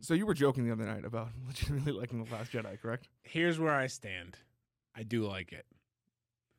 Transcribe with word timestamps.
So 0.00 0.14
you 0.14 0.26
were 0.26 0.34
joking 0.34 0.64
the 0.66 0.72
other 0.72 0.84
night 0.84 1.04
about 1.04 1.28
legitimately 1.46 1.92
liking 1.92 2.22
the 2.22 2.32
Last 2.32 2.52
Jedi, 2.52 2.80
correct? 2.80 3.08
Here's 3.22 3.58
where 3.58 3.74
I 3.74 3.86
stand. 3.86 4.36
I 4.94 5.02
do 5.02 5.24
like 5.26 5.52
it. 5.52 5.66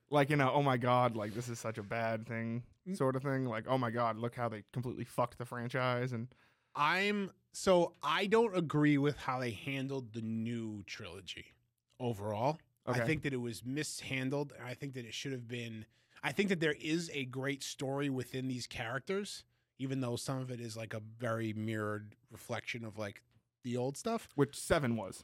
Like 0.09 0.29
you 0.29 0.35
know, 0.37 0.51
oh 0.53 0.63
my 0.63 0.77
god, 0.77 1.15
like 1.15 1.33
this 1.33 1.49
is 1.49 1.59
such 1.59 1.77
a 1.77 1.83
bad 1.83 2.25
thing 2.27 2.63
Mm. 2.87 2.95
sort 2.97 3.17
of 3.17 3.23
thing. 3.23 3.45
Like 3.45 3.65
oh 3.67 3.77
my 3.77 3.91
god, 3.91 4.17
look 4.17 4.33
how 4.35 4.47
they 4.47 4.63
completely 4.71 5.03
fucked 5.03 5.37
the 5.37 5.43
franchise 5.45 6.13
and 6.13 6.27
I'm 6.73 7.31
so 7.51 7.93
I 8.01 8.27
don't 8.27 8.55
agree 8.55 8.97
with 8.97 9.17
how 9.17 9.39
they 9.39 9.51
handled 9.51 10.13
the 10.13 10.21
new 10.21 10.83
trilogy 10.85 11.53
overall. 11.99 12.59
okay. 12.87 13.01
I 13.01 13.05
think 13.05 13.23
that 13.23 13.33
it 13.33 13.41
was 13.41 13.65
mishandled. 13.65 14.53
and 14.57 14.65
I 14.65 14.73
think 14.73 14.93
that 14.93 15.05
it 15.05 15.13
should 15.13 15.31
have 15.33 15.47
been. 15.49 15.85
I 16.23 16.31
think 16.31 16.47
that 16.49 16.59
there 16.61 16.75
is 16.79 17.11
a 17.13 17.25
great 17.25 17.61
story 17.63 18.09
within 18.09 18.47
these 18.47 18.67
characters, 18.67 19.43
even 19.79 20.01
though 20.01 20.15
some 20.15 20.39
of 20.39 20.51
it 20.51 20.59
is 20.59 20.75
like 20.77 20.93
a 20.93 21.01
very 21.19 21.53
mirrored 21.53 22.15
reflection 22.31 22.83
of 22.85 22.97
like 22.97 23.21
the 23.63 23.77
old 23.77 23.97
stuff. 23.97 24.29
which 24.35 24.55
seven 24.57 24.95
was. 24.95 25.23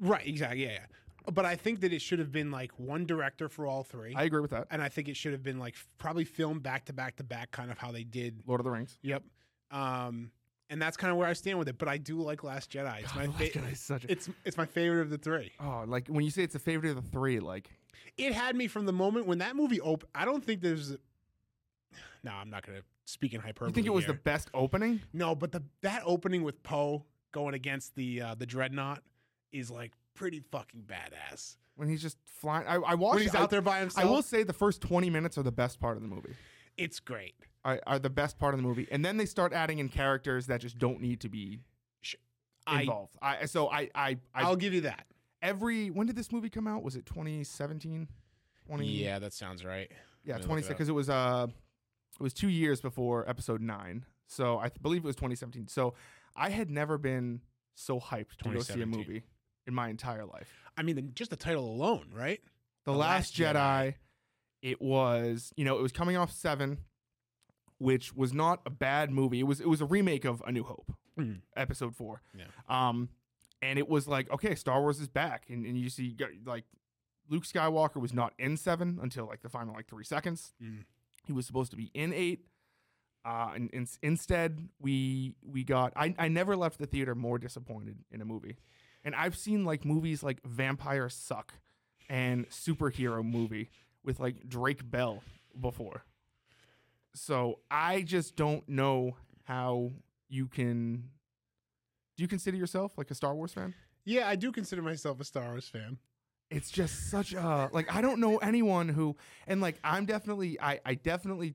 Right. 0.00 0.26
Exactly. 0.26 0.64
Yeah. 0.64 0.72
yeah. 0.72 0.86
But 1.32 1.44
I 1.44 1.54
think 1.54 1.80
that 1.80 1.92
it 1.92 2.00
should 2.00 2.18
have 2.18 2.32
been 2.32 2.50
like 2.50 2.72
one 2.78 3.04
director 3.06 3.48
for 3.48 3.66
all 3.66 3.82
three. 3.84 4.14
I 4.16 4.24
agree 4.24 4.40
with 4.40 4.50
that. 4.52 4.66
and 4.70 4.80
I 4.80 4.88
think 4.88 5.08
it 5.08 5.16
should 5.16 5.32
have 5.32 5.42
been 5.42 5.58
like 5.58 5.74
f- 5.74 5.86
probably 5.98 6.24
filmed 6.24 6.62
back 6.62 6.86
to 6.86 6.92
back 6.94 7.16
to 7.16 7.22
back, 7.24 7.50
kind 7.50 7.70
of 7.70 7.76
how 7.78 7.92
they 7.92 8.04
did. 8.04 8.42
Lord 8.46 8.60
of 8.60 8.64
the 8.64 8.70
Rings. 8.70 8.98
Yep. 9.02 9.22
Um, 9.70 10.30
and 10.70 10.80
that's 10.80 10.96
kind 10.96 11.10
of 11.10 11.16
where 11.18 11.28
I 11.28 11.34
stand 11.34 11.58
with 11.58 11.68
it. 11.68 11.76
But 11.78 11.88
I 11.88 11.98
do 11.98 12.20
like 12.22 12.42
Last 12.42 12.70
Jedi. 12.72 13.00
It's 13.00 13.12
God, 13.12 13.16
my 13.16 13.26
The 13.26 13.32
Last 13.32 13.52
fa- 13.52 13.58
Jedi 13.58 13.72
is 13.72 13.80
such 13.80 14.04
a 14.04 14.10
it's 14.12 14.28
it's 14.46 14.56
my 14.56 14.66
favorite 14.66 15.02
of 15.02 15.10
the 15.10 15.18
three. 15.18 15.52
oh 15.60 15.84
like 15.86 16.08
when 16.08 16.24
you 16.24 16.30
say 16.30 16.42
it's 16.42 16.54
a 16.54 16.58
favorite 16.60 16.90
of 16.96 16.96
the 17.04 17.10
three, 17.10 17.38
like 17.38 17.70
It 18.16 18.32
had 18.32 18.56
me 18.56 18.66
from 18.66 18.86
the 18.86 18.92
moment 18.92 19.26
when 19.26 19.38
that 19.38 19.54
movie 19.56 19.80
opened. 19.80 20.10
I 20.14 20.24
don't 20.24 20.42
think 20.44 20.62
there's. 20.62 20.96
No, 22.22 22.32
I'm 22.32 22.50
not 22.50 22.66
gonna 22.66 22.82
speak 23.04 23.34
in 23.34 23.40
hyperbole. 23.40 23.70
you 23.70 23.74
think 23.74 23.86
it 23.86 23.94
was 23.94 24.06
the 24.06 24.14
best 24.14 24.50
opening? 24.54 25.00
no, 25.12 25.34
but 25.34 25.52
the 25.52 25.62
that 25.82 26.02
opening 26.04 26.42
with 26.42 26.62
Poe 26.62 27.04
going 27.32 27.54
against 27.54 27.94
the 27.94 28.20
uh, 28.22 28.34
the 28.34 28.46
dreadnought 28.46 29.02
is 29.52 29.70
like 29.70 29.92
pretty 30.14 30.42
fucking 30.50 30.82
badass. 30.86 31.56
When 31.76 31.88
he's 31.88 32.02
just 32.02 32.18
flying. 32.26 32.66
I, 32.66 32.74
I 32.74 32.94
watched. 32.94 33.14
When 33.14 33.22
he's 33.22 33.34
I, 33.34 33.40
out 33.40 33.50
there 33.50 33.62
by 33.62 33.80
himself, 33.80 34.06
I 34.06 34.10
will 34.10 34.22
say 34.22 34.42
the 34.42 34.52
first 34.52 34.80
twenty 34.82 35.10
minutes 35.10 35.38
are 35.38 35.42
the 35.42 35.52
best 35.52 35.80
part 35.80 35.96
of 35.96 36.02
the 36.02 36.08
movie. 36.08 36.34
it's 36.76 37.00
great. 37.00 37.34
Are, 37.64 37.78
are 37.86 37.98
the 37.98 38.10
best 38.10 38.38
part 38.38 38.54
of 38.54 38.58
the 38.58 38.66
movie, 38.66 38.88
and 38.90 39.04
then 39.04 39.18
they 39.18 39.26
start 39.26 39.52
adding 39.52 39.80
in 39.80 39.88
characters 39.90 40.46
that 40.46 40.60
just 40.62 40.78
don't 40.78 41.00
need 41.00 41.20
to 41.20 41.28
be 41.28 41.60
involved. 42.70 43.16
I, 43.20 43.46
so 43.46 43.68
I 43.68 43.88
I, 43.94 44.16
I 44.34 44.42
I'll 44.42 44.56
give 44.56 44.72
you 44.74 44.82
that. 44.82 45.06
every 45.42 45.90
when 45.90 46.06
did 46.06 46.16
this 46.16 46.32
movie 46.32 46.50
come 46.50 46.66
out? 46.66 46.82
Was 46.82 46.96
it 46.96 47.06
2017? 47.06 48.08
20, 48.66 48.86
Yeah, 48.86 49.18
that 49.18 49.32
sounds 49.32 49.64
right. 49.64 49.90
yeah, 50.24 50.34
Let 50.34 50.40
me 50.40 50.44
it 50.44 50.46
26 50.46 50.68
because 50.68 50.88
it 50.88 50.92
was 50.92 51.10
uh 51.10 51.48
it 52.20 52.22
was 52.22 52.34
2 52.34 52.48
years 52.48 52.80
before 52.80 53.28
episode 53.28 53.60
9. 53.62 54.04
So 54.26 54.58
I 54.58 54.68
th- 54.68 54.80
believe 54.82 55.02
it 55.04 55.06
was 55.06 55.16
2017. 55.16 55.68
So 55.68 55.94
I 56.36 56.50
had 56.50 56.70
never 56.70 56.98
been 56.98 57.40
so 57.74 57.98
hyped 57.98 58.36
to 58.42 58.50
go 58.50 58.60
see 58.60 58.74
a 58.74 58.84
2017. 58.84 58.90
movie 58.90 59.22
in 59.66 59.74
my 59.74 59.88
entire 59.88 60.24
life. 60.26 60.52
I 60.76 60.82
mean, 60.82 60.96
the, 60.96 61.02
just 61.02 61.30
the 61.30 61.36
title 61.36 61.64
alone, 61.68 62.10
right? 62.14 62.40
The, 62.84 62.92
Last, 62.92 63.36
Last 63.36 63.36
Jedi, 63.36 63.54
Jedi. 63.54 63.94
it 64.62 64.80
was, 64.82 65.52
you 65.56 65.64
know, 65.64 65.78
it 65.78 65.82
was 65.82 65.92
coming 65.92 66.16
off 66.16 66.30
7 66.32 66.78
which 67.78 68.14
was 68.14 68.34
not 68.34 68.60
a 68.66 68.70
bad 68.70 69.10
movie. 69.10 69.40
It 69.40 69.44
was 69.44 69.60
it 69.60 69.66
was 69.68 69.80
a 69.80 69.86
remake 69.86 70.26
of 70.26 70.42
A 70.46 70.52
New 70.52 70.64
Hope, 70.64 70.92
Mhm. 71.18 71.40
episode 71.56 71.96
4. 71.96 72.20
Yeah. 72.36 72.44
Um 72.68 73.08
and 73.62 73.78
it 73.78 73.88
was 73.88 74.06
like, 74.06 74.30
okay, 74.30 74.54
Star 74.54 74.80
Wars 74.80 75.00
is 75.00 75.08
back 75.08 75.46
and, 75.48 75.64
and 75.64 75.78
you 75.78 75.88
see 75.88 76.14
like 76.44 76.64
Luke 77.30 77.44
Skywalker 77.44 77.96
was 78.00 78.12
not 78.12 78.34
in 78.38 78.56
7 78.58 78.98
until 79.02 79.26
like 79.26 79.40
the 79.42 79.48
final 79.48 79.72
like 79.74 79.86
3 79.86 80.04
seconds. 80.04 80.52
Mm. 80.62 80.84
He 81.30 81.32
was 81.32 81.46
supposed 81.46 81.70
to 81.70 81.76
be 81.76 81.92
in 81.94 82.12
8 82.12 82.44
uh, 83.24 83.50
and, 83.54 83.70
and 83.72 83.88
instead, 84.02 84.68
we 84.80 85.34
we 85.42 85.62
got. 85.62 85.92
I, 85.94 86.14
I 86.18 86.28
never 86.28 86.56
left 86.56 86.78
the 86.78 86.86
theater 86.86 87.14
more 87.14 87.38
disappointed 87.38 87.98
in 88.10 88.22
a 88.22 88.24
movie, 88.24 88.56
and 89.04 89.14
I've 89.14 89.36
seen 89.36 89.64
like 89.64 89.84
movies 89.84 90.22
like 90.22 90.42
Vampire 90.44 91.08
Suck 91.10 91.52
and 92.08 92.48
superhero 92.48 93.22
movie 93.22 93.70
with 94.02 94.20
like 94.20 94.48
Drake 94.48 94.90
Bell 94.90 95.22
before. 95.58 96.04
So 97.14 97.58
I 97.70 98.02
just 98.02 98.36
don't 98.36 98.66
know 98.68 99.16
how 99.44 99.92
you 100.28 100.46
can. 100.46 101.10
Do 102.16 102.22
you 102.22 102.28
consider 102.28 102.56
yourself 102.56 102.96
like 102.96 103.10
a 103.10 103.14
Star 103.14 103.34
Wars 103.34 103.52
fan? 103.52 103.74
Yeah, 104.06 104.28
I 104.28 104.36
do 104.36 104.50
consider 104.50 104.80
myself 104.80 105.20
a 105.20 105.24
Star 105.24 105.50
Wars 105.50 105.68
fan. 105.68 105.98
It's 106.50 106.70
just 106.70 107.10
such 107.10 107.32
a 107.32 107.70
like 107.72 107.94
I 107.94 108.00
don't 108.00 108.20
know 108.20 108.38
anyone 108.38 108.88
who 108.88 109.16
and 109.46 109.60
like 109.60 109.78
I'm 109.84 110.04
definitely 110.06 110.60
I 110.60 110.80
I 110.84 110.94
definitely 110.94 111.54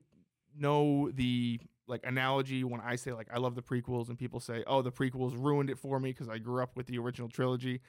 know 0.58 1.10
the 1.12 1.60
like 1.86 2.00
analogy 2.04 2.64
when 2.64 2.80
I 2.80 2.96
say 2.96 3.12
like 3.12 3.28
I 3.32 3.38
love 3.38 3.54
the 3.54 3.62
prequels 3.62 4.08
and 4.08 4.18
people 4.18 4.40
say 4.40 4.64
oh 4.66 4.82
the 4.82 4.90
prequels 4.92 5.34
ruined 5.36 5.70
it 5.70 5.78
for 5.78 6.00
me 6.00 6.10
because 6.10 6.28
I 6.28 6.38
grew 6.38 6.62
up 6.62 6.76
with 6.76 6.86
the 6.86 6.98
original 6.98 7.28
trilogy 7.28 7.80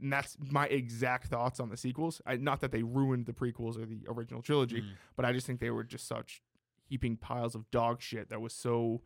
and 0.00 0.12
that's 0.12 0.36
my 0.50 0.66
exact 0.66 1.26
thoughts 1.28 1.60
on 1.60 1.68
the 1.70 1.76
sequels 1.76 2.22
I, 2.26 2.36
not 2.36 2.60
that 2.60 2.70
they 2.72 2.82
ruined 2.82 3.26
the 3.26 3.32
prequels 3.32 3.76
or 3.76 3.84
the 3.86 4.00
original 4.08 4.40
trilogy 4.42 4.80
Mm. 4.80 4.92
but 5.16 5.24
I 5.24 5.32
just 5.32 5.46
think 5.46 5.60
they 5.60 5.70
were 5.70 5.84
just 5.84 6.06
such 6.06 6.40
heaping 6.86 7.16
piles 7.16 7.54
of 7.54 7.70
dog 7.70 8.00
shit 8.00 8.28
that 8.30 8.40
was 8.40 8.52
so 8.52 9.02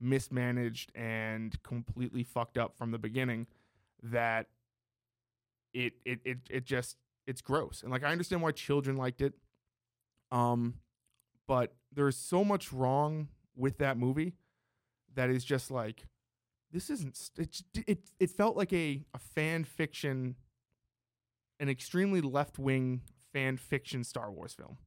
mismanaged 0.00 0.90
and 0.94 1.62
completely 1.62 2.24
fucked 2.24 2.58
up 2.58 2.76
from 2.76 2.90
the 2.90 2.98
beginning 2.98 3.46
that 4.02 4.48
it 5.72 5.94
it 6.04 6.20
it 6.24 6.38
it 6.50 6.64
just 6.64 6.96
it's 7.26 7.40
gross. 7.40 7.82
And 7.82 7.90
like 7.90 8.04
I 8.04 8.12
understand 8.12 8.42
why 8.42 8.52
children 8.52 8.96
liked 8.96 9.20
it. 9.20 9.34
Um 10.30 10.74
but 11.46 11.74
there's 11.92 12.16
so 12.16 12.44
much 12.44 12.72
wrong 12.72 13.28
with 13.56 13.78
that 13.78 13.98
movie 13.98 14.34
that 15.14 15.30
is 15.30 15.44
just 15.44 15.70
like 15.70 16.04
this 16.72 16.88
isn't 16.90 17.30
it 17.36 17.62
it 17.86 17.98
it 18.18 18.30
felt 18.30 18.56
like 18.56 18.72
a 18.72 19.04
a 19.14 19.18
fan 19.18 19.64
fiction 19.64 20.36
an 21.60 21.68
extremely 21.68 22.20
left-wing 22.20 23.02
fan 23.32 23.56
fiction 23.56 24.02
Star 24.02 24.30
Wars 24.30 24.52
film. 24.52 24.78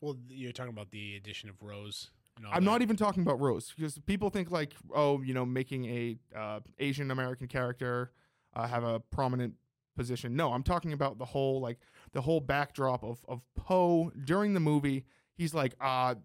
Well, 0.00 0.16
you're 0.28 0.52
talking 0.52 0.72
about 0.72 0.90
the 0.90 1.16
addition 1.16 1.48
of 1.48 1.62
Rose. 1.62 2.10
I'm 2.38 2.64
that. 2.64 2.70
not 2.70 2.82
even 2.82 2.96
talking 2.96 3.22
about 3.22 3.40
Rose 3.40 3.72
because 3.76 3.98
people 3.98 4.30
think 4.30 4.50
like, 4.50 4.72
oh, 4.94 5.20
you 5.22 5.34
know, 5.34 5.44
making 5.44 5.84
a 5.86 6.16
uh, 6.36 6.60
Asian 6.78 7.10
American 7.10 7.48
character 7.48 8.12
uh, 8.54 8.66
have 8.66 8.84
a 8.84 9.00
prominent 9.00 9.54
position. 9.96 10.36
No, 10.36 10.52
I'm 10.52 10.62
talking 10.62 10.92
about 10.92 11.18
the 11.18 11.24
whole 11.24 11.60
like 11.60 11.78
the 12.12 12.20
whole 12.20 12.40
backdrop 12.40 13.02
of 13.04 13.24
of 13.28 13.42
Poe 13.56 14.10
during 14.24 14.54
the 14.54 14.60
movie. 14.60 15.04
He's 15.36 15.54
like, 15.54 15.74
uh, 15.80 16.16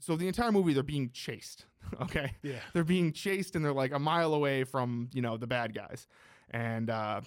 so 0.00 0.16
the 0.16 0.26
entire 0.28 0.52
movie 0.52 0.72
they're 0.72 0.82
being 0.82 1.10
chased. 1.12 1.66
okay, 2.02 2.32
Yeah. 2.42 2.60
they're 2.72 2.84
being 2.84 3.12
chased 3.12 3.56
and 3.56 3.64
they're 3.64 3.72
like 3.72 3.92
a 3.92 3.98
mile 3.98 4.34
away 4.34 4.64
from 4.64 5.08
you 5.12 5.20
know 5.22 5.36
the 5.36 5.46
bad 5.46 5.74
guys, 5.74 6.06
and 6.50 6.88
uh, 6.90 7.20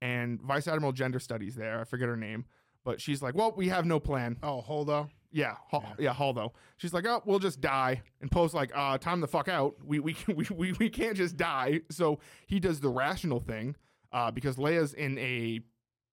and 0.00 0.40
Vice 0.42 0.68
Admiral 0.68 0.92
Gender 0.92 1.18
Studies 1.20 1.54
there. 1.54 1.80
I 1.80 1.84
forget 1.84 2.08
her 2.08 2.16
name, 2.16 2.44
but 2.84 3.00
she's 3.00 3.22
like, 3.22 3.34
well, 3.34 3.52
we 3.56 3.68
have 3.68 3.86
no 3.86 4.00
plan. 4.00 4.36
Oh, 4.42 4.60
hold 4.60 4.90
on. 4.90 5.10
Yeah, 5.34 5.54
Yeah. 5.72 5.80
yeah, 5.98 6.14
Holdo. 6.14 6.50
She's 6.76 6.92
like, 6.92 7.06
oh, 7.06 7.22
we'll 7.24 7.38
just 7.38 7.62
die. 7.62 8.02
And 8.20 8.30
Poe's 8.30 8.52
like, 8.52 8.70
uh, 8.74 8.98
time 8.98 9.22
the 9.22 9.26
fuck 9.26 9.48
out. 9.48 9.76
We 9.82 9.98
we 9.98 10.14
we 10.28 10.46
we, 10.54 10.72
we 10.72 10.90
can't 10.90 11.16
just 11.16 11.36
die. 11.38 11.80
So 11.90 12.18
he 12.46 12.60
does 12.60 12.80
the 12.80 12.90
rational 12.90 13.40
thing, 13.40 13.74
uh, 14.12 14.30
because 14.30 14.56
Leia's 14.56 14.94
in 14.94 15.18
a 15.18 15.60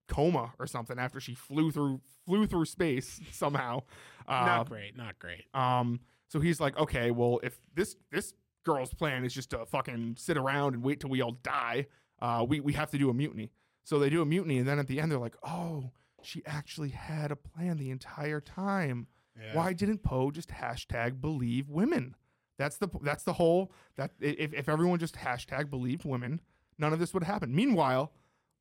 coma 0.07 0.53
or 0.57 0.65
something 0.67 0.97
after 0.97 1.19
she 1.19 1.35
flew 1.35 1.71
through 1.71 2.01
flew 2.25 2.45
through 2.47 2.65
space 2.65 3.19
somehow. 3.31 3.81
Uh, 4.27 4.45
not 4.45 4.69
great. 4.69 4.95
Not 4.97 5.17
great. 5.19 5.43
um, 5.53 5.99
so 6.27 6.39
he's 6.39 6.59
like, 6.59 6.77
okay, 6.77 7.09
well, 7.11 7.39
if 7.41 7.57
this 7.73 7.95
this 8.11 8.33
girl's 8.63 8.93
plan 8.93 9.25
is 9.25 9.33
just 9.33 9.49
to 9.51 9.65
fucking 9.65 10.15
sit 10.17 10.37
around 10.37 10.75
and 10.75 10.83
wait 10.83 10.99
till 10.99 11.09
we 11.09 11.21
all 11.21 11.37
die, 11.43 11.87
uh, 12.21 12.45
we 12.47 12.59
we 12.59 12.73
have 12.73 12.91
to 12.91 12.97
do 12.97 13.09
a 13.09 13.13
mutiny. 13.13 13.51
So 13.83 13.97
they 13.97 14.09
do 14.09 14.21
a 14.21 14.25
mutiny, 14.25 14.59
and 14.59 14.67
then 14.67 14.77
at 14.77 14.87
the 14.87 14.99
end 14.99 15.11
they're 15.11 15.17
like, 15.19 15.37
oh, 15.43 15.91
she 16.21 16.43
actually 16.45 16.89
had 16.89 17.31
a 17.31 17.35
plan 17.35 17.77
the 17.77 17.89
entire 17.89 18.39
time. 18.41 19.07
Yeah. 19.35 19.55
Why 19.55 19.73
didn't 19.73 20.03
Poe 20.03 20.29
just 20.31 20.49
hashtag 20.49 21.19
believe 21.21 21.69
women? 21.69 22.15
That's 22.59 22.77
the 22.77 22.89
that's 23.01 23.23
the 23.23 23.33
whole 23.33 23.71
that 23.95 24.11
if 24.19 24.53
if 24.53 24.69
everyone 24.69 24.99
just 24.99 25.15
hashtag 25.15 25.69
believed 25.71 26.05
women, 26.05 26.41
none 26.79 26.93
of 26.93 26.99
this 26.99 27.13
would 27.13 27.23
happen. 27.23 27.53
Meanwhile, 27.53 28.11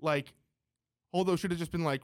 like, 0.00 0.34
Holdo 1.14 1.38
should 1.38 1.50
have 1.50 1.58
just 1.58 1.72
been 1.72 1.84
like, 1.84 2.02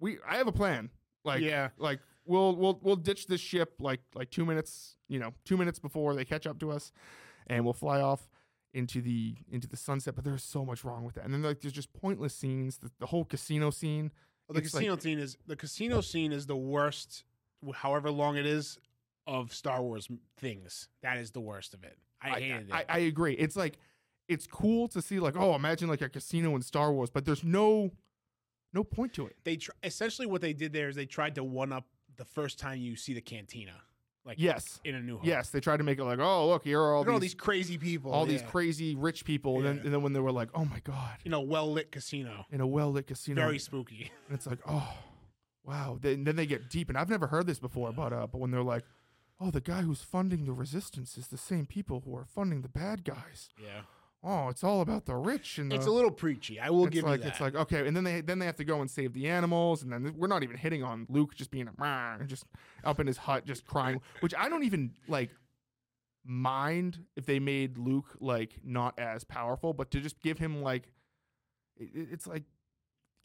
we 0.00 0.18
I 0.26 0.36
have 0.36 0.46
a 0.46 0.52
plan. 0.52 0.90
Like, 1.24 1.42
yeah. 1.42 1.68
like 1.78 2.00
we'll 2.24 2.56
we'll 2.56 2.78
we'll 2.82 2.96
ditch 2.96 3.26
this 3.26 3.40
ship 3.40 3.74
like 3.80 4.00
like 4.14 4.30
two 4.30 4.44
minutes 4.44 4.96
you 5.08 5.18
know 5.18 5.32
two 5.44 5.56
minutes 5.56 5.78
before 5.78 6.14
they 6.14 6.24
catch 6.24 6.46
up 6.46 6.58
to 6.60 6.70
us, 6.70 6.92
and 7.46 7.64
we'll 7.64 7.74
fly 7.74 8.00
off 8.00 8.28
into 8.72 9.00
the 9.00 9.34
into 9.50 9.68
the 9.68 9.76
sunset. 9.76 10.14
But 10.14 10.24
there's 10.24 10.42
so 10.44 10.64
much 10.64 10.84
wrong 10.84 11.04
with 11.04 11.14
that. 11.16 11.24
And 11.24 11.32
then 11.32 11.42
like 11.42 11.60
there's 11.60 11.72
just 11.72 11.92
pointless 11.92 12.34
scenes. 12.34 12.78
The, 12.78 12.90
the 12.98 13.06
whole 13.06 13.24
casino 13.24 13.70
scene. 13.70 14.10
Well, 14.48 14.54
the 14.54 14.60
It's 14.60 14.74
like- 14.74 14.82
casino 14.82 14.98
scene 14.98 15.18
is 15.18 15.36
the 15.46 15.56
casino 15.56 16.00
scene 16.00 16.32
is 16.32 16.46
the 16.46 16.56
worst. 16.56 17.24
However 17.72 18.10
long 18.10 18.36
it 18.36 18.44
is 18.44 18.78
of 19.26 19.54
Star 19.54 19.80
Wars 19.80 20.08
things, 20.36 20.88
that 21.02 21.16
is 21.16 21.30
the 21.30 21.40
worst 21.40 21.72
of 21.72 21.82
it. 21.82 21.96
I, 22.20 22.40
hated 22.40 22.70
I, 22.70 22.80
it. 22.80 22.86
I 22.90 22.98
agree. 22.98 23.32
It's 23.34 23.56
like 23.56 23.78
it's 24.28 24.46
cool 24.46 24.88
to 24.88 25.02
see 25.02 25.18
like 25.20 25.36
oh 25.36 25.54
imagine 25.54 25.88
like 25.88 26.02
a 26.02 26.08
casino 26.08 26.54
in 26.56 26.62
Star 26.62 26.92
Wars, 26.92 27.10
but 27.10 27.24
there's 27.24 27.44
no 27.44 27.90
no 28.72 28.82
point 28.84 29.12
to 29.14 29.26
it. 29.26 29.36
they 29.44 29.56
tr- 29.56 29.70
essentially 29.82 30.26
what 30.26 30.40
they 30.40 30.52
did 30.52 30.72
there 30.72 30.88
is 30.88 30.96
they 30.96 31.06
tried 31.06 31.34
to 31.36 31.44
one 31.44 31.72
up 31.72 31.86
the 32.16 32.24
first 32.24 32.58
time 32.58 32.78
you 32.78 32.96
see 32.96 33.12
the 33.14 33.20
cantina. 33.20 33.74
like 34.24 34.36
Yes. 34.38 34.80
in 34.84 34.94
a 34.94 35.00
New 35.00 35.16
Hope. 35.18 35.26
Yes, 35.26 35.50
they 35.50 35.60
tried 35.60 35.76
to 35.76 35.84
make 35.84 35.98
it 35.98 36.04
like, 36.04 36.18
oh, 36.18 36.48
look, 36.48 36.64
here 36.64 36.80
are 36.80 36.94
all 36.94 37.04
these, 37.04 37.12
all 37.12 37.18
these 37.20 37.34
crazy 37.34 37.76
people, 37.78 38.10
all 38.12 38.24
these 38.26 38.42
crazy 38.42 38.94
rich 38.96 39.24
people, 39.24 39.56
and 39.58 39.64
then 39.66 39.78
and 39.84 39.92
then 39.92 40.02
when 40.02 40.12
they 40.12 40.20
were 40.20 40.32
like, 40.32 40.48
oh 40.54 40.64
my 40.64 40.80
god, 40.80 41.18
you 41.24 41.30
know, 41.30 41.40
well 41.42 41.70
lit 41.70 41.92
casino, 41.92 42.46
in 42.50 42.60
a 42.60 42.66
well 42.66 42.90
lit 42.90 43.06
casino, 43.06 43.40
very 43.42 43.58
spooky. 43.58 44.10
and 44.28 44.34
it's 44.34 44.46
like, 44.46 44.60
oh, 44.66 44.96
wow. 45.64 45.98
Then 46.00 46.24
then 46.24 46.36
they 46.36 46.46
get 46.46 46.70
deep, 46.70 46.88
and 46.88 46.96
I've 46.98 47.10
never 47.10 47.26
heard 47.28 47.46
this 47.46 47.58
before, 47.58 47.92
but 47.92 48.12
uh, 48.12 48.26
but 48.26 48.38
when 48.38 48.50
they're 48.50 48.62
like, 48.62 48.84
oh, 49.40 49.50
the 49.50 49.60
guy 49.60 49.82
who's 49.82 50.02
funding 50.02 50.46
the 50.46 50.52
resistance 50.52 51.18
is 51.18 51.28
the 51.28 51.36
same 51.38 51.66
people 51.66 52.02
who 52.04 52.16
are 52.16 52.24
funding 52.24 52.62
the 52.62 52.68
bad 52.68 53.04
guys. 53.04 53.50
Yeah, 53.62 53.82
Oh, 54.26 54.48
it's 54.48 54.64
all 54.64 54.80
about 54.80 55.04
the 55.04 55.14
rich 55.16 55.58
and 55.58 55.70
it's 55.70 55.84
a 55.86 55.90
little 55.90 56.10
preachy. 56.10 56.58
I 56.58 56.70
will 56.70 56.86
give 56.86 57.04
like 57.04 57.18
you 57.18 57.24
that. 57.24 57.30
it's 57.32 57.40
like 57.40 57.54
okay, 57.54 57.86
and 57.86 57.94
then 57.94 58.04
they 58.04 58.22
then 58.22 58.38
they 58.38 58.46
have 58.46 58.56
to 58.56 58.64
go 58.64 58.80
and 58.80 58.90
save 58.90 59.12
the 59.12 59.28
animals, 59.28 59.82
and 59.82 59.92
then 59.92 60.14
we're 60.16 60.28
not 60.28 60.42
even 60.42 60.56
hitting 60.56 60.82
on 60.82 61.06
Luke 61.10 61.34
just 61.34 61.50
being 61.50 61.68
a 61.68 62.18
just 62.26 62.46
up 62.84 62.98
in 63.00 63.06
his 63.06 63.18
hut 63.18 63.44
just 63.44 63.66
crying, 63.66 64.00
which 64.20 64.34
I 64.36 64.48
don't 64.48 64.64
even 64.64 64.92
like 65.08 65.30
mind 66.24 67.00
if 67.16 67.26
they 67.26 67.38
made 67.38 67.76
Luke 67.78 68.16
like 68.20 68.58
not 68.64 68.98
as 68.98 69.24
powerful, 69.24 69.72
but 69.74 69.90
to 69.90 70.00
just 70.00 70.20
give 70.20 70.38
him 70.38 70.62
like 70.62 70.84
it- 71.76 72.08
it's 72.12 72.26
like 72.26 72.44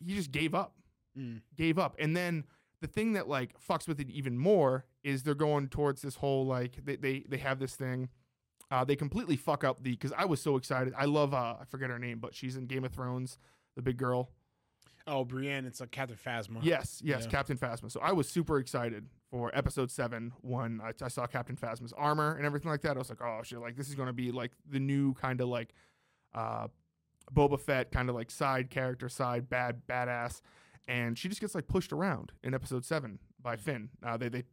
he 0.05 0.15
just 0.15 0.31
gave 0.31 0.53
up, 0.53 0.75
Mm. 1.17 1.41
gave 1.55 1.79
up, 1.79 1.95
and 1.99 2.15
then 2.15 2.45
the 2.81 2.87
thing 2.87 3.13
that 3.13 3.27
like 3.27 3.59
fucks 3.59 3.87
with 3.87 3.99
it 3.99 4.09
even 4.09 4.37
more 4.37 4.85
is 5.03 5.23
they're 5.23 5.33
going 5.35 5.67
towards 5.69 6.01
this 6.01 6.15
whole 6.15 6.45
like 6.45 6.83
they 6.85 6.95
they, 6.97 7.25
they 7.27 7.37
have 7.37 7.59
this 7.59 7.75
thing. 7.75 8.09
Uh, 8.71 8.83
they 8.83 8.95
completely 8.95 9.35
fuck 9.35 9.63
up 9.63 9.81
the 9.83 9.91
because 9.91 10.13
I 10.15 10.25
was 10.25 10.41
so 10.41 10.55
excited. 10.55 10.93
I 10.97 11.05
love 11.05 11.33
uh, 11.33 11.55
I 11.59 11.65
forget 11.69 11.89
her 11.89 11.99
name, 11.99 12.19
but 12.19 12.35
she's 12.35 12.55
in 12.55 12.65
Game 12.67 12.83
of 12.85 12.91
Thrones, 12.91 13.37
the 13.75 13.81
big 13.81 13.97
girl. 13.97 14.29
oh, 15.07 15.23
Brienne, 15.25 15.65
it's 15.65 15.79
like 15.79 15.89
Captain 15.89 16.17
Phasma. 16.23 16.59
Yes, 16.61 17.01
yes, 17.03 17.23
Yeah. 17.23 17.29
Captain 17.31 17.57
Phasma. 17.57 17.91
So 17.91 17.99
I 17.99 18.11
was 18.11 18.29
super 18.29 18.59
excited 18.59 19.07
for 19.31 19.49
episode 19.57 19.89
seven 19.89 20.33
when 20.41 20.81
I, 20.83 20.91
I 21.03 21.07
saw 21.07 21.25
Captain 21.25 21.55
Phasma's 21.55 21.93
armor 21.93 22.35
and 22.35 22.45
everything 22.45 22.69
like 22.69 22.81
that. 22.81 22.95
I 22.95 22.99
was 22.99 23.09
like, 23.09 23.21
oh 23.21 23.41
shit, 23.43 23.59
like 23.59 23.75
this 23.75 23.89
is 23.89 23.95
gonna 23.95 24.13
be 24.13 24.31
like 24.31 24.51
the 24.69 24.79
new 24.79 25.13
kind 25.15 25.41
of 25.41 25.47
like 25.47 25.73
uh 26.35 26.67
Boba 27.33 27.59
Fett 27.59 27.91
kind 27.91 28.07
of 28.09 28.13
like 28.15 28.29
side 28.29 28.69
character, 28.69 29.09
side 29.09 29.49
bad 29.49 29.81
badass. 29.87 30.41
And 30.87 31.17
she 31.17 31.27
just 31.27 31.41
gets 31.41 31.53
like 31.55 31.67
pushed 31.67 31.91
around 31.93 32.31
in 32.43 32.53
episode 32.53 32.83
seven 32.85 33.19
by 33.41 33.55
Finn. 33.55 33.89
Uh, 34.03 34.17
they 34.17 34.29
they 34.29 34.43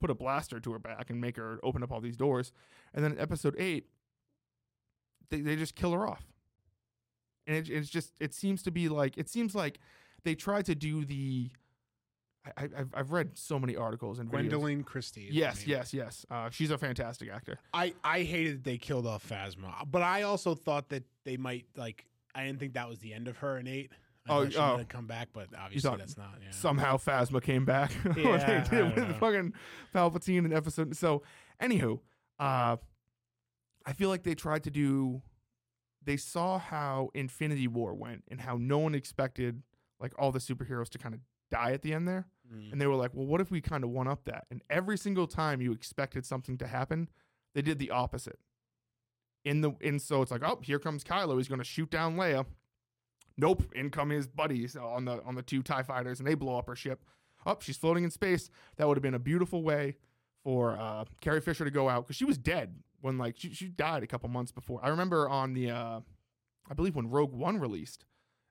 put 0.00 0.10
a 0.10 0.14
blaster 0.14 0.60
to 0.60 0.72
her 0.72 0.78
back 0.78 1.10
and 1.10 1.20
make 1.20 1.36
her 1.36 1.58
open 1.62 1.82
up 1.82 1.90
all 1.92 2.00
these 2.00 2.16
doors. 2.16 2.52
And 2.94 3.04
then 3.04 3.12
in 3.12 3.18
episode 3.20 3.54
eight, 3.58 3.86
they, 5.30 5.40
they 5.40 5.56
just 5.56 5.74
kill 5.74 5.92
her 5.92 6.06
off. 6.06 6.24
And 7.46 7.56
it, 7.56 7.70
it's 7.70 7.88
just 7.88 8.12
it 8.20 8.34
seems 8.34 8.62
to 8.64 8.70
be 8.70 8.88
like 8.88 9.16
it 9.16 9.28
seems 9.28 9.54
like 9.54 9.78
they 10.24 10.34
tried 10.34 10.66
to 10.66 10.74
do 10.74 11.04
the 11.04 11.50
I, 12.46 12.64
I- 12.64 12.68
I've, 12.78 12.90
I've 12.94 13.12
read 13.12 13.36
so 13.38 13.58
many 13.58 13.74
articles 13.76 14.18
and 14.18 14.30
videos. 14.30 14.50
Gwendoline 14.50 14.84
Christie. 14.84 15.28
Yes, 15.30 15.66
yes, 15.66 15.92
yes. 15.92 16.24
Uh, 16.30 16.50
she's 16.50 16.70
a 16.70 16.78
fantastic 16.78 17.30
actor. 17.30 17.58
I 17.74 17.94
I 18.04 18.22
hated 18.22 18.58
that 18.58 18.64
they 18.64 18.78
killed 18.78 19.06
off 19.06 19.26
Phasma, 19.28 19.90
but 19.90 20.02
I 20.02 20.22
also 20.22 20.54
thought 20.54 20.88
that 20.90 21.04
they 21.24 21.36
might 21.36 21.66
like. 21.76 22.04
I 22.34 22.44
didn't 22.44 22.60
think 22.60 22.74
that 22.74 22.88
was 22.88 22.98
the 23.00 23.12
end 23.14 23.26
of 23.28 23.38
her 23.38 23.58
in 23.58 23.66
eight. 23.66 23.90
Oh, 24.28 24.48
she 24.48 24.56
oh. 24.56 24.84
come 24.88 25.06
back, 25.06 25.28
but 25.32 25.48
obviously 25.58 25.88
thought 25.88 25.98
that's 25.98 26.16
not. 26.16 26.34
Yeah. 26.42 26.50
Somehow 26.50 26.96
Phasma 26.96 27.42
came 27.42 27.64
back. 27.64 27.92
Yeah, 28.16 28.62
they 28.68 28.76
did 28.76 28.96
with 28.96 29.08
know. 29.08 29.14
fucking 29.14 29.52
Palpatine 29.94 30.44
in 30.44 30.52
episode. 30.52 30.96
So, 30.96 31.22
anywho, 31.62 32.00
uh, 32.38 32.76
I 33.86 33.92
feel 33.92 34.08
like 34.08 34.22
they 34.22 34.34
tried 34.34 34.64
to 34.64 34.70
do. 34.70 35.22
They 36.04 36.16
saw 36.16 36.58
how 36.58 37.10
Infinity 37.14 37.68
War 37.68 37.94
went 37.94 38.24
and 38.28 38.40
how 38.40 38.56
no 38.56 38.78
one 38.78 38.94
expected 38.94 39.62
like 40.00 40.12
all 40.18 40.32
the 40.32 40.38
superheroes 40.38 40.88
to 40.90 40.98
kind 40.98 41.14
of 41.14 41.20
die 41.50 41.72
at 41.72 41.82
the 41.82 41.92
end 41.92 42.08
there. 42.08 42.26
Mm. 42.52 42.72
And 42.72 42.80
they 42.80 42.86
were 42.86 42.94
like, 42.94 43.12
well, 43.14 43.26
what 43.26 43.40
if 43.40 43.50
we 43.50 43.60
kind 43.60 43.84
of 43.84 43.90
one 43.90 44.08
up 44.08 44.24
that? 44.24 44.46
And 44.50 44.62
every 44.70 44.96
single 44.96 45.26
time 45.26 45.60
you 45.60 45.72
expected 45.72 46.24
something 46.24 46.56
to 46.58 46.66
happen, 46.66 47.08
they 47.54 47.62
did 47.62 47.78
the 47.78 47.90
opposite. 47.90 48.38
In 49.44 49.60
the 49.60 49.72
and 49.82 50.02
so 50.02 50.20
it's 50.22 50.30
like, 50.30 50.42
oh, 50.44 50.58
here 50.62 50.78
comes 50.78 51.04
Kylo. 51.04 51.36
He's 51.36 51.48
going 51.48 51.60
to 51.60 51.64
shoot 51.64 51.90
down 51.90 52.16
Leia. 52.16 52.44
Nope, 53.38 53.62
in 53.74 53.90
come 53.90 54.10
his 54.10 54.26
buddies 54.26 54.76
on 54.76 55.04
the 55.04 55.22
on 55.24 55.36
the 55.36 55.42
two 55.42 55.62
Tie 55.62 55.84
fighters, 55.84 56.18
and 56.18 56.26
they 56.26 56.34
blow 56.34 56.58
up 56.58 56.66
her 56.66 56.76
ship. 56.76 57.04
Up, 57.46 57.58
oh, 57.58 57.64
she's 57.64 57.76
floating 57.76 58.02
in 58.02 58.10
space. 58.10 58.50
That 58.76 58.88
would 58.88 58.96
have 58.96 59.02
been 59.02 59.14
a 59.14 59.20
beautiful 59.20 59.62
way 59.62 59.96
for 60.42 60.76
uh, 60.76 61.04
Carrie 61.20 61.40
Fisher 61.40 61.64
to 61.64 61.70
go 61.70 61.88
out 61.88 62.04
because 62.04 62.16
she 62.16 62.24
was 62.24 62.36
dead 62.36 62.74
when 63.00 63.16
like 63.16 63.36
she, 63.38 63.54
she 63.54 63.68
died 63.68 64.02
a 64.02 64.06
couple 64.08 64.28
months 64.28 64.50
before. 64.50 64.80
I 64.82 64.88
remember 64.88 65.28
on 65.28 65.54
the, 65.54 65.70
uh, 65.70 66.00
I 66.68 66.74
believe 66.74 66.96
when 66.96 67.08
Rogue 67.08 67.32
One 67.32 67.58
released, 67.58 68.04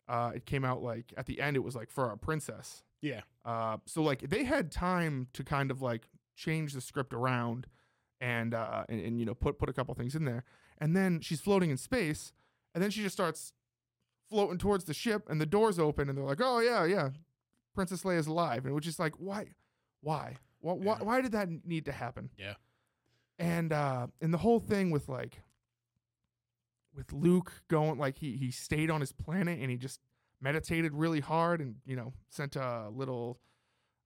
uh, 0.07 0.31
it 0.35 0.45
came 0.45 0.63
out 0.63 0.81
like 0.81 1.13
at 1.17 1.25
the 1.25 1.41
end. 1.41 1.57
It 1.57 1.63
was 1.63 1.75
like 1.75 1.91
for 1.91 2.07
our 2.09 2.15
princess. 2.15 2.83
Yeah. 3.01 3.21
Uh, 3.43 3.77
so 3.85 4.01
like 4.01 4.21
they 4.21 4.45
had 4.45 4.71
time 4.71 5.27
to 5.33 5.43
kind 5.43 5.69
of 5.69 5.81
like 5.81 6.07
change 6.35 6.73
the 6.73 6.81
script 6.81 7.13
around 7.13 7.67
and 8.21 8.53
uh 8.53 8.83
and, 8.89 8.99
and 8.99 9.19
you 9.19 9.25
know 9.25 9.33
put 9.33 9.59
put 9.59 9.69
a 9.69 9.73
couple 9.73 9.93
things 9.95 10.15
in 10.15 10.25
there. 10.25 10.43
And 10.77 10.95
then 10.95 11.19
she's 11.21 11.41
floating 11.41 11.71
in 11.71 11.77
space, 11.77 12.31
and 12.73 12.83
then 12.83 12.91
she 12.91 13.01
just 13.01 13.15
starts 13.15 13.53
floating 14.29 14.57
towards 14.57 14.85
the 14.85 14.93
ship, 14.93 15.27
and 15.29 15.39
the 15.39 15.45
doors 15.45 15.79
open, 15.79 16.09
and 16.09 16.17
they're 16.17 16.25
like, 16.25 16.41
"Oh 16.41 16.59
yeah, 16.59 16.85
yeah, 16.85 17.09
Princess 17.75 18.03
Leia's 18.03 18.27
alive," 18.27 18.65
and 18.65 18.73
which 18.73 18.87
is 18.87 18.99
like, 18.99 19.13
why, 19.19 19.47
why, 20.01 20.37
why, 20.59 20.73
why, 20.73 20.97
why 21.01 21.21
did 21.21 21.31
that 21.33 21.49
need 21.65 21.85
to 21.85 21.91
happen? 21.91 22.29
Yeah. 22.37 22.53
And 23.39 23.71
uh, 23.71 24.07
and 24.21 24.33
the 24.33 24.39
whole 24.39 24.59
thing 24.59 24.89
with 24.91 25.07
like, 25.09 25.41
with 26.95 27.13
Luke 27.13 27.51
going 27.67 27.99
like 27.99 28.17
he 28.17 28.35
he 28.35 28.51
stayed 28.51 28.89
on 28.89 28.99
his 28.99 29.11
planet 29.11 29.59
and 29.59 29.69
he 29.69 29.77
just 29.77 29.99
meditated 30.41 30.93
really 30.93 31.19
hard 31.19 31.61
and 31.61 31.75
you 31.85 31.95
know 31.95 32.13
sent 32.29 32.55
a 32.55 32.89
little 32.89 33.39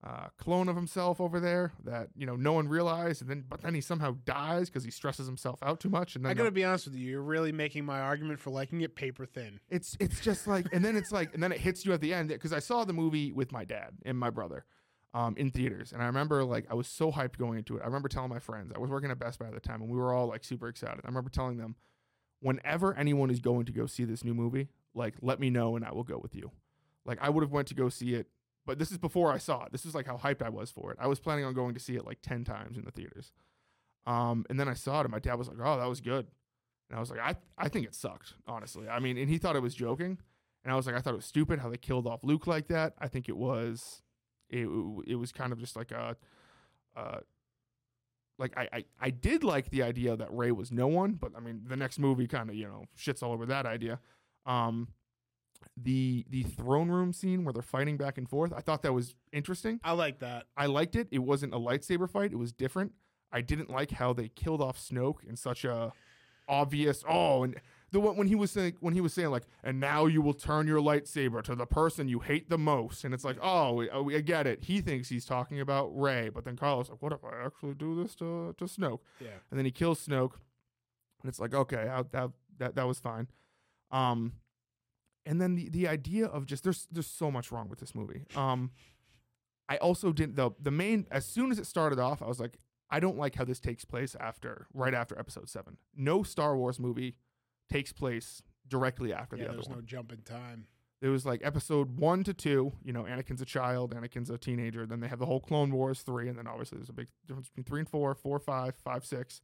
uh, 0.04 0.28
clone 0.38 0.68
of 0.68 0.76
himself 0.76 1.22
over 1.22 1.40
there 1.40 1.74
that 1.84 2.08
you 2.16 2.26
know 2.26 2.36
no 2.36 2.54
one 2.54 2.68
realized 2.68 3.22
and 3.22 3.30
then 3.30 3.44
but 3.48 3.62
then 3.62 3.76
he 3.76 3.82
somehow 3.82 4.16
dies 4.26 4.68
because 4.68 4.84
he 4.84 4.90
stresses 4.90 5.28
himself 5.28 5.60
out 5.62 5.80
too 5.80 5.90
much 5.90 6.16
and 6.16 6.26
then 6.26 6.32
I 6.32 6.34
gotta 6.34 6.50
be 6.50 6.64
honest 6.64 6.88
with 6.88 6.96
you. 6.96 7.08
You're 7.08 7.22
really 7.22 7.52
making 7.52 7.86
my 7.86 8.00
argument 8.00 8.40
for 8.40 8.50
liking 8.50 8.82
it 8.82 8.96
paper 8.96 9.28
thin. 9.28 9.60
it's 9.70 9.96
it's 10.00 10.20
just 10.20 10.48
like 10.48 10.66
and 10.74 10.84
then 10.84 10.96
it's 10.96 11.12
like 11.12 11.34
and 11.36 11.44
then 11.44 11.52
it 11.52 11.60
hits 11.60 11.86
you 11.86 11.94
at 11.94 12.02
the 12.02 12.14
end 12.14 12.30
because 12.30 12.52
I 12.52 12.60
saw 12.60 12.84
the 12.84 12.94
movie 12.94 13.32
with 13.32 13.52
my 13.52 13.64
dad 13.64 13.94
and 14.04 14.18
my 14.18 14.32
brother 14.32 14.66
um, 15.14 15.36
in 15.38 15.52
theaters 15.52 15.92
and 15.92 16.02
I 16.02 16.08
remember 16.08 16.44
like 16.44 16.66
I 16.72 16.74
was 16.74 16.88
so 16.88 17.12
hyped 17.12 17.38
going 17.38 17.60
into 17.60 17.78
it. 17.78 17.82
I 17.84 17.86
remember 17.86 18.10
telling 18.10 18.30
my 18.30 18.40
friends 18.40 18.72
I 18.76 18.80
was 18.80 18.90
working 18.90 19.12
at 19.12 19.20
Best 19.20 19.38
Buy 19.38 19.48
at 19.48 19.54
the 19.54 19.60
time 19.60 19.84
and 19.84 19.92
we 19.92 19.98
were 19.98 20.14
all 20.14 20.28
like 20.28 20.44
super 20.44 20.68
excited. 20.68 21.02
I 21.04 21.08
remember 21.08 21.30
telling 21.30 21.58
them 21.58 21.76
whenever 22.40 22.96
anyone 22.96 23.30
is 23.30 23.40
going 23.40 23.66
to 23.66 23.72
go 23.72 23.86
see 23.86 24.04
this 24.04 24.24
new 24.24 24.34
movie, 24.34 24.70
like 24.96 25.14
let 25.22 25.40
me 25.40 25.52
know 25.52 25.76
and 25.76 25.86
I 25.86 25.92
will 25.92 26.04
go 26.04 26.18
with 26.18 26.36
you. 26.36 26.52
Like 27.06 27.20
I 27.22 27.30
would 27.30 27.44
have 27.44 27.52
went 27.52 27.68
to 27.68 27.76
go 27.76 27.88
see 27.90 28.16
it, 28.16 28.28
but 28.66 28.80
this 28.80 28.92
is 28.92 28.98
before 28.98 29.32
I 29.32 29.38
saw 29.38 29.66
it. 29.66 29.72
This 29.72 29.86
is 29.86 29.96
like 29.96 30.06
how 30.06 30.18
hyped 30.18 30.42
I 30.42 30.50
was 30.50 30.72
for 30.72 30.92
it. 30.92 30.98
I 31.00 31.08
was 31.08 31.20
planning 31.20 31.46
on 31.46 31.54
going 31.54 31.74
to 31.74 31.80
see 31.80 31.96
it 31.96 32.06
like 32.06 32.22
10 32.22 32.44
times 32.44 32.78
in 32.78 32.86
the 32.86 32.92
theaters. 32.92 33.32
Um, 34.06 34.46
and 34.50 34.60
then 34.60 34.68
I 34.68 34.74
saw 34.74 35.00
it 35.00 35.06
and 35.06 35.12
my 35.12 35.20
dad 35.20 35.36
was 35.36 35.48
like, 35.48 35.58
"Oh, 35.64 35.78
that 35.78 35.88
was 35.88 36.02
good." 36.02 36.28
And 36.92 36.98
I 36.98 37.00
was 37.00 37.10
like, 37.10 37.22
I, 37.22 37.36
I 37.58 37.70
think 37.70 37.86
it 37.86 37.96
sucked, 37.96 38.34
honestly. 38.46 38.90
I 38.90 39.00
mean, 39.00 39.18
and 39.18 39.30
he 39.30 39.38
thought 39.38 39.56
it 39.56 39.62
was 39.62 39.74
joking. 39.74 40.18
And 40.64 40.74
I 40.74 40.76
was 40.76 40.86
like, 40.86 40.94
I 40.94 41.00
thought 41.00 41.14
it 41.14 41.18
was 41.18 41.26
stupid 41.26 41.60
how 41.60 41.70
they 41.70 41.78
killed 41.78 42.06
off 42.06 42.22
Luke 42.22 42.48
like 42.48 42.68
that. 42.68 42.96
I 43.00 43.08
think 43.08 43.30
it 43.30 43.38
was, 43.38 44.02
it, 44.50 44.68
it 45.08 45.16
was 45.16 45.32
kind 45.32 45.54
of 45.54 45.60
just 45.60 45.78
like 45.78 45.92
a, 45.92 46.18
uh, 46.98 47.20
like 48.38 48.58
I, 48.58 48.68
I, 48.74 48.86
I 49.00 49.10
did 49.10 49.46
like 49.46 49.70
the 49.70 49.84
idea 49.84 50.18
that 50.18 50.34
Rey 50.34 50.52
was 50.52 50.70
no 50.70 50.88
one, 50.88 51.14
but 51.14 51.32
I 51.36 51.40
mean, 51.40 51.62
the 51.66 51.78
next 51.78 51.98
movie 51.98 52.28
kind 52.28 52.50
of, 52.50 52.56
you 52.56 52.68
know, 52.68 52.84
shits 52.98 53.24
all 53.24 53.32
over 53.32 53.46
that 53.46 53.66
idea. 53.66 54.02
Um, 54.46 54.90
the, 55.78 56.26
the 56.30 56.44
throne 56.44 56.90
room 56.90 57.14
scene 57.14 57.44
where 57.44 57.54
they're 57.54 57.62
fighting 57.62 57.98
back 57.98 58.18
and 58.18 58.30
forth, 58.30 58.54
I 58.56 58.62
thought 58.62 58.82
that 58.84 58.94
was 58.94 59.16
interesting. 59.32 59.80
I 59.84 59.94
like 59.94 60.20
that. 60.20 60.46
I 60.58 60.66
liked 60.68 60.96
it. 60.96 61.08
It 61.12 61.20
wasn't 61.20 61.54
a 61.54 61.58
lightsaber 61.60 62.10
fight. 62.10 62.32
It 62.32 62.38
was 62.38 62.52
different. 62.52 62.94
I 63.32 63.42
didn't 63.42 63.70
like 63.70 63.92
how 63.92 64.14
they 64.14 64.28
killed 64.30 64.62
off 64.62 64.78
Snoke 64.78 65.24
in 65.28 65.36
such 65.36 65.64
a 65.64 65.94
obvious. 66.48 67.04
Oh, 67.08 67.44
and 67.44 67.56
the 67.92 68.00
one 68.00 68.18
when 68.18 68.28
he 68.28 68.36
was 68.36 68.52
saying 68.52 68.76
when 68.82 68.94
he 68.94 69.02
was 69.02 69.14
saying 69.14 69.30
like, 69.32 69.44
and 69.64 69.80
now 69.80 70.06
you 70.06 70.22
will 70.22 70.34
turn 70.34 70.68
your 70.68 70.80
lightsaber 70.82 71.42
to 71.44 71.56
the 71.56 71.66
person 71.66 72.08
you 72.10 72.20
hate 72.20 72.50
the 72.50 72.58
most, 72.58 73.04
and 73.06 73.14
it's 73.14 73.24
like, 73.24 73.38
oh, 73.42 73.74
we, 73.74 73.90
oh, 73.90 74.04
we- 74.04 74.16
I 74.16 74.22
get 74.22 74.48
it. 74.48 74.64
He 74.66 74.82
thinks 74.82 75.08
he's 75.10 75.26
talking 75.26 75.62
about 75.62 75.98
Rey, 75.98 76.30
but 76.30 76.44
then 76.44 76.58
Kylo's 76.58 76.90
like, 76.90 77.02
what 77.02 77.14
if 77.14 77.24
I 77.24 77.46
actually 77.46 77.74
do 77.76 78.02
this 78.02 78.16
to 78.16 78.54
to 78.58 78.66
Snoke? 78.66 79.00
Yeah. 79.20 79.28
and 79.50 79.58
then 79.58 79.66
he 79.66 79.72
kills 79.72 80.06
Snoke, 80.06 80.34
and 81.22 81.30
it's 81.30 81.40
like, 81.40 81.54
okay, 81.54 81.88
I, 81.90 82.04
that 82.12 82.32
that 82.58 82.76
that 82.76 82.88
was 82.88 83.00
fine. 83.00 83.28
Um, 83.92 84.34
and 85.32 85.42
then 85.42 85.56
the 85.56 85.70
the 85.70 85.88
idea 85.88 86.26
of 86.28 86.46
just 86.46 86.64
there's 86.64 86.88
there's 86.92 87.08
so 87.08 87.32
much 87.32 87.52
wrong 87.52 87.70
with 87.70 87.80
this 87.80 87.96
movie. 87.96 88.22
Um, 88.36 88.72
I 89.70 89.78
also 89.78 90.12
didn't 90.12 90.36
the 90.36 90.52
the 90.62 90.72
main 90.72 91.08
as 91.10 91.26
soon 91.26 91.50
as 91.52 91.58
it 91.58 91.66
started 91.66 91.98
off, 91.98 92.22
I 92.22 92.28
was 92.28 92.40
like, 92.40 92.58
I 92.90 93.00
don't 93.00 93.18
like 93.18 93.36
how 93.36 93.46
this 93.46 93.60
takes 93.60 93.86
place 93.86 94.16
after 94.20 94.68
right 94.74 94.94
after 94.94 95.18
Episode 95.18 95.50
Seven. 95.50 95.78
No 95.96 96.22
Star 96.24 96.58
Wars 96.58 96.78
movie 96.80 97.16
takes 97.70 97.94
place 97.94 98.44
directly 98.68 99.14
after 99.14 99.36
Yeah, 99.38 99.44
the 99.44 99.50
other 99.50 99.58
there's 99.60 99.70
one. 99.70 99.78
no 99.80 99.82
jump 99.84 100.12
in 100.12 100.22
time. 100.24 100.68
It 101.02 101.08
was 101.08 101.26
like 101.26 101.42
episode 101.44 101.98
one 101.98 102.24
to 102.26 102.34
two, 102.34 102.74
you 102.84 102.94
know, 102.94 103.04
Anakin's 103.06 103.42
a 103.42 103.46
child, 103.46 103.96
Anakin's 103.96 104.30
a 104.30 104.38
teenager. 104.38 104.86
Then 104.86 105.00
they 105.00 105.08
have 105.08 105.18
the 105.20 105.26
whole 105.26 105.40
Clone 105.40 105.72
Wars 105.72 106.02
three, 106.04 106.28
and 106.30 106.38
then 106.38 106.46
obviously 106.48 106.78
there's 106.78 106.90
a 106.90 106.94
big 106.94 107.08
difference 107.28 107.50
between 107.50 107.64
three 107.64 107.80
and 107.80 107.90
four, 107.90 108.14
four, 108.14 108.38
five, 108.40 108.76
five, 108.84 109.04
six, 109.06 109.42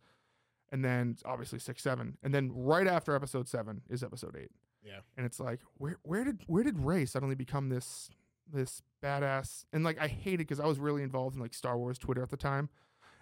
and 0.72 0.84
then 0.86 1.16
obviously 1.26 1.58
six, 1.58 1.82
seven. 1.82 2.18
And 2.22 2.32
then 2.34 2.52
right 2.54 2.86
after 2.88 3.16
episode 3.16 3.48
seven 3.48 3.82
is 3.90 4.04
episode 4.04 4.36
eight. 4.40 4.52
Yeah. 4.84 5.00
And 5.16 5.26
it's 5.26 5.40
like, 5.40 5.62
where 5.76 5.98
where 6.04 6.24
did 6.24 6.44
where 6.48 6.64
did 6.64 6.80
Rey 6.80 7.06
suddenly 7.06 7.36
become 7.36 7.70
this 7.70 8.10
this 8.52 8.82
badass? 9.04 9.66
And 9.74 9.84
like 9.84 10.00
I 10.00 10.08
hate 10.08 10.36
it 10.36 10.38
because 10.40 10.60
I 10.60 10.66
was 10.66 10.80
really 10.80 11.04
involved 11.04 11.36
in 11.36 11.42
like 11.42 11.54
Star 11.54 11.78
Wars 11.78 11.98
Twitter 11.98 12.24
at 12.24 12.30
the 12.30 12.38
time. 12.38 12.70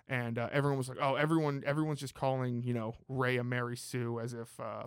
and 0.09 0.39
uh, 0.39 0.49
everyone 0.53 0.77
was 0.79 0.89
like, 0.89 0.99
"Oh, 1.01 1.15
everyone, 1.15 1.63
everyone's 1.65 1.99
just 2.01 2.15
calling 2.15 2.63
you 2.63 2.73
know 2.73 2.95
Rey 3.09 3.37
a 3.37 3.45
Mary 3.45 3.77
Sue 3.77 4.19
as 4.19 4.33
if 4.33 4.59
uh, 4.59 4.85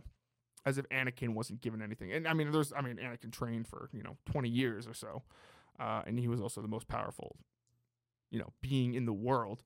as 0.67 0.79
if 0.79 0.89
Anakin 0.91 1.35
wasn't 1.35 1.61
given 1.63 1.83
anything." 1.83 2.13
And 2.13 2.29
I 2.29 2.35
mean, 2.35 2.51
there's, 2.53 2.73
I 2.77 2.83
mean, 2.83 2.97
Anakin 2.99 3.33
trained 3.33 3.69
for 3.69 3.91
you 3.93 4.03
know 4.05 4.17
20 4.27 4.49
years 4.51 4.87
or 4.89 4.95
so, 4.95 5.23
uh, 5.81 6.03
and 6.07 6.19
he 6.21 6.29
was 6.29 6.41
also 6.41 6.63
the 6.63 6.69
most 6.69 6.89
powerful, 6.89 7.37
you 8.31 8.39
know, 8.39 8.53
being 8.63 8.95
in 8.95 9.07
the 9.07 9.13
world. 9.13 9.63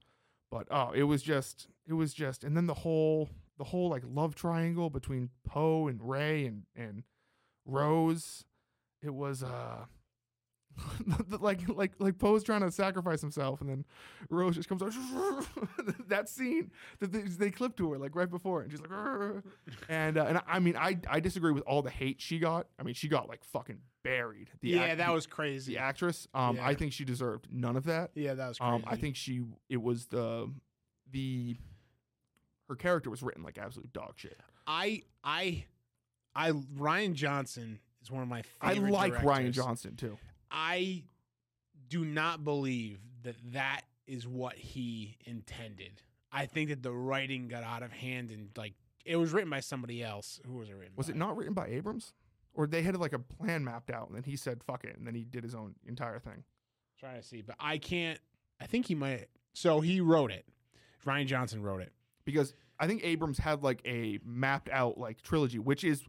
But 0.50 0.66
oh, 0.70 0.92
it 0.92 1.04
was 1.04 1.22
just, 1.22 1.68
it 1.86 1.94
was 1.94 2.12
just, 2.12 2.44
and 2.44 2.56
then 2.56 2.66
the 2.66 2.74
whole, 2.74 3.30
the 3.58 3.64
whole 3.64 3.88
like 3.88 4.02
love 4.06 4.34
triangle 4.34 4.90
between 4.90 5.30
Poe 5.46 5.88
and 5.88 6.00
Rey 6.02 6.46
and 6.46 6.64
and 6.74 7.02
Rose, 7.66 8.44
it 9.02 9.14
was 9.14 9.42
uh 9.42 9.84
like 11.40 11.68
like 11.68 11.92
like 11.98 12.18
Poe's 12.18 12.42
trying 12.42 12.62
to 12.62 12.70
sacrifice 12.70 13.20
himself, 13.20 13.60
and 13.60 13.68
then 13.68 13.84
Rose 14.30 14.56
just 14.56 14.68
comes 14.68 14.82
out. 14.82 14.92
that 16.08 16.28
scene 16.30 16.70
that 17.00 17.12
they, 17.12 17.20
they 17.20 17.50
clip 17.50 17.76
to 17.76 17.92
her 17.92 17.98
like 17.98 18.16
right 18.16 18.30
before, 18.30 18.62
and 18.62 18.70
she's 18.70 18.80
like, 18.80 18.90
and 19.88 20.16
uh, 20.16 20.24
and 20.24 20.38
I, 20.38 20.42
I 20.46 20.58
mean 20.60 20.76
I 20.76 20.98
I 21.08 21.20
disagree 21.20 21.52
with 21.52 21.62
all 21.64 21.82
the 21.82 21.90
hate 21.90 22.20
she 22.20 22.38
got. 22.38 22.68
I 22.78 22.84
mean 22.84 22.94
she 22.94 23.08
got 23.08 23.28
like 23.28 23.44
fucking 23.44 23.80
buried. 24.02 24.48
The 24.62 24.70
yeah, 24.70 24.82
act- 24.84 24.98
that 24.98 25.12
was 25.12 25.26
crazy. 25.26 25.74
the 25.74 25.80
actress. 25.80 26.26
Um, 26.34 26.56
Yeah. 26.56 26.66
I 26.66 26.74
think 26.74 26.92
she 26.94 27.04
deserved 27.04 27.48
none 27.50 27.76
of 27.76 27.84
that. 27.84 28.10
Yeah, 28.14 28.34
that 28.34 28.48
was 28.48 28.58
crazy. 28.58 28.72
Um, 28.72 28.84
I 28.86 28.96
think 28.96 29.16
she 29.16 29.42
it 29.68 29.80
was 29.82 30.06
the 30.06 30.50
the 31.10 31.56
her 32.72 32.76
character 32.76 33.10
was 33.10 33.22
written 33.22 33.42
like 33.42 33.58
absolute 33.58 33.92
dog 33.92 34.14
shit. 34.16 34.38
I 34.66 35.02
I 35.22 35.64
I 36.34 36.52
Rian 36.52 37.12
Johnson 37.12 37.78
is 38.02 38.10
one 38.10 38.22
of 38.22 38.28
my 38.28 38.42
favorite. 38.42 38.58
I 38.62 38.74
favorite 38.74 38.92
like 38.92 39.22
Ryan. 39.22 39.52
Johnson 39.52 39.94
too. 39.96 40.16
I 40.50 41.02
do 41.88 42.04
not 42.04 42.44
believe 42.44 42.98
that 43.24 43.36
that 43.52 43.82
is 44.06 44.26
what 44.26 44.54
he 44.54 45.18
intended. 45.26 46.00
I 46.32 46.46
think 46.46 46.70
that 46.70 46.82
the 46.82 46.92
writing 46.92 47.48
got 47.48 47.62
out 47.62 47.82
of 47.82 47.92
hand 47.92 48.30
and 48.30 48.48
like 48.56 48.72
it 49.04 49.16
was 49.16 49.32
written 49.32 49.50
by 49.50 49.60
somebody 49.60 50.02
else. 50.02 50.40
Who 50.46 50.54
was 50.54 50.70
it 50.70 50.74
written? 50.74 50.94
Was 50.96 51.08
by? 51.08 51.12
it 51.12 51.16
not 51.16 51.36
written 51.36 51.52
by 51.52 51.66
Abrams? 51.66 52.14
Or 52.54 52.66
they 52.66 52.82
had 52.82 52.96
like 52.96 53.12
a 53.12 53.18
plan 53.18 53.64
mapped 53.64 53.90
out 53.90 54.08
and 54.08 54.16
then 54.16 54.22
he 54.24 54.36
said 54.36 54.62
fuck 54.64 54.84
it 54.84 54.96
and 54.96 55.06
then 55.06 55.14
he 55.14 55.24
did 55.24 55.44
his 55.44 55.54
own 55.54 55.74
entire 55.86 56.18
thing. 56.18 56.44
trying 56.98 57.20
to 57.20 57.26
see, 57.26 57.42
but 57.42 57.56
I 57.60 57.76
can't. 57.76 58.18
I 58.60 58.66
think 58.66 58.86
he 58.86 58.94
might. 58.94 59.26
So 59.52 59.80
he 59.80 60.00
wrote 60.00 60.30
it. 60.32 60.46
Rian 61.04 61.26
Johnson 61.26 61.62
wrote 61.62 61.82
it. 61.82 61.92
Because 62.24 62.54
I 62.78 62.86
think 62.86 63.02
Abrams 63.04 63.38
had 63.38 63.62
like 63.62 63.80
a 63.84 64.18
mapped 64.24 64.68
out 64.70 64.98
like 64.98 65.22
trilogy, 65.22 65.58
which 65.58 65.84
is 65.84 66.04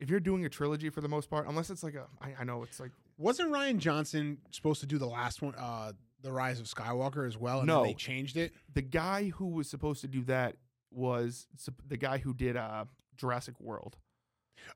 if 0.00 0.10
you're 0.10 0.20
doing 0.20 0.44
a 0.44 0.48
trilogy 0.48 0.90
for 0.90 1.00
the 1.00 1.08
most 1.08 1.30
part, 1.30 1.46
unless 1.48 1.70
it's 1.70 1.82
like 1.82 1.94
a 1.94 2.06
I, 2.20 2.34
I 2.40 2.44
know 2.44 2.62
it's 2.62 2.80
like 2.80 2.90
Wasn't 3.18 3.50
Rian 3.50 3.78
Johnson 3.78 4.38
supposed 4.50 4.80
to 4.80 4.86
do 4.86 4.98
the 4.98 5.06
last 5.06 5.40
one, 5.42 5.54
uh, 5.56 5.92
the 6.22 6.32
Rise 6.32 6.58
of 6.60 6.66
Skywalker, 6.66 7.26
as 7.26 7.36
well? 7.38 7.58
And 7.58 7.66
No. 7.68 7.76
then 7.82 7.90
they 7.90 7.94
changed 7.94 8.36
it. 8.36 8.52
the 8.72 8.82
guy 8.82 9.30
who 9.30 9.46
was 9.46 9.68
supposed 9.68 10.00
to 10.02 10.08
do 10.08 10.22
that 10.24 10.56
was 10.92 11.46
the 11.88 11.96
guy 11.96 12.18
who 12.18 12.32
did 12.34 12.56
uh 12.56 12.84
Jurassic 13.16 13.60
World. 13.60 13.96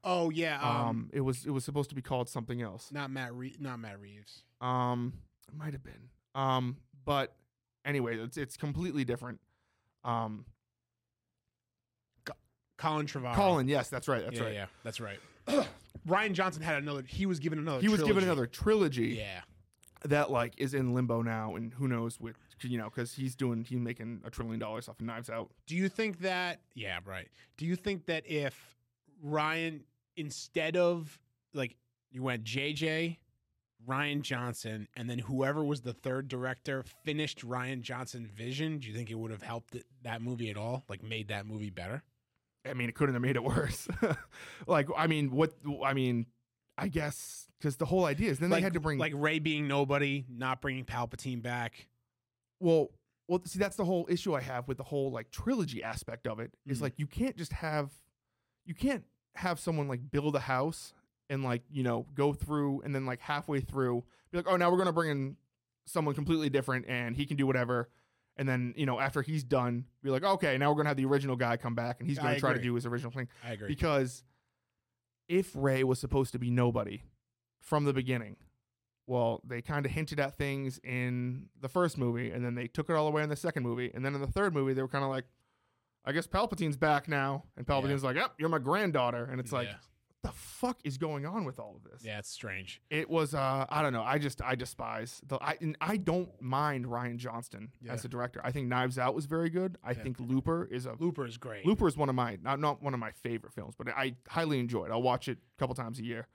Oh 0.05 0.31
yeah, 0.31 0.61
um, 0.61 0.89
Um, 0.89 1.11
it 1.13 1.21
was 1.21 1.47
it 1.47 1.51
was 1.51 1.65
supposed 1.65 1.89
to 1.91 1.95
be 1.97 2.03
called 2.03 2.29
something 2.29 2.61
else. 2.63 2.91
not 2.93 3.11
Matt, 3.11 3.33
Re- 3.35 3.57
not 3.59 3.79
Matt 3.79 4.01
Reeves. 4.01 4.43
Um, 4.61 5.15
it 5.49 5.55
might 5.57 5.73
have 5.73 5.83
been. 5.85 6.11
Um, 6.35 6.77
but 7.05 7.35
anyway, 7.85 8.19
it's 8.19 8.37
it's 8.37 8.57
completely 8.57 9.05
different. 9.05 9.41
Um, 10.05 10.45
Colin 12.77 13.07
Trevorrow. 13.07 13.35
Colin, 13.35 13.69
yes, 13.69 13.89
that's 13.89 14.07
right, 14.09 14.25
that's 14.25 14.37
yeah, 14.39 14.45
right. 14.45 14.55
yeah, 14.55 14.67
that's 14.85 15.01
right. 15.01 15.19
Rian 16.09 16.33
Johnson 16.33 16.63
had 16.63 16.81
another. 16.81 17.03
He 17.03 17.27
was 17.27 17.41
given 17.41 17.59
another. 17.59 17.81
He 17.81 17.89
was 17.89 18.03
given 18.03 18.23
another 18.25 18.47
trilogy 18.47 19.19
Yeah, 19.19 19.41
that 20.05 20.31
like 20.31 20.55
is 20.57 20.75
in 20.75 20.95
limbo 20.95 21.23
now, 21.23 21.57
and 21.57 21.75
who 21.75 21.89
knows 21.89 22.21
what 22.21 22.35
you 22.63 22.79
know 22.79 22.85
because 22.85 23.15
he's 23.15 23.35
doing 23.35 23.65
he's 23.65 23.79
making 23.79 24.23
a 24.25 24.31
trillion 24.31 24.61
dollars 24.61 24.89
off 24.89 25.01
of 25.01 25.07
Knives 25.07 25.29
Out. 25.29 25.51
Do 25.67 25.75
you 25.75 25.89
think 25.89 26.21
that? 26.21 26.61
Yeah, 26.75 27.01
right. 27.05 27.29
Do 27.57 27.67
you 27.67 27.75
think 27.77 28.07
that 28.07 28.25
if 28.27 28.77
Ryan, 29.23 29.83
instead 30.17 30.77
of 30.77 31.19
like 31.53 31.77
you 32.13 32.23
went 32.23 32.45
JJ, 32.45 33.17
Rian 33.87 34.23
Johnson, 34.23 34.89
and 34.97 35.09
then 35.09 35.19
whoever 35.19 35.65
was 35.65 35.83
the 35.83 35.93
third 35.93 36.29
director 36.29 36.85
finished 37.05 37.47
Rian 37.47 37.81
Johnson's 37.83 38.29
vision, 38.31 38.79
do 38.79 38.89
you 38.89 38.95
think 38.95 39.11
it 39.11 39.15
would 39.15 39.31
have 39.31 39.43
helped 39.43 39.75
it, 39.75 39.85
that 40.03 40.21
movie 40.23 40.51
at 40.51 40.57
all? 40.57 40.85
Like 40.89 41.03
made 41.03 41.29
that 41.29 41.47
movie 41.47 41.71
better? 41.71 42.03
I 42.69 42.75
mean, 42.75 42.89
it 42.89 42.95
couldn't 42.95 43.15
have 43.15 43.23
made 43.23 43.37
it 43.37 43.45
worse. 43.45 43.89
like, 44.67 44.89
I 44.97 45.07
mean, 45.07 45.31
what? 45.31 45.53
I 45.85 45.95
mean, 45.95 46.27
I 46.77 46.89
guess 46.89 47.47
because 47.59 47.77
the 47.77 47.87
whole 47.87 48.05
idea 48.05 48.31
is 48.31 48.39
then 48.39 48.51
like, 48.51 48.59
they 48.59 48.63
had 48.65 48.75
to 48.75 48.81
bring 48.81 48.99
like 48.99 49.13
Rey 49.15 49.39
being 49.39 49.69
nobody, 49.69 50.25
not 50.29 50.61
bringing 50.61 50.85
Palpatine 50.85 51.41
back. 51.43 51.87
well, 52.61 52.89
well. 53.29 53.41
See, 53.45 53.59
that's 53.59 53.77
the 53.77 53.85
whole 53.85 54.07
issue 54.11 54.35
I 54.35 54.41
have 54.41 54.69
with 54.69 54.77
the 54.77 54.85
whole 54.85 55.11
like 55.13 55.31
trilogy 55.31 55.83
aspect 55.83 56.27
of 56.27 56.41
it. 56.41 56.53
Is 56.67 56.79
Mhm. 56.79 56.83
like 56.83 56.99
you 56.99 57.07
can't 57.07 57.37
just 57.37 57.53
have, 57.53 57.91
you 58.67 58.75
can't 58.75 59.05
have 59.37 59.61
someone 59.61 59.87
like 59.89 60.11
build 60.11 60.35
a 60.35 60.41
house 60.41 60.93
and 61.31 61.43
like 61.45 61.63
you 61.71 61.83
know 61.83 62.07
go 62.15 62.33
through 62.33 62.83
and 62.83 62.95
then 62.95 63.07
like 63.07 63.21
halfway 63.21 63.61
through 63.61 64.05
be 64.31 64.39
like, 64.39 64.47
oh, 64.49 64.57
now 64.57 64.71
we're 64.71 64.79
gonna 64.79 64.93
bring 64.93 65.11
in 65.11 65.37
someone 65.87 66.15
completely 66.15 66.51
different 66.51 66.85
and 66.89 67.17
he 67.17 67.25
can 67.27 67.37
do 67.37 67.47
whatever. 67.47 67.89
And 68.37 68.49
then 68.49 68.73
you 68.77 68.87
know 68.87 69.01
after 69.01 69.23
he's 69.23 69.43
done, 69.45 69.85
be 70.03 70.11
like, 70.11 70.23
okay, 70.25 70.57
now 70.59 70.71
we're 70.71 70.77
gonna 70.77 70.91
have 70.91 70.97
the 70.97 71.07
original 71.07 71.37
guy 71.37 71.57
come 71.57 71.75
back 71.75 72.01
and 72.01 72.09
he's 72.09 72.19
gonna 72.19 72.31
I 72.31 72.39
try 72.39 72.53
to 72.53 72.61
do 72.61 72.75
his 72.75 72.87
original 72.87 73.11
thing. 73.11 73.29
I 73.45 73.53
agree. 73.53 73.69
because 73.69 74.23
if 75.29 75.51
Rey 75.55 75.85
was 75.85 75.99
supposed 75.99 76.33
to 76.33 76.39
be 76.39 76.51
nobody 76.51 77.03
from 77.61 77.85
the 77.85 77.93
beginning, 77.93 78.37
well, 79.07 79.41
they 79.45 79.61
kind 79.61 79.85
of 79.85 79.93
hinted 79.93 80.21
at 80.21 80.37
things 80.37 80.79
in 80.85 81.49
the 81.61 81.69
first 81.69 81.99
movie, 81.99 82.31
and 82.31 82.45
then 82.45 82.55
they 82.55 82.67
took 82.67 82.89
it 82.89 82.95
all 82.95 83.07
away 83.09 83.23
in 83.23 83.29
the 83.29 83.37
second 83.37 83.63
movie, 83.63 83.91
and 83.95 84.05
then 84.05 84.15
in 84.15 84.21
the 84.21 84.27
third 84.27 84.55
movie, 84.55 84.73
they 84.73 84.83
were 84.83 84.89
kind 84.89 85.05
of 85.05 85.11
like, 85.11 85.25
"I 86.05 86.13
guess 86.13 86.27
Palpatine's 86.27 86.77
back 86.77 87.09
now," 87.09 87.45
and 87.57 87.67
Palpatine's 87.67 88.05
like, 88.05 88.17
"Yep, 88.17 88.35
you're 88.39 88.49
my 88.49 88.59
granddaughter," 88.59 89.25
and 89.25 89.41
it's 89.41 89.53
like, 89.53 89.69
yeah. 89.69 89.75
"What 90.21 90.33
the 90.33 90.39
fuck 90.39 90.79
is 90.85 90.99
going 90.99 91.27
on 91.27 91.45
with 91.45 91.59
all 91.61 91.77
of 91.77 91.91
this?" 91.91 92.05
yeah, 92.05 92.19
it's 92.19 92.29
strange. 92.31 92.81
It 92.91 93.09
was, 93.09 93.35
uh, 93.35 93.67
I 93.69 93.83
don't 93.83 93.93
know. 93.93 94.03
I 94.03 94.19
just, 94.19 94.43
I 94.43 94.55
despise 94.55 95.21
the. 95.27 95.37
I, 95.43 95.57
and 95.61 95.77
I 95.81 95.97
don't 95.97 96.31
mind 96.41 96.87
Ryan 96.87 97.19
Johnston 97.19 97.71
Yeah. 97.81 97.93
as 97.93 98.05
a 98.05 98.09
director. 98.09 98.41
I 98.45 98.51
think 98.51 98.69
Knives 98.69 98.99
Out 98.99 99.15
was 99.15 99.27
very 99.27 99.51
good. 99.51 99.79
I 99.83 99.93
Yeah. 99.93 100.03
think 100.03 100.19
Looper 100.21 100.65
is 100.71 100.87
a 100.87 100.95
Looper 100.99 101.25
is 101.27 101.37
great. 101.39 101.65
Looper 101.67 101.87
is 101.89 101.97
one 101.97 102.09
of 102.09 102.15
my 102.15 102.39
not 102.43 102.59
not 102.61 102.83
one 102.83 102.95
of 102.95 103.01
my 103.01 103.13
favorite 103.13 103.53
films, 103.53 103.75
but 103.77 103.89
I 103.89 104.17
highly 104.29 104.59
enjoy 104.61 104.85
it. 104.87 104.91
I'll 104.91 105.03
watch 105.03 105.29
it 105.29 105.39
a 105.39 105.57
couple 105.59 105.75
times 105.75 105.99
a 105.99 106.05
year. 106.05 106.27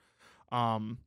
Um, 0.52 1.00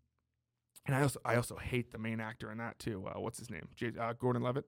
and 0.87 0.95
I 0.95 1.03
also 1.03 1.21
I 1.25 1.37
also 1.37 1.57
hate 1.57 1.91
the 1.93 1.99
main 1.99 2.21
actor 2.21 2.51
in 2.53 2.59
that 2.59 2.79
too. 2.79 3.07
Uh, 3.07 3.21
what's 3.21 3.39
his 3.39 3.51
name? 3.51 3.69
J- 3.75 3.93
uh, 3.99 4.13
Gordon 4.13 4.43
Levitt. 4.43 4.67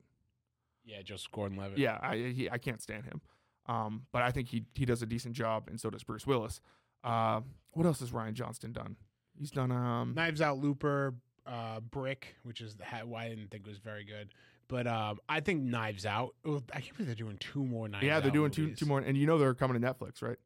Yeah, 0.85 1.03
Joseph 1.03 1.31
Gordon-Levitt. 1.33 1.77
Yeah, 1.79 1.99
I 2.01 2.17
he, 2.17 2.49
I 2.51 2.57
can't 2.57 2.81
stand 2.81 3.05
him. 3.05 3.21
Um, 3.67 4.07
but 4.11 4.23
I 4.23 4.31
think 4.31 4.49
he 4.49 4.65
he 4.75 4.87
does 4.87 5.03
a 5.03 5.07
decent 5.07 5.35
job, 5.35 5.69
and 5.69 5.79
so 5.79 5.91
does 5.91 6.03
Bruce 6.03 6.27
Willis. 6.27 6.63
Uh, 7.05 7.43
what 7.79 7.87
else 7.87 8.01
has 8.01 8.13
Ryan 8.13 8.35
Johnston 8.35 8.73
done? 8.73 8.97
He's 9.39 9.53
done 9.53 9.71
um 9.71 10.15
Knives 10.17 10.41
Out, 10.41 10.59
Looper, 10.59 11.15
uh, 11.47 11.79
Brick, 11.81 12.35
which 12.43 12.61
is 12.61 12.75
the, 12.75 12.85
ha- 12.85 13.05
why 13.05 13.27
I 13.27 13.29
didn't 13.29 13.51
think 13.53 13.67
was 13.67 13.79
very 13.79 14.05
good. 14.05 14.35
But 14.69 14.87
um, 14.87 15.19
I 15.29 15.41
think 15.41 15.63
Knives 15.63 16.05
Out. 16.05 16.35
oh, 16.45 16.63
I 16.75 16.81
can't 16.81 16.95
believe 16.97 17.07
they're 17.07 17.15
doing 17.15 17.39
two 17.39 17.65
more 17.65 17.89
Knives 17.89 18.05
yeah 18.05 18.19
they're 18.21 18.29
Out 18.31 18.35
doing 18.35 18.51
two 18.51 18.63
movies. 18.63 18.79
two 18.81 18.87
more, 18.87 18.99
and 18.99 19.17
you 19.17 19.27
know 19.27 19.39
they're 19.39 19.55
coming 19.55 19.81
to 19.81 19.87
Netflix, 19.95 20.21
right? 20.23 20.37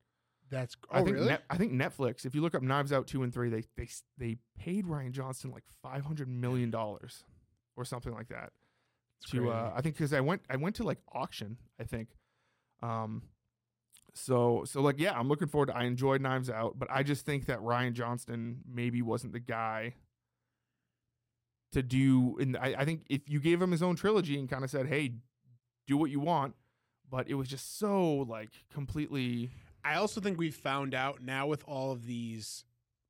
That's 0.51 0.77
oh 0.91 0.99
I 0.99 1.03
think 1.03 1.17
really? 1.17 1.29
Net- 1.29 1.45
I 1.49 1.57
think 1.57 1.73
Netflix. 1.73 2.27
If 2.27 2.35
you 2.35 2.43
look 2.43 2.55
up 2.55 2.63
Knives 2.63 2.93
Out 2.93 3.07
two 3.07 3.23
and 3.23 3.33
three, 3.33 3.49
they 3.49 3.65
they 3.77 3.89
they 4.19 4.37
paid 4.59 4.87
Ryan 4.87 5.13
Johnston 5.13 5.51
like 5.51 5.65
five 5.83 6.05
hundred 6.05 6.29
million 6.29 6.71
dollars 6.71 7.25
or 7.77 7.87
something 7.87 8.13
like 8.13 8.29
that. 8.29 8.51
It's 9.23 9.31
to 9.31 9.51
uh. 9.51 9.73
I 9.75 9.81
think 9.81 9.97
because 9.97 10.13
I 10.13 10.21
went 10.21 10.43
I 10.51 10.57
went 10.57 10.77
to 10.77 10.85
like 10.85 10.99
auction 11.13 11.57
I 11.81 11.85
think, 11.85 12.11
um, 12.83 13.23
so 14.15 14.63
so 14.67 14.81
like 14.81 14.99
yeah 14.99 15.19
I'm 15.19 15.29
looking 15.29 15.49
forward 15.49 15.67
to 15.67 15.77
I 15.77 15.85
enjoyed 15.85 16.21
Knives 16.21 16.51
Out 16.51 16.79
but 16.79 16.89
I 16.91 17.03
just 17.03 17.25
think 17.25 17.47
that 17.47 17.63
Ryan 17.63 17.95
Johnston 17.95 18.61
maybe 18.71 19.03
wasn't 19.03 19.33
the 19.33 19.41
guy 19.41 19.95
to 21.73 21.83
do 21.83 22.37
and 22.39 22.57
I, 22.57 22.75
I 22.79 22.85
think 22.85 23.07
if 23.09 23.29
you 23.29 23.41
gave 23.41 23.61
him 23.61 23.71
his 23.71 23.83
own 23.83 23.97
trilogy 23.97 24.39
and 24.39 24.49
kind 24.49 24.65
of 24.65 24.71
said 24.71 24.87
hey 24.87 25.15
do 25.87 25.97
what 25.97 26.11
you 26.11 26.21
want 26.21 26.55
but 27.11 27.29
it 27.29 27.35
was 27.35 27.49
just 27.49 27.79
so 27.79 28.27
like 28.29 28.51
completely 28.73 29.51
I 29.85 29.97
also 29.97 30.21
think 30.21 30.39
we've 30.39 30.55
found 30.55 30.95
out 30.95 31.23
now 31.23 31.47
with 31.47 31.65
all 31.67 31.93
of 31.93 32.07
these, 32.07 32.65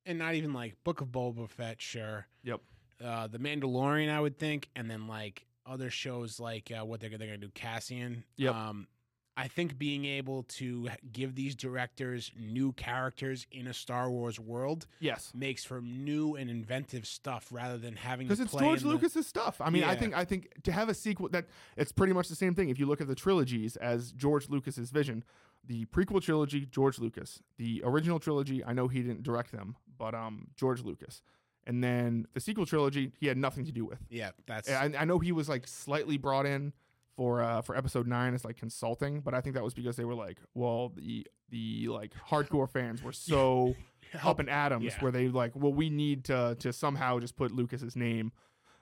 and 0.05 0.17
not 0.17 0.35
even 0.35 0.53
like 0.53 0.75
Book 0.83 1.01
of 1.01 1.09
Boba 1.09 1.47
Fett, 1.49 1.81
sure. 1.81 2.27
Yep. 2.43 2.61
Uh, 3.03 3.27
the 3.27 3.37
Mandalorian, 3.37 4.09
I 4.09 4.19
would 4.19 4.37
think, 4.37 4.69
and 4.75 4.89
then 4.89 5.07
like 5.07 5.45
other 5.65 5.89
shows 5.89 6.39
like 6.39 6.71
uh, 6.71 6.85
what 6.85 6.99
they're, 6.99 7.09
they're 7.09 7.27
going 7.27 7.41
to 7.41 7.47
do, 7.47 7.51
Cassian. 7.53 8.23
Yep. 8.37 8.55
Um, 8.55 8.87
I 9.35 9.47
think 9.47 9.79
being 9.79 10.05
able 10.05 10.43
to 10.43 10.89
give 11.11 11.33
these 11.35 11.55
directors 11.55 12.31
new 12.39 12.71
characters 12.73 13.47
in 13.51 13.65
a 13.67 13.73
Star 13.73 14.11
Wars 14.11 14.39
world 14.39 14.85
yes 14.99 15.31
makes 15.33 15.63
for 15.65 15.81
new 15.81 16.35
and 16.35 16.49
inventive 16.49 17.07
stuff 17.07 17.47
rather 17.51 17.77
than 17.77 17.95
having 17.95 18.27
because 18.27 18.39
it's 18.39 18.53
George 18.53 18.81
in 18.81 18.87
the- 18.87 18.93
Lucas's 18.93 19.25
stuff. 19.25 19.59
I 19.59 19.69
mean, 19.69 19.83
I 19.83 19.95
think 19.95 20.15
I 20.15 20.23
think 20.25 20.49
to 20.63 20.71
have 20.71 20.87
a 20.89 20.93
sequel 20.93 21.29
that 21.29 21.45
it's 21.77 21.91
pretty 21.91 22.13
much 22.13 22.27
the 22.29 22.35
same 22.35 22.53
thing. 22.53 22.69
If 22.69 22.79
you 22.79 22.85
look 22.85 23.01
at 23.01 23.07
the 23.07 23.15
trilogies 23.15 23.75
as 23.77 24.11
George 24.11 24.49
Lucas's 24.49 24.91
vision, 24.91 25.23
the 25.65 25.85
prequel 25.85 26.21
trilogy, 26.21 26.65
George 26.65 26.99
Lucas, 26.99 27.41
the 27.57 27.81
original 27.85 28.19
trilogy, 28.19 28.63
I 28.63 28.73
know 28.73 28.87
he 28.87 29.01
didn't 29.01 29.23
direct 29.23 29.51
them, 29.51 29.75
but 29.97 30.13
um, 30.13 30.47
George 30.57 30.83
Lucas, 30.83 31.21
and 31.65 31.83
then 31.83 32.27
the 32.33 32.39
sequel 32.39 32.65
trilogy, 32.65 33.13
he 33.19 33.27
had 33.27 33.37
nothing 33.37 33.65
to 33.65 33.71
do 33.71 33.85
with. 33.85 33.99
Yeah, 34.09 34.31
that's 34.45 34.69
I, 34.69 34.91
I 34.97 35.05
know 35.05 35.19
he 35.19 35.31
was 35.31 35.49
like 35.49 35.67
slightly 35.67 36.17
brought 36.17 36.45
in 36.45 36.73
for 37.15 37.41
uh 37.41 37.61
for 37.61 37.75
episode 37.75 38.07
nine 38.07 38.33
as 38.33 38.45
like 38.45 38.57
consulting, 38.57 39.21
but 39.21 39.33
I 39.33 39.41
think 39.41 39.55
that 39.55 39.63
was 39.63 39.73
because 39.73 39.95
they 39.95 40.05
were 40.05 40.15
like, 40.15 40.39
well, 40.53 40.89
the 40.95 41.27
the 41.49 41.87
like 41.89 42.13
hardcore 42.29 42.69
fans 42.69 43.01
were 43.03 43.11
so 43.13 43.75
up 44.23 44.39
in 44.39 44.49
atoms 44.49 44.85
yeah. 44.85 44.99
where 44.99 45.11
they 45.11 45.27
like, 45.27 45.55
well, 45.55 45.73
we 45.73 45.89
need 45.89 46.25
to 46.25 46.55
to 46.59 46.73
somehow 46.73 47.19
just 47.19 47.35
put 47.35 47.51
Lucas's 47.51 47.95
name 47.95 48.31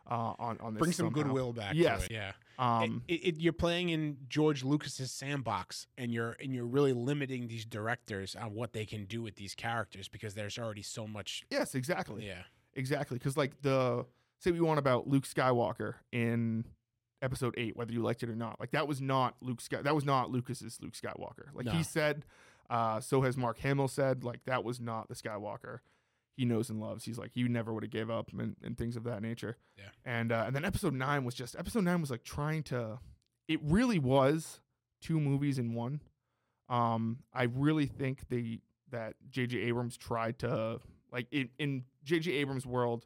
uh 0.10 0.34
on 0.40 0.58
on 0.62 0.74
this. 0.74 0.80
bring 0.80 0.92
some 0.92 1.08
somehow. 1.08 1.24
goodwill 1.24 1.54
back. 1.54 1.74
Yes. 1.76 2.08
to 2.08 2.14
it. 2.14 2.16
yeah. 2.16 2.32
Um, 2.60 3.02
it, 3.08 3.14
it, 3.14 3.36
you're 3.40 3.54
playing 3.54 3.90
in 3.90 4.18
George 4.30 4.64
Lucas's 4.64 5.12
sandbox, 5.12 5.88
and 5.98 6.14
you're 6.14 6.38
and 6.40 6.54
you're 6.54 6.68
really 6.68 6.94
limiting 6.94 7.48
these 7.48 7.66
directors 7.66 8.36
on 8.36 8.54
what 8.54 8.74
they 8.74 8.86
can 8.86 9.06
do 9.06 9.24
with 9.24 9.36
these 9.36 9.56
characters 9.56 10.08
because 10.08 10.36
there's 10.36 10.60
already 10.60 10.84
so 10.84 11.08
much. 11.08 11.44
yes, 11.50 11.74
exactly. 11.74 12.28
Yeah, 12.28 12.44
Exactly, 12.74 13.18
because 13.18 13.36
like 13.36 13.62
the 13.62 14.06
say 14.40 14.52
we 14.52 14.62
want 14.62 14.80
about 14.80 15.08
Luke 15.08 15.26
Skywalker 15.26 15.96
in 16.12 16.66
Episode 17.22 17.54
Eight, 17.58 17.76
whether 17.78 17.94
you 17.94 18.02
liked 18.02 18.24
it 18.24 18.30
or 18.30 18.36
not, 18.36 18.60
like 18.60 18.72
that 18.72 18.88
was 18.88 19.02
not 19.02 19.36
Luke. 19.42 19.62
Sky- 19.62 19.82
that 19.82 19.96
was 19.96 20.06
not 20.06 20.32
Lucas's 20.32 20.80
Luke 20.82 20.94
Skywalker. 20.94 21.54
Like 21.54 21.66
No. 21.68 21.72
he 21.74 21.84
said, 21.84 22.26
uh, 22.70 23.00
so 23.00 23.22
has 23.22 23.38
Mark 23.38 23.60
Hamill 23.60 23.88
said, 23.88 24.24
like 24.24 24.44
that 24.46 24.64
was 24.64 24.80
not 24.80 25.08
the 25.08 25.16
Skywalker 25.16 25.80
he 26.38 26.46
knows 26.46 26.70
and 26.70 26.80
loves. 26.80 27.04
He's 27.04 27.18
like 27.20 27.32
he 27.34 27.44
never 27.44 27.74
would 27.74 27.84
have 27.84 27.92
gave 27.92 28.10
up 28.10 28.32
and, 28.32 28.56
and 28.64 28.78
things 28.78 28.96
of 28.96 29.04
that 29.04 29.22
nature. 29.22 29.58
Yeah. 29.78 29.84
And 30.06 30.32
uh, 30.32 30.46
and 30.48 30.56
then 30.56 30.64
Episode 30.66 30.94
Nine 30.94 31.24
was 31.26 31.36
just 31.36 31.56
Episode 31.58 31.84
Nine 31.84 32.00
was 32.02 32.10
like 32.10 32.24
trying 32.24 32.64
to. 32.64 33.00
It 33.48 33.60
really 33.64 34.00
was 34.00 34.62
two 35.02 35.20
movies 35.20 35.60
in 35.60 35.74
one. 35.74 36.02
Um, 36.70 37.20
I 37.34 37.44
really 37.44 37.86
think 37.86 38.30
they 38.30 38.62
that 38.92 39.16
J.J. 39.30 39.58
Abrams 39.60 39.98
tried 39.98 40.40
to 40.40 40.80
like 41.12 41.28
in 41.32 41.50
in 41.60 41.84
J.J. 42.04 42.32
Abrams' 42.32 42.66
world, 42.66 43.06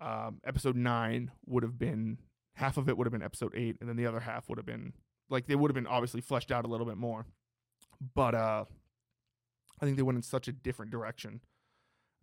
um, 0.00 0.40
episode 0.44 0.76
nine 0.76 1.30
would 1.46 1.62
have 1.62 1.78
been 1.78 2.18
half 2.60 2.76
of 2.76 2.88
it 2.88 2.96
would 2.96 3.06
have 3.06 3.12
been 3.12 3.22
episode 3.22 3.52
eight, 3.56 3.76
and 3.80 3.88
then 3.88 3.96
the 3.96 4.06
other 4.06 4.20
half 4.20 4.48
would 4.48 4.58
have 4.58 4.66
been 4.66 4.92
like 5.28 5.46
they 5.46 5.54
would 5.56 5.70
have 5.70 5.74
been 5.74 5.86
obviously 5.86 6.20
fleshed 6.20 6.52
out 6.52 6.64
a 6.64 6.68
little 6.68 6.86
bit 6.86 6.96
more. 6.96 7.26
But 8.14 8.34
uh, 8.34 8.64
I 9.80 9.84
think 9.84 9.96
they 9.96 10.02
went 10.02 10.16
in 10.16 10.22
such 10.22 10.46
a 10.48 10.52
different 10.52 10.90
direction 10.90 11.40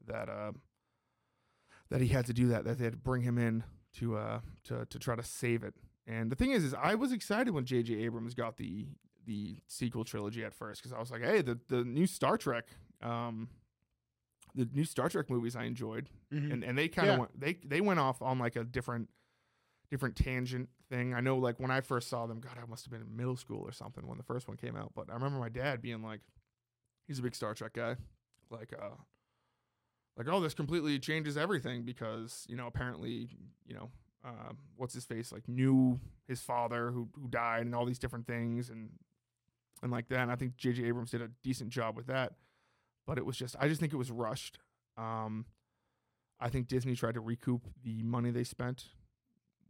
that 0.07 0.29
uh, 0.29 0.51
that 1.89 2.01
he 2.01 2.07
had 2.07 2.25
to 2.27 2.33
do 2.33 2.47
that. 2.49 2.63
That 2.65 2.77
they 2.77 2.85
had 2.85 2.93
to 2.93 2.99
bring 2.99 3.21
him 3.23 3.37
in 3.37 3.63
to 3.95 4.17
uh 4.17 4.39
to 4.65 4.85
to 4.85 4.99
try 4.99 5.15
to 5.15 5.23
save 5.23 5.63
it. 5.63 5.73
And 6.05 6.31
the 6.31 6.35
thing 6.35 6.51
is, 6.51 6.63
is 6.63 6.73
I 6.73 6.95
was 6.95 7.11
excited 7.11 7.53
when 7.53 7.65
J.J. 7.65 7.95
Abrams 7.95 8.33
got 8.33 8.57
the 8.57 8.87
the 9.25 9.57
sequel 9.67 10.05
trilogy 10.05 10.43
at 10.45 10.53
first 10.53 10.81
because 10.81 10.93
I 10.93 10.99
was 10.99 11.11
like, 11.11 11.21
hey, 11.23 11.41
the 11.41 11.59
the 11.67 11.83
new 11.83 12.07
Star 12.07 12.37
Trek, 12.37 12.65
um, 13.01 13.49
the 14.55 14.67
new 14.73 14.85
Star 14.85 15.09
Trek 15.09 15.29
movies 15.29 15.55
I 15.55 15.63
enjoyed, 15.65 16.09
Mhm. 16.33 16.53
and 16.53 16.63
and 16.63 16.77
they 16.77 16.87
kind 16.87 17.09
of 17.09 17.13
Yeah. 17.15 17.19
went 17.19 17.39
they 17.39 17.53
they 17.65 17.81
went 17.81 17.99
off 17.99 18.21
on 18.21 18.39
like 18.39 18.55
a 18.55 18.63
different 18.63 19.09
different 19.89 20.15
tangent 20.15 20.69
thing. 20.89 21.13
I 21.13 21.21
know 21.21 21.37
like 21.37 21.59
when 21.59 21.71
I 21.71 21.81
first 21.81 22.09
saw 22.09 22.25
them, 22.25 22.39
God, 22.39 22.57
I 22.61 22.65
must 22.69 22.85
have 22.85 22.91
been 22.91 23.01
in 23.01 23.15
middle 23.15 23.37
school 23.37 23.61
or 23.61 23.71
something 23.71 24.07
when 24.07 24.17
the 24.17 24.23
first 24.23 24.47
one 24.47 24.57
came 24.57 24.75
out. 24.75 24.91
But 24.95 25.09
I 25.09 25.13
remember 25.13 25.39
my 25.39 25.49
dad 25.49 25.81
being 25.81 26.01
like, 26.01 26.21
he's 27.07 27.19
a 27.19 27.21
big 27.21 27.35
Star 27.35 27.53
Trek 27.53 27.73
guy, 27.73 27.95
like 28.49 28.73
uh, 28.73 28.95
like 30.17 30.27
oh, 30.29 30.39
this 30.39 30.53
completely 30.53 30.99
changes 30.99 31.37
everything 31.37 31.83
because 31.83 32.45
you 32.49 32.55
know 32.55 32.67
apparently 32.67 33.29
you 33.65 33.75
know 33.75 33.89
uh, 34.25 34.53
what's 34.75 34.93
his 34.93 35.05
face 35.05 35.31
like 35.31 35.47
knew 35.47 35.99
his 36.27 36.41
father 36.41 36.91
who 36.91 37.07
who 37.19 37.27
died 37.27 37.65
and 37.65 37.75
all 37.75 37.85
these 37.85 37.99
different 37.99 38.27
things 38.27 38.69
and 38.69 38.89
and 39.81 39.91
like 39.91 40.09
that. 40.09 40.19
And 40.19 40.31
I 40.31 40.35
think 40.35 40.57
J.J. 40.57 40.85
Abrams 40.85 41.11
did 41.11 41.21
a 41.21 41.29
decent 41.43 41.69
job 41.69 41.95
with 41.95 42.07
that, 42.07 42.33
but 43.05 43.17
it 43.17 43.25
was 43.25 43.37
just 43.37 43.55
I 43.59 43.67
just 43.67 43.79
think 43.79 43.93
it 43.93 43.97
was 43.97 44.11
rushed. 44.11 44.59
Um, 44.97 45.45
I 46.39 46.49
think 46.49 46.67
Disney 46.67 46.95
tried 46.95 47.15
to 47.15 47.19
recoup 47.19 47.67
the 47.83 48.03
money 48.03 48.31
they 48.31 48.43
spent 48.43 48.85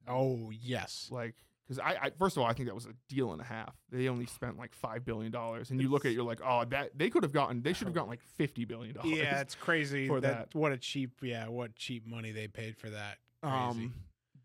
Oh 0.08 0.52
yes, 0.52 1.10
like 1.12 1.36
because 1.68 1.80
I, 1.80 1.98
I 2.02 2.10
first 2.18 2.38
of 2.38 2.44
all 2.44 2.50
I 2.50 2.54
think 2.54 2.68
that 2.68 2.76
was 2.76 2.86
a 2.86 2.94
deal 3.10 3.34
and 3.34 3.42
a 3.42 3.46
half. 3.46 3.76
They 3.92 4.08
only 4.08 4.26
spent 4.26 4.58
like 4.58 4.74
five 4.74 5.04
billion 5.06 5.32
dollars, 5.32 5.70
and 5.70 5.82
you 5.82 5.90
look 5.90 6.06
at 6.06 6.12
it, 6.12 6.14
you're 6.16 6.24
like, 6.24 6.42
oh, 6.46 6.66
that 6.66 6.98
they 6.98 7.10
could 7.10 7.24
have 7.24 7.34
gotten, 7.34 7.62
they 7.62 7.74
should 7.74 7.88
have 7.88 7.94
gotten 7.96 8.10
like 8.10 8.22
fifty 8.38 8.66
billion 8.66 8.96
dollars. 8.96 9.12
yeah, 9.12 9.42
it's 9.42 9.56
crazy 9.56 10.08
for 10.08 10.22
that, 10.22 10.54
What 10.54 10.72
a 10.72 10.78
cheap, 10.78 11.20
yeah, 11.22 11.48
what 11.48 11.76
cheap 11.76 12.08
money 12.08 12.32
they 12.32 12.48
paid 12.48 12.78
for 12.78 12.90
that. 12.90 13.18
Crazy. 13.44 13.56
um, 13.56 13.94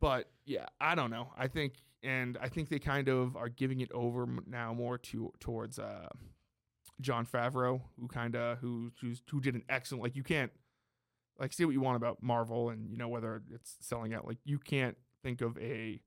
but 0.00 0.28
yeah, 0.44 0.66
I 0.80 0.94
don't 0.96 1.10
know. 1.10 1.28
I 1.38 1.46
think, 1.46 1.74
and 2.02 2.36
I 2.42 2.48
think 2.48 2.68
they 2.68 2.80
kind 2.80 3.08
of 3.08 3.36
are 3.36 3.48
giving 3.48 3.80
it 3.80 3.92
over 3.92 4.26
now 4.46 4.74
more 4.74 4.98
to 4.98 5.32
towards 5.38 5.78
uh, 5.78 6.08
Jon 7.00 7.24
Favreau, 7.24 7.80
who 8.00 8.08
kind 8.08 8.34
of 8.34 8.58
who 8.58 8.90
who's, 9.00 9.22
who 9.30 9.40
did 9.40 9.54
an 9.54 9.62
excellent. 9.68 10.02
Like 10.02 10.16
you 10.16 10.24
can't 10.24 10.50
like 11.38 11.52
say 11.52 11.64
what 11.64 11.72
you 11.72 11.80
want 11.80 11.96
about 11.96 12.20
Marvel, 12.20 12.70
and 12.70 12.90
you 12.90 12.96
know 12.96 13.08
whether 13.08 13.42
it's 13.54 13.76
selling 13.80 14.12
out. 14.12 14.26
Like 14.26 14.38
you 14.44 14.58
can't 14.58 14.96
think 15.22 15.40
of 15.40 15.56
a 15.58 16.00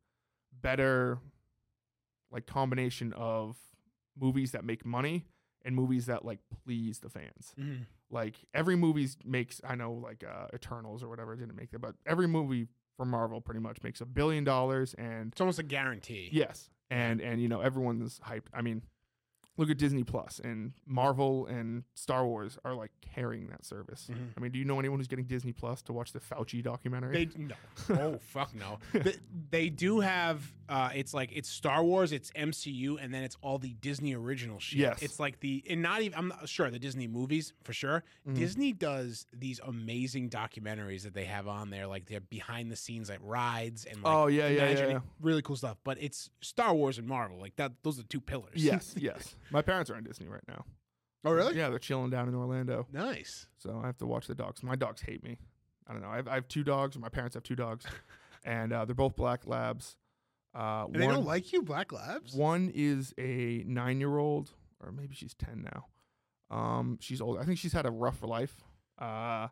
better 0.61 1.19
like 2.31 2.45
combination 2.45 3.13
of 3.13 3.57
movies 4.19 4.51
that 4.51 4.63
make 4.65 4.85
money 4.85 5.25
and 5.63 5.75
movies 5.75 6.05
that 6.07 6.25
like 6.25 6.39
please 6.65 6.99
the 6.99 7.09
fans. 7.09 7.53
Mhm. 7.59 7.85
Like 8.09 8.35
every 8.53 8.75
movie 8.75 9.09
makes 9.23 9.61
I 9.67 9.75
know 9.75 9.93
like 9.93 10.23
uh, 10.23 10.47
Eternals 10.53 11.03
or 11.03 11.09
whatever 11.09 11.35
didn't 11.35 11.55
make 11.55 11.71
that, 11.71 11.79
but 11.79 11.95
every 12.05 12.27
movie 12.27 12.67
from 12.97 13.09
Marvel 13.09 13.41
pretty 13.41 13.59
much 13.59 13.81
makes 13.83 13.99
a 14.01 14.05
billion 14.05 14.43
dollars 14.43 14.93
and 14.95 15.31
it's 15.31 15.41
almost 15.41 15.59
a 15.59 15.63
guarantee. 15.63 16.29
yes, 16.31 16.69
and 16.89 17.19
and 17.21 17.41
you 17.41 17.47
know 17.47 17.61
everyone's 17.61 18.19
hyped. 18.19 18.47
I 18.53 18.61
mean, 18.61 18.83
look 19.57 19.69
at 19.69 19.77
Disney 19.77 20.03
Plus 20.03 20.39
and 20.43 20.73
Marvel 20.85 21.45
and 21.47 21.83
Star 21.93 22.25
Wars 22.25 22.57
are 22.65 22.73
like 22.73 22.91
carrying 23.01 23.47
that 23.47 23.65
service. 23.65 24.09
Mhm. 24.11 24.29
I 24.37 24.39
mean, 24.41 24.51
do 24.51 24.59
you 24.59 24.65
know 24.65 24.79
anyone 24.79 24.99
who's 24.99 25.07
getting 25.07 25.25
Disney 25.25 25.53
Plus 25.53 25.81
to 25.83 25.93
watch 25.93 26.11
the 26.11 26.19
Fauci 26.19 26.61
documentary? 26.63 27.25
They 27.25 27.37
no. 27.41 27.55
Oh 27.89 28.19
fuck 28.19 28.53
no. 28.53 28.79
they, 28.93 29.15
they 29.51 29.69
do 29.69 29.99
have. 30.01 30.41
Uh, 30.67 30.89
it's 30.95 31.13
like 31.13 31.31
it's 31.33 31.49
Star 31.49 31.83
Wars, 31.83 32.11
it's 32.11 32.31
MCU, 32.31 32.97
and 33.01 33.13
then 33.13 33.23
it's 33.23 33.37
all 33.41 33.57
the 33.59 33.73
Disney 33.81 34.15
original 34.15 34.59
shit. 34.59 34.79
Yes. 34.79 35.01
It's 35.01 35.19
like 35.19 35.39
the 35.39 35.63
and 35.69 35.81
not 35.81 36.01
even. 36.01 36.17
I'm 36.17 36.27
not 36.29 36.49
sure 36.49 36.69
the 36.69 36.79
Disney 36.79 37.07
movies 37.07 37.53
for 37.63 37.73
sure. 37.73 38.03
Mhm. 38.27 38.35
Disney 38.35 38.73
does 38.73 39.27
these 39.33 39.59
amazing 39.65 40.29
documentaries 40.29 41.03
that 41.03 41.13
they 41.13 41.25
have 41.25 41.47
on 41.47 41.69
there, 41.69 41.85
like 41.87 42.05
they're 42.07 42.19
behind 42.21 42.71
the 42.71 42.75
scenes, 42.75 43.09
like 43.09 43.19
rides 43.21 43.85
and 43.85 44.01
like 44.03 44.13
oh 44.13 44.27
yeah, 44.27 44.47
yeah, 44.47 44.69
yeah, 44.69 44.87
yeah. 44.87 44.99
really 45.21 45.41
cool 45.41 45.55
stuff. 45.55 45.77
But 45.83 45.97
it's 46.01 46.29
Star 46.41 46.73
Wars 46.73 46.97
and 46.97 47.07
Marvel, 47.07 47.37
like 47.39 47.55
that. 47.57 47.73
Those 47.83 47.99
are 47.99 48.01
the 48.01 48.07
two 48.07 48.21
pillars. 48.21 48.55
Yes, 48.55 48.95
yes. 48.99 49.35
My 49.51 49.61
parents 49.61 49.89
are 49.91 49.97
in 49.97 50.03
Disney 50.03 50.27
right 50.27 50.43
now. 50.47 50.65
oh 51.25 51.31
really? 51.31 51.55
Yeah, 51.55 51.69
they're 51.69 51.79
chilling 51.79 52.09
down 52.09 52.27
in 52.27 52.35
Orlando. 52.35 52.87
Nice. 52.91 53.47
So 53.57 53.79
I 53.83 53.87
have 53.87 53.97
to 53.99 54.05
watch 54.05 54.27
the 54.27 54.35
dogs. 54.35 54.63
My 54.63 54.75
dogs 54.75 55.01
hate 55.01 55.23
me. 55.23 55.37
I 55.87 55.93
don't 55.93 56.01
know. 56.01 56.09
I 56.09 56.15
have, 56.15 56.27
I 56.27 56.33
have 56.33 56.47
two 56.47 56.63
dogs. 56.63 56.97
My 56.97 57.09
parents 57.09 57.35
have 57.35 57.43
two 57.43 57.55
dogs, 57.55 57.85
and 58.43 58.73
uh, 58.73 58.85
they're 58.85 58.95
both 58.95 59.15
black 59.15 59.45
labs. 59.45 59.97
Uh, 60.55 60.85
And 60.85 60.95
they 60.95 61.07
don't 61.07 61.25
like 61.25 61.51
you, 61.51 61.61
Black 61.61 61.91
Labs. 61.91 62.33
one 62.33 62.71
is 62.73 63.13
a 63.17 63.63
nine-year-old, 63.67 64.51
or 64.79 64.91
maybe 64.91 65.13
she's 65.13 65.33
ten 65.33 65.63
now. 65.73 65.87
Um, 66.49 66.97
she's 67.01 67.19
old. 67.21 67.37
I 67.39 67.43
think 67.43 67.57
she's 67.59 67.73
had 67.73 67.85
a 67.85 67.91
rough 67.91 68.23
life. 68.23 68.63
Uh, 68.97 69.49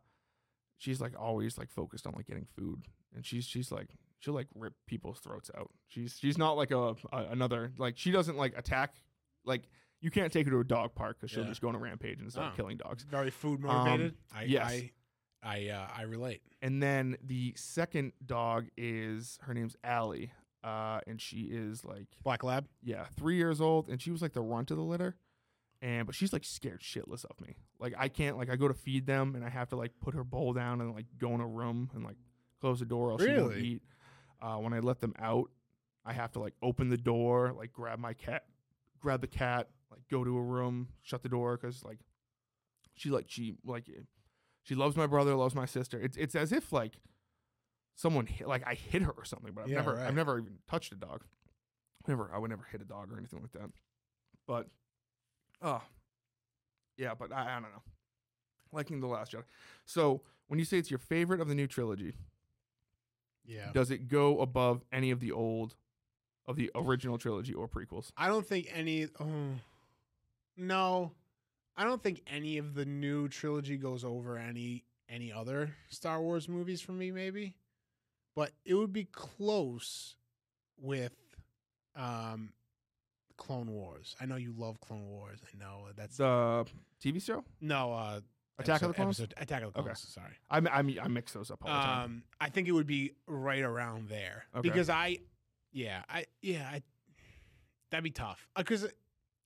she's 0.78 1.02
like 1.02 1.14
always 1.20 1.58
like 1.58 1.70
focused 1.72 2.08
on 2.08 2.14
like 2.16 2.26
getting 2.28 2.46
food, 2.56 2.86
and 3.14 3.26
she's 3.26 3.46
she's 3.46 3.72
like 3.72 3.90
she'll 4.20 4.34
like 4.34 4.48
rip 4.56 4.74
people's 4.88 5.20
throats 5.20 5.52
out. 5.58 5.72
She's 5.88 6.18
she's 6.20 6.38
not 6.38 6.54
like 6.54 6.72
a, 6.72 6.96
a 7.12 7.26
another 7.32 7.74
like 7.78 7.98
she 7.98 8.12
doesn't 8.12 8.38
like 8.38 8.58
attack. 8.58 8.96
Like 9.44 9.64
you 10.00 10.10
can't 10.12 10.32
take 10.32 10.46
her 10.46 10.52
to 10.52 10.60
a 10.60 10.64
dog 10.64 10.96
park 10.96 11.18
because 11.20 11.32
she'll 11.32 11.44
Yeah. 11.44 11.50
just 11.50 11.62
go 11.62 11.68
on 11.70 11.76
a 11.76 11.80
rampage 11.80 12.22
and 12.22 12.32
start 12.32 12.54
Oh. 12.54 12.56
killing 12.56 12.78
dogs. 12.78 13.04
Very 13.04 13.32
food 13.32 13.60
motivated. 13.60 14.16
I, 14.34 14.44
Um, 14.44 14.50
yes. 14.50 14.72
I 14.72 14.92
I 15.44 15.68
uh, 15.70 15.88
I 15.98 16.02
relate. 16.04 16.42
And 16.62 16.82
then 16.82 17.18
the 17.22 17.54
second 17.58 18.14
dog 18.26 18.68
is 18.78 19.38
her 19.42 19.54
name's 19.54 19.76
Allie. 19.84 20.32
Uh, 20.64 21.02
and 21.08 21.20
she 21.20 21.42
is 21.52 21.84
like 21.84 22.08
Black 22.24 22.44
Lab. 22.44 22.68
yeah, 22.82 23.06
three 23.18 23.36
years 23.36 23.60
old, 23.60 23.90
and 23.90 24.02
she 24.02 24.12
was 24.12 24.22
like 24.22 24.34
the 24.34 24.42
runt 24.42 24.72
of 24.72 24.78
the 24.78 24.84
litter. 24.84 25.16
And 25.82 26.06
but 26.06 26.16
she's 26.16 26.32
like 26.32 26.46
scared 26.46 26.80
shitless 26.80 27.26
of 27.26 27.42
me. 27.46 27.58
Like 27.78 27.94
I 27.98 28.08
can't 28.08 28.38
like 28.38 28.50
I 28.50 28.56
go 28.56 28.70
to 28.70 28.74
feed 28.74 29.06
them 29.06 29.36
and 29.36 29.44
I 29.44 29.50
have 29.50 29.68
to 29.70 29.76
like 29.76 29.92
put 30.00 30.16
her 30.16 30.24
bowl 30.24 30.54
down 30.54 30.80
and 30.80 30.96
like 30.96 31.08
go 31.18 31.36
in 31.36 31.42
a 31.42 31.48
room 31.48 31.90
and 31.94 32.06
like 32.06 32.16
close 32.62 32.80
the 32.80 32.86
door 32.86 33.10
or 33.10 33.12
else 33.12 33.22
she 33.24 33.28
won't 33.42 33.58
eat. 33.58 33.82
Uh, 34.42 34.56
when 34.58 34.72
I 34.74 34.80
let 34.80 35.02
them 35.02 35.14
out, 35.20 35.50
I 36.06 36.14
have 36.14 36.32
to 36.34 36.40
like 36.40 36.54
open 36.62 36.90
the 36.90 36.96
door, 36.98 37.54
like 37.58 37.74
grab 37.74 38.00
my 38.00 38.14
cat, 38.14 38.46
grab 39.02 39.20
the 39.20 39.28
cat, 39.28 39.68
like 39.92 40.02
go 40.10 40.24
to 40.24 40.38
a 40.38 40.42
room, 40.42 40.88
shut 41.02 41.22
the 41.22 41.30
door 41.30 41.58
because 41.58 41.84
like 41.84 42.00
she 42.94 43.10
like 43.10 43.26
she 43.28 43.56
like 43.66 43.90
she 44.62 44.76
loves 44.76 44.96
my 44.96 45.08
brother, 45.08 45.36
loves 45.36 45.54
my 45.56 45.66
sister. 45.66 46.00
It's 46.00 46.16
it's 46.16 46.36
as 46.36 46.54
if 46.54 46.72
like 46.72 46.94
someone 47.96 48.26
hit, 48.26 48.48
like 48.48 48.66
I 48.66 48.74
hit 48.74 49.02
her 49.04 49.12
or 49.12 49.26
something, 49.26 49.54
but 49.54 49.64
I've 49.66 49.70
Yeah, 49.70 49.78
never 49.78 49.94
right. 49.96 50.08
I've 50.08 50.16
never 50.16 50.40
even 50.40 50.58
touched 50.70 50.92
a 50.94 50.96
dog. 50.96 51.24
Never 52.08 52.30
I 52.34 52.38
would 52.38 52.50
never 52.50 52.64
hit 52.72 52.82
a 52.82 52.86
dog 52.86 53.12
or 53.12 53.18
anything 53.18 53.42
like 53.42 53.52
that. 53.54 53.70
But 54.48 54.68
oh 55.62 55.82
yeah, 56.98 57.14
but 57.18 57.32
I, 57.32 57.52
I 57.52 57.54
don't 57.54 57.64
know. 57.64 57.82
Liking 58.72 59.00
the 59.00 59.08
Last 59.08 59.32
Jedi. 59.32 59.44
So 59.86 60.22
when 60.48 60.60
you 60.60 60.66
say 60.66 60.78
it's 60.78 60.90
your 60.92 60.98
favorite 61.00 61.40
of 61.42 61.48
the 61.48 61.56
new 61.56 61.68
trilogy, 61.68 62.14
Yeah. 63.46 63.72
does 63.74 63.90
it 63.92 64.08
go 64.08 64.40
above 64.42 64.84
any 64.92 65.12
of 65.12 65.20
the 65.20 65.32
old, 65.32 65.76
of 66.46 66.56
the 66.56 66.72
original 66.76 67.18
trilogy 67.18 67.54
or 67.54 67.68
prequels? 67.68 68.12
I 68.18 68.28
don't 68.28 68.46
think 68.46 68.68
any. 68.74 69.08
Oh, 69.20 69.56
no, 70.58 71.12
I 71.78 71.84
don't 71.84 72.02
think 72.04 72.22
any 72.28 72.58
of 72.58 72.74
the 72.76 72.86
new 72.86 73.28
trilogy 73.30 73.78
goes 73.78 74.04
over 74.04 74.38
any 74.38 74.84
any 75.10 75.32
other 75.32 75.74
Star 75.90 76.22
Wars 76.22 76.48
movies 76.50 76.82
for 76.82 76.92
me. 76.94 77.12
Maybe, 77.12 77.56
but 78.36 78.52
it 78.66 78.74
would 78.76 78.94
be 78.94 79.06
close 79.06 80.16
with 80.78 81.14
Um, 81.96 82.54
Clone 83.38 83.72
Wars. 83.72 84.16
I 84.22 84.26
know 84.26 84.36
you 84.36 84.54
love 84.56 84.80
Clone 84.80 85.08
Wars. 85.08 85.40
I 85.44 85.58
know 85.58 85.88
that's 85.96 86.18
The 86.18 86.66
TV 87.04 87.22
show 87.22 87.44
no 87.62 87.94
uh, 87.94 88.20
Attack 88.60 88.82
of 88.84 88.90
the 88.90 88.94
Clones. 88.94 89.20
episode- 89.20 89.34
Attack 89.38 89.64
of 89.64 89.74
the 89.74 89.82
Clones. 89.82 89.90
Okay. 89.90 90.22
Sorry. 90.22 90.34
I 90.50 90.58
I 90.60 91.04
I 91.06 91.08
mix 91.08 91.34
those 91.34 91.50
up 91.52 91.60
all 91.64 91.74
the 91.74 91.86
time. 91.86 92.04
Um, 92.06 92.24
I 92.40 92.50
think 92.50 92.68
it 92.68 92.72
would 92.72 92.88
be 92.88 93.14
right 93.28 93.64
around 93.64 94.10
there 94.10 94.46
Okay. 94.56 94.62
because 94.70 94.90
I, 94.90 95.18
yeah, 95.72 96.04
I 96.10 96.26
yeah, 96.42 96.70
I, 96.72 96.82
that'd 97.90 98.04
be 98.04 98.12
tough 98.12 98.48
because 98.56 98.88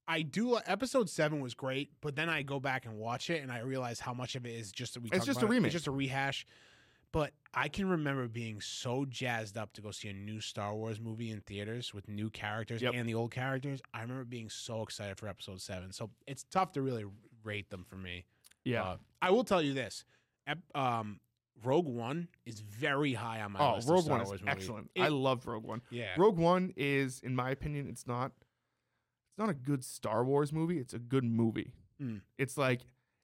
I 0.08 0.21
do 0.21 0.58
episode 0.65 1.10
seven 1.10 1.39
was 1.39 1.54
great, 1.54 1.91
but 2.02 2.15
then 2.15 2.30
I 2.30 2.41
go 2.43 2.60
back 2.60 2.86
and 2.86 2.97
watch 2.97 3.30
it 3.30 3.41
and 3.41 3.52
I 3.52 3.60
realize 3.60 4.00
how 4.00 4.13
much 4.13 4.36
of 4.36 4.45
it 4.45 4.54
is 4.56 4.71
just 4.71 4.97
we 4.97 5.10
It's 5.12 5.26
just 5.26 5.39
a 5.41 5.45
about 5.45 5.52
it, 5.52 5.56
remake. 5.56 5.67
It's 5.67 5.73
just 5.73 5.88
a 5.88 5.91
rehash. 5.91 6.45
But 7.13 7.32
I 7.60 7.70
can 7.70 7.89
remember 7.89 8.28
being 8.28 8.62
so 8.62 9.04
jazzed 9.06 9.58
up 9.58 9.74
to 9.74 9.82
go 9.82 9.89
see 9.89 10.10
a 10.10 10.13
new 10.13 10.39
Star 10.39 10.76
Wars 10.76 11.00
movie 11.00 11.32
in 11.32 11.41
theaters 11.41 11.91
with 11.91 12.08
new 12.08 12.30
characters 12.30 12.84
Yep. 12.84 12.93
and 12.93 13.10
the 13.10 13.15
old 13.15 13.32
characters. 13.32 13.82
I 13.96 14.02
remember 14.02 14.26
being 14.26 14.48
so 14.50 14.84
excited 14.84 15.17
for 15.17 15.28
episode 15.28 15.60
seven. 15.60 15.91
So 15.91 16.12
it's 16.28 16.43
tough 16.43 16.72
to 16.74 16.84
really 16.84 17.06
rate 17.43 17.72
them 17.72 17.84
for 17.84 17.96
me. 17.96 18.26
yeah. 18.63 18.84
Uh, 18.84 18.98
I 19.24 19.32
will 19.32 19.43
tell 19.43 19.62
you 19.63 19.74
this: 19.74 20.06
um, 20.76 21.20
Rogue 21.63 21.88
One 21.88 22.28
is 22.46 22.60
very 22.60 23.13
high 23.13 23.41
on 23.41 23.54
my 23.54 23.60
oh, 23.60 23.76
list. 23.76 23.88
of 23.88 23.93
Rogue 23.96 24.04
Star 24.04 24.13
One 24.17 24.22
is 24.22 24.28
Wars 24.30 24.41
excellent. 24.46 24.91
It- 24.93 25.02
I 25.02 25.08
love 25.08 25.48
Rogue 25.48 25.63
One. 25.63 25.82
yeah, 25.89 26.13
Rogue 26.15 26.38
One 26.38 26.74
is, 26.78 27.20
in 27.22 27.36
my 27.36 27.50
opinion, 27.50 27.88
it's 27.89 28.06
not 28.06 28.34
it's 29.32 29.39
not 29.39 29.50
a 29.50 29.56
good 29.56 29.84
Star 29.84 30.24
Wars 30.24 30.54
movie. 30.54 30.78
It's 30.78 30.93
a 30.93 31.00
good 31.00 31.24
movie. 31.24 31.74
Mm. 32.00 32.22
It's 32.38 32.56
like 32.58 32.82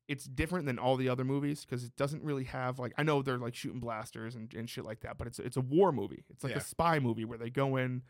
it's 0.08 0.26
different 0.26 0.66
than 0.66 0.78
all 0.78 0.98
the 0.98 1.08
other 1.10 1.24
movies 1.24 1.64
because 1.66 1.84
it 1.84 1.96
doesn't 1.96 2.24
really 2.24 2.44
have 2.44 2.78
like 2.80 2.94
I 2.98 3.04
know 3.04 3.22
they're 3.22 3.38
like 3.38 3.56
shooting 3.56 3.80
blasters 3.80 4.36
and, 4.36 4.54
and 4.54 4.70
shit 4.70 4.84
like 4.86 5.00
that, 5.02 5.18
but 5.18 5.28
it's 5.28 5.40
it's 5.40 5.58
a 5.58 5.62
war 5.62 5.92
movie. 5.92 6.24
It's 6.30 6.44
like 6.44 6.52
Yeah. 6.54 6.60
a 6.60 6.62
spy 6.62 7.00
movie 7.00 7.26
where 7.26 7.38
they 7.38 7.50
go 7.50 7.78
in 7.78 8.04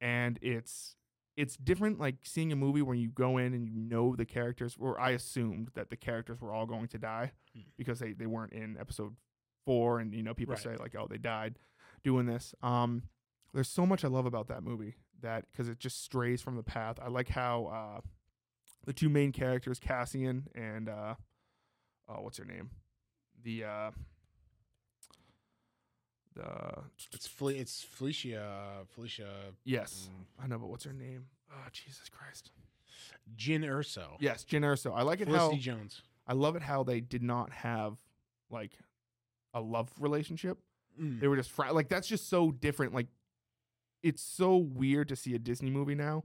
and 0.00 0.38
it's 0.42 0.94
it's 1.36 1.56
different 1.56 1.98
like 2.00 2.16
seeing 2.24 2.50
a 2.52 2.56
movie 2.56 2.82
where 2.82 2.96
you 2.96 3.08
go 3.08 3.38
in 3.38 3.54
and 3.54 3.68
you 3.68 3.80
know 3.80 4.14
the 4.16 4.24
characters 4.26 4.76
or 4.78 5.00
I 5.00 5.10
assumed 5.10 5.70
that 5.74 5.88
the 5.88 5.96
characters 5.96 6.40
were 6.40 6.52
all 6.52 6.66
going 6.66 6.88
to 6.88 6.98
die 6.98 7.32
Mm. 7.56 7.64
because 7.78 7.98
they, 7.98 8.12
they 8.12 8.26
weren't 8.26 8.52
in 8.52 8.76
episode 8.78 9.16
four 9.64 10.00
and 10.00 10.12
you 10.14 10.22
know 10.22 10.34
people 10.34 10.54
Right. 10.54 10.62
say 10.62 10.76
like 10.76 10.94
oh 10.96 11.06
they 11.08 11.16
died 11.18 11.58
doing 12.04 12.26
this. 12.26 12.54
Um 12.62 13.04
there's 13.54 13.68
so 13.68 13.86
much 13.86 14.04
I 14.04 14.08
love 14.08 14.26
about 14.26 14.48
that 14.48 14.62
movie 14.62 14.96
that 15.22 15.46
because 15.50 15.68
it 15.70 15.78
just 15.78 16.04
strays 16.04 16.42
from 16.42 16.56
the 16.56 16.62
path. 16.62 16.98
I 17.02 17.08
like 17.08 17.28
how 17.30 17.64
uh, 17.66 18.00
the 18.84 18.92
two 18.92 19.08
main 19.08 19.32
characters, 19.32 19.80
Cassian 19.80 20.46
and 20.54 20.88
uh, 20.88 21.14
oh, 22.08 22.22
what's 22.22 22.38
her 22.38 22.44
name? 22.44 22.70
The 23.42 23.64
uh, 23.64 23.90
the 26.34 26.48
it's 27.12 27.26
it's 27.52 27.82
Felicia 27.82 28.84
Felicia 28.94 29.28
yes, 29.64 30.10
mm, 30.10 30.44
I 30.44 30.46
know, 30.46 30.58
but 30.58 30.68
what's 30.68 30.84
her 30.84 30.92
name? 30.92 31.26
Oh, 31.50 31.68
Jesus 31.72 32.08
Christ! 32.08 32.50
Jyn 33.36 33.64
Erso. 33.64 34.16
Yes, 34.20 34.44
Jyn 34.48 34.62
Erso. 34.62 34.92
I 34.94 35.02
like 35.02 35.20
it 35.20 35.26
Felicity 35.26 35.56
how 35.56 35.60
Jones. 35.60 36.02
I 36.26 36.34
love 36.34 36.56
it 36.56 36.62
how 36.62 36.82
they 36.82 37.00
did 37.00 37.22
not 37.22 37.52
have 37.52 37.96
like 38.50 38.72
a 39.54 39.60
love 39.60 39.90
relationship. 39.98 40.58
Mm. 41.00 41.20
They 41.20 41.28
were 41.28 41.36
just 41.36 41.50
fri- 41.50 41.70
like 41.70 41.88
that's 41.88 42.08
just 42.08 42.28
so 42.28 42.50
different. 42.50 42.94
Like 42.94 43.06
it's 44.02 44.22
so 44.22 44.56
weird 44.56 45.08
to 45.08 45.16
see 45.16 45.34
a 45.34 45.38
Disney 45.38 45.70
movie 45.70 45.94
now 45.94 46.24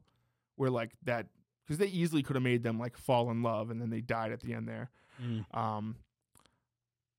where 0.56 0.69
like 0.69 0.91
that 1.04 1.28
because 1.65 1.78
they 1.78 1.88
easily 1.88 2.22
could 2.22 2.36
have 2.36 2.43
made 2.43 2.63
them 2.63 2.80
like 2.80 2.98
fall 2.98 3.32
in 3.32 3.41
love 3.41 3.69
and 3.69 3.82
then 3.82 3.89
they 3.89 4.02
died 4.02 4.32
at 4.32 4.41
the 4.41 4.54
end 4.54 4.67
there. 4.67 4.89
Mm. 5.21 5.58
Um, 5.58 5.95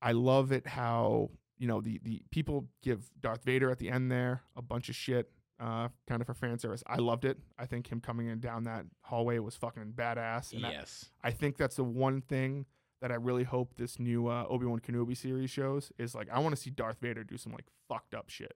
I 0.01 0.11
love 0.11 0.51
it 0.51 0.67
how 0.67 1.31
you 1.57 1.67
know 1.67 1.81
the 1.81 1.99
the 2.03 2.21
people 2.31 2.67
give 2.83 3.09
Darth 3.21 3.43
Vader 3.43 3.69
at 3.71 3.79
the 3.79 3.89
end 3.89 4.11
there 4.11 4.41
a 4.55 4.61
bunch 4.61 4.89
of 4.89 4.95
shit, 4.95 5.29
uh, 5.59 5.87
kind 6.07 6.21
of 6.21 6.27
for 6.27 6.33
fan 6.33 6.59
service. 6.59 6.83
I 6.87 6.97
loved 6.97 7.25
it. 7.25 7.37
I 7.57 7.65
think 7.65 7.91
him 7.91 8.01
coming 8.01 8.27
in 8.27 8.39
down 8.39 8.65
that 8.65 8.85
hallway 9.01 9.39
was 9.39 9.55
fucking 9.55 9.93
badass. 9.95 10.53
And 10.53 10.65
I- 10.65 10.71
Yes. 10.71 11.11
I 11.23 11.31
think 11.31 11.57
that's 11.57 11.77
the 11.77 11.83
one 11.83 12.21
thing 12.21 12.65
that 13.01 13.11
I 13.11 13.15
really 13.15 13.43
hope 13.43 13.75
this 13.75 13.99
new 13.99 14.27
uh, 14.27 14.45
Obi 14.49 14.65
Wan 14.65 14.79
Kenobi 14.79 15.15
series 15.15 15.49
shows 15.49 15.91
is 15.97 16.13
like 16.15 16.27
I 16.31 16.39
want 16.39 16.55
to 16.55 16.61
see 16.61 16.69
Darth 16.71 16.99
Vader 16.99 17.23
do 17.23 17.37
some 17.37 17.51
like 17.53 17.65
fucked 17.87 18.13
up 18.15 18.29
shit. 18.29 18.53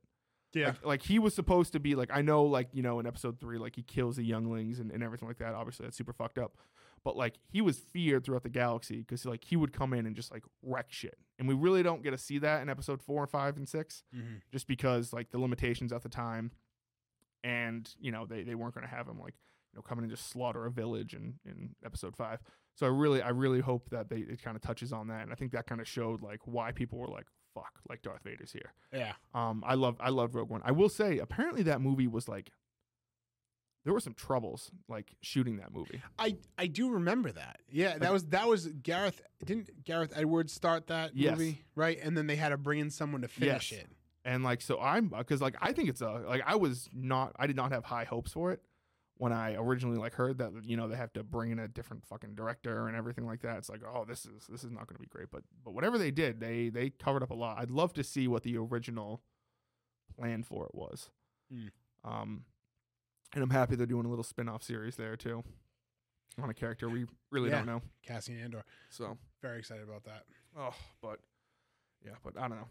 Yeah. 0.53 0.67
Like, 0.67 0.85
like 0.85 1.01
he 1.03 1.19
was 1.19 1.33
supposed 1.35 1.73
to 1.73 1.79
be 1.79 1.95
like 1.95 2.09
I 2.11 2.21
know 2.21 2.43
like 2.43 2.69
you 2.73 2.81
know 2.83 2.99
in 2.99 3.05
episode 3.07 3.39
three 3.39 3.57
like 3.57 3.75
he 3.75 3.83
kills 3.83 4.15
the 4.17 4.23
younglings 4.23 4.79
and, 4.79 4.91
and 4.91 5.01
everything 5.03 5.27
like 5.27 5.37
that. 5.37 5.53
Obviously 5.53 5.85
that's 5.85 5.95
super 5.97 6.13
fucked 6.13 6.37
up, 6.39 6.57
but 7.03 7.15
like 7.17 7.35
he 7.49 7.61
was 7.61 7.77
feared 7.79 8.23
throughout 8.23 8.43
the 8.43 8.49
galaxy 8.49 8.97
because 8.99 9.25
like 9.25 9.43
he 9.43 9.55
would 9.55 9.73
come 9.73 9.93
in 9.93 10.05
and 10.05 10.15
just 10.15 10.31
like 10.31 10.43
wreck 10.63 10.87
shit, 10.89 11.17
and 11.37 11.47
we 11.47 11.53
really 11.55 11.83
don't 11.83 12.03
get 12.03 12.11
to 12.11 12.17
see 12.17 12.37
that 12.39 12.61
in 12.61 12.69
episode 12.69 13.01
four 13.01 13.21
and 13.21 13.29
five 13.29 13.57
and 13.57 13.67
six 13.67 14.03
Mhm. 14.15 14.41
just 14.51 14.67
because 14.67 15.13
like 15.13 15.31
the 15.31 15.39
limitations 15.39 15.91
at 15.93 16.03
the 16.03 16.09
time, 16.09 16.51
and 17.43 17.93
you 17.99 18.11
know 18.11 18.25
they, 18.25 18.43
they 18.43 18.55
weren't 18.55 18.73
going 18.75 18.87
to 18.87 18.93
have 18.93 19.07
him 19.07 19.19
like 19.19 19.35
you 19.73 19.77
know 19.77 19.81
coming 19.81 20.03
and 20.03 20.11
just 20.11 20.29
slaughter 20.29 20.65
a 20.65 20.71
village 20.71 21.13
in 21.13 21.35
in 21.45 21.75
episode 21.85 22.15
five. 22.15 22.39
So 22.75 22.85
I 22.85 22.89
really 22.89 23.21
I 23.21 23.29
really 23.29 23.59
hope 23.61 23.89
that 23.89 24.09
they 24.09 24.17
it 24.19 24.41
kind 24.41 24.55
of 24.55 24.61
touches 24.61 24.93
on 24.93 25.07
that, 25.07 25.23
and 25.23 25.31
I 25.31 25.35
think 25.35 25.51
that 25.51 25.67
kind 25.67 25.81
of 25.81 25.87
showed 25.87 26.21
like 26.21 26.41
why 26.45 26.71
people 26.71 26.97
were 26.99 27.07
like 27.07 27.27
fuck 27.53 27.79
like 27.89 28.01
Darth 28.01 28.23
Vader's 28.23 28.51
here. 28.51 28.73
Yeah. 28.93 29.13
Um, 29.33 29.63
I 29.65 29.73
love 29.75 29.97
I 29.99 30.09
love 30.09 30.35
Rogue 30.35 30.49
One. 30.49 30.61
I 30.63 30.71
will 30.71 30.89
say 30.89 31.17
apparently 31.19 31.63
that 31.63 31.81
movie 31.81 32.07
was 32.07 32.27
like 32.27 32.51
there 33.85 33.93
were 33.93 33.99
some 33.99 34.13
troubles 34.13 34.71
like 34.87 35.15
shooting 35.21 35.57
that 35.57 35.73
movie. 35.73 36.01
I 36.17 36.37
I 36.57 36.67
do 36.67 36.89
remember 36.91 37.31
that. 37.31 37.59
Yeah, 37.71 37.97
that 37.97 38.11
was 38.11 38.25
that 38.27 38.47
was 38.47 38.67
Gareth. 38.67 39.21
Didn't 39.45 39.83
Gareth 39.83 40.13
Edwards 40.15 40.51
start 40.53 40.87
that 40.87 41.15
Yes. 41.15 41.37
movie? 41.37 41.63
Right, 41.75 41.97
and 42.01 42.17
then 42.17 42.27
they 42.27 42.35
had 42.35 42.49
to 42.49 42.57
bring 42.57 42.79
in 42.79 42.89
someone 42.89 43.21
to 43.21 43.27
finish 43.27 43.71
Yes. 43.71 43.81
it. 43.81 43.89
And 44.25 44.43
like 44.43 44.61
so 44.61 44.79
I'm 44.79 45.07
because 45.09 45.41
like 45.41 45.55
I 45.61 45.71
think 45.73 45.89
it's 45.89 46.01
a 46.01 46.09
like 46.27 46.43
I 46.45 46.55
was 46.55 46.89
not 46.93 47.33
I 47.39 47.47
did 47.47 47.55
not 47.55 47.71
have 47.71 47.85
high 47.85 48.03
hopes 48.03 48.33
for 48.33 48.51
it 48.51 48.61
when 49.17 49.31
I 49.33 49.55
originally 49.55 49.97
like 49.97 50.13
heard 50.13 50.37
that 50.39 50.51
you 50.63 50.75
know 50.77 50.87
they 50.89 50.97
have 50.97 51.13
to 51.13 51.23
bring 51.23 51.51
in 51.51 51.59
a 51.59 51.67
different 51.69 52.05
fucking 52.05 52.35
director 52.35 52.87
and 52.87 52.97
everything 52.97 53.25
like 53.25 53.41
that. 53.41 53.57
It's 53.59 53.69
like 53.69 53.81
oh 53.87 54.03
this 54.05 54.25
is 54.25 54.45
this 54.49 54.63
is 54.65 54.71
not 54.71 54.87
going 54.87 54.95
to 54.97 55.01
be 55.01 55.07
great. 55.07 55.31
But 55.31 55.43
but 55.63 55.73
whatever 55.73 55.97
they 55.97 56.11
did 56.11 56.41
they 56.41 56.67
they 56.69 56.89
covered 56.89 57.23
up 57.23 57.31
a 57.31 57.33
lot. 57.35 57.57
I'd 57.59 57.71
love 57.71 57.93
to 57.93 58.03
see 58.03 58.27
what 58.27 58.43
the 58.43 58.57
original 58.57 59.21
plan 60.17 60.43
for 60.43 60.65
it 60.65 60.75
was. 60.75 61.09
Mm. 61.53 61.69
Um, 62.03 62.43
and 63.33 63.43
I'm 63.43 63.49
happy 63.49 63.75
they're 63.75 63.85
doing 63.85 64.05
a 64.05 64.09
little 64.09 64.23
spin 64.23 64.49
off 64.49 64.63
series 64.63 64.95
there 64.95 65.15
too 65.15 65.43
on 66.41 66.49
a 66.49 66.53
character 66.53 66.87
we 66.89 67.05
really 67.31 67.49
Yeah. 67.49 67.57
don't 67.57 67.65
know. 67.67 67.81
Cassian 68.05 68.39
Andor. 68.39 68.63
So 68.89 69.17
Very 69.41 69.59
excited 69.59 69.83
about 69.83 70.03
that. 70.05 70.23
Oh, 70.57 70.73
but 71.01 71.19
yeah, 72.05 72.13
but 72.23 72.37
I 72.37 72.41
don't 72.47 72.57
know. 72.57 72.67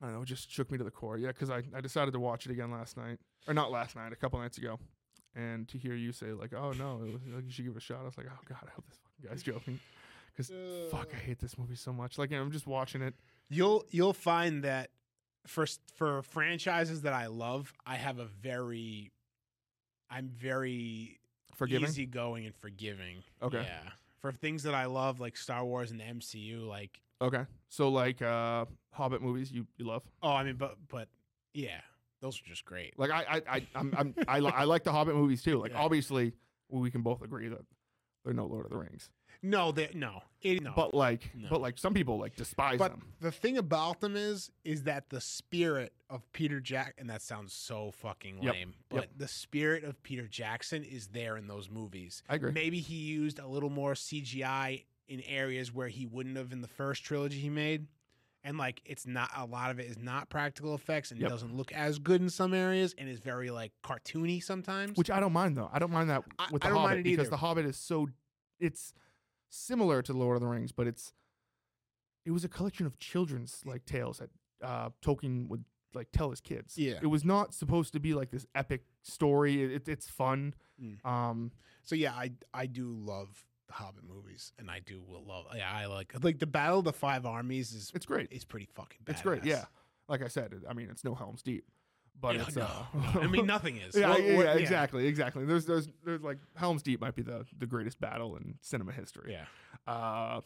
I 0.00 0.06
don't 0.06 0.14
know. 0.16 0.22
It 0.22 0.26
just 0.26 0.50
shook 0.50 0.70
me 0.70 0.78
to 0.78 0.84
the 0.84 0.90
core. 0.90 1.16
Yeah, 1.16 1.28
because 1.28 1.48
I, 1.50 1.62
I 1.74 1.80
decided 1.80 2.12
to 2.12 2.20
watch 2.20 2.44
it 2.46 2.50
again 2.52 2.70
last 2.72 2.96
night, 2.96 3.18
or 3.46 3.54
not 3.54 3.70
last 3.70 3.94
night, 3.94 4.12
a 4.12 4.16
couple 4.16 4.40
nights 4.40 4.58
ago, 4.58 4.78
and 5.36 5.68
to 5.68 5.78
hear 5.78 5.94
you 5.94 6.10
say 6.12 6.32
like, 6.32 6.52
"Oh 6.52 6.72
no, 6.72 7.02
it 7.04 7.12
was, 7.12 7.22
like, 7.34 7.44
you 7.44 7.50
should 7.52 7.64
give 7.66 7.74
it 7.74 7.78
a 7.78 7.80
shot," 7.80 8.00
I 8.00 8.04
was 8.04 8.16
like, 8.18 8.26
"Oh 8.28 8.38
god, 8.48 8.58
I 8.66 8.70
hope 8.74 8.84
this 8.88 8.98
fucking 8.98 9.30
guy's 9.30 9.42
joking." 9.44 9.78
Because 10.34 10.50
fuck, 10.90 11.12
I 11.14 11.18
hate 11.18 11.38
this 11.38 11.56
movie 11.56 11.76
so 11.76 11.92
much. 11.92 12.18
Like 12.18 12.32
I'm 12.32 12.50
just 12.50 12.66
watching 12.66 13.00
it. 13.02 13.14
You'll 13.48 13.84
you'll 13.90 14.12
find 14.12 14.64
that 14.64 14.90
for 15.46 15.66
for 15.94 16.22
franchises 16.22 17.02
that 17.02 17.12
I 17.12 17.26
love, 17.28 17.72
I 17.86 17.94
have 17.96 18.18
a 18.18 18.24
very 18.26 19.12
I'm 20.12 20.28
very 20.28 21.18
Forgiving. 21.54 21.88
easygoing 21.88 22.46
and 22.46 22.54
forgiving. 22.54 23.22
Okay. 23.42 23.62
Yeah. 23.62 23.90
For 24.20 24.30
things 24.32 24.62
that 24.64 24.74
I 24.74 24.84
love 24.86 25.20
like 25.20 25.36
Star 25.36 25.64
Wars 25.64 25.90
and 25.90 25.98
the 26.00 26.04
MCU 26.04 26.66
like 26.66 27.00
Okay, 27.20 27.44
so 27.68 27.88
like 27.88 28.20
uh 28.20 28.64
Hobbit 28.90 29.22
movies, 29.22 29.50
you 29.52 29.66
you 29.78 29.84
love. 29.86 30.02
oh, 30.22 30.32
I 30.32 30.44
mean 30.44 30.56
but 30.56 30.76
but 30.88 31.08
yeah, 31.54 31.80
those 32.20 32.38
are 32.40 32.44
just 32.44 32.64
great. 32.64 32.98
Like 32.98 33.10
I 33.10 33.24
I 33.28 33.42
I 33.56 33.66
I'm, 33.74 33.94
I'm 33.96 34.14
I, 34.28 34.38
li- 34.40 34.52
I 34.54 34.64
like 34.64 34.84
the 34.84 34.92
Hobbit 34.92 35.14
movies 35.14 35.42
too. 35.42 35.58
Like 35.58 35.70
Yeah. 35.74 35.80
obviously 35.82 36.34
we 36.68 36.90
can 36.90 37.02
both 37.02 37.22
agree 37.22 37.48
that 37.48 37.60
they're 38.24 38.34
no 38.34 38.46
Lord 38.46 38.64
of 38.64 38.70
the 38.70 38.76
Rings. 38.78 39.08
No, 39.42 39.72
they 39.72 39.90
no. 39.94 40.22
It, 40.40 40.62
no. 40.62 40.72
But 40.74 40.94
like 40.94 41.30
No. 41.34 41.48
but 41.50 41.60
like 41.60 41.78
some 41.78 41.94
people 41.94 42.18
like 42.18 42.36
despise 42.36 42.78
But 42.78 42.92
them. 42.92 43.12
the 43.20 43.32
thing 43.32 43.58
about 43.58 44.00
them 44.00 44.16
is, 44.16 44.50
is 44.64 44.84
that 44.84 45.08
the 45.10 45.20
spirit 45.20 45.92
of 46.10 46.30
Peter 46.32 46.60
Jack, 46.60 46.94
and 46.98 47.08
that 47.10 47.22
sounds 47.22 47.52
so 47.52 47.90
fucking 47.90 48.42
Yep. 48.42 48.54
lame, 48.54 48.74
but 48.88 48.96
Yep. 49.00 49.10
the 49.16 49.28
spirit 49.28 49.84
of 49.84 50.00
Peter 50.02 50.26
Jackson 50.28 50.84
is 50.84 51.08
there 51.08 51.36
in 51.36 51.46
those 51.48 51.68
movies. 51.70 52.22
I 52.28 52.36
agree. 52.36 52.52
Maybe 52.52 52.80
he 52.80 52.94
used 52.96 53.38
a 53.38 53.46
little 53.46 53.70
more 53.70 53.94
CGI 53.94 54.84
in 55.08 55.20
areas 55.22 55.72
where 55.72 55.88
he 55.88 56.06
wouldn't 56.06 56.36
have 56.36 56.52
in 56.52 56.60
the 56.60 56.68
first 56.68 57.02
trilogy 57.04 57.38
he 57.40 57.50
made. 57.50 57.86
And 58.44 58.58
like 58.58 58.80
it's 58.84 59.06
not 59.06 59.30
a 59.36 59.44
lot 59.44 59.70
of 59.70 59.78
it 59.78 59.86
is 59.88 59.98
not 59.98 60.28
practical 60.28 60.74
effects 60.74 61.12
and 61.12 61.20
Yep. 61.20 61.28
it 61.28 61.30
doesn't 61.30 61.54
look 61.56 61.70
as 61.72 61.98
good 62.00 62.20
in 62.20 62.28
some 62.30 62.52
areas 62.54 62.92
and 62.98 63.08
is 63.08 63.20
very 63.20 63.50
like 63.52 63.70
cartoony 63.84 64.42
sometimes. 64.42 64.96
Which 64.96 65.10
I 65.10 65.20
don't 65.20 65.32
mind 65.32 65.56
though. 65.56 65.70
I 65.72 65.78
don't 65.78 65.92
mind 65.92 66.10
that 66.10 66.24
with 66.50 66.64
I 66.64 66.68
the 66.68 66.74
don't 66.74 66.82
mind 66.82 66.88
Hobbit 66.90 66.98
it 67.00 67.04
because 67.04 67.18
either. 67.26 67.30
the 67.30 67.36
Hobbit 67.36 67.66
is 67.66 67.76
so 67.76 68.08
it's 68.58 68.94
similar 69.52 70.00
to 70.02 70.12
Lord 70.12 70.36
of 70.36 70.40
the 70.40 70.48
Rings, 70.48 70.72
but 70.72 70.86
it's 70.86 71.12
it 72.24 72.30
was 72.30 72.44
a 72.44 72.48
collection 72.48 72.86
of 72.86 72.98
children's 72.98 73.60
like 73.64 73.84
tales 73.84 74.18
that 74.18 74.30
uh, 74.66 74.90
Tolkien 75.04 75.48
would 75.48 75.64
like 75.94 76.08
tell 76.12 76.30
his 76.30 76.40
kids. 76.40 76.78
Yeah. 76.78 76.94
it 77.02 77.06
was 77.06 77.24
not 77.24 77.52
supposed 77.52 77.92
to 77.92 78.00
be 78.00 78.14
like 78.14 78.30
this 78.30 78.46
epic 78.54 78.84
story. 79.02 79.62
It, 79.74 79.88
it's 79.88 80.08
fun. 80.08 80.54
Mm. 80.82 81.04
Um, 81.04 81.52
So 81.82 81.94
yeah, 81.94 82.12
I 82.12 82.32
I 82.54 82.66
do 82.66 82.92
love 82.96 83.44
the 83.66 83.74
Hobbit 83.74 84.04
movies, 84.04 84.52
and 84.58 84.70
I 84.70 84.80
do 84.80 85.02
will 85.06 85.24
love. 85.24 85.46
Yeah, 85.54 85.70
I 85.70 85.86
like 85.86 86.14
like 86.22 86.38
the 86.38 86.46
Battle 86.46 86.78
of 86.78 86.84
the 86.84 86.92
Five 86.92 87.26
Armies 87.26 87.72
is 87.72 87.92
it's 87.94 88.06
great. 88.06 88.28
It's 88.30 88.44
pretty 88.44 88.68
fucking. 88.74 89.00
Badass. 89.04 89.10
It's 89.10 89.22
great. 89.22 89.44
Yeah, 89.44 89.64
like 90.08 90.22
I 90.22 90.28
said, 90.28 90.54
I 90.68 90.72
mean, 90.72 90.88
it's 90.90 91.04
no 91.04 91.14
Helm's 91.14 91.42
Deep, 91.42 91.64
but 92.20 92.36
Yeah, 92.36 92.42
it's 92.46 92.56
no, 92.56 92.62
uh, 92.62 92.84
no. 93.14 93.20
I 93.22 93.26
mean, 93.26 93.46
nothing 93.46 93.76
is. 93.78 93.96
yeah, 93.98 94.10
What- 94.10 94.22
yeah, 94.22 94.32
yeah, 94.42 94.52
exactly, 94.54 95.06
exactly. 95.06 95.44
There's, 95.44 95.66
there's, 95.66 95.88
there's 96.04 96.22
like 96.22 96.38
Helm's 96.56 96.82
Deep 96.82 97.00
might 97.00 97.14
be 97.14 97.22
the 97.22 97.44
the 97.58 97.66
greatest 97.66 98.00
battle 98.00 98.36
in 98.36 98.54
cinema 98.60 98.92
history. 98.92 99.32
Yeah, 99.32 99.44
Uh, 99.92 100.40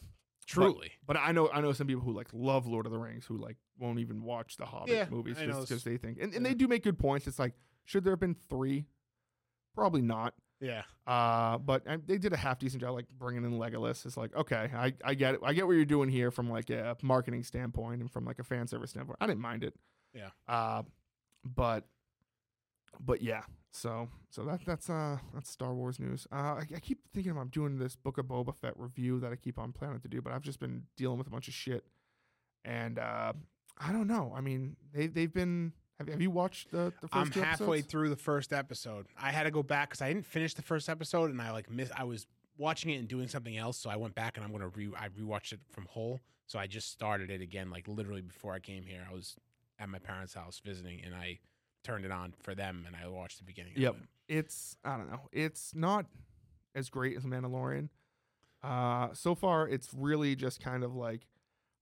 truly. 0.47 0.91
but 1.05 1.17
I 1.17 1.31
know, 1.31 1.49
I 1.51 1.61
know 1.61 1.73
some 1.73 1.87
people 1.87 2.01
who 2.03 2.13
like 2.13 2.29
love 2.33 2.65
Lord 2.67 2.85
of 2.85 2.91
the 2.91 2.97
Rings 2.99 3.25
who 3.25 3.37
like 3.37 3.57
won't 3.79 3.99
even 3.99 4.23
watch 4.23 4.57
the 4.57 4.65
Hobbit 4.65 5.11
movies 5.11 5.37
just 5.37 5.61
because 5.61 5.83
they 5.83 5.97
think, 5.97 6.17
and, 6.21 6.33
and 6.33 6.45
they 6.45 6.53
do 6.53 6.67
make 6.67 6.83
good 6.83 6.97
points. 6.97 7.27
It's 7.27 7.39
like, 7.39 7.53
should 7.85 8.03
there 8.03 8.11
have 8.13 8.19
been 8.19 8.35
three? 8.49 8.85
Probably 9.75 10.01
not. 10.01 10.33
yeah, 10.59 10.81
Uh, 11.05 11.59
but 11.59 11.87
uh, 11.87 11.97
they 12.07 12.17
did 12.17 12.33
a 12.33 12.37
half 12.37 12.57
decent 12.57 12.81
job, 12.81 12.95
like 12.95 13.05
bringing 13.19 13.43
in 13.43 13.59
Legolas. 13.59 14.03
It's 14.07 14.17
like, 14.17 14.35
okay, 14.35 14.71
I, 14.73 14.91
I 15.05 15.13
get 15.13 15.35
it. 15.35 15.41
I 15.43 15.53
get 15.53 15.67
what 15.67 15.73
you're 15.73 15.85
doing 15.85 16.09
here 16.09 16.31
from 16.31 16.49
like 16.49 16.71
a 16.71 16.97
marketing 17.03 17.43
standpoint 17.43 18.01
and 18.01 18.09
from 18.11 18.25
like 18.25 18.39
a 18.39 18.43
fan 18.43 18.65
service 18.67 18.89
standpoint. 18.89 19.17
I 19.21 19.27
didn't 19.27 19.41
mind 19.41 19.63
it. 19.63 19.75
Yeah. 20.15 20.29
Uh, 20.47 20.81
but, 21.43 21.85
but 22.99 23.21
yeah. 23.21 23.43
So, 23.71 24.09
so 24.31 24.43
that 24.45 24.61
that's 24.65 24.89
uh 24.89 25.17
that's 25.33 25.51
Star 25.51 25.73
Wars 25.73 25.99
news. 25.99 26.25
Uh, 26.31 26.35
I, 26.35 26.63
I 26.75 26.79
keep 26.79 26.99
thinking 27.13 27.37
I'm 27.37 27.49
doing 27.49 27.77
this 27.77 27.95
Book 27.95 28.17
of 28.17 28.25
Boba 28.25 28.55
Fett 28.55 28.73
review 28.75 29.19
that 29.19 29.31
I 29.31 29.35
keep 29.35 29.59
on 29.59 29.71
planning 29.71 29.99
to 29.99 30.07
do, 30.07 30.19
but 30.19 30.33
I've 30.33 30.41
just 30.41 30.59
been 30.59 30.83
dealing 30.95 31.19
with 31.19 31.27
a 31.27 31.29
bunch 31.29 31.47
of 31.47 31.53
shit, 31.53 31.85
and 32.65 32.97
uh, 32.97 33.33
I 33.77 33.91
don't 33.91 34.07
know. 34.07 34.33
I 34.35 34.41
mean, 34.41 34.75
they 34.93 35.07
they've 35.07 35.31
been. 35.31 35.73
Have, 35.99 36.07
have 36.09 36.21
you 36.21 36.31
watched 36.31 36.71
the 36.71 36.91
the 37.01 37.07
1st 37.07 37.09
I'm 37.13 37.31
halfway 37.31 37.77
episodes? 37.77 37.91
through 37.91 38.09
the 38.09 38.15
first 38.15 38.53
episode. 38.53 39.07
I 39.19 39.31
had 39.31 39.43
to 39.43 39.51
go 39.51 39.63
back 39.63 39.89
because 39.89 40.01
I 40.01 40.11
didn't 40.11 40.25
finish 40.25 40.53
the 40.55 40.61
first 40.63 40.89
episode, 40.89 41.29
and 41.29 41.41
I 41.41 41.51
like 41.51 41.69
miss. 41.69 41.91
I 41.95 42.03
was 42.03 42.25
watching 42.57 42.91
it 42.91 42.97
and 42.97 43.07
doing 43.07 43.27
something 43.27 43.57
else, 43.57 43.77
so 43.77 43.89
I 43.91 43.95
went 43.95 44.15
back 44.15 44.37
and 44.37 44.45
I'm 44.45 44.51
gonna 44.51 44.69
re. 44.69 44.89
I 44.97 45.09
rewatched 45.09 45.53
it 45.53 45.59
from 45.69 45.85
whole. 45.85 46.19
So 46.47 46.57
I 46.57 46.65
just 46.65 46.91
started 46.91 47.29
it 47.29 47.41
again, 47.41 47.69
like 47.69 47.87
literally 47.87 48.21
before 48.21 48.53
I 48.53 48.59
came 48.59 48.85
here. 48.85 49.05
I 49.07 49.13
was 49.13 49.35
at 49.79 49.89
my 49.89 49.99
parents' 49.99 50.33
house 50.33 50.61
visiting, 50.63 51.01
and 51.03 51.13
I 51.15 51.39
turned 51.83 52.05
it 52.05 52.11
on 52.11 52.33
for 52.41 52.55
them, 52.55 52.83
and 52.87 52.95
I 52.95 53.07
watched 53.07 53.37
the 53.37 53.43
beginning. 53.45 53.73
Yep. 53.75 53.93
Of 53.95 54.01
it. 54.01 54.07
it's 54.37 54.77
I 54.83 54.97
don't 54.97 55.09
know. 55.11 55.21
It's 55.31 55.73
not 55.75 56.05
as 56.75 56.89
great 56.89 57.15
as 57.17 57.23
Mandalorian. 57.23 57.89
Uh, 58.63 59.09
so 59.13 59.35
far, 59.35 59.67
it's 59.67 59.89
really 59.93 60.35
just 60.35 60.59
kind 60.59 60.83
of 60.83 60.95
like 60.95 61.27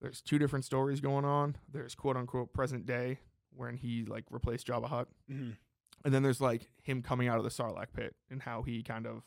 there's 0.01 0.21
two 0.21 0.37
different 0.37 0.65
stories 0.65 0.99
going 0.99 1.25
on. 1.25 1.55
There's 1.71 1.95
quote 1.95 2.17
unquote 2.17 2.53
present 2.53 2.85
day 2.85 3.19
when 3.55 3.77
he 3.77 4.03
like 4.05 4.25
replaced 4.29 4.67
Jabba 4.67 4.87
Hutt, 4.87 5.07
Mhm. 5.31 5.55
and 6.03 6.13
then 6.13 6.21
there's 6.21 6.41
like 6.41 6.69
him 6.83 7.01
coming 7.01 7.27
out 7.29 7.37
of 7.37 7.43
the 7.43 7.49
Sarlacc 7.49 7.93
pit 7.93 8.15
and 8.29 8.41
how 8.41 8.61
he 8.63 8.83
kind 8.83 9.07
of 9.07 9.23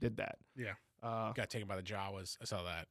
did 0.00 0.16
that. 0.16 0.38
Yeah. 0.56 0.74
Uh, 1.02 1.32
Got 1.32 1.50
taken 1.50 1.68
by 1.68 1.76
the 1.76 1.82
Jawas. 1.82 2.38
I 2.40 2.44
saw 2.46 2.62
that. 2.64 2.88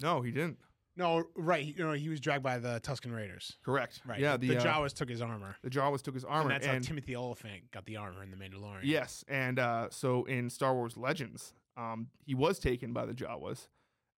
no, 0.00 0.20
he 0.22 0.30
didn't. 0.32 0.58
No, 0.96 1.24
right. 1.36 1.64
You 1.64 1.84
know, 1.84 1.92
he 1.92 2.08
was 2.08 2.20
dragged 2.20 2.42
by 2.42 2.58
the 2.58 2.80
Tusken 2.80 3.14
Raiders. 3.14 3.56
Correct. 3.64 4.00
Right. 4.06 4.18
Yeah. 4.18 4.36
The, 4.36 4.48
The 4.48 4.58
uh, 4.58 4.62
Jawas 4.64 4.94
took 4.94 5.08
his 5.10 5.20
armor. 5.20 5.56
the 5.62 5.70
Jawas 5.70 6.02
took 6.02 6.14
his 6.14 6.24
armor, 6.24 6.50
and 6.50 6.62
that's 6.62 6.66
how 6.66 6.78
Timothy 6.78 7.14
Olyphant 7.14 7.70
got 7.70 7.84
the 7.86 7.96
armor 7.96 8.22
in 8.22 8.30
the 8.30 8.36
Mandalorian. 8.36 8.80
Yes, 8.84 9.24
and 9.28 9.58
uh, 9.58 9.88
so 9.90 10.24
in 10.24 10.48
Star 10.50 10.74
Wars 10.74 10.96
Legends, 10.96 11.52
um, 11.76 12.08
he 12.24 12.34
was 12.34 12.58
taken 12.58 12.92
by 12.94 13.04
the 13.04 13.12
Jawas, 13.12 13.68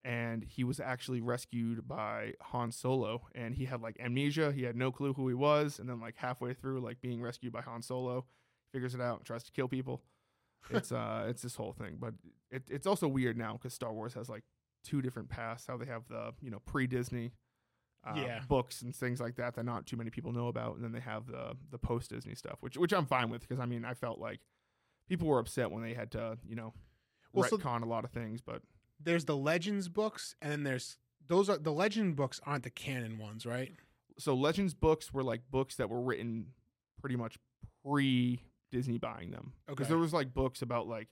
and 0.05 0.45
he 0.45 0.63
was 0.63 0.79
actually 0.79 1.21
rescued 1.21 1.89
by 1.89 2.35
Han 2.43 2.71
Solo, 2.71 3.23
and 3.35 3.55
he 3.57 3.65
had 3.65 3.83
like 3.83 3.97
amnesia. 4.01 4.53
He 4.53 4.63
had 4.63 4.77
no 4.77 4.93
clue 4.93 5.13
who 5.13 5.27
he 5.29 5.35
was, 5.35 5.81
and 5.81 5.89
then 5.89 6.01
like 6.01 6.15
halfway 6.17 6.55
through, 6.55 6.81
like 6.81 7.01
being 7.01 7.21
rescued 7.21 7.53
by 7.53 7.63
Han 7.63 7.83
Solo, 7.83 8.25
figures 8.73 8.95
it 8.95 9.01
out 9.01 9.19
and 9.19 9.27
tries 9.27 9.43
to 9.45 9.51
kill 9.53 9.67
people. 9.69 10.03
It's 10.71 10.93
uh, 10.93 11.27
it's 11.29 11.43
this 11.43 11.57
whole 11.57 11.73
thing, 11.73 11.97
but 11.99 12.15
it, 12.51 12.63
it's 12.69 12.87
also 12.87 13.09
weird 13.09 13.37
now 13.37 13.55
because 13.55 13.75
Star 13.75 13.93
Wars 13.93 14.15
has 14.15 14.29
like 14.29 14.45
two 14.89 15.03
different 15.03 15.29
paths. 15.29 15.67
How 15.67 15.77
they 15.77 15.87
have 15.87 16.07
the 16.09 16.33
you 16.41 16.51
know 16.51 16.61
pre 16.61 16.87
Disney. 16.87 17.33
Uh, 18.07 18.15
Yeah. 18.17 18.41
books 18.49 18.81
and 18.81 18.95
things 18.95 19.21
like 19.21 19.35
that 19.35 19.55
that 19.57 19.65
not 19.65 19.85
too 19.85 19.97
many 19.97 20.09
people 20.09 20.33
know 20.33 20.47
about, 20.47 20.77
and 20.77 20.85
then 20.85 20.93
they 20.93 21.01
have 21.01 21.27
the 21.27 21.57
the 21.71 21.79
post 21.79 22.11
Disney 22.11 22.35
stuff, 22.37 22.59
which 22.63 22.77
which 22.79 22.93
I'm 22.93 23.07
fine 23.07 23.29
with 23.29 23.41
because 23.43 23.59
I 23.59 23.67
mean 23.67 23.85
I 23.85 23.95
felt 23.95 24.19
like 24.21 24.41
people 25.09 25.27
were 25.27 25.41
upset 25.41 25.71
when 25.73 25.83
they 25.83 25.95
had 25.95 26.13
to, 26.13 26.39
you 26.47 26.55
know, 26.55 26.73
Well, 27.33 27.49
so- 27.49 27.59
retcon 27.59 27.83
a 27.83 27.87
lot 27.87 28.05
of 28.05 28.11
things. 28.13 28.41
But 28.41 28.63
There's 29.01 29.25
the 29.25 29.37
Legends 29.37 29.89
books, 29.89 30.37
and 30.41 30.51
then 30.53 30.63
there's 30.63 30.97
those 31.27 31.51
are 31.51 31.59
the 31.59 31.73
Legend 31.73 32.15
books 32.15 32.41
aren't 32.47 32.63
the 32.65 32.71
canon 32.71 33.19
ones, 33.19 33.45
right? 33.45 33.75
so 34.17 34.35
Legends 34.35 34.75
books 34.75 35.13
were 35.13 35.23
like 35.25 35.43
books 35.51 35.75
that 35.77 35.89
were 35.91 36.01
written 36.01 36.53
pretty 37.01 37.15
much 37.17 37.37
pre 37.85 38.43
Disney 38.71 38.99
buying 38.99 39.31
them. 39.33 39.53
Because 39.67 39.85
Okay. 39.85 39.89
there 39.91 39.99
was 39.99 40.13
like 40.13 40.33
books 40.35 40.63
about 40.63 40.87
like 40.89 41.09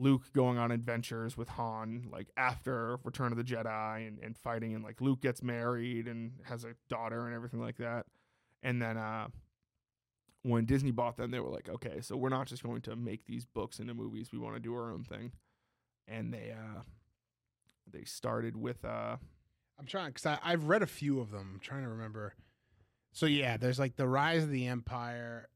Luke 0.00 0.32
going 0.32 0.56
on 0.56 0.70
adventures 0.70 1.36
with 1.36 1.48
Han, 1.50 2.08
like 2.10 2.28
after 2.36 2.98
Return 3.04 3.32
of 3.32 3.38
the 3.38 3.44
Jedi 3.44 4.08
and, 4.08 4.18
and 4.18 4.36
fighting, 4.36 4.74
and 4.74 4.82
like 4.82 5.00
Luke 5.00 5.20
gets 5.20 5.42
married 5.42 6.08
and 6.08 6.32
has 6.44 6.64
a 6.64 6.74
daughter 6.88 7.26
and 7.26 7.34
everything 7.34 7.60
like 7.60 7.76
that. 7.76 8.06
And 8.62 8.80
then 8.80 8.96
uh, 8.96 9.28
when 10.42 10.64
Disney 10.64 10.90
bought 10.90 11.16
them, 11.16 11.30
they 11.30 11.40
were 11.40 11.50
like, 11.50 11.68
okay, 11.68 12.00
so 12.00 12.16
we're 12.16 12.30
not 12.30 12.46
just 12.46 12.62
going 12.62 12.80
to 12.82 12.96
make 12.96 13.26
these 13.26 13.44
books 13.44 13.78
into 13.78 13.92
movies. 13.92 14.32
We 14.32 14.38
want 14.38 14.54
to 14.54 14.60
do 14.60 14.74
our 14.74 14.90
own 14.90 15.04
thing. 15.04 15.32
And 16.08 16.32
they 16.32 16.52
uh, 16.56 16.80
they 17.90 18.04
started 18.04 18.56
with 18.56 18.84
uh, 18.84 19.16
I'm 19.78 19.86
trying 19.86 20.12
because 20.12 20.38
I've 20.42 20.64
read 20.64 20.82
a 20.82 20.86
few 20.86 21.20
of 21.20 21.30
them. 21.30 21.52
I'm 21.54 21.60
trying 21.60 21.82
to 21.82 21.88
remember. 21.88 22.34
So 23.12 23.26
yeah, 23.26 23.58
there's 23.58 23.78
like 23.78 23.96
the 23.96 24.08
Rise 24.08 24.44
of 24.44 24.50
the 24.50 24.66
Empire. 24.66 25.48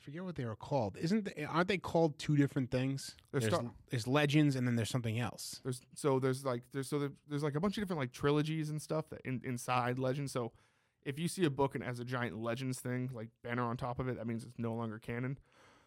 Forget 0.00 0.24
what 0.24 0.34
they 0.34 0.46
were 0.46 0.56
called. 0.56 0.96
Isn't 0.96 1.26
they, 1.26 1.44
aren't 1.44 1.68
they 1.68 1.76
called 1.76 2.18
two 2.18 2.36
different 2.36 2.70
things? 2.70 3.14
They're 3.30 3.40
There's, 3.40 3.52
Star- 3.52 3.70
there's 3.90 4.06
Legends, 4.06 4.56
and 4.56 4.66
then 4.66 4.74
there's 4.74 4.88
something 4.88 5.20
else. 5.20 5.60
There's 5.62 5.82
so 5.94 6.18
there's 6.18 6.44
like 6.44 6.62
there's 6.72 6.88
so 6.88 6.98
there, 6.98 7.12
there's 7.28 7.42
like 7.42 7.54
a 7.54 7.60
bunch 7.60 7.76
of 7.76 7.82
different 7.82 8.00
like 8.00 8.12
trilogies 8.12 8.70
and 8.70 8.80
stuff 8.80 9.10
that 9.10 9.20
in, 9.24 9.42
inside 9.44 9.98
Legends. 9.98 10.32
So 10.32 10.52
if 11.04 11.18
you 11.18 11.28
see 11.28 11.44
a 11.44 11.50
book 11.50 11.74
and 11.74 11.84
has 11.84 12.00
a 12.00 12.04
giant 12.04 12.40
Legends 12.42 12.80
thing 12.80 13.10
like 13.12 13.28
banner 13.44 13.62
on 13.62 13.76
top 13.76 13.98
of 13.98 14.08
it, 14.08 14.16
that 14.16 14.26
means 14.26 14.44
it's 14.44 14.58
no 14.58 14.72
longer 14.72 14.98
canon. 14.98 15.38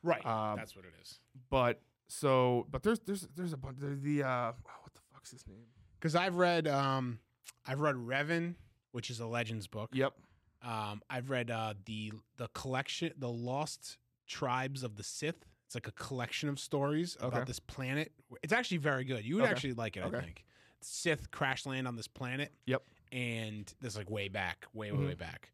Right. 0.03 0.23
Um, 0.25 0.57
That's 0.57 0.75
what 0.75 0.85
it 0.85 0.93
is. 1.01 1.19
But 1.49 1.81
so 2.07 2.67
but 2.69 2.83
there's 2.83 2.99
there's 2.99 3.27
there's 3.35 3.53
a 3.53 3.57
bunch 3.57 3.77
there's 3.79 3.99
the 4.01 4.23
uh 4.23 4.27
oh, 4.27 4.79
what 4.81 4.93
the 4.93 5.01
fuck's 5.11 5.31
his 5.31 5.47
name? 5.47 5.65
Because 5.99 6.15
I've 6.15 6.35
read 6.35 6.67
um, 6.67 7.19
I've 7.65 7.79
read 7.79 7.95
Revan, 7.95 8.55
which 8.91 9.09
is 9.09 9.19
a 9.19 9.25
Legends 9.25 9.67
book. 9.67 9.89
Yep. 9.93 10.13
Um, 10.61 11.01
I've 11.09 11.29
read 11.29 11.51
uh, 11.51 11.73
the 11.85 12.13
the 12.37 12.47
collection, 12.49 13.11
the 13.17 13.29
Lost 13.29 13.97
Tribes 14.37 14.83
of 14.83 14.95
the 14.95 15.03
Sith. 15.03 15.45
It's 15.67 15.75
like 15.75 15.87
a 15.87 15.91
collection 15.91 16.49
of 16.49 16.59
stories 16.59 17.15
Okay. 17.17 17.27
about 17.27 17.45
this 17.47 17.59
planet. 17.59 18.11
It's 18.41 18.53
actually 18.53 18.77
very 18.77 19.03
good. 19.03 19.23
You 19.23 19.35
would 19.35 19.43
Okay. 19.43 19.51
actually 19.51 19.73
like 19.73 19.95
it, 19.97 20.01
Okay. 20.03 20.17
I 20.17 20.21
think. 20.21 20.43
Sith 20.81 21.29
crash 21.31 21.65
land 21.65 21.87
on 21.87 21.95
this 21.95 22.07
planet. 22.07 22.51
Yep. 22.65 22.83
And 23.11 23.71
this 23.79 23.93
is 23.93 23.97
like 23.97 24.09
way 24.09 24.27
back, 24.27 24.65
way 24.73 24.91
way 24.91 24.97
Mhm. 24.97 25.07
way 25.07 25.13
back, 25.15 25.51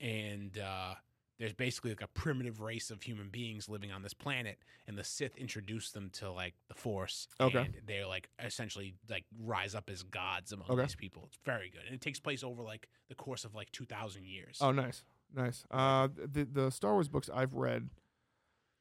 and 0.00 0.56
uh, 0.58 0.94
there's 1.38 1.52
basically 1.52 1.90
like 1.90 2.00
a 2.00 2.06
primitive 2.08 2.60
race 2.60 2.90
of 2.90 3.02
human 3.02 3.28
beings 3.28 3.68
living 3.68 3.92
on 3.92 4.02
this 4.02 4.14
planet, 4.14 4.58
and 4.86 4.96
the 4.96 5.04
Sith 5.04 5.36
introduced 5.36 5.92
them 5.92 6.08
to 6.10 6.30
like 6.30 6.54
the 6.68 6.74
Force. 6.74 7.28
Okay. 7.38 7.58
And 7.66 7.80
they're 7.86 8.06
like 8.06 8.30
essentially 8.38 8.94
like 9.10 9.26
rise 9.38 9.74
up 9.74 9.90
as 9.90 10.02
gods 10.02 10.52
among 10.52 10.70
Okay. 10.70 10.82
these 10.82 10.94
people. 10.96 11.24
It's 11.26 11.38
very 11.44 11.68
good, 11.68 11.84
and 11.84 11.94
it 11.94 12.00
takes 12.00 12.18
place 12.18 12.42
over 12.42 12.62
like 12.62 12.88
the 13.08 13.14
course 13.14 13.44
of 13.44 13.54
like 13.54 13.70
two 13.72 13.84
thousand 13.84 14.24
years. 14.24 14.56
Oh, 14.60 14.72
nice, 14.72 15.04
nice. 15.34 15.66
Uh, 15.70 16.08
the 16.14 16.44
the 16.44 16.70
Star 16.70 16.94
Wars 16.94 17.08
books 17.08 17.28
I've 17.28 17.52
read, 17.54 17.90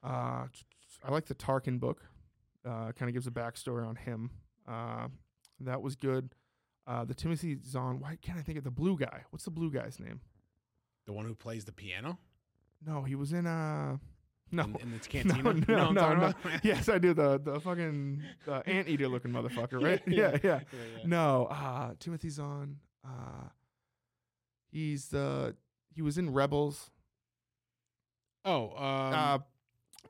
uh, 0.04 0.46
I 1.04 1.12
like 1.12 1.26
the 1.26 1.36
Tarkin 1.36 1.80
book. 1.80 2.02
Uh, 2.64 2.92
kind 2.92 3.10
of 3.10 3.14
gives 3.14 3.26
a 3.26 3.32
backstory 3.32 3.88
on 3.88 3.96
him. 3.96 4.30
Uh, 4.68 5.08
that 5.62 5.82
was 5.82 5.96
good. 5.96 6.36
Uh, 6.88 7.06
the 7.06 7.14
Timothy 7.14 7.58
Zahn. 7.66 8.00
Why 8.00 8.18
can't 8.22 8.38
I 8.38 8.42
think 8.42 8.58
of 8.58 8.64
the 8.64 8.72
blue 8.72 8.98
guy? 8.98 9.24
What's 9.32 9.46
the 9.46 9.52
blue 9.52 9.72
guy's 9.72 10.00
name? 10.00 10.22
The 11.08 11.14
one 11.14 11.26
who 11.26 11.34
plays 11.34 11.66
the 11.66 11.72
piano 11.72 12.20
No, 12.86 13.04
he 13.04 13.16
was 13.16 13.34
in 13.34 13.48
uh. 13.48 13.98
No, 14.54 14.64
in, 14.64 14.76
in 14.78 14.94
its 14.94 15.08
cantina. 15.08 15.42
no, 15.42 15.52
no, 15.54 15.78
I'm 15.88 15.94
no, 15.94 16.14
no. 16.16 16.34
yes, 16.64 16.90
I 16.90 16.98
do. 16.98 17.14
The 17.14 17.40
the 17.40 17.60
fucking 17.60 18.22
the 18.46 18.62
anteater 18.68 19.08
looking 19.08 19.32
motherfucker, 19.32 19.82
right? 19.82 20.02
Yeah, 20.06 20.38
yeah. 20.44 20.60
yeah. 20.74 21.04
No, 21.06 21.46
uh, 21.46 21.94
Timothy 22.00 22.30
Zahn. 22.30 22.78
Uh, 23.04 23.48
he's 24.72 25.08
the 25.08 25.56
he 25.96 26.02
was 26.02 26.18
in 26.18 26.34
Rebels. 26.34 26.92
Oh, 28.44 28.72
um, 28.76 29.14
uh, 29.14 29.38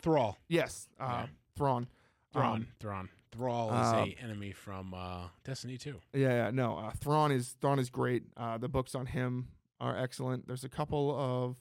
Thrall. 0.02 0.38
yes, 0.48 0.88
uh, 1.00 1.06
yeah. 1.10 1.26
Thrawn. 1.56 1.88
Thrawn. 2.34 2.56
Um, 2.56 2.68
Thrawn. 2.80 3.10
Thrall 3.32 3.70
is 3.70 3.94
uh, 3.94 4.06
a 4.08 4.18
enemy 4.22 4.52
from 4.52 4.94
uh, 4.94 5.28
Destiny 5.46 5.78
2. 5.78 5.96
Yeah, 6.14 6.28
yeah, 6.30 6.52
no. 6.52 6.78
Uh, 6.78 6.92
Thrawn 7.00 7.32
is 7.32 7.56
Thrawn 7.62 7.80
is 7.80 7.90
great. 7.90 8.24
Uh, 8.36 8.58
the 8.58 8.68
books 8.68 8.94
on 8.94 9.06
him 9.06 9.48
are 9.80 9.98
excellent. 9.98 10.48
There's 10.48 10.66
a 10.66 10.70
couple 10.70 11.16
of, 11.18 11.58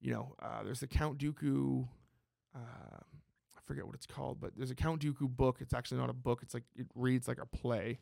you 0.00 0.12
know, 0.12 0.34
uh, 0.42 0.62
there's 0.62 0.80
the 0.80 0.86
Count 0.86 1.18
Dooku. 1.18 1.86
Uh, 2.54 2.58
I 2.58 3.60
forget 3.66 3.84
what 3.84 3.94
it's 3.94 4.06
called, 4.06 4.40
but 4.40 4.52
there's 4.56 4.70
a 4.70 4.74
Count 4.74 5.02
Dooku 5.02 5.28
book. 5.28 5.58
It's 5.60 5.74
actually 5.74 5.98
not 5.98 6.08
a 6.08 6.14
book. 6.14 6.40
It's 6.42 6.54
like 6.54 6.64
it 6.74 6.86
reads 6.94 7.28
like 7.28 7.38
a 7.38 7.46
play 7.46 7.98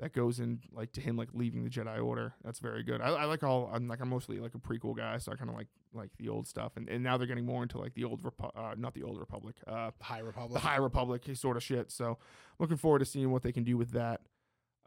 that 0.00 0.12
goes 0.12 0.40
in 0.40 0.60
like 0.72 0.92
to 0.92 1.00
him 1.00 1.16
like 1.16 1.28
leaving 1.32 1.62
the 1.62 1.70
Jedi 1.70 2.02
Order. 2.04 2.34
That's 2.42 2.58
very 2.58 2.82
good. 2.82 3.00
I, 3.00 3.08
I 3.10 3.24
like 3.26 3.42
all. 3.44 3.70
I'm 3.72 3.86
like 3.86 4.00
I'm 4.00 4.08
mostly 4.08 4.38
like 4.40 4.54
a 4.54 4.58
prequel 4.58 4.96
guy, 4.96 5.18
so 5.18 5.30
I 5.30 5.36
kind 5.36 5.48
of 5.50 5.56
like 5.56 5.68
like 5.94 6.10
the 6.18 6.28
old 6.28 6.46
stuff. 6.48 6.72
And 6.76 6.88
and 6.88 7.04
now 7.04 7.16
they're 7.16 7.26
getting 7.26 7.46
more 7.46 7.62
into 7.62 7.78
like 7.78 7.94
the 7.94 8.04
old 8.04 8.22
Repu- 8.22 8.50
uh, 8.56 8.74
not 8.76 8.94
the 8.94 9.02
old 9.04 9.18
Republic. 9.18 9.56
Uh, 9.66 9.90
The 9.98 10.04
High 10.04 10.20
Republic. 10.20 10.54
the 10.54 10.66
High 10.68 10.76
Republic 10.76 11.24
sort 11.34 11.56
of 11.56 11.62
shit. 11.62 11.90
So 11.92 12.18
looking 12.58 12.76
forward 12.76 12.98
to 13.00 13.04
seeing 13.04 13.30
what 13.30 13.42
they 13.42 13.52
can 13.52 13.62
do 13.64 13.76
with 13.76 13.92
that. 13.92 14.20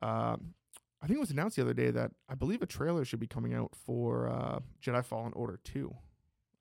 Um, 0.02 0.54
I 1.02 1.08
think 1.08 1.18
it 1.18 1.22
was 1.22 1.32
announced 1.32 1.58
the 1.58 1.62
other 1.62 1.74
day 1.74 1.92
that 1.92 2.12
I 2.30 2.36
believe 2.36 2.62
a 2.62 2.66
trailer 2.66 3.04
should 3.06 3.20
be 3.20 3.28
coming 3.28 3.54
out 3.54 3.72
for 3.86 4.30
uh, 4.30 4.60
Jedi 4.82 5.04
Fallen 5.04 5.34
Order 5.34 5.60
2. 5.64 5.94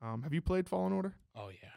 Um, 0.03 0.23
have 0.25 0.35
you 0.35 0.41
played 0.43 0.69
Fallen 0.69 0.93
Order? 0.93 1.15
Oh 1.37 1.49
yeah. 1.49 1.69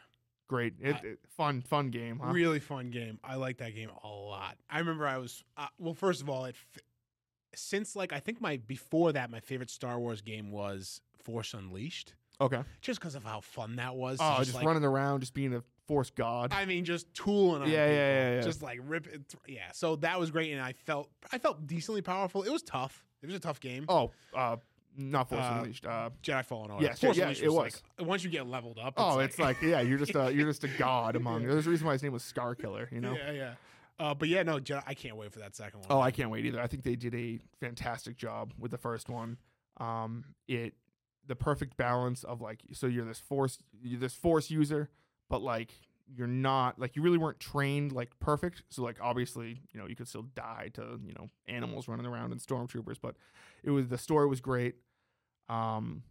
Great. 0.48 0.74
It, 0.80 0.94
I- 0.96 1.06
it- 1.06 1.18
fun, 1.36 1.60
fun 1.62 1.90
game. 1.90 2.20
Huh? 2.22 2.32
Really 2.32 2.60
fun 2.60 2.90
game. 2.90 3.18
I 3.24 3.34
like 3.36 3.58
that 3.58 3.74
game 3.74 3.90
a 4.04 4.08
lot. 4.08 4.56
I 4.70 4.78
remember 4.78 5.06
I 5.06 5.18
was 5.18 5.42
uh, 5.56 5.66
well. 5.78 5.94
First 5.94 6.22
of 6.22 6.28
all, 6.30 6.44
it 6.44 6.54
f- 6.74 6.82
since 7.54 7.96
like 7.96 8.12
I 8.12 8.20
think 8.20 8.40
my 8.40 8.58
before 8.58 9.12
that 9.12 9.30
my 9.30 9.40
favorite 9.40 9.70
Star 9.70 9.98
Wars 9.98 10.20
game 10.20 10.50
was 10.52 11.00
Force 11.24 11.54
Unleashed, 11.54 12.14
Okay. 12.40 12.60
just 12.80 13.00
because 13.00 13.14
of 13.14 13.24
how 13.24 13.40
fun 13.40 13.76
that 13.76 13.96
was. 13.96 14.18
Oh, 14.20 14.38
to 14.38 14.44
just, 14.44 14.54
like, 14.54 14.64
running 14.64 14.84
around, 14.84 15.20
just 15.20 15.34
being 15.34 15.54
a 15.54 15.62
Force 15.88 16.10
God. 16.10 16.52
I 16.52 16.64
mean, 16.64 16.84
just 16.84 17.12
tooling 17.14 17.62
on 17.62 17.68
Yeah, 17.70 17.86
yeah, 17.86 17.92
yeah, 17.92 18.34
yeah. 18.36 18.40
Just 18.42 18.62
like 18.62 18.80
rip 18.84 19.06
it. 19.06 19.28
Th- 19.28 19.56
yeah. 19.58 19.72
So 19.72 19.96
that 19.96 20.18
was 20.20 20.30
great, 20.30 20.52
and 20.52 20.60
I 20.60 20.72
felt 20.72 21.10
I 21.32 21.38
felt 21.38 21.66
decently 21.66 22.02
powerful. 22.02 22.42
It 22.42 22.50
was 22.52 22.62
tough. 22.62 23.04
It 23.22 23.26
was 23.26 23.34
a 23.34 23.40
tough 23.40 23.58
game. 23.60 23.86
oh, 23.88 24.10
uh, 24.34 24.56
not 24.96 25.28
Force 25.28 25.42
Uh, 25.42 25.58
Unleashed. 25.60 25.86
Uh, 25.86 26.10
Jedi 26.22 26.44
Fallen 26.44 26.70
Order. 26.70 26.84
yes, 26.84 27.00
Force 27.00 27.16
yeah, 27.16 27.24
Unleashed 27.24 27.42
it 27.42 27.50
Like, 27.50 27.74
once 28.00 28.24
you 28.24 28.30
get 28.30 28.46
leveled 28.46 28.78
up. 28.78 28.94
oh, 28.96 29.18
it's 29.20 29.38
like 29.38 29.60
yeah, 29.62 29.80
you're 29.80 29.98
just 29.98 30.14
a 30.14 30.32
you're 30.34 30.46
just 30.46 30.64
a 30.64 30.68
god 30.68 31.16
among. 31.16 31.42
Yeah. 31.42 31.48
There's 31.50 31.66
a 31.66 31.70
reason 31.70 31.86
why 31.86 31.92
his 31.94 32.02
name 32.02 32.12
was 32.12 32.22
Starkiller. 32.22 32.90
You 32.92 33.00
know. 33.00 33.14
Yeah, 33.16 33.30
yeah. 33.32 33.54
Uh, 33.98 34.14
but 34.14 34.28
yeah, 34.28 34.42
no, 34.42 34.58
Jedi, 34.58 34.82
I 34.86 34.92
can't 34.94 35.16
wait 35.16 35.32
for 35.32 35.38
that 35.38 35.56
second 35.56 35.80
one. 35.80 35.86
Oh, 35.90 36.00
I 36.00 36.10
can't 36.10 36.30
wait 36.30 36.44
either. 36.44 36.60
I 36.60 36.66
think 36.66 36.82
they 36.82 36.96
did 36.96 37.14
a 37.14 37.38
fantastic 37.60 38.16
job 38.16 38.52
with 38.58 38.70
the 38.70 38.78
first 38.78 39.08
one. 39.08 39.38
Um, 39.78 40.24
it 40.48 40.74
the 41.26 41.36
perfect 41.36 41.76
balance 41.76 42.22
of 42.22 42.40
like 42.40 42.60
so 42.72 42.86
you're 42.86 43.04
this 43.04 43.18
force 43.18 43.58
you're 43.82 43.98
this 44.00 44.14
force 44.14 44.50
user, 44.50 44.90
but 45.28 45.42
like 45.42 45.72
you're 46.14 46.26
not 46.26 46.78
like 46.78 46.94
you 46.96 47.02
really 47.02 47.18
weren't 47.18 47.40
trained 47.40 47.92
like 47.92 48.10
perfect. 48.20 48.62
So 48.70 48.82
like 48.82 48.98
obviously 49.00 49.60
you 49.72 49.80
know 49.80 49.86
you 49.86 49.96
could 49.96 50.08
still 50.08 50.22
die 50.34 50.70
to 50.74 51.00
you 51.04 51.14
know 51.14 51.28
animals 51.48 51.88
running 51.88 52.06
around 52.06 52.32
and 52.32 52.40
stormtroopers, 52.40 52.96
but 53.00 53.16
it 53.64 53.70
was 53.70 53.88
the 53.88 53.98
story 53.98 54.26
was 54.26 54.40
great. 54.40 54.76
Um, 55.48 56.02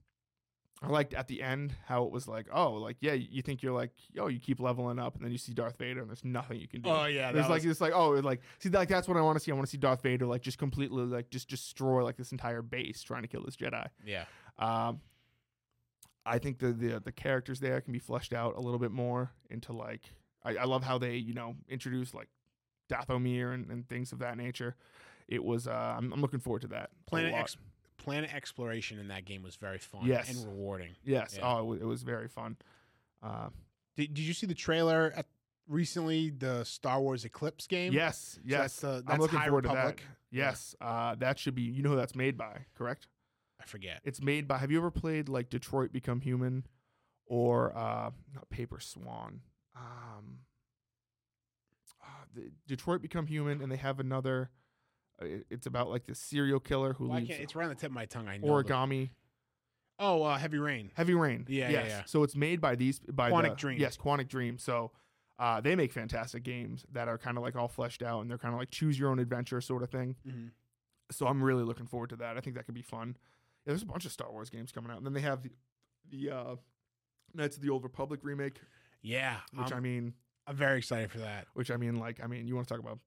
I 0.82 0.90
liked 0.90 1.14
at 1.14 1.28
the 1.30 1.42
end 1.42 1.74
how 1.86 2.04
it 2.04 2.12
was 2.12 2.28
like 2.28 2.48
oh 2.52 2.74
like 2.74 2.98
yeah 3.00 3.14
you 3.14 3.42
think 3.42 3.64
you're 3.64 3.74
like 3.74 3.92
oh 4.20 4.28
you 4.28 4.40
keep 4.40 4.60
leveling 4.60 5.00
up 5.00 5.16
and 5.16 5.24
then 5.24 5.32
you 5.32 5.38
see 5.38 5.54
Darth 5.54 5.78
Vader 5.78 6.02
and 6.02 6.10
there's 6.10 6.26
nothing 6.26 6.60
you 6.60 6.68
can 6.68 6.82
do. 6.82 6.90
Oh 6.90 7.06
yeah, 7.06 7.32
There's 7.32 7.48
like 7.48 7.64
was- 7.64 7.72
it's 7.72 7.82
like 7.82 7.94
oh 7.94 8.10
like 8.12 8.42
see 8.60 8.70
like 8.70 8.90
that's 8.90 9.08
what 9.08 9.16
I 9.18 9.22
want 9.22 9.38
to 9.38 9.44
see. 9.44 9.52
I 9.52 9.56
want 9.56 9.66
to 9.68 9.72
see 9.72 9.78
Darth 9.78 10.02
Vader 10.02 10.26
like 10.26 10.42
just 10.42 10.58
completely 10.58 11.04
like 11.04 11.30
just 11.30 11.48
destroy 11.50 12.04
like 12.04 12.18
this 12.18 12.32
entire 12.34 12.62
base 12.62 13.02
trying 13.02 13.22
to 13.22 13.28
kill 13.28 13.44
this 13.44 13.56
Jedi. 13.56 13.88
yeah. 14.06 14.26
Um, 14.60 15.00
I 16.26 16.40
think 16.40 16.60
the 16.60 16.72
the 16.74 17.00
the 17.00 17.12
characters 17.12 17.60
there 17.60 17.80
can 17.82 17.94
be 17.94 18.00
fleshed 18.00 18.34
out 18.34 18.56
a 18.56 18.60
little 18.60 18.80
bit 18.80 18.92
more 18.92 19.32
into 19.50 19.74
like 19.74 20.14
I, 20.44 20.56
I 20.58 20.64
love 20.66 20.84
how 20.84 20.98
they 20.98 21.16
you 21.16 21.34
know 21.34 21.56
introduce 21.70 22.14
like 22.14 22.30
Dathomir 22.90 23.54
and, 23.54 23.70
and 23.70 23.88
things 23.88 24.12
of 24.12 24.20
that 24.20 24.38
nature. 24.38 24.76
It 25.28 25.44
was 25.44 25.68
uh, 25.68 25.96
I'm, 25.98 26.14
I'm 26.14 26.22
looking 26.22 26.40
forward 26.40 26.62
to 26.64 26.68
that. 26.70 26.92
Planet 27.08 27.32
lot. 27.32 27.42
X, 27.42 27.58
planet 27.98 28.34
exploration 28.34 29.00
in 29.00 29.08
that 29.08 29.26
game 29.26 29.42
was 29.42 29.56
very 29.56 29.80
fun 29.80 30.02
Yes. 30.06 30.30
and 30.30 30.46
rewarding. 30.48 30.92
Yes. 31.04 31.36
Yeah. 31.40 31.48
Oh, 31.52 31.60
it 31.62 31.66
was, 31.66 31.82
it 31.82 31.86
was 31.86 32.04
very 32.04 32.28
fun. 32.28 32.58
Uh, 33.24 33.50
Did, 33.98 34.14
did 34.14 34.22
you 34.24 34.34
see 34.34 34.46
the 34.46 34.54
trailer 34.54 35.12
at 35.16 35.26
recently 35.68 36.30
the 36.30 36.64
Star 36.64 37.02
Wars 37.02 37.26
Eclipse 37.26 37.66
game? 37.66 37.92
yes. 37.94 38.34
So 38.36 38.42
Yes. 38.46 38.60
that's, 38.60 38.80
the, 38.82 38.88
that's 39.04 39.10
I'm 39.10 39.20
looking 39.20 39.40
High 39.40 39.46
forward 39.48 39.66
Republic. 39.66 39.98
to 39.98 40.04
that. 40.04 40.10
Yes. 40.30 40.76
Uh, 40.80 41.16
that 41.16 41.40
should 41.40 41.56
be. 41.56 41.64
You 41.64 41.82
know 41.82 41.90
who 41.92 41.96
that's 41.96 42.16
made 42.16 42.38
by? 42.38 42.66
Correct. 42.78 43.08
I 43.66 43.68
forget. 43.68 44.02
It's 44.04 44.22
made 44.22 44.48
by. 44.48 44.58
Have 44.58 44.72
you 44.72 44.78
ever 44.78 44.92
played 44.92 45.28
like 45.28 45.50
Detroit 45.50 45.92
Become 45.92 46.22
Human, 46.22 46.66
or 47.26 47.76
uh, 47.76 48.12
not 48.34 48.50
Paper 48.50 48.80
Swan? 48.80 49.42
Um, 49.76 50.40
uh, 52.04 52.42
Detroit 52.68 53.02
Become 53.02 53.28
Human, 53.28 53.62
and 53.62 53.72
they 53.72 53.78
have 53.78 54.00
another. 54.00 54.52
Uh, 55.22 55.26
it's 55.50 55.66
about 55.66 55.90
like 55.90 56.06
the 56.06 56.16
serial 56.16 56.60
killer 56.60 56.94
who 56.94 57.08
Well, 57.08 57.18
I 57.18 57.20
leaves 57.20 57.32
can't, 57.32 57.42
it's 57.42 57.56
right 57.56 57.64
on 57.64 57.70
the 57.70 57.76
tip 57.76 57.90
of 57.90 57.96
my 57.96 58.06
tongue. 58.06 58.28
I 58.28 58.38
know. 58.38 58.48
the- 58.48 58.64
origami. 58.64 59.10
Oh, 59.98 60.24
uh, 60.24 60.38
Heavy 60.38 60.58
Rain. 60.58 60.92
Heavy 60.94 61.14
Rain. 61.14 61.46
Yeah, 61.48 61.70
yeah, 61.70 61.88
yeah. 61.88 62.02
So 62.06 62.24
it's 62.24 62.36
made 62.36 62.60
by 62.60 62.76
these 62.76 63.00
by 63.00 63.32
Quantic 63.32 63.52
the, 63.52 63.56
Dream. 63.56 63.80
Yes, 63.80 63.96
Quantic 63.96 64.28
Dream. 64.28 64.58
So 64.58 64.92
uh, 65.40 65.62
they 65.62 65.76
make 65.76 65.94
fantastic 65.94 66.44
games 66.44 66.86
that 66.92 67.08
are 67.08 67.18
kind 67.18 67.38
of 67.38 67.44
like 67.44 67.56
all 67.56 67.70
fleshed 67.70 68.04
out, 68.04 68.20
and 68.22 68.30
they're 68.30 68.38
kind 68.38 68.54
of 68.54 68.60
like 68.60 68.72
choose 68.72 69.00
your 69.00 69.10
own 69.10 69.20
adventure 69.20 69.62
sort 69.62 69.84
of 69.84 69.90
thing. 69.90 70.18
Mm-hmm. 70.28 70.48
So 71.12 71.28
I'm 71.28 71.42
really 71.42 71.64
looking 71.64 71.88
forward 71.88 72.10
to 72.10 72.18
that. 72.18 72.36
I 72.36 72.42
think 72.42 72.56
that 72.58 72.66
could 72.66 72.76
be 72.76 72.82
fun. 72.82 73.16
Yeah, 73.66 73.72
there's 73.72 73.82
a 73.84 73.86
bunch 73.88 74.06
of 74.06 74.12
Star 74.12 74.32
Wars 74.32 74.50
games 74.50 74.72
coming 74.72 74.92
out, 74.92 74.98
and 74.98 75.06
then 75.06 75.14
they 75.14 75.22
have 75.22 75.42
the 75.44 75.52
the 76.10 76.30
uh, 76.36 76.56
Knights 77.34 77.56
of 77.58 77.64
the 77.64 77.70
Old 77.70 77.84
Republic 77.84 78.20
remake, 78.24 78.60
Yeah, 79.02 79.38
which 79.54 79.72
I'm, 79.72 79.78
I 79.78 79.80
mean, 79.80 80.14
I'm 80.48 80.56
very 80.56 80.78
excited 80.78 81.12
for 81.12 81.18
that. 81.20 81.48
which 81.56 81.72
I 81.72 81.78
mean, 81.78 81.96
like, 81.96 82.24
I 82.24 82.28
mean, 82.28 82.48
you 82.48 82.56
want 82.56 82.68
to 82.68 82.74
talk 82.74 82.82
about 82.84 83.00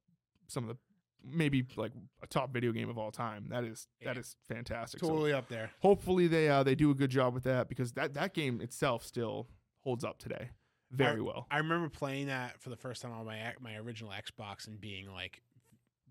some 0.49 0.65
of 0.65 0.69
the 0.71 0.77
maybe 1.25 1.67
like 1.77 1.93
a 2.23 2.27
top 2.27 2.53
video 2.53 2.73
game 2.73 2.89
of 2.89 2.99
all 2.99 3.11
time. 3.11 3.47
That 3.51 3.65
is 3.65 3.87
that 4.03 4.15
Yeah. 4.17 4.21
is 4.21 4.37
fantastic. 4.49 5.01
So 5.01 5.09
Totally 5.09 5.33
up 5.33 5.49
there. 5.49 5.71
hopefully 5.81 6.27
they 6.27 6.49
uh, 6.49 6.63
they 6.63 6.75
do 6.75 6.91
a 6.91 6.95
good 6.95 7.11
job 7.11 7.35
with 7.35 7.45
that 7.45 7.69
because 7.69 7.93
that 7.93 8.15
that 8.15 8.35
game 8.35 8.61
itself 8.61 9.05
still 9.05 9.49
holds 9.81 10.05
up 10.05 10.19
today 10.19 10.51
very 10.91 11.21
well. 11.21 11.47
I 11.51 11.59
remember 11.59 11.89
playing 11.89 12.29
that 12.29 12.61
for 12.61 12.71
the 12.71 12.77
first 12.77 13.03
time 13.03 13.13
on 13.13 13.27
my 13.27 13.39
my 13.61 13.77
original 13.77 14.11
Xbox 14.13 14.67
and 14.67 14.81
being 14.81 15.13
like 15.13 15.43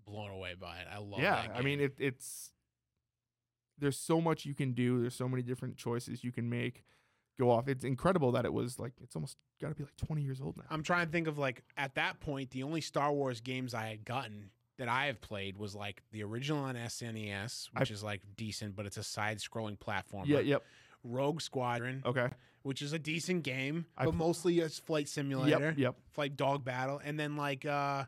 blown 0.06 0.30
away 0.30 0.54
by 0.58 0.78
it. 0.78 0.86
I 0.90 0.98
love 0.98 1.20
yeah, 1.20 1.46
that 1.48 1.56
I 1.56 1.62
mean 1.62 1.80
it, 1.80 1.96
it's 1.98 2.50
there's 3.78 3.98
so 3.98 4.20
much 4.20 4.44
you 4.44 4.54
can 4.54 4.72
do. 4.72 5.00
There's 5.00 5.14
so 5.14 5.28
many 5.28 5.42
different 5.42 5.76
choices 5.76 6.22
you 6.24 6.32
can 6.32 6.48
make. 6.50 6.84
Go 7.38 7.50
off. 7.50 7.68
It's 7.68 7.84
incredible 7.84 8.32
that 8.32 8.44
it 8.44 8.52
was 8.52 8.78
like 8.78 8.92
it's 9.02 9.14
almost 9.14 9.36
got 9.60 9.68
to 9.68 9.74
be 9.74 9.84
like 9.84 9.96
20 9.96 10.22
years 10.22 10.40
old 10.40 10.56
now. 10.56 10.64
I'm 10.70 10.82
trying 10.82 11.06
to 11.06 11.12
think 11.12 11.28
of 11.28 11.38
like 11.38 11.62
at 11.76 11.94
that 11.94 12.18
point 12.20 12.50
the 12.50 12.64
only 12.64 12.80
Star 12.80 13.12
Wars 13.12 13.40
games 13.40 13.74
I 13.74 13.86
had 13.86 14.04
gotten 14.04 14.50
that 14.78 14.88
I 14.88 15.06
have 15.06 15.20
played 15.20 15.56
was 15.56 15.74
like 15.74 16.02
the 16.12 16.22
original 16.24 16.64
on 16.64 16.74
SNES, 16.76 17.68
which 17.72 17.80
I've- 17.82 17.94
is 17.94 18.02
like 18.02 18.22
decent, 18.36 18.74
but 18.76 18.86
it's 18.86 18.96
a 18.96 19.02
side-scrolling 19.04 19.78
platform. 19.78 20.24
yeah, 20.28 20.40
yep. 20.40 20.64
Rogue 21.04 21.40
Squadron, 21.40 22.02
Okay. 22.04 22.28
which 22.62 22.82
is 22.82 22.92
a 22.92 22.98
decent 22.98 23.44
game, 23.44 23.86
I 23.96 24.04
but 24.04 24.14
mostly 24.14 24.60
a 24.60 24.68
flight 24.68 25.08
simulator, 25.08 25.66
Yep, 25.70 25.78
yep. 25.78 25.96
flight 26.10 26.36
dog 26.36 26.64
battle, 26.64 27.00
and 27.04 27.18
then 27.18 27.36
like 27.36 27.64
uh, 27.64 28.04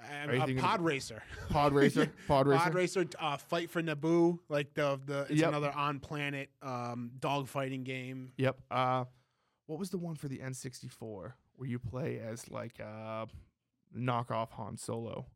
A 0.00 0.54
pod 0.54 0.80
racer. 0.80 1.22
Pod 1.48 1.72
racer, 1.72 2.12
pod 2.28 2.46
racer. 2.46 2.62
Pod 2.62 2.74
racer, 2.74 3.04
uh, 3.18 3.36
fight 3.36 3.68
for 3.70 3.82
Naboo, 3.82 4.38
like 4.48 4.72
the 4.74 4.98
the 5.04 5.22
it's 5.22 5.40
Yep. 5.40 5.48
another 5.48 5.72
on 5.72 5.98
planet 5.98 6.50
um 6.62 7.10
dog 7.18 7.48
fighting 7.48 7.82
game. 7.84 8.32
Yep. 8.36 8.58
Uh, 8.70 9.04
what 9.66 9.78
was 9.78 9.90
the 9.90 9.98
one 9.98 10.14
for 10.14 10.28
the 10.28 10.38
N64 10.38 11.32
where 11.56 11.68
you 11.68 11.78
play 11.78 12.20
as 12.20 12.48
like 12.50 12.78
uh 12.80 13.26
knockoff 13.96 14.50
Han 14.52 14.76
Solo? 14.76 15.26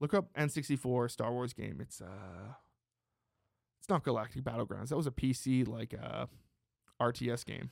Look 0.00 0.14
up 0.14 0.32
N64 0.34 1.10
Star 1.10 1.30
Wars 1.32 1.52
game. 1.52 1.78
It's 1.80 2.00
uh, 2.00 2.54
it's 3.80 3.88
not 3.88 4.02
Galactic 4.02 4.42
Battlegrounds. 4.42 4.88
That 4.88 4.96
was 4.96 5.06
a 5.06 5.12
PC 5.12 5.66
like 5.66 5.94
uh 5.94 6.26
RTS 7.00 7.44
game. 7.46 7.70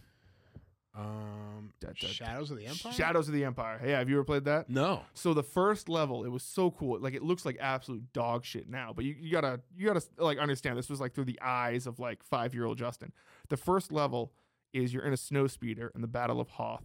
Um, 0.95 1.73
Da- 1.81 1.89
da- 1.89 1.95
da- 2.01 2.07
Shadows 2.09 2.51
of 2.51 2.57
the 2.59 2.67
Empire. 2.67 2.93
Shadows 2.93 3.29
of 3.29 3.35
the 3.35 3.45
Empire. 3.45 3.81
Yeah, 3.85 3.99
have 3.99 4.09
you 4.09 4.17
ever 4.17 4.25
played 4.25 4.45
that? 4.45 4.69
No. 4.69 5.03
So 5.15 5.33
the 5.35 5.43
first 5.43 5.89
level, 5.89 6.25
it 6.25 6.29
was 6.31 6.43
so 6.43 6.71
cool. 6.73 6.99
Like 6.99 7.15
it 7.15 7.23
looks 7.23 7.45
like 7.47 7.57
absolute 7.61 8.13
dog 8.13 8.45
shit 8.45 8.69
now, 8.69 8.93
but 8.95 9.05
you, 9.05 9.15
you 9.19 9.31
gotta 9.31 9.61
you 9.77 9.87
gotta 9.87 10.03
like 10.19 10.39
understand 10.39 10.77
this 10.77 10.91
was 10.91 11.01
like 11.01 11.15
through 11.15 11.27
the 11.27 11.41
eyes 11.41 11.87
of 11.87 11.99
like 12.01 12.23
five 12.25 12.55
year 12.55 12.65
old 12.65 12.77
Justin. 12.79 13.13
The 13.49 13.57
first 13.57 13.93
level 13.93 14.33
is 14.73 14.93
you're 14.93 15.05
in 15.05 15.13
a 15.13 15.17
snow 15.17 15.47
speeder 15.47 15.93
in 15.95 16.01
the 16.01 16.09
Battle 16.09 16.41
of 16.41 16.49
Hoth, 16.51 16.85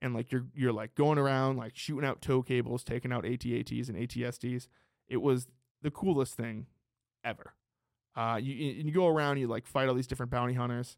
and 0.00 0.14
like 0.14 0.32
you're 0.32 0.46
you're 0.54 0.72
like 0.72 0.94
going 0.94 1.18
around 1.18 1.56
like 1.58 1.76
shooting 1.76 2.04
out 2.08 2.22
tow 2.22 2.42
cables, 2.42 2.82
taking 2.82 3.12
out 3.12 3.24
ATATs 3.24 3.88
and 3.90 3.98
ATSTs. 3.98 4.68
It 5.06 5.18
was 5.18 5.46
the 5.82 5.90
coolest 5.90 6.34
thing 6.34 6.66
ever. 7.22 7.52
Uh, 8.16 8.38
you 8.42 8.54
you 8.54 8.84
you 8.86 8.90
go 8.90 9.06
around, 9.06 9.36
you 9.38 9.46
like 9.48 9.66
fight 9.66 9.88
all 9.88 9.94
these 9.94 10.06
different 10.06 10.30
bounty 10.32 10.54
hunters. 10.54 10.96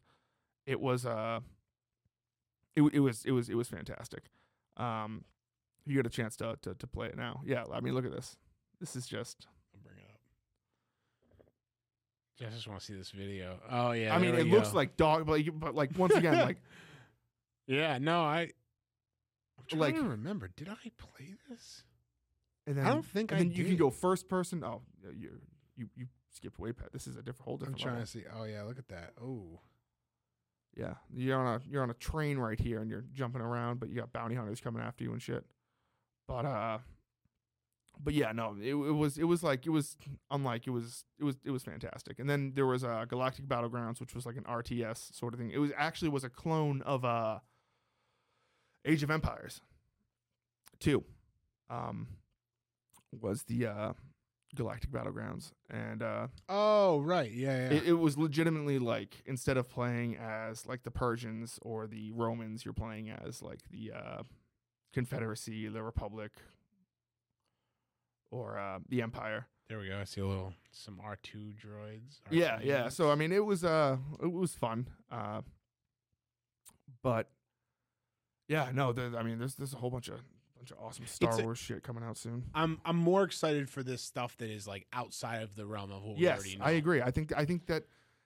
It 0.65 0.79
was 0.79 1.05
uh, 1.05 1.39
it 2.77 2.83
it 2.93 2.99
was 2.99 3.25
it 3.25 3.31
was 3.31 3.49
it 3.49 3.55
was 3.55 3.67
fantastic. 3.67 4.23
Um, 4.77 5.25
you 5.85 5.95
get 5.95 6.05
a 6.05 6.09
chance 6.09 6.35
to, 6.37 6.57
to 6.61 6.73
to 6.75 6.87
play 6.87 7.07
it 7.07 7.17
now, 7.17 7.41
yeah. 7.45 7.63
I 7.73 7.79
mean, 7.81 7.93
look 7.95 8.05
at 8.05 8.11
this. 8.11 8.35
This 8.79 8.95
is 8.95 9.07
just. 9.07 9.47
I'll 9.73 9.81
bring 9.83 9.97
it 9.97 10.03
up. 12.41 12.47
I 12.47 12.53
just 12.53 12.67
want 12.67 12.79
to 12.79 12.85
see 12.85 12.93
this 12.93 13.11
video. 13.11 13.57
Oh 13.69 13.91
yeah. 13.91 14.15
I 14.15 14.19
mean, 14.19 14.35
it 14.35 14.43
we 14.45 14.51
looks 14.51 14.69
go. 14.71 14.77
like 14.77 14.95
dog, 14.97 15.25
but 15.25 15.31
like, 15.33 15.59
but 15.59 15.75
like 15.75 15.97
once 15.97 16.13
again, 16.15 16.37
like 16.37 16.57
Yeah. 17.67 17.97
No, 17.97 18.21
I. 18.21 18.41
I'm 18.41 19.65
trying 19.67 19.79
Like- 19.81 19.95
to 19.95 20.03
remember. 20.03 20.49
Did 20.55 20.69
I 20.69 20.91
play 20.97 21.33
this? 21.49 21.83
and 22.67 22.77
then 22.77 22.85
I 22.85 22.89
don't 22.89 23.05
think 23.05 23.31
and 23.31 23.39
I 23.39 23.43
then 23.43 23.51
you 23.53 23.63
can 23.65 23.77
go 23.77 23.89
first 23.89 24.27
person. 24.27 24.63
Oh, 24.63 24.81
you 25.17 25.29
you 25.75 25.87
you 25.95 26.05
skipped 26.31 26.59
way 26.59 26.73
past. 26.73 26.91
This 26.91 27.07
is 27.07 27.15
a 27.15 27.21
different 27.23 27.43
whole 27.45 27.57
different. 27.57 27.79
I'm 27.79 27.83
trying 27.83 27.95
level. 27.95 28.05
to 28.05 28.11
see. 28.11 28.23
Oh 28.37 28.43
yeah, 28.43 28.63
look 28.63 28.77
at 28.77 28.87
that. 28.89 29.13
Oh. 29.21 29.59
Yeah, 30.77 30.93
you're 31.11 31.39
on 31.39 31.55
a 31.55 31.61
you're 31.69 31.81
on 31.81 31.89
a 31.89 31.95
train 31.95 32.37
right 32.37 32.59
here, 32.59 32.81
and 32.81 32.89
you're 32.89 33.05
jumping 33.13 33.41
around, 33.41 33.79
but 33.79 33.89
you 33.89 33.95
got 33.95 34.13
bounty 34.13 34.35
hunters 34.35 34.61
coming 34.61 34.81
after 34.81 35.03
you 35.03 35.11
and 35.11 35.21
shit. 35.21 35.43
But 36.27 36.45
uh, 36.45 36.77
but 38.03 38.13
yeah, 38.13 38.31
no, 38.31 38.55
it, 38.61 38.69
it 38.69 38.73
was 38.73 39.17
it 39.17 39.23
was 39.23 39.41
like 39.43 39.65
it 39.65 39.71
was 39.71 39.97
unlike 40.29 40.67
it 40.67 40.69
was 40.69 41.05
it 41.19 41.23
was 41.23 41.37
it 41.43 41.51
was 41.51 41.63
fantastic. 41.63 42.19
And 42.19 42.29
then 42.29 42.51
there 42.55 42.67
was 42.67 42.83
uh, 42.83 43.05
Galactic 43.07 43.47
Battlegrounds, 43.47 43.99
which 43.99 44.13
was 44.13 44.25
like 44.25 44.37
an 44.37 44.43
RTS 44.43 45.15
sort 45.15 45.33
of 45.33 45.39
thing. 45.39 45.51
It 45.51 45.57
was 45.57 45.71
actually 45.75 46.09
was 46.09 46.23
a 46.23 46.29
clone 46.29 46.83
of 46.83 47.03
uh, 47.03 47.39
Age 48.85 49.01
of 49.01 49.09
Empires. 49.09 49.61
Two, 50.79 51.03
um, 51.71 52.07
was 53.19 53.43
the 53.43 53.65
uh, 53.65 53.93
Galactic 54.55 54.89
Battlegrounds, 54.91 55.51
and 55.69 56.01
uh, 56.01 56.27
Oh, 56.49 56.99
right. 57.01 57.31
Yeah, 57.31 57.69
yeah. 57.69 57.77
it, 57.77 57.83
it 57.87 57.93
was 57.93 58.17
legitimately 58.17 58.79
like 58.79 59.21
instead 59.25 59.57
of 59.57 59.69
playing 59.69 60.15
as 60.17 60.65
like 60.65 60.83
the 60.83 60.91
Persians 60.91 61.59
or 61.61 61.85
the 61.87 62.11
Romans, 62.11 62.63
you're 62.65 62.73
playing 62.73 63.09
as 63.09 63.41
like 63.41 63.59
the 63.69 63.91
uh, 63.93 64.23
Confederacy, 64.93 65.67
the 65.67 65.83
Republic, 65.83 66.31
or 68.31 68.57
uh, 68.57 68.79
the 68.89 69.01
Empire. 69.01 69.47
there 69.69 69.79
we 69.79 69.89
go. 69.89 69.99
I 69.99 70.03
see 70.05 70.21
a 70.21 70.25
little 70.27 70.53
some 70.71 70.99
R 71.03 71.17
two 71.21 71.53
droids. 71.61 72.21
Yeah, 72.31 72.59
yeah. 72.63 72.85
R2. 72.87 72.91
So 72.93 73.11
I 73.11 73.15
mean, 73.15 73.31
it 73.31 73.43
was 73.45 73.63
uh, 73.63 73.97
it 74.23 74.31
was 74.31 74.53
fun. 74.53 74.87
Uh, 75.11 75.41
but 77.03 77.29
yeah, 78.47 78.69
no. 78.73 78.93
There, 78.93 79.15
I 79.17 79.23
mean, 79.23 79.39
there's 79.39 79.55
there's 79.55 79.73
a 79.73 79.77
whole 79.77 79.91
bunch 79.91 80.07
of 80.07 80.21
bunch 80.67 80.79
of 80.79 80.85
awesome 80.85 81.05
Star 81.07 81.39
a- 81.39 81.43
Wars 81.43 81.57
shit 81.57 81.83
coming 81.83 82.03
out 82.03 82.17
soon. 82.17 82.43
I'm 82.53 82.79
I'm 82.85 82.97
more 82.97 83.23
excited 83.23 83.69
for 83.69 83.83
this 83.83 84.01
stuff 84.01 84.37
that 84.37 84.49
is 84.49 84.67
like 84.67 84.85
outside 84.93 85.43
of 85.43 85.55
the 85.55 85.65
realm 85.65 85.91
of 85.91 86.03
what 86.03 86.17
we 86.17 86.23
Yes, 86.23 86.39
already 86.39 86.57
know. 86.57 86.65
I 86.65 86.71
agree. 86.71 87.01
I 87.01 87.11
think 87.11 87.33
I 87.35 87.45
think 87.45 87.67
that 87.67 87.83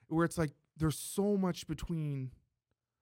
where 0.07 0.25
it's 0.25 0.37
like 0.37 0.51
there's 0.77 0.97
so 0.97 1.37
much 1.37 1.67
between. 1.67 2.31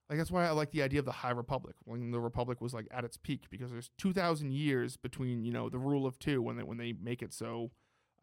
Like 0.09 0.17
that's 0.17 0.31
why 0.31 0.47
I 0.47 0.49
like 0.51 0.71
the 0.71 0.81
idea 0.81 0.97
of 0.99 1.05
the 1.05 1.11
High 1.11 1.29
Republic 1.29 1.75
when 1.83 2.09
the 2.09 2.19
Republic 2.19 2.61
was 2.61 2.73
like 2.73 2.87
at 2.89 3.03
its 3.03 3.15
peak 3.15 3.43
because 3.51 3.69
there's 3.69 3.91
two 3.99 4.11
thousand 4.11 4.53
years 4.53 4.97
between 4.97 5.43
you 5.45 5.51
know 5.51 5.69
the 5.69 5.77
rule 5.77 6.07
of 6.07 6.17
two 6.17 6.41
when 6.41 6.55
they 6.57 6.63
when 6.63 6.77
they 6.79 6.93
make 6.93 7.21
it 7.21 7.31
so, 7.31 7.69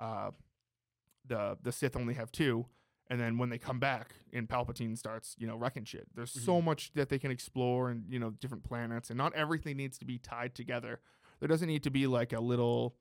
uh, 0.00 0.32
the 1.24 1.56
the 1.62 1.70
Sith 1.70 1.94
only 1.96 2.14
have 2.14 2.32
two, 2.32 2.66
and 3.09 3.20
then 3.20 3.38
when 3.38 3.48
they 3.50 3.59
come 3.59 3.78
back 3.78 4.14
and 4.32 4.48
Palpatine 4.48 4.96
starts 4.98 5.34
you 5.38 5.46
know 5.46 5.57
wrecking 5.57 5.84
shit. 5.84 6.07
There's 6.14 6.32
so 6.32 6.61
much 6.61 6.92
that 6.94 7.09
they 7.09 7.18
can 7.18 7.30
explore 7.30 7.90
and 7.90 8.04
you 8.09 8.18
know 8.18 8.30
different 8.30 8.64
planets 8.64 9.11
and 9.11 9.16
not 9.18 9.34
everything 9.34 9.76
needs 9.76 9.98
to 9.98 10.04
be 10.04 10.18
tied 10.18 10.54
together. 10.54 11.00
There 11.40 11.48
doesn't 11.48 11.68
need 11.68 11.82
to 11.84 11.90
be 11.90 12.07
like 12.07 12.32
a 12.32 12.40
little 12.40 12.96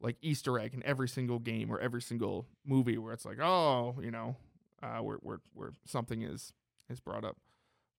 like 0.00 0.16
Easter 0.20 0.58
egg 0.58 0.74
in 0.74 0.82
every 0.84 1.08
single 1.08 1.38
game 1.38 1.70
or 1.70 1.78
every 1.78 2.02
single 2.02 2.48
movie 2.66 2.98
where 2.98 3.12
it's 3.12 3.24
like, 3.24 3.38
oh, 3.40 3.94
you 4.02 4.10
know, 4.10 4.36
uh, 4.82 4.98
where 4.98 5.18
where 5.18 5.40
where 5.54 5.72
something 5.86 6.22
is 6.22 6.52
is 6.90 6.98
brought 7.00 7.24
up. 7.24 7.36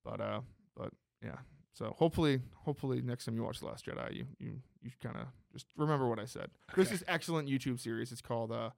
But 0.03 0.19
uh, 0.19 0.41
but 0.75 0.89
yeah. 1.23 1.37
So 1.71 1.95
hopefully, 1.97 2.41
hopefully 2.65 3.01
next 3.01 3.25
time 3.25 3.35
you 3.35 3.43
watch 3.43 3.59
the 3.61 3.65
Last 3.67 3.85
Jedi, 3.85 4.15
you 4.15 4.25
you 4.37 4.59
you 4.81 4.91
kind 5.01 5.15
of 5.15 5.27
just 5.53 5.65
remember 5.77 6.07
what 6.09 6.19
I 6.19 6.25
said. 6.25 6.49
There's 6.75 6.87
Okay. 6.87 6.97
this 6.97 7.03
excellent 7.07 7.47
YouTube 7.47 7.79
series. 7.79 8.11
It's 8.11 8.21
called 8.21 8.51
uh, 8.51 8.71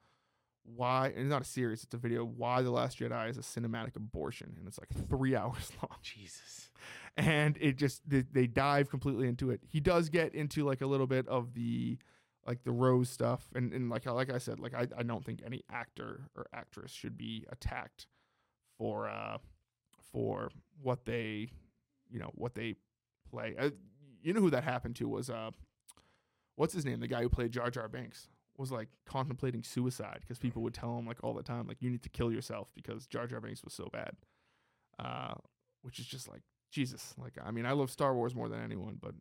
why 0.65 1.07
it's 1.07 1.29
not 1.29 1.41
a 1.41 1.45
series. 1.45 1.83
It's 1.83 1.93
a 1.93 1.97
video. 1.97 2.25
Why 2.25 2.61
the 2.61 2.71
Last 2.71 2.99
Jedi 2.99 3.29
is 3.29 3.37
a 3.37 3.41
cinematic 3.41 3.95
abortion, 3.95 4.55
and 4.57 4.67
it's 4.67 4.79
like 4.79 5.09
three 5.09 5.35
hours 5.35 5.71
long 5.81 5.97
Jesus. 6.01 6.71
and 7.17 7.57
it 7.61 7.77
just 7.77 8.07
they, 8.07 8.23
they 8.31 8.47
dive 8.47 8.89
completely 8.89 9.27
into 9.27 9.51
it. 9.51 9.61
He 9.67 9.79
does 9.79 10.09
get 10.09 10.33
into 10.33 10.65
like 10.65 10.81
a 10.81 10.87
little 10.87 11.07
bit 11.07 11.27
of 11.27 11.53
the 11.53 11.97
like 12.45 12.63
the 12.63 12.71
rose 12.71 13.09
stuff, 13.09 13.47
and 13.55 13.73
and 13.73 13.89
like 13.89 14.05
like 14.05 14.31
I 14.31 14.37
said, 14.37 14.59
like 14.59 14.73
I, 14.73 14.87
I 14.97 15.03
don't 15.03 15.23
think 15.23 15.41
any 15.45 15.63
actor 15.71 16.29
or 16.35 16.47
actress 16.53 16.91
should 16.91 17.17
be 17.17 17.45
attacked 17.51 18.07
for 18.77 19.07
uh 19.07 19.37
for 20.11 20.49
what 20.81 21.05
they 21.05 21.49
you 22.09 22.19
know 22.19 22.31
what 22.35 22.55
they 22.55 22.75
play. 23.29 23.55
Uh, 23.57 23.69
you 24.21 24.33
know 24.33 24.41
who 24.41 24.49
that 24.49 24.63
happened 24.63 24.95
to 24.97 25.07
was 25.07 25.29
uh 25.29 25.51
what's 26.55 26.73
his 26.73 26.85
name? 26.85 26.99
The 26.99 27.07
guy 27.07 27.21
who 27.21 27.29
played 27.29 27.51
Jar 27.51 27.69
Jar 27.69 27.87
Binks 27.87 28.27
was 28.57 28.71
like 28.71 28.89
contemplating 29.05 29.63
suicide 29.63 30.19
because 30.21 30.39
people 30.39 30.61
would 30.61 30.73
tell 30.73 30.97
him 30.97 31.05
like 31.05 31.17
all 31.23 31.33
the 31.33 31.43
time 31.43 31.67
like 31.67 31.81
you 31.81 31.89
need 31.89 32.03
to 32.03 32.09
kill 32.09 32.31
yourself 32.31 32.69
because 32.75 33.05
Jar 33.07 33.27
Jar 33.27 33.41
Binks 33.41 33.63
was 33.63 33.73
so 33.73 33.89
bad. 33.91 34.11
Uh, 34.97 35.33
which 35.81 35.99
is 35.99 36.05
just 36.05 36.27
like 36.27 36.41
Jesus. 36.71 37.13
Like 37.17 37.33
I 37.43 37.51
mean, 37.51 37.65
I 37.65 37.73
love 37.73 37.91
Star 37.91 38.15
Wars 38.15 38.33
more 38.33 38.49
than 38.49 38.61
anyone, 38.61 38.97
but 38.99 39.13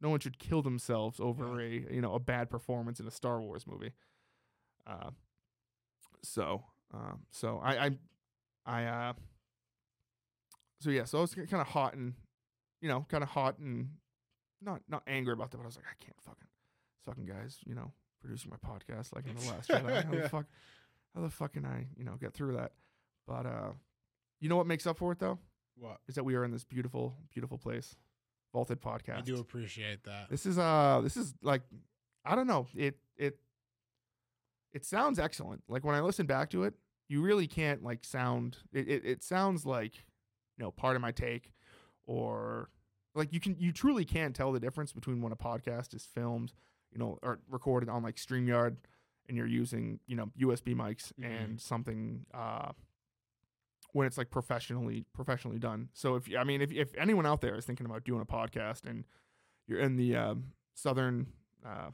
no 0.00 0.10
one 0.10 0.18
should 0.20 0.38
kill 0.38 0.62
themselves 0.62 1.20
over 1.20 1.60
a 1.60 1.68
you 1.68 2.00
know 2.00 2.14
a 2.14 2.18
bad 2.18 2.50
performance 2.50 2.98
in 2.98 3.06
a 3.06 3.10
Star 3.10 3.40
Wars 3.40 3.66
movie. 3.66 3.92
Uh, 4.86 5.10
so 6.24 6.64
um, 6.92 7.20
so 7.30 7.60
I 7.62 7.86
I 7.86 7.90
I 8.66 8.84
uh, 8.84 9.12
so 10.80 10.90
yeah, 10.90 11.04
so 11.04 11.18
I 11.18 11.20
was 11.20 11.34
kind 11.34 11.54
of 11.54 11.68
hot 11.68 11.94
and 11.94 12.14
you 12.80 12.88
know 12.88 13.06
kind 13.08 13.22
of 13.22 13.30
hot 13.30 13.58
and 13.58 13.90
not 14.60 14.82
not 14.88 15.02
angry 15.06 15.32
about 15.32 15.52
that, 15.52 15.58
but 15.58 15.62
I 15.62 15.66
was 15.66 15.76
like, 15.76 15.86
I 15.86 16.04
can't 16.04 16.20
fucking 16.20 16.48
fucking 17.04 17.26
guys, 17.26 17.58
you 17.64 17.74
know, 17.74 17.92
producing 18.22 18.50
my 18.50 18.56
podcast 18.68 19.14
like 19.14 19.26
in 19.26 19.34
the 19.36 19.50
last 19.50 19.68
Jedi. 19.70 20.04
How 20.04 20.10
the 20.10 20.28
fuck 20.28 20.46
how 21.14 21.20
the 21.20 21.30
fuck 21.30 21.52
can 21.54 21.64
I 21.66 21.86
you 21.96 22.04
know 22.04 22.14
get 22.20 22.32
through 22.34 22.54
that? 22.56 22.72
But 23.26 23.46
uh, 23.46 23.70
you 24.40 24.48
know 24.48 24.56
what 24.56 24.66
makes 24.66 24.86
up 24.86 24.98
for 24.98 25.12
it 25.12 25.18
though 25.18 25.38
What? 25.76 25.98
is 26.08 26.14
that 26.14 26.24
we 26.24 26.34
are 26.34 26.44
in 26.44 26.50
this 26.50 26.64
beautiful 26.64 27.14
beautiful 27.32 27.58
place, 27.58 27.96
Vaulted 28.52 28.80
Podcast. 28.80 29.18
I 29.18 29.20
do 29.22 29.38
appreciate 29.38 30.04
that. 30.04 30.30
This 30.30 30.46
is 30.46 30.58
uh 30.58 31.00
this 31.02 31.16
is 31.16 31.34
like 31.42 31.62
I 32.24 32.34
don't 32.34 32.46
know. 32.46 32.66
It 32.74 32.96
it 33.16 33.38
it 34.72 34.84
sounds 34.84 35.18
excellent. 35.18 35.62
Like 35.68 35.84
when 35.84 35.94
I 35.94 36.00
listen 36.00 36.26
back 36.26 36.50
to 36.50 36.64
it, 36.64 36.74
you 37.08 37.20
really 37.20 37.46
can't 37.46 37.82
like 37.82 38.04
sound 38.04 38.58
it 38.72 38.88
it, 38.88 39.04
it 39.04 39.22
sounds 39.22 39.66
like 39.66 39.96
you 40.58 40.64
know, 40.64 40.70
part 40.70 40.96
of 40.96 41.02
my 41.02 41.12
take 41.12 41.52
or 42.04 42.70
like 43.14 43.32
you 43.32 43.40
can 43.40 43.56
you 43.58 43.72
truly 43.72 44.04
can't 44.04 44.34
tell 44.34 44.52
the 44.52 44.60
difference 44.60 44.92
between 44.92 45.20
when 45.22 45.32
a 45.32 45.36
podcast 45.36 45.94
is 45.94 46.06
filmed, 46.06 46.52
you 46.92 46.98
know, 46.98 47.18
or 47.22 47.40
recorded 47.48 47.88
on 47.88 48.02
like 48.02 48.16
StreamYard 48.16 48.76
and 49.28 49.36
you're 49.36 49.46
using, 49.46 49.98
you 50.06 50.16
know, 50.16 50.30
USB 50.38 50.74
mics 50.74 51.12
Mhm. 51.14 51.24
and 51.24 51.60
something 51.60 52.26
uh 52.34 52.72
when 53.92 54.06
it's 54.06 54.16
like 54.16 54.30
professionally 54.30 55.04
professionally 55.12 55.58
done. 55.58 55.88
So 55.92 56.14
if 56.16 56.28
I 56.36 56.44
mean 56.44 56.60
if 56.62 56.72
if 56.72 56.94
anyone 56.96 57.26
out 57.26 57.40
there 57.40 57.56
is 57.56 57.64
thinking 57.66 57.86
about 57.86 58.04
doing 58.04 58.20
a 58.22 58.26
podcast 58.26 58.86
and 58.86 59.04
you're 59.66 59.80
in 59.80 59.96
the 59.96 60.16
um, 60.16 60.52
southern 60.74 61.26
uh, 61.64 61.90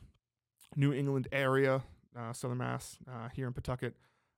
New 0.77 0.93
England 0.93 1.29
area, 1.33 1.83
uh, 2.17 2.33
Southern 2.33 2.59
Mass, 2.59 2.99
uh, 3.11 3.29
here 3.29 3.47
in 3.47 3.53
Pawtucket, 3.53 3.95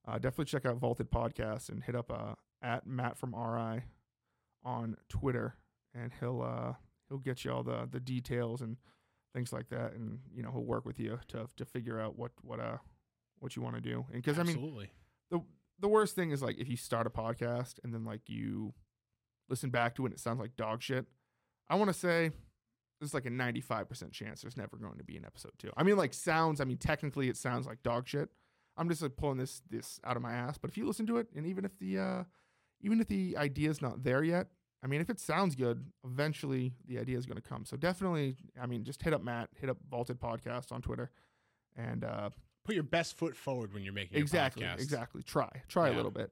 uh, 0.06 0.14
definitely 0.18 0.46
check 0.46 0.64
out 0.66 0.76
Vaulted 0.78 1.10
Podcasts 1.10 1.68
and 1.68 1.82
hit 1.84 1.94
up 1.94 2.10
uh, 2.10 2.34
at 2.62 2.86
Matt 2.86 3.16
from 3.16 3.34
RI 3.34 3.82
on 4.64 4.96
Twitter, 5.08 5.54
and 5.94 6.12
he'll 6.18 6.42
uh, 6.42 6.74
he'll 7.08 7.18
get 7.18 7.44
you 7.44 7.52
all 7.52 7.62
the 7.62 7.86
the 7.90 8.00
details 8.00 8.60
and 8.62 8.78
things 9.32 9.52
like 9.52 9.68
that, 9.68 9.92
and 9.92 10.18
you 10.34 10.42
know 10.42 10.50
he'll 10.50 10.64
work 10.64 10.84
with 10.84 10.98
you 10.98 11.18
to 11.28 11.46
to 11.56 11.64
figure 11.64 12.00
out 12.00 12.18
what 12.18 12.32
what 12.42 12.60
uh 12.60 12.78
what 13.38 13.56
you 13.56 13.62
want 13.62 13.74
to 13.76 13.80
do. 13.80 14.06
And 14.12 14.22
because 14.22 14.38
I 14.38 14.42
mean 14.42 14.56
Absolutely. 14.56 14.90
the 15.80 15.88
worst 15.88 16.14
thing 16.14 16.30
is 16.30 16.42
like 16.42 16.58
if 16.58 16.68
you 16.68 16.76
start 16.76 17.06
a 17.06 17.10
podcast 17.10 17.78
and 17.82 17.92
then 17.92 18.04
like 18.04 18.20
you 18.26 18.74
listen 19.48 19.70
back 19.70 19.94
to 19.96 20.04
it 20.04 20.06
and 20.06 20.14
it 20.14 20.20
sounds 20.20 20.38
like 20.38 20.56
dog 20.56 20.82
shit. 20.82 21.06
I 21.68 21.76
want 21.76 21.88
to 21.88 21.94
say 21.94 22.30
there's 23.00 23.14
like 23.14 23.26
a 23.26 23.30
95% 23.30 24.12
chance 24.12 24.42
there's 24.42 24.56
never 24.56 24.76
going 24.76 24.98
to 24.98 25.04
be 25.04 25.16
an 25.16 25.24
episode 25.24 25.52
2. 25.58 25.70
I 25.76 25.82
mean 25.82 25.96
like 25.96 26.14
sounds, 26.14 26.60
I 26.60 26.64
mean 26.64 26.76
technically 26.76 27.28
it 27.28 27.36
sounds 27.36 27.66
like 27.66 27.82
dog 27.82 28.06
shit. 28.06 28.28
I'm 28.76 28.88
just 28.88 29.02
like 29.02 29.16
pulling 29.16 29.38
this 29.38 29.62
this 29.68 30.00
out 30.04 30.16
of 30.16 30.22
my 30.22 30.32
ass, 30.32 30.58
but 30.58 30.70
if 30.70 30.76
you 30.76 30.86
listen 30.86 31.06
to 31.06 31.16
it 31.18 31.28
and 31.34 31.46
even 31.46 31.64
if 31.64 31.78
the 31.78 31.98
uh 31.98 32.24
even 32.82 33.00
if 33.00 33.08
the 33.08 33.36
idea's 33.36 33.82
not 33.82 34.04
there 34.04 34.22
yet, 34.22 34.48
I 34.82 34.86
mean 34.86 35.00
if 35.00 35.10
it 35.10 35.20
sounds 35.20 35.54
good, 35.54 35.84
eventually 36.04 36.72
the 36.86 36.98
idea 36.98 37.18
is 37.18 37.26
going 37.26 37.36
to 37.40 37.46
come. 37.46 37.64
So 37.64 37.76
definitely, 37.76 38.36
I 38.60 38.66
mean 38.66 38.84
just 38.84 39.02
hit 39.02 39.12
up 39.12 39.22
Matt, 39.22 39.50
hit 39.60 39.68
up 39.70 39.76
Vaulted 39.90 40.18
Podcast 40.20 40.72
on 40.72 40.80
Twitter 40.82 41.10
and 41.76 42.04
uh 42.04 42.30
Put 42.64 42.74
your 42.74 42.84
best 42.84 43.16
foot 43.16 43.34
forward 43.36 43.72
when 43.72 43.82
you're 43.82 43.92
making 43.94 44.18
exactly 44.18 44.64
podcast. 44.64 44.80
exactly 44.80 45.22
try 45.22 45.48
try 45.68 45.88
a 45.88 45.92
little 45.92 46.10
bit 46.10 46.30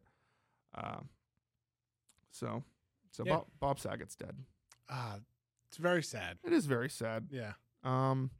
um 0.74 1.08
so 2.30 2.62
so 3.12 3.24
Yeah. 3.26 3.36
bob, 3.36 3.46
bob 3.58 3.80
saget's 3.80 4.14
dead 4.14 4.36
Ah, 4.90 5.16
it's 5.68 5.78
very 5.78 6.02
sad. 6.02 6.38
it 6.44 6.52
is 6.52 6.66
very 6.66 6.90
sad 6.90 7.28
Yeah. 7.30 7.52
um 7.82 8.30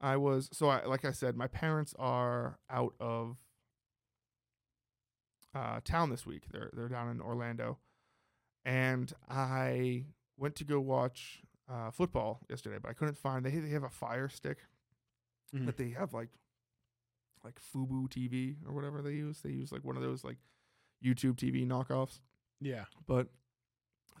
i 0.00 0.16
was 0.16 0.48
so 0.52 0.68
i 0.68 0.84
like 0.86 1.04
i 1.04 1.10
said 1.10 1.36
my 1.36 1.48
parents 1.48 1.92
are 1.98 2.58
out 2.70 2.94
of 3.00 3.36
uh 5.54 5.80
town 5.84 6.10
this 6.10 6.24
week 6.24 6.44
they're 6.52 6.70
they're 6.72 6.88
down 6.88 7.08
in 7.10 7.20
orlando 7.20 7.78
and 8.64 9.12
i 9.28 10.04
went 10.36 10.54
to 10.56 10.64
go 10.64 10.80
watch 10.80 11.42
uh 11.70 11.90
football 11.90 12.40
yesterday 12.48 12.78
but 12.82 12.90
i 12.90 12.92
couldn't 12.94 13.16
find 13.18 13.44
they 13.44 13.50
they 13.50 13.70
have 13.70 13.84
a 13.84 13.88
fire 13.90 14.28
stick 14.28 14.58
Mhm. 15.54 15.66
that 15.66 15.76
they 15.76 15.90
have 15.90 16.12
like 16.14 16.28
like 17.44 17.58
Fubo 17.60 18.06
TV 18.08 18.56
or 18.66 18.72
whatever 18.74 19.00
they 19.02 19.12
use. 19.14 19.40
They 19.40 19.50
use 19.50 19.72
like 19.72 19.82
one 19.84 19.96
of 19.96 20.02
those 20.02 20.22
like 20.22 20.36
YouTube 21.04 21.36
TV 21.36 21.66
knockoffs, 21.66 22.20
Yeah. 22.60 22.84
but 23.06 23.28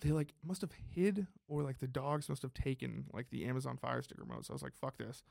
they 0.00 0.10
like 0.10 0.32
must 0.42 0.62
have 0.62 0.72
hid 0.72 1.26
or 1.46 1.62
like 1.62 1.78
the 1.78 1.86
dogs 1.86 2.28
must 2.28 2.42
have 2.42 2.54
taken 2.54 3.04
like 3.12 3.28
the 3.30 3.44
Amazon 3.44 3.76
Fire 3.76 4.02
Stick 4.02 4.18
remote. 4.18 4.46
So 4.46 4.52
I 4.52 4.54
was 4.54 4.62
like, 4.62 4.74
fuck 4.74 4.96
this. 4.96 5.22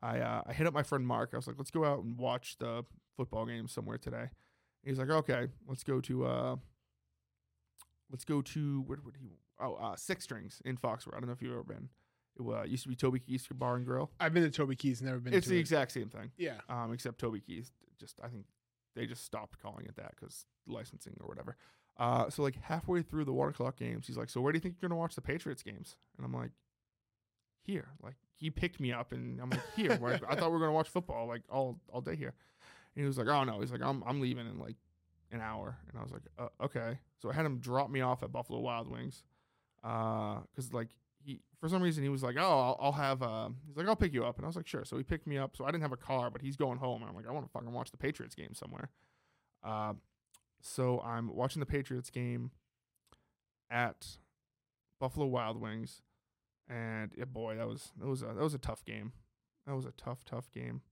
I 0.00 0.20
uh, 0.20 0.42
I 0.46 0.52
hit 0.52 0.66
up 0.66 0.74
my 0.74 0.82
friend 0.82 1.06
Mark. 1.06 1.30
I 1.32 1.36
was 1.38 1.46
like, 1.46 1.56
let's 1.58 1.70
go 1.70 1.84
out 1.84 2.04
and 2.04 2.18
watch 2.18 2.58
the 2.58 2.84
football 3.16 3.46
game 3.46 3.66
somewhere 3.66 3.98
today. 3.98 4.28
He's 4.84 4.98
like, 4.98 5.10
okay, 5.10 5.48
let's 5.66 5.82
go 5.84 6.00
to 6.02 6.26
uh, 6.26 6.56
let's 8.12 8.24
go 8.24 8.40
to 8.42 8.82
where 8.82 8.98
would 9.04 9.16
he? 9.20 9.38
Oh, 9.58 9.74
uh, 9.74 9.96
Six 9.96 10.22
Strings 10.24 10.62
in 10.64 10.76
Foxborough. 10.76 11.16
I 11.16 11.20
don't 11.20 11.26
know 11.26 11.32
if 11.32 11.42
you've 11.42 11.52
ever 11.52 11.64
been. 11.64 11.88
It 12.38 12.42
uh, 12.48 12.62
used 12.62 12.84
to 12.84 12.88
be 12.88 12.94
Toby 12.96 13.18
Keith's 13.18 13.46
Bar 13.48 13.76
and 13.76 13.84
Grill. 13.84 14.10
I've 14.20 14.32
been 14.32 14.42
to 14.44 14.50
Toby 14.50 14.76
Keith's, 14.76 15.02
never 15.02 15.18
been 15.18 15.34
It's 15.34 15.46
the 15.48 15.56
it. 15.56 15.60
exact 15.60 15.90
same 15.92 16.08
thing 16.08 16.30
Yeah. 16.38 16.60
um, 16.68 16.92
except 16.92 17.18
Toby 17.18 17.40
Keith. 17.40 17.70
Just 17.98 18.20
I 18.22 18.28
think 18.28 18.44
they 18.94 19.06
just 19.06 19.24
stopped 19.24 19.60
calling 19.60 19.86
it 19.86 19.96
that 19.96 20.12
because 20.18 20.46
licensing 20.66 21.14
or 21.20 21.26
whatever. 21.28 21.56
Uh, 21.98 22.30
so 22.30 22.42
like 22.42 22.56
halfway 22.62 23.02
through 23.02 23.24
the 23.24 23.32
water 23.32 23.52
clock 23.52 23.76
games, 23.76 24.06
he's 24.06 24.16
like, 24.16 24.30
"So 24.30 24.40
where 24.40 24.52
do 24.52 24.56
you 24.56 24.60
think 24.60 24.76
you're 24.80 24.88
gonna 24.88 24.98
watch 24.98 25.14
the 25.14 25.20
Patriots 25.20 25.62
games?" 25.62 25.96
And 26.16 26.24
I'm 26.24 26.32
like, 26.32 26.50
here. 27.64 27.88
Like 28.02 28.16
he 28.36 28.50
picked 28.50 28.80
me 28.80 28.92
up 28.92 29.12
and 29.12 29.40
I'm 29.40 29.50
like, 29.50 29.60
here. 29.76 29.92
I 30.28 30.34
thought 30.34 30.50
we 30.50 30.52
were 30.54 30.58
gonna 30.60 30.72
watch 30.72 30.88
football 30.88 31.26
like 31.26 31.42
all 31.50 31.78
all 31.92 32.00
day 32.00 32.16
here. 32.16 32.34
And 32.96 33.02
he 33.02 33.06
was 33.06 33.18
like, 33.18 33.28
oh 33.28 33.44
no. 33.44 33.60
He's 33.60 33.72
like, 33.72 33.82
I'm 33.82 34.02
I'm 34.06 34.20
leaving 34.20 34.46
in 34.48 34.58
like 34.58 34.76
an 35.32 35.40
hour. 35.40 35.76
And 35.88 35.98
I 35.98 36.02
was 36.02 36.12
like, 36.12 36.22
uh, 36.38 36.64
okay. 36.64 36.98
So 37.18 37.30
I 37.30 37.34
had 37.34 37.46
him 37.46 37.58
drop 37.58 37.90
me 37.90 38.00
off 38.00 38.22
at 38.22 38.30
Buffalo 38.30 38.60
Wild 38.60 38.88
Wings, 38.88 39.24
because 39.82 40.72
like 40.72 40.88
he 41.24 41.40
for 41.60 41.68
some 41.68 41.82
reason 41.82 42.02
he 42.02 42.08
was 42.08 42.22
like, 42.22 42.36
oh, 42.38 42.42
I'll, 42.42 42.78
I'll 42.80 42.92
have. 42.92 43.22
Uh, 43.22 43.48
he's 43.66 43.76
like, 43.76 43.86
I'll 43.86 43.96
pick 43.96 44.12
you 44.12 44.24
up, 44.24 44.36
and 44.36 44.44
I 44.44 44.48
was 44.48 44.56
like, 44.56 44.66
sure. 44.66 44.84
So 44.84 44.96
he 44.96 45.02
picked 45.02 45.26
me 45.26 45.38
up. 45.38 45.56
So 45.56 45.64
I 45.64 45.70
didn't 45.70 45.82
have 45.82 45.92
a 45.92 45.96
car, 45.96 46.30
but 46.30 46.42
he's 46.42 46.56
going 46.56 46.78
home, 46.78 47.02
and 47.02 47.10
I'm 47.10 47.16
like, 47.16 47.26
I 47.28 47.32
want 47.32 47.46
to 47.46 47.52
fucking 47.52 47.72
watch 47.72 47.90
the 47.90 47.96
Patriots 47.96 48.34
game 48.34 48.54
somewhere. 48.54 48.90
Uh, 49.64 49.94
so 50.60 51.00
I'm 51.00 51.34
watching 51.34 51.60
the 51.60 51.66
Patriots 51.66 52.10
game 52.10 52.50
at 53.70 54.18
Buffalo 55.00 55.26
Wild 55.26 55.60
Wings, 55.60 56.02
and 56.68 57.12
yeah, 57.16 57.24
boy, 57.24 57.56
that 57.56 57.66
was 57.66 57.92
that 57.98 58.06
was 58.06 58.22
a 58.22 58.26
that 58.26 58.42
was 58.42 58.54
a 58.54 58.58
tough 58.58 58.84
game. 58.84 59.12
That 59.66 59.76
was 59.76 59.86
a 59.86 59.92
tough, 59.92 60.24
tough 60.24 60.50
game. 60.50 60.82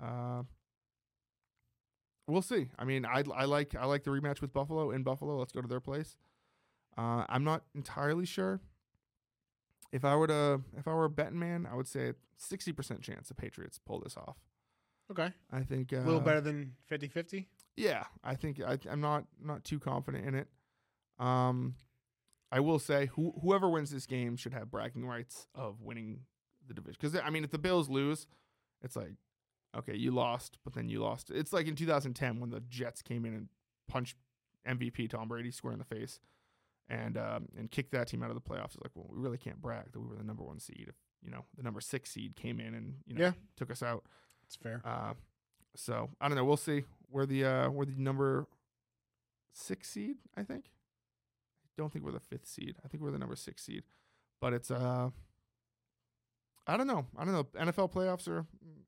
Uh, 0.00 0.42
we'll 2.30 2.42
see. 2.42 2.68
I 2.78 2.84
mean, 2.84 3.04
I 3.04 3.22
I 3.34 3.44
like 3.44 3.74
I 3.74 3.84
like 3.86 4.04
the 4.04 4.10
rematch 4.10 4.40
with 4.40 4.52
Buffalo 4.52 4.90
in 4.90 5.02
Buffalo. 5.02 5.36
Let's 5.38 5.52
go 5.52 5.60
to 5.60 5.68
their 5.68 5.80
place. 5.80 6.16
Uh, 6.96 7.24
I'm 7.28 7.44
not 7.44 7.62
entirely 7.74 8.26
sure. 8.26 8.60
If 9.92 10.04
I 10.04 10.14
were 10.16 10.26
to 10.28 10.60
if 10.76 10.86
I 10.86 10.94
were 10.94 11.06
a 11.06 11.10
betting 11.10 11.38
man, 11.38 11.66
I 11.70 11.74
would 11.74 11.88
say 11.88 12.12
sixty 12.36 12.72
percent 12.72 13.02
chance 13.02 13.28
the 13.28 13.34
Patriots 13.34 13.78
pull 13.84 14.00
this 14.00 14.16
off. 14.16 14.36
Okay. 15.10 15.32
I 15.50 15.62
think 15.62 15.92
uh, 15.92 15.96
A 15.96 16.04
little 16.06 16.20
better 16.20 16.40
than 16.40 16.74
50-50? 16.88 17.46
Yeah, 17.76 18.04
I 18.22 18.36
think 18.36 18.60
I, 18.62 18.78
I'm 18.88 19.00
not 19.00 19.24
not 19.42 19.64
too 19.64 19.80
confident 19.80 20.24
in 20.24 20.36
it. 20.36 20.46
Um, 21.18 21.74
I 22.52 22.60
will 22.60 22.78
say 22.78 23.06
who, 23.06 23.34
whoever 23.42 23.68
wins 23.68 23.90
this 23.90 24.06
game 24.06 24.36
should 24.36 24.52
have 24.54 24.70
bragging 24.70 25.04
rights 25.04 25.48
of 25.54 25.82
winning 25.82 26.20
the 26.66 26.74
division. 26.74 26.96
Because 27.00 27.20
I 27.24 27.30
mean, 27.30 27.42
if 27.42 27.50
the 27.50 27.58
Bills 27.58 27.88
lose, 27.88 28.26
it's 28.82 28.94
like, 28.94 29.14
okay, 29.76 29.94
you 29.96 30.10
lost, 30.10 30.58
but 30.64 30.74
then 30.74 30.88
you 30.88 31.00
lost. 31.00 31.30
It's 31.30 31.52
like 31.52 31.66
in 31.66 31.76
2010 31.76 32.40
when 32.40 32.50
the 32.50 32.60
Jets 32.60 33.02
came 33.02 33.24
in 33.24 33.34
and 33.34 33.48
punched 33.88 34.16
MVP 34.68 35.08
Tom 35.10 35.28
Brady 35.28 35.50
square 35.50 35.72
in 35.72 35.78
the 35.78 35.84
face, 35.84 36.20
and 36.88 37.16
um, 37.16 37.48
and 37.56 37.70
kicked 37.70 37.92
that 37.92 38.08
team 38.08 38.22
out 38.22 38.30
of 38.30 38.34
the 38.34 38.40
playoffs. 38.40 38.74
It's 38.74 38.82
like, 38.82 38.90
well, 38.94 39.06
we 39.10 39.18
really 39.18 39.38
can't 39.38 39.60
brag 39.60 39.92
that 39.92 40.00
we 40.00 40.06
were 40.08 40.16
the 40.16 40.24
number 40.24 40.42
one 40.42 40.58
seed. 40.58 40.86
If 40.88 40.94
you 41.22 41.30
know 41.30 41.44
the 41.56 41.62
number 41.62 41.80
six 41.80 42.10
seed 42.10 42.36
came 42.36 42.60
in 42.60 42.74
and 42.74 42.94
you 43.06 43.14
know 43.14 43.24
Yeah. 43.26 43.32
took 43.56 43.70
us 43.70 43.82
out. 43.82 44.04
It's 44.46 44.56
fair. 44.56 44.82
Uh, 44.84 45.14
so 45.76 46.10
I 46.20 46.28
don't 46.28 46.36
know. 46.36 46.44
We'll 46.44 46.56
see. 46.56 46.84
We're 47.10 47.26
the 47.26 47.44
uh, 47.44 47.70
we're 47.70 47.84
the 47.86 47.94
number 47.96 48.46
six 49.52 49.88
seed. 49.90 50.16
I 50.36 50.42
think. 50.42 50.64
I 51.64 51.68
don't 51.82 51.92
think 51.92 52.04
we're 52.04 52.12
the 52.12 52.20
fifth 52.20 52.46
seed. 52.46 52.74
I 52.84 52.88
think 52.88 53.02
we're 53.02 53.10
the 53.12 53.18
number 53.18 53.36
six 53.36 53.62
seed. 53.62 53.84
But 54.40 54.52
it's 54.52 54.70
uh, 54.70 55.10
I 56.66 56.76
don't 56.76 56.86
know. 56.86 57.06
I 57.16 57.24
don't 57.24 57.32
know. 57.32 57.44
NFL 57.58 57.92
playoffs 57.92 58.28
are 58.28 58.44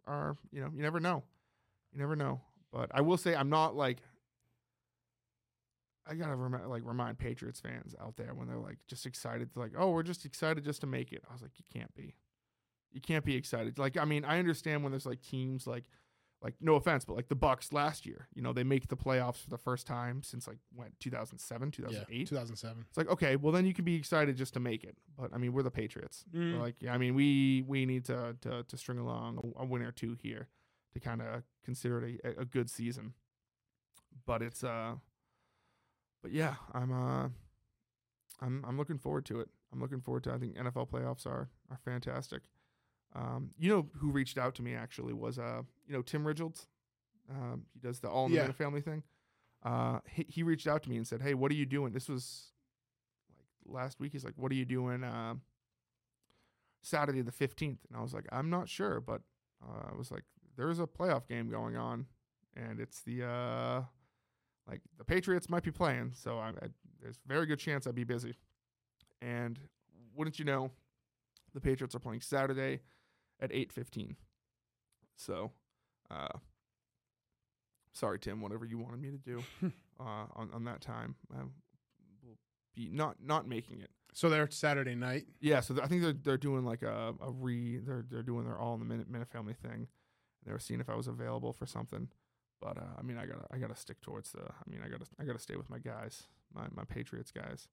are 0.07 0.37
you 0.51 0.61
know 0.61 0.71
you 0.75 0.83
never 0.83 1.01
know, 1.01 1.23
you 1.93 2.01
never 2.01 2.17
know. 2.17 2.41
But 2.73 2.91
I 2.95 3.01
will 3.01 3.17
say 3.17 3.35
I'm 3.35 3.51
not 3.51 3.77
like. 3.77 3.99
I 6.05 6.15
gotta 6.15 6.35
remi- 6.35 6.67
like 6.67 6.83
remind 6.85 7.19
Patriots 7.19 7.61
fans 7.61 7.95
out 8.01 8.17
there 8.17 8.35
when 8.35 8.49
they're 8.49 8.59
like 8.59 8.79
just 8.89 9.07
excited 9.07 9.51
like 9.55 9.71
oh 9.79 9.91
we're 9.91 10.03
just 10.03 10.25
excited 10.25 10.65
just 10.65 10.81
to 10.81 10.87
make 10.89 11.13
it. 11.13 11.23
I 11.31 11.33
was 11.33 11.43
like 11.43 11.53
you 11.59 11.65
can't 11.73 11.95
be, 11.95 12.17
you 12.91 13.01
can't 13.01 13.25
be 13.25 13.37
excited. 13.37 13.79
Like 13.79 13.97
I 13.97 14.05
mean 14.05 14.25
I 14.25 14.41
understand 14.41 14.83
when 14.83 14.91
there's 14.91 15.07
like 15.07 15.23
teams 15.23 15.65
like 15.65 15.85
like 16.43 16.55
no 16.61 16.75
offense, 16.75 17.05
but 17.05 17.15
like 17.15 17.29
the 17.29 17.37
Bucks 17.37 17.73
last 17.73 18.05
year, 18.05 18.29
you 18.35 18.43
know, 18.43 18.53
they 18.53 18.65
make 18.65 18.89
the 18.89 18.97
playoffs 18.97 19.37
for 19.37 19.51
the 19.51 19.59
first 19.59 19.87
time 19.87 20.23
since 20.23 20.49
like 20.49 20.59
what 20.75 20.89
2007, 20.99 21.71
2008. 21.71 22.27
2007. 22.27 22.85
It's 22.89 22.99
like 22.99 23.09
okay, 23.09 23.37
well 23.37 23.53
then 23.53 23.65
you 23.65 23.73
can 23.73 23.85
be 23.85 23.95
excited 23.95 24.37
just 24.37 24.55
to 24.55 24.61
make 24.61 24.85
it. 24.85 24.97
But 25.19 25.33
I 25.33 25.39
mean, 25.39 25.53
we're 25.53 25.63
the 25.63 25.71
Patriots. 25.71 26.25
Mm. 26.35 26.55
We're 26.55 26.63
like 26.63 26.77
yeah, 26.81 26.93
I 26.93 26.99
mean, 26.99 27.15
we 27.15 27.65
we 27.67 27.87
need 27.87 28.05
to 28.07 28.37
to, 28.41 28.65
to 28.65 28.77
string 28.77 28.99
along 28.99 29.55
a, 29.57 29.63
a 29.63 29.67
win 29.67 29.83
or 29.83 29.93
two 29.93 30.17
here 30.21 30.49
to 30.95 31.01
kind 31.01 31.23
of 31.23 31.43
consider 31.65 32.05
it 32.05 32.21
a, 32.25 32.41
a 32.41 32.45
good 32.45 32.69
season. 32.69 33.15
But 34.27 34.43
it's 34.43 34.65
uh, 34.65 34.95
but 36.23 36.33
yeah, 36.33 36.55
I'm 36.75 36.93
uh, 36.93 37.29
I'm 38.41 38.65
I'm 38.67 38.77
looking 38.77 38.99
forward 38.99 39.25
to 39.27 39.41
it. 39.41 39.49
I'm 39.73 39.81
looking 39.81 40.01
forward 40.01 40.25
to. 40.25 40.33
I 40.33 40.39
think 40.39 40.57
NFL 40.57 40.89
playoffs 40.89 41.27
are 41.27 41.49
are 41.71 41.79
fantastic. 41.85 42.43
Um, 43.15 43.51
you 43.59 43.69
know 43.69 43.89
who 43.99 44.11
reached 44.11 44.39
out 44.39 44.55
to 44.57 44.63
me 44.63 44.75
actually 44.75 45.13
was 45.13 45.39
uh, 45.39 45.63
you 45.87 45.93
know 45.93 46.03
Tim 46.03 46.27
Richards. 46.27 46.67
Um, 47.31 47.67
he 47.73 47.79
does 47.81 48.01
the 48.01 48.09
All 48.09 48.27
in 48.27 48.33
the 48.33 48.39
Yeah. 48.39 48.53
Family 48.53 48.81
thing. 48.81 49.03
Uh, 49.63 50.01
he, 50.11 50.27
he 50.29 50.43
reached 50.43 50.67
out 50.67 50.83
to 50.85 50.91
me 50.91 50.97
and 50.97 51.07
said, 51.07 51.21
"Hey, 51.23 51.35
what 51.35 51.51
are 51.53 51.55
you 51.55 51.67
doing?" 51.67 51.93
This 51.93 52.09
was 52.09 52.53
like 53.37 53.47
last 53.65 54.01
week. 54.01 54.13
He's 54.13 54.25
like, 54.25 54.35
"What 54.37 54.51
are 54.51 54.55
you 54.57 54.65
doing?" 54.65 55.05
Uh, 55.05 55.35
Saturday 56.83 57.23
the 57.23 57.33
fifteenth, 57.33 57.79
and 57.89 57.97
I 57.97 58.03
was 58.03 58.13
like, 58.13 58.27
"I'm 58.33 58.51
not 58.51 58.69
sure," 58.69 59.01
but 59.01 59.23
uh, 59.63 59.91
I 59.93 59.97
was 59.97 60.11
like, 60.11 60.25
"There's 60.57 60.81
a 60.81 60.87
playoff 60.87 61.29
game 61.29 61.49
going 61.49 61.77
on, 61.77 62.07
and 62.57 62.81
it's 62.81 63.03
the 63.03 63.25
uh, 63.25 63.83
like 64.67 64.81
the 64.99 65.05
Patriots 65.05 65.49
might 65.49 65.63
be 65.63 65.71
playing, 65.71 66.13
so 66.15 66.39
I, 66.39 66.49
I, 66.49 66.69
there's 67.01 67.19
a 67.25 67.29
very 67.29 67.47
good 67.47 67.59
chance 67.61 67.87
I'd 67.87 67.95
be 67.95 68.05
busy." 68.05 68.35
And 69.21 69.59
wouldn't 70.17 70.39
you 70.41 70.45
know, 70.45 70.73
the 71.55 71.61
Patriots 71.61 71.95
are 71.95 72.01
playing 72.01 72.23
Saturday 72.23 72.81
at 73.43 73.51
8:15. 73.53 74.17
So, 75.17 75.53
uh 76.11 76.39
sorry 77.93 78.19
Tim, 78.19 78.41
whatever 78.41 78.65
you 78.65 78.79
wanted 78.79 79.01
me 79.01 79.11
to 79.11 79.19
do 79.19 79.43
uh 80.01 80.27
on 80.35 80.51
on 80.53 80.65
that 80.65 80.81
time, 80.81 81.17
I 81.35 81.43
will 82.23 82.39
be 82.75 82.89
not 82.91 83.17
not 83.23 83.47
making 83.47 83.81
it. 83.81 83.91
So 84.15 84.29
they're 84.29 84.51
Saturday 84.51 84.95
night. 84.95 85.27
Yeah, 85.41 85.61
so 85.61 85.75
th- 85.75 85.85
I 85.85 85.89
think 85.89 86.03
they're 86.03 86.13
they're 86.13 86.37
doing 86.37 86.65
like 86.65 86.83
a, 86.83 87.15
a 87.21 87.31
re 87.31 87.79
they're 87.79 88.05
they're 88.09 88.23
doing 88.23 88.45
their 88.45 88.59
all 88.59 88.75
in 88.75 88.81
the 88.81 88.87
minute 88.87 89.09
minute 89.11 89.29
family 89.29 89.55
thing. 89.55 89.89
They 90.45 90.53
were 90.53 90.59
seeing 90.59 90.81
if 90.81 90.89
I 90.89 90.95
was 90.97 91.07
available 91.07 91.53
for 91.53 91.67
something. 91.67 92.09
But 92.61 92.79
uh, 92.79 92.95
I 92.99 93.03
mean 93.03 93.19
I 93.19 93.27
gotta 93.27 93.47
I 93.51 93.59
gotta 93.59 93.77
stick 93.77 94.01
towards 94.01 94.33
the 94.33 94.43
I 94.43 94.71
mean 94.71 94.81
I 94.85 94.89
gotta 94.89 95.07
I 95.21 95.25
gotta 95.25 95.39
stay 95.39 95.57
with 95.57 95.69
my 95.71 95.79
guys, 95.79 96.25
my 96.55 96.67
my 96.75 96.85
Patriots 96.85 97.31
guys. 97.33 97.69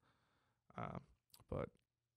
Uh, 0.77 0.99
but 1.49 1.69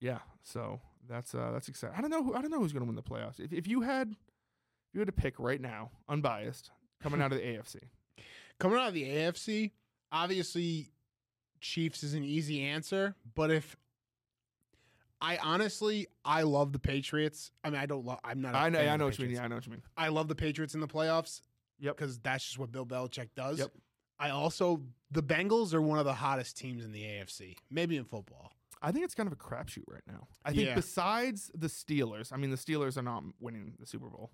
yeah, 0.03 0.19
so 0.43 0.81
that's 1.09 1.35
uh 1.35 1.51
that's 1.53 1.69
exciting. 1.69 1.97
I 1.97 2.01
don't 2.01 2.11
know 2.11 2.25
who 2.25 2.35
I 2.35 2.43
don't 2.43 2.51
know 2.51 2.59
who's 2.59 2.73
gonna 2.73 2.85
win 2.85 2.97
the 2.97 3.03
playoffs. 3.03 3.39
If 3.39 3.53
if 3.53 3.69
you 3.69 3.83
had 3.83 4.09
if 4.11 4.95
you 4.95 5.01
had 5.01 5.07
to 5.07 5.13
pick 5.13 5.39
right 5.39 5.61
now, 5.61 5.91
unbiased, 6.09 6.71
coming 7.01 7.23
out 7.23 7.33
of 7.33 7.39
the 7.39 7.45
AFC. 7.45 7.77
Coming 8.59 8.79
out 8.79 8.89
of 8.89 8.95
the 8.95 9.05
AFC, 9.05 9.71
obviously 10.11 10.91
Chiefs 11.61 12.03
is 12.03 12.15
an 12.15 12.25
easy 12.25 12.63
answer, 12.63 13.15
but 13.35 13.51
if 13.53 13.77
I 15.21 15.37
honestly 15.37 16.09
I 16.25 16.43
love 16.43 16.73
the 16.73 16.81
Patriots. 16.81 17.53
I 17.63 17.71
mean, 17.71 17.81
I 17.81 17.87
don't 17.87 18.05
love 18.05 18.19
I'm 18.25 18.41
not 18.41 18.55
a 18.55 18.59
I 18.59 18.69
know 18.69 18.79
fan 18.79 18.89
I 18.89 18.97
know 18.97 19.05
what 19.05 19.19
you 19.19 19.27
mean. 19.27 19.37
Yeah, 19.37 19.45
I 19.45 19.49
know 19.49 19.55
what 19.55 19.67
you 19.67 19.73
mean. 19.73 19.83
I 19.97 20.09
love 20.09 20.27
the 20.27 20.35
Patriots 20.35 20.75
in 20.75 20.81
the 20.81 20.89
playoffs. 20.89 21.43
Yep. 21.79 21.97
Because 21.97 22.19
that's 22.19 22.45
just 22.45 22.59
what 22.59 22.73
Bill 22.73 22.87
Belichick 22.87 23.29
does. 23.37 23.61
Yep. 23.61 23.71
I 24.19 24.31
also 24.31 24.83
the 25.13 25.23
Bengals 25.23 25.75
are 25.75 25.83
one 25.83 26.01
of 26.01 26.05
the 26.05 26.15
hottest 26.15 26.57
teams 26.57 26.85
in 26.85 26.93
the 26.93 27.03
AFC, 27.03 27.57
maybe 27.71 27.97
in 27.97 28.05
football. 28.05 28.53
I 28.83 28.93
think 28.93 29.05
it's 29.05 29.15
kind 29.15 29.27
of 29.27 29.33
a 29.33 29.37
crapshoot 29.37 29.85
right 29.89 30.03
now. 30.07 30.27
I 30.45 30.53
think 30.53 30.67
Yeah. 30.69 30.75
besides 30.75 31.51
the 31.55 31.69
Steelers, 31.69 32.33
I 32.33 32.37
mean, 32.37 32.51
the 32.51 32.57
Steelers 32.57 32.97
are 32.97 33.03
not 33.03 33.23
winning 33.41 33.75
the 33.79 33.87
Super 33.87 34.09
Bowl. 34.09 34.31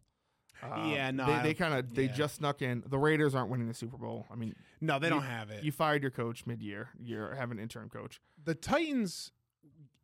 Uh, 0.63 0.89
Yeah, 0.93 1.11
no, 1.13 1.27
they, 1.27 1.43
they 1.49 1.55
kind 1.55 1.75
of 1.75 1.95
they 1.95 2.07
yeah. 2.07 2.13
just 2.13 2.37
snuck 2.37 2.63
in. 2.63 2.83
The 2.87 2.99
Raiders 2.99 3.35
aren't 3.35 3.51
winning 3.51 3.69
the 3.69 3.75
Super 3.75 3.97
Bowl. 3.97 4.27
I 4.31 4.35
mean, 4.35 4.55
No, 4.81 4.99
they 4.99 5.07
You- 5.09 5.15
don't 5.15 5.23
have 5.23 5.51
it. 5.51 5.63
you 5.63 5.71
fired 5.71 6.03
your 6.03 6.11
coach 6.11 6.47
mid-year. 6.47 6.89
You 6.99 7.19
have 7.21 7.51
an 7.51 7.59
interim 7.59 7.89
coach. 7.89 8.21
the 8.45 8.55
Titans, 8.55 9.31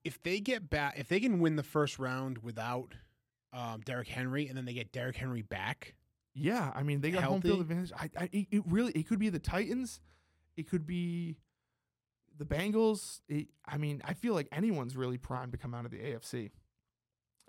if 0.04 0.22
they 0.22 0.38
get 0.40 0.68
back, 0.68 0.94
if 0.98 1.08
they 1.08 1.18
can 1.18 1.38
win 1.40 1.56
the 1.56 1.62
first 1.62 1.98
round 1.98 2.38
without 2.38 2.94
um, 3.52 3.80
Derrick 3.82 4.08
Henry, 4.08 4.46
and 4.48 4.56
then 4.56 4.64
they 4.64 4.74
get 4.74 4.92
Derrick 4.92 5.16
Henry 5.16 5.42
back, 5.42 5.94
Yeah, 6.34 6.72
I 6.74 6.82
mean, 6.82 7.00
they 7.00 7.10
got 7.12 7.22
home 7.22 7.40
field 7.40 7.60
advantage. 7.60 7.92
I, 7.96 8.10
I, 8.18 8.28
it 8.32 8.62
really, 8.66 8.90
it 8.92 9.06
could 9.08 9.20
be 9.20 9.28
the 9.30 9.38
Titans. 9.38 10.00
It 10.56 10.68
could 10.68 10.84
be 10.86 11.36
the 12.38 12.44
Bengals. 12.44 13.20
It, 13.28 13.48
I 13.66 13.76
mean, 13.78 14.02
I 14.04 14.14
feel 14.14 14.34
like 14.34 14.48
anyone's 14.52 14.96
really 14.96 15.18
primed 15.18 15.52
to 15.52 15.58
come 15.58 15.74
out 15.74 15.84
of 15.84 15.90
the 15.90 15.98
AFC. 15.98 16.50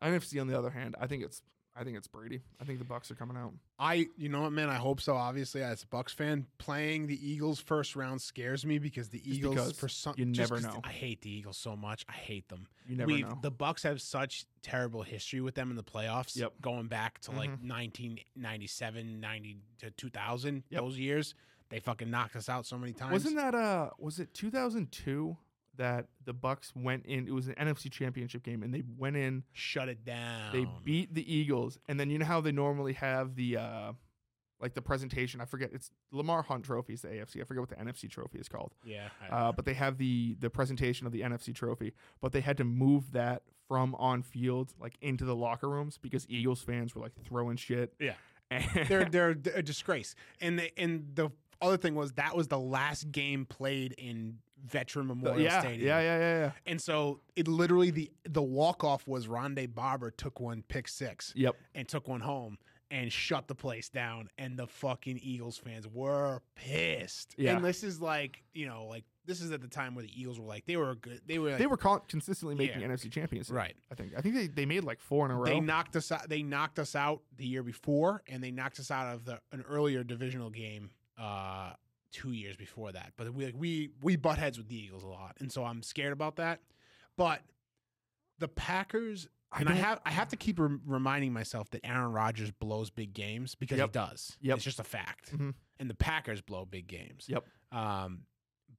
NFC, 0.02 0.40
on 0.42 0.48
the 0.48 0.58
other 0.58 0.70
hand, 0.70 0.96
I 1.00 1.08
think 1.08 1.24
it's, 1.24 1.42
I 1.78 1.84
think 1.84 1.98
it's 1.98 2.08
Brady. 2.08 2.42
I 2.62 2.64
think 2.64 2.80
the 2.80 2.86
Bucks 2.86 3.10
are 3.12 3.16
coming 3.16 3.36
out. 3.38 3.54
I, 3.80 4.08
you 4.18 4.30
know 4.30 4.42
what, 4.42 4.52
man, 4.52 4.70
I 4.70 4.76
hope 4.76 5.02
so. 5.02 5.16
Obviously, 5.16 5.62
as 5.64 5.84
a 5.84 5.88
Bucks 5.88 6.14
fan, 6.14 6.46
playing 6.58 7.08
the 7.08 7.30
Eagles 7.30 7.60
first 7.60 7.96
round 7.96 8.22
scares 8.22 8.66
me 8.66 8.78
because 8.78 9.10
the 9.10 9.22
Eagles, 9.30 9.56
because 9.56 9.72
for 9.74 9.90
some, 9.90 10.14
you 10.18 10.26
just 10.28 10.52
never 10.52 10.62
know. 10.62 10.80
I 10.84 10.90
hate 10.90 11.22
the 11.22 11.30
Eagles 11.30 11.58
so 11.58 11.76
much. 11.76 12.06
I 12.08 12.14
hate 12.14 12.48
them. 12.50 12.68
You 12.88 12.96
never 12.98 13.08
We've, 13.12 13.28
know. 13.28 13.40
The 13.42 13.52
Bucks 13.52 13.84
have 13.84 14.02
such 14.02 14.46
terrible 14.62 15.02
history 15.04 15.42
with 15.42 15.56
them 15.56 15.70
in 15.70 15.76
the 15.76 15.84
playoffs. 15.84 16.38
Yep. 16.38 16.54
Going 16.62 16.88
back 16.88 17.20
to 17.22 17.32
like 17.32 17.50
Mhm. 17.50 17.68
1997, 17.68 19.20
90 19.20 19.58
to 19.80 19.92
2000, 19.92 20.64
Yep. 20.70 20.82
those 20.82 20.98
years, 20.98 21.36
they 21.70 21.80
fucking 21.80 22.10
knocked 22.10 22.36
us 22.36 22.50
out 22.50 22.66
so 22.66 22.78
many 22.78 22.94
times. 22.94 23.12
Wasn't 23.14 23.36
that 23.36 23.56
uh 23.56 23.90
was 24.00 24.20
it 24.20 24.34
2002 24.34 25.38
that 25.78 26.08
the 26.24 26.34
Bucks 26.34 26.72
went 26.76 27.06
in 27.06 27.28
it 27.28 27.34
was 27.34 27.48
an 27.48 27.56
NFC 27.56 27.92
championship 27.92 28.44
game 28.44 28.64
and 28.64 28.74
they 28.74 28.84
went 28.98 29.18
in 29.18 29.44
Shut 29.52 29.90
it 29.90 30.06
down. 30.06 30.54
they 30.54 30.66
beat 30.84 31.14
the 31.14 31.34
Eagles 31.34 31.78
and 31.90 32.00
then 32.00 32.10
you 32.10 32.18
know 32.18 32.26
how 32.26 32.40
they 32.42 32.52
normally 32.52 32.94
have 32.94 33.36
the 33.36 33.58
uh 33.58 33.92
like 34.62 34.74
the 34.74 34.82
presentation. 34.82 35.42
I 35.42 35.46
forget 35.46 35.72
it's 35.74 35.92
Lamar 36.12 36.42
Hunt 36.42 36.64
Trophy 36.64 36.94
is 36.94 37.02
the 37.02 37.10
AFC. 37.10 37.42
I 37.42 37.44
forget 37.44 37.62
what 37.62 37.70
the 37.70 37.76
NFC 37.76 38.10
trophy 38.10 38.40
is 38.40 38.48
called. 38.48 38.74
Yeah. 38.86 39.10
Uh, 39.30 39.52
but 39.52 39.66
they 39.66 39.74
have 39.74 39.98
the 39.98 40.38
the 40.40 40.50
presentation 40.50 41.06
of 41.06 41.14
the 41.14 41.22
NFC 41.22 41.54
trophy, 41.54 41.94
but 42.22 42.32
they 42.32 42.42
had 42.42 42.58
to 42.58 42.64
move 42.64 43.12
that 43.12 43.44
from 43.68 43.96
on 43.96 44.24
field 44.24 44.74
like 44.80 44.94
into 45.02 45.26
the 45.26 45.36
locker 45.36 45.70
rooms 45.70 45.98
because 46.02 46.26
Eagles 46.30 46.62
fans 46.62 46.96
were 46.96 47.02
like 47.02 47.12
throwing 47.26 47.58
shit. 47.58 47.94
Yeah. 48.00 48.14
And 48.50 48.64
they're 48.88 49.06
they're 49.06 49.38
a 49.56 49.62
disgrace. 49.62 50.16
And 50.40 50.60
the, 50.60 50.80
and 50.80 51.12
the 51.16 51.30
other 51.62 51.78
thing 51.78 51.96
was 51.96 52.14
that 52.14 52.36
was 52.36 52.48
the 52.48 52.60
last 52.60 53.12
game 53.12 53.46
played 53.46 53.94
in 53.98 54.38
Veteran 54.66 55.08
Memorial 55.08 55.42
yeah, 55.42 55.60
Stadium. 55.62 55.88
yeah, 55.88 56.00
yeah, 56.02 56.18
yeah, 56.20 56.40
yeah. 56.40 56.52
And 56.66 56.82
so 56.82 57.20
it 57.36 57.48
literally 57.48 57.92
the 57.92 58.12
the 58.28 58.42
walk 58.44 58.84
off 58.84 59.08
was 59.08 59.28
Rondé 59.28 59.74
Barber 59.74 60.12
took 60.12 60.40
one 60.40 60.64
pick 60.68 60.88
six 60.88 61.32
Yep. 61.36 61.56
and 61.76 61.88
took 61.88 62.08
one 62.08 62.22
home 62.22 62.58
and 62.92 63.12
shut 63.12 63.48
the 63.48 63.56
place 63.56 63.90
down. 63.90 64.30
And 64.38 64.58
the 64.58 64.68
fucking 64.68 65.20
Eagles 65.22 65.58
fans 65.58 65.88
were 65.88 66.42
pissed. 66.56 67.36
Yeah. 67.38 67.56
And 67.56 67.64
this 67.66 67.84
is 67.84 68.02
like 68.02 68.44
you 68.54 68.66
know 68.66 68.86
like 68.86 69.04
this 69.28 69.42
is 69.42 69.52
at 69.52 69.60
the 69.62 69.68
time 69.68 69.96
where 69.96 70.04
the 70.04 70.20
Eagles 70.20 70.40
were 70.40 70.46
like 70.48 70.66
they 70.66 70.78
were 70.78 70.96
good. 70.96 71.20
They 71.28 71.38
were 71.40 71.50
like, 71.50 71.58
They 71.60 71.66
were 71.68 71.78
con- 71.78 72.02
consistently 72.08 72.56
making 72.56 72.82
Yeah. 72.82 72.88
NFC 72.88 73.12
champions. 73.12 73.50
right. 73.50 73.76
I 73.92 73.96
think. 73.96 74.14
I 74.18 74.22
think 74.22 74.36
they, 74.36 74.48
they 74.48 74.66
made 74.66 74.84
like 74.84 75.00
four 75.00 75.26
in 75.26 75.32
a 75.32 75.36
row. 75.36 75.46
They 75.46 75.60
knocked 75.60 75.96
us 75.96 76.12
out. 76.12 76.30
They 76.30 76.44
knocked 76.44 76.78
us 76.80 76.96
out 76.96 77.22
the 77.38 77.46
year 77.46 77.64
before, 77.64 78.22
and 78.28 78.44
they 78.44 78.52
knocked 78.52 78.80
us 78.80 78.90
out 78.92 79.14
of 79.14 79.26
the 79.26 79.40
an 79.52 79.64
earlier 79.68 80.04
divisional 80.04 80.50
game 80.52 80.92
uh, 81.18 81.74
two 82.12 82.32
years 82.32 82.56
before 82.56 82.92
that. 82.92 83.14
But 83.18 83.34
we 83.34 83.46
like 83.46 83.56
we 83.58 83.90
we 84.02 84.16
butt 84.16 84.38
heads 84.38 84.58
with 84.58 84.68
the 84.68 84.76
Eagles 84.78 85.04
a 85.04 85.08
lot, 85.08 85.36
and 85.40 85.52
so 85.52 85.64
I'm 85.64 85.82
scared 85.84 86.14
about 86.14 86.36
that. 86.38 86.60
But 87.18 87.42
the 88.40 88.48
Packers, 88.48 89.28
and 89.58 89.70
I 89.70 89.74
have 89.74 90.00
I 90.06 90.12
have 90.12 90.28
to 90.30 90.36
keep 90.36 90.60
rem- 90.60 90.82
reminding 90.86 91.32
myself 91.34 91.70
that 91.72 91.86
Aaron 91.86 92.12
Rodgers 92.12 92.52
blows 92.52 92.90
big 92.90 93.14
games 93.14 93.56
because 93.56 93.78
Yep. 93.78 93.88
he 93.90 93.92
does. 93.94 94.38
Yep. 94.42 94.56
it's 94.58 94.66
just 94.66 94.80
a 94.80 94.84
fact. 94.84 95.32
Mhm. 95.38 95.54
And 95.80 95.90
the 95.90 95.96
Packers 95.96 96.42
blow 96.42 96.66
big 96.66 96.88
games. 96.88 97.26
Yep. 97.28 97.46
Um, 97.72 98.24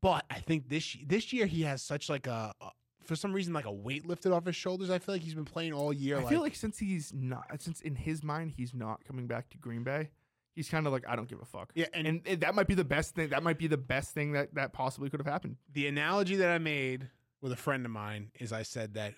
but 0.02 0.24
I 0.30 0.40
think 0.40 0.68
this 0.68 0.96
this 1.04 1.32
year 1.32 1.46
he 1.46 1.62
has 1.62 1.82
such 1.82 2.08
like 2.08 2.26
a. 2.26 2.52
a 2.60 2.70
for 3.04 3.14
some 3.14 3.32
reason, 3.32 3.52
like 3.52 3.66
a 3.66 3.72
weight 3.72 4.04
lifted 4.04 4.32
off 4.32 4.46
his 4.46 4.56
shoulders. 4.56 4.90
I 4.90 4.98
feel 4.98 5.14
like 5.14 5.22
he's 5.22 5.34
been 5.34 5.44
playing 5.44 5.72
all 5.72 5.92
year. 5.92 6.18
I 6.18 6.24
feel 6.24 6.40
like 6.40 6.56
since 6.56 6.76
he's 6.76 7.12
not, 7.14 7.46
since 7.62 7.80
in 7.80 7.94
his 7.94 8.24
mind 8.24 8.54
he's 8.56 8.74
not 8.74 9.04
coming 9.04 9.28
back 9.28 9.48
to 9.50 9.58
Green 9.58 9.84
Bay, 9.84 10.10
he's 10.56 10.68
kind 10.68 10.86
of 10.86 10.92
like 10.92 11.04
I 11.06 11.14
don't 11.14 11.28
give 11.28 11.40
a 11.40 11.44
fuck. 11.44 11.70
yeah, 11.74 11.86
and 11.94 12.06
And, 12.06 12.22
and 12.26 12.40
that 12.40 12.54
might 12.56 12.66
be 12.66 12.74
the 12.74 12.84
best 12.84 13.14
thing. 13.14 13.28
That 13.28 13.44
might 13.44 13.58
be 13.58 13.68
the 13.68 13.76
best 13.76 14.12
thing 14.12 14.32
that 14.32 14.54
that 14.54 14.72
possibly 14.72 15.08
could 15.08 15.20
have 15.20 15.26
happened. 15.26 15.56
the 15.72 15.86
analogy 15.86 16.36
that 16.36 16.50
I 16.50 16.58
made 16.58 17.08
with 17.40 17.52
a 17.52 17.56
friend 17.56 17.84
of 17.84 17.92
mine 17.92 18.32
is 18.40 18.52
I 18.52 18.62
said 18.62 18.94
that 18.94 19.14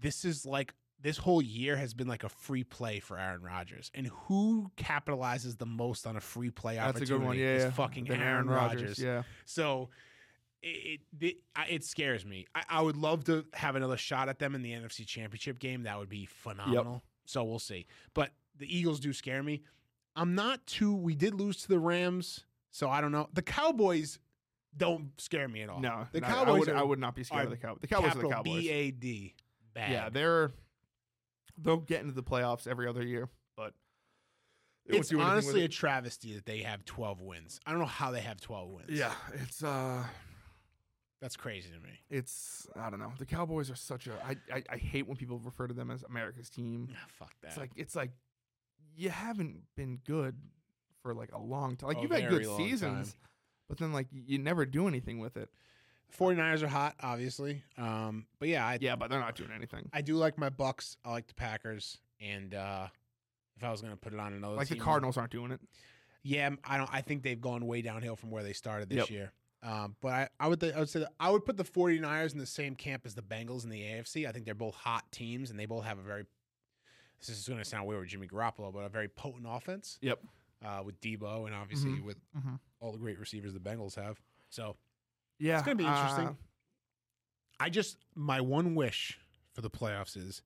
this 0.00 0.24
is 0.24 0.46
like 0.46 0.72
this 1.02 1.18
whole 1.18 1.42
year 1.42 1.76
has 1.76 1.92
been 1.92 2.06
like 2.06 2.22
a 2.24 2.28
free 2.28 2.64
play 2.64 3.00
for 3.00 3.18
Aaron 3.18 3.42
Rodgers, 3.42 3.90
and 3.94 4.06
who 4.06 4.70
capitalizes 4.76 5.58
the 5.58 5.66
most 5.66 6.06
on 6.06 6.16
a 6.16 6.20
free 6.20 6.50
play 6.50 6.76
That's 6.76 6.86
a 6.86 6.88
opportunity 6.90 7.18
good 7.18 7.26
one. 7.26 7.38
Yeah, 7.38 7.54
is 7.56 7.64
yeah. 7.64 7.70
fucking 7.72 8.04
Than 8.04 8.22
Aaron, 8.22 8.48
Rodgers. 8.48 8.98
Yeah. 8.98 9.24
So 9.44 9.90
it 10.62 11.00
it, 11.20 11.36
it, 11.68 11.84
scares 11.84 12.24
me. 12.24 12.46
I, 12.54 12.62
I 12.70 12.82
would 12.82 12.96
love 12.96 13.24
to 13.24 13.44
have 13.52 13.74
another 13.74 13.96
shot 13.96 14.28
at 14.28 14.38
them 14.38 14.54
in 14.54 14.62
the 14.62 14.72
NFC 14.72 15.04
Championship 15.04 15.58
game. 15.58 15.82
That 15.82 15.98
would 15.98 16.08
be 16.08 16.26
phenomenal. 16.26 17.02
So 17.24 17.42
we'll 17.44 17.58
see. 17.58 17.86
But 18.14 18.30
the 18.58 18.74
Eagles 18.74 19.00
do 19.00 19.12
scare 19.12 19.42
me. 19.42 19.62
I'm 20.14 20.34
not 20.34 20.66
too. 20.66 20.94
We 20.94 21.14
did 21.14 21.34
lose 21.34 21.58
to 21.62 21.68
the 21.68 21.78
Rams, 21.78 22.44
so 22.70 22.88
I 22.90 23.00
don't 23.00 23.12
know. 23.12 23.28
The 23.32 23.42
Cowboys 23.42 24.18
don't 24.76 25.10
scare 25.20 25.48
me 25.48 25.62
at 25.62 25.68
all. 25.68 25.80
No, 25.80 26.06
the 26.12 26.20
no, 26.20 26.26
Cowboys 26.26 26.48
I 26.48 26.58
would, 26.58 26.68
are 26.68 26.76
I 26.76 26.82
would 26.82 26.98
not 26.98 27.14
be 27.14 27.24
scared 27.24 27.44
of 27.44 27.50
the 27.50 27.56
Cowboys. 27.56 27.80
The 27.80 27.86
Cowboys 27.86 28.16
are 28.16 28.22
the 28.22 28.28
Cowboys. 28.28 28.62
B 28.62 28.70
A 28.70 28.90
D. 28.90 29.34
Bad. 29.74 29.90
Yeah, 29.90 30.08
they're 30.10 30.52
they'll 31.58 31.76
get 31.78 32.02
into 32.02 32.14
the 32.14 32.22
playoffs 32.22 32.66
every 32.66 32.86
other 32.88 33.02
year, 33.02 33.28
but 33.56 33.72
it's 34.86 35.08
do 35.08 35.16
anything 35.16 35.18
with 35.18 35.26
honestly 35.26 35.64
a 35.64 35.68
travesty 35.68 36.34
that 36.34 36.44
they 36.46 36.58
have 36.58 36.84
12 36.84 37.20
wins. 37.20 37.60
I 37.66 37.70
don't 37.70 37.80
know 37.80 37.86
how 37.86 38.10
they 38.10 38.20
have 38.20 38.40
12 38.40 38.68
wins. 38.70 38.90
yeah. 38.90 39.12
It's 39.34 39.62
uh, 39.62 40.04
That's 41.20 41.36
crazy 41.36 41.70
to 41.70 41.78
me. 41.80 42.00
it's 42.10 42.66
I 42.76 42.90
don't 42.90 42.98
know. 42.98 43.12
The 43.18 43.26
Cowboys 43.26 43.70
are 43.70 43.76
such 43.76 44.08
a 44.08 44.12
I 44.24 44.36
I, 44.52 44.62
I 44.70 44.76
hate 44.76 45.06
when 45.06 45.16
people 45.16 45.38
refer 45.38 45.66
to 45.68 45.74
them 45.74 45.90
as 45.90 46.02
America's 46.02 46.50
team. 46.50 46.88
Ah, 46.92 46.96
fuck 47.08 47.32
that. 47.42 47.48
It's 47.48 47.56
like 47.58 47.70
it's 47.76 47.96
like 47.96 48.10
you 48.96 49.10
haven't 49.10 49.62
been 49.76 49.98
good 50.06 50.36
for 51.02 51.14
like 51.14 51.32
a 51.32 51.38
long 51.40 51.76
time. 51.76 51.88
Like 51.88 51.98
A 51.98 52.02
you've 52.02 52.10
had 52.10 52.28
good 52.28 52.46
seasons, 52.56 53.12
time. 53.12 53.20
but 53.68 53.78
then 53.78 53.92
like 53.92 54.06
you, 54.12 54.38
never 54.38 54.64
do 54.66 54.86
anything 54.88 55.18
with 55.18 55.36
it. 55.36 55.48
49ers 56.18 56.62
are 56.62 56.68
hot, 56.68 56.94
obviously. 57.00 57.62
Um, 57.78 58.26
but 58.38 58.48
yeah, 58.48 58.66
I, 58.66 58.78
Yeah, 58.80 58.96
but 58.96 59.08
they're 59.10 59.18
not 59.20 59.34
doing 59.34 59.50
anything. 59.54 59.88
I 59.92 60.02
do 60.02 60.14
like 60.16 60.36
my 60.38 60.50
Bucks. 60.50 60.96
I 61.04 61.10
like 61.10 61.26
the 61.26 61.34
Packers. 61.34 61.98
And 62.20 62.54
uh, 62.54 62.88
if 63.56 63.64
I 63.64 63.70
was 63.70 63.80
going 63.80 63.92
to 63.94 63.96
put 63.98 64.12
it 64.12 64.20
on 64.20 64.32
another 64.34 64.54
Like 64.56 64.68
the 64.68 64.76
Cardinals 64.76 65.16
aren't 65.16 65.32
doing 65.32 65.50
it. 65.52 65.60
Yeah, 66.22 66.50
I 66.64 66.76
don't. 66.76 66.88
I 66.92 67.00
think 67.00 67.22
they've 67.24 67.40
gone 67.40 67.66
way 67.66 67.82
downhill 67.82 68.14
from 68.14 68.30
where 68.30 68.42
they 68.44 68.52
started 68.52 68.88
this 68.88 68.98
Yep. 68.98 69.10
year. 69.10 69.32
Um, 69.64 69.96
but 70.00 70.08
I, 70.12 70.28
I 70.38 70.48
would, 70.48 70.60
th- 70.60 70.74
I 70.74 70.78
would 70.80 70.88
say 70.88 71.04
I 71.18 71.30
would 71.30 71.44
put 71.44 71.56
the 71.56 71.64
49ers 71.64 72.32
in 72.32 72.38
the 72.38 72.46
same 72.46 72.74
camp 72.76 73.02
as 73.06 73.14
the 73.14 73.22
Bengals 73.22 73.64
in 73.64 73.70
the 73.70 73.80
AFC. 73.80 74.28
I 74.28 74.32
think 74.32 74.44
they're 74.44 74.54
both 74.54 74.74
hot 74.74 75.10
teams, 75.10 75.50
and 75.50 75.58
they 75.58 75.66
both 75.66 75.84
have 75.84 75.98
a 75.98 76.02
very. 76.02 76.24
This 77.26 77.38
is 77.38 77.46
going 77.48 77.58
to 77.60 77.64
sound 77.64 77.86
weird 77.86 78.00
with 78.00 78.08
Jimmy 78.10 78.26
Garoppolo, 78.26 78.72
but 78.72 78.80
a 78.80 78.88
very 78.88 79.08
potent 79.08 79.46
offense. 79.48 79.98
Yep. 80.02 80.20
Uh, 80.64 80.82
with 80.84 81.00
Deebo 81.00 81.46
and 81.46 81.54
obviously 81.54 81.90
Mhm. 81.90 82.04
with 82.04 82.16
Mm-hmm. 82.36 82.54
all 82.80 82.92
the 82.92 82.98
great 82.98 83.18
receivers 83.18 83.52
the 83.52 83.58
Bengals 83.60 83.94
have. 83.96 84.20
So 84.48 84.76
Yeah, 85.38 85.54
it's 85.56 85.64
gonna 85.64 85.76
be 85.76 85.84
interesting. 85.84 86.26
uh, 86.28 86.34
I 87.58 87.68
just 87.70 87.96
my 88.14 88.40
one 88.40 88.74
wish 88.74 89.18
for 89.54 89.60
the 89.60 89.70
playoffs 89.70 90.16
is 90.16 90.42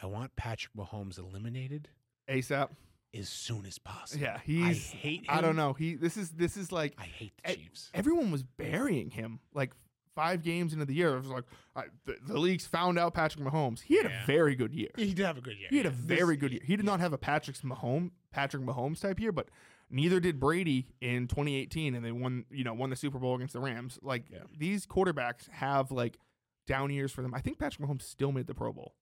I 0.00 0.06
want 0.06 0.36
Patrick 0.36 0.72
Mahomes 0.74 1.18
eliminated 1.18 1.88
ASAP. 2.28 2.70
as 3.14 3.28
soon 3.28 3.66
as 3.66 3.78
possible. 3.78 4.22
Yeah, 4.22 4.36
I 4.36 4.38
he's. 4.44 4.90
hate. 4.90 5.20
Him. 5.20 5.26
I 5.28 5.40
don't 5.40 5.56
know. 5.56 5.72
He. 5.72 5.94
This 5.94 6.16
is. 6.16 6.30
This 6.32 6.56
is 6.56 6.70
like 6.70 6.94
I 6.98 7.04
hate 7.04 7.32
the 7.44 7.54
Chiefs. 7.56 7.90
everyone 7.94 8.30
was 8.30 8.42
burying 8.42 9.10
him 9.10 9.40
like 9.54 9.72
five 10.16 10.42
games 10.42 10.72
into 10.72 10.84
the 10.84 10.94
year. 10.94 11.14
It 11.14 11.20
was 11.20 11.28
like 11.28 11.44
I, 11.76 11.84
the, 12.06 12.16
the 12.26 12.38
leagues 12.40 12.66
found 12.66 12.98
out 12.98 13.14
Patrick 13.14 13.44
Mahomes. 13.44 13.82
He 13.82 13.96
had 13.98 14.06
Yeah. 14.06 14.24
a 14.24 14.26
very 14.26 14.56
good 14.56 14.74
year. 14.74 14.88
He 14.96 15.14
did 15.14 15.24
have 15.24 15.38
a 15.38 15.40
good 15.40 15.56
year. 15.58 15.68
He 15.70 15.76
had 15.76 15.86
a 15.86 15.90
very 15.90 16.34
This- 16.34 16.40
good 16.40 16.52
year. 16.52 16.62
He 16.64 16.74
did 16.76 16.84
not 16.86 16.98
have 16.98 17.12
a 17.12 17.18
Patrick 17.18 17.56
Mahomes 17.58 18.10
Patrick 18.32 18.64
Mahomes 18.64 19.00
type 19.00 19.20
year, 19.20 19.30
but 19.32 19.48
neither 19.90 20.18
did 20.18 20.40
Brady 20.40 20.88
in 21.00 21.28
2018, 21.28 21.94
and 21.94 22.04
they 22.04 22.10
won. 22.12 22.46
You 22.50 22.64
know, 22.64 22.74
won 22.74 22.90
the 22.90 22.96
Super 22.96 23.18
Bowl 23.20 23.36
against 23.36 23.52
the 23.54 23.60
Rams. 23.60 23.98
Like 24.02 24.24
Yeah. 24.30 24.40
these 24.58 24.86
quarterbacks 24.86 25.48
have 25.50 25.90
like 25.92 26.18
down 26.66 26.90
years 26.90 27.12
for 27.12 27.22
them. 27.22 27.32
I 27.34 27.40
think 27.40 27.58
Patrick 27.58 27.86
Mahomes 27.88 28.02
still 28.02 28.32
made 28.32 28.46
the 28.48 28.54
Pro 28.54 28.72
Bowl, 28.72 28.94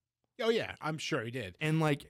Oh 0.42 0.50
yeah, 0.50 0.74
I'm 0.82 0.98
sure 0.98 1.24
he 1.24 1.30
did. 1.30 1.56
and 1.60 1.80
like 1.80 2.04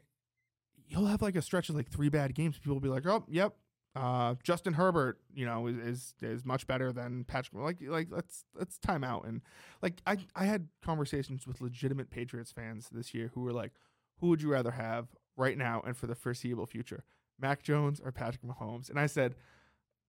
he'll 0.86 1.06
have 1.06 1.22
like 1.22 1.36
a 1.36 1.42
stretch 1.42 1.68
of 1.68 1.76
like 1.76 1.88
three 1.88 2.08
bad 2.08 2.34
games. 2.34 2.58
People 2.58 2.74
will 2.74 2.80
be 2.80 2.88
like, 2.88 3.06
"Oh, 3.06 3.24
yep." 3.28 3.54
Uh, 3.96 4.34
Justin 4.42 4.72
Herbert, 4.74 5.20
you 5.32 5.46
know, 5.46 5.68
is, 5.68 5.76
is 5.78 6.14
is 6.20 6.44
much 6.44 6.66
better 6.66 6.92
than 6.92 7.22
Patrick. 7.24 7.62
Like, 7.62 7.78
like 7.80 8.08
let's 8.10 8.44
let's 8.54 8.76
time 8.78 9.04
out 9.04 9.24
and 9.24 9.40
like 9.82 10.02
I 10.06 10.16
I 10.34 10.46
had 10.46 10.66
conversations 10.84 11.46
with 11.46 11.60
legitimate 11.60 12.10
Patriots 12.10 12.50
fans 12.50 12.88
this 12.90 13.14
year 13.14 13.30
who 13.34 13.42
were 13.42 13.52
like, 13.52 13.72
who 14.20 14.28
would 14.28 14.42
you 14.42 14.50
rather 14.50 14.72
have 14.72 15.08
right 15.36 15.56
now 15.56 15.80
and 15.86 15.96
for 15.96 16.08
the 16.08 16.14
foreseeable 16.16 16.66
future, 16.66 17.04
Mac 17.38 17.62
Jones 17.62 18.00
or 18.04 18.10
Patrick 18.10 18.42
Mahomes? 18.42 18.90
And 18.90 18.98
I 18.98 19.06
said, 19.06 19.36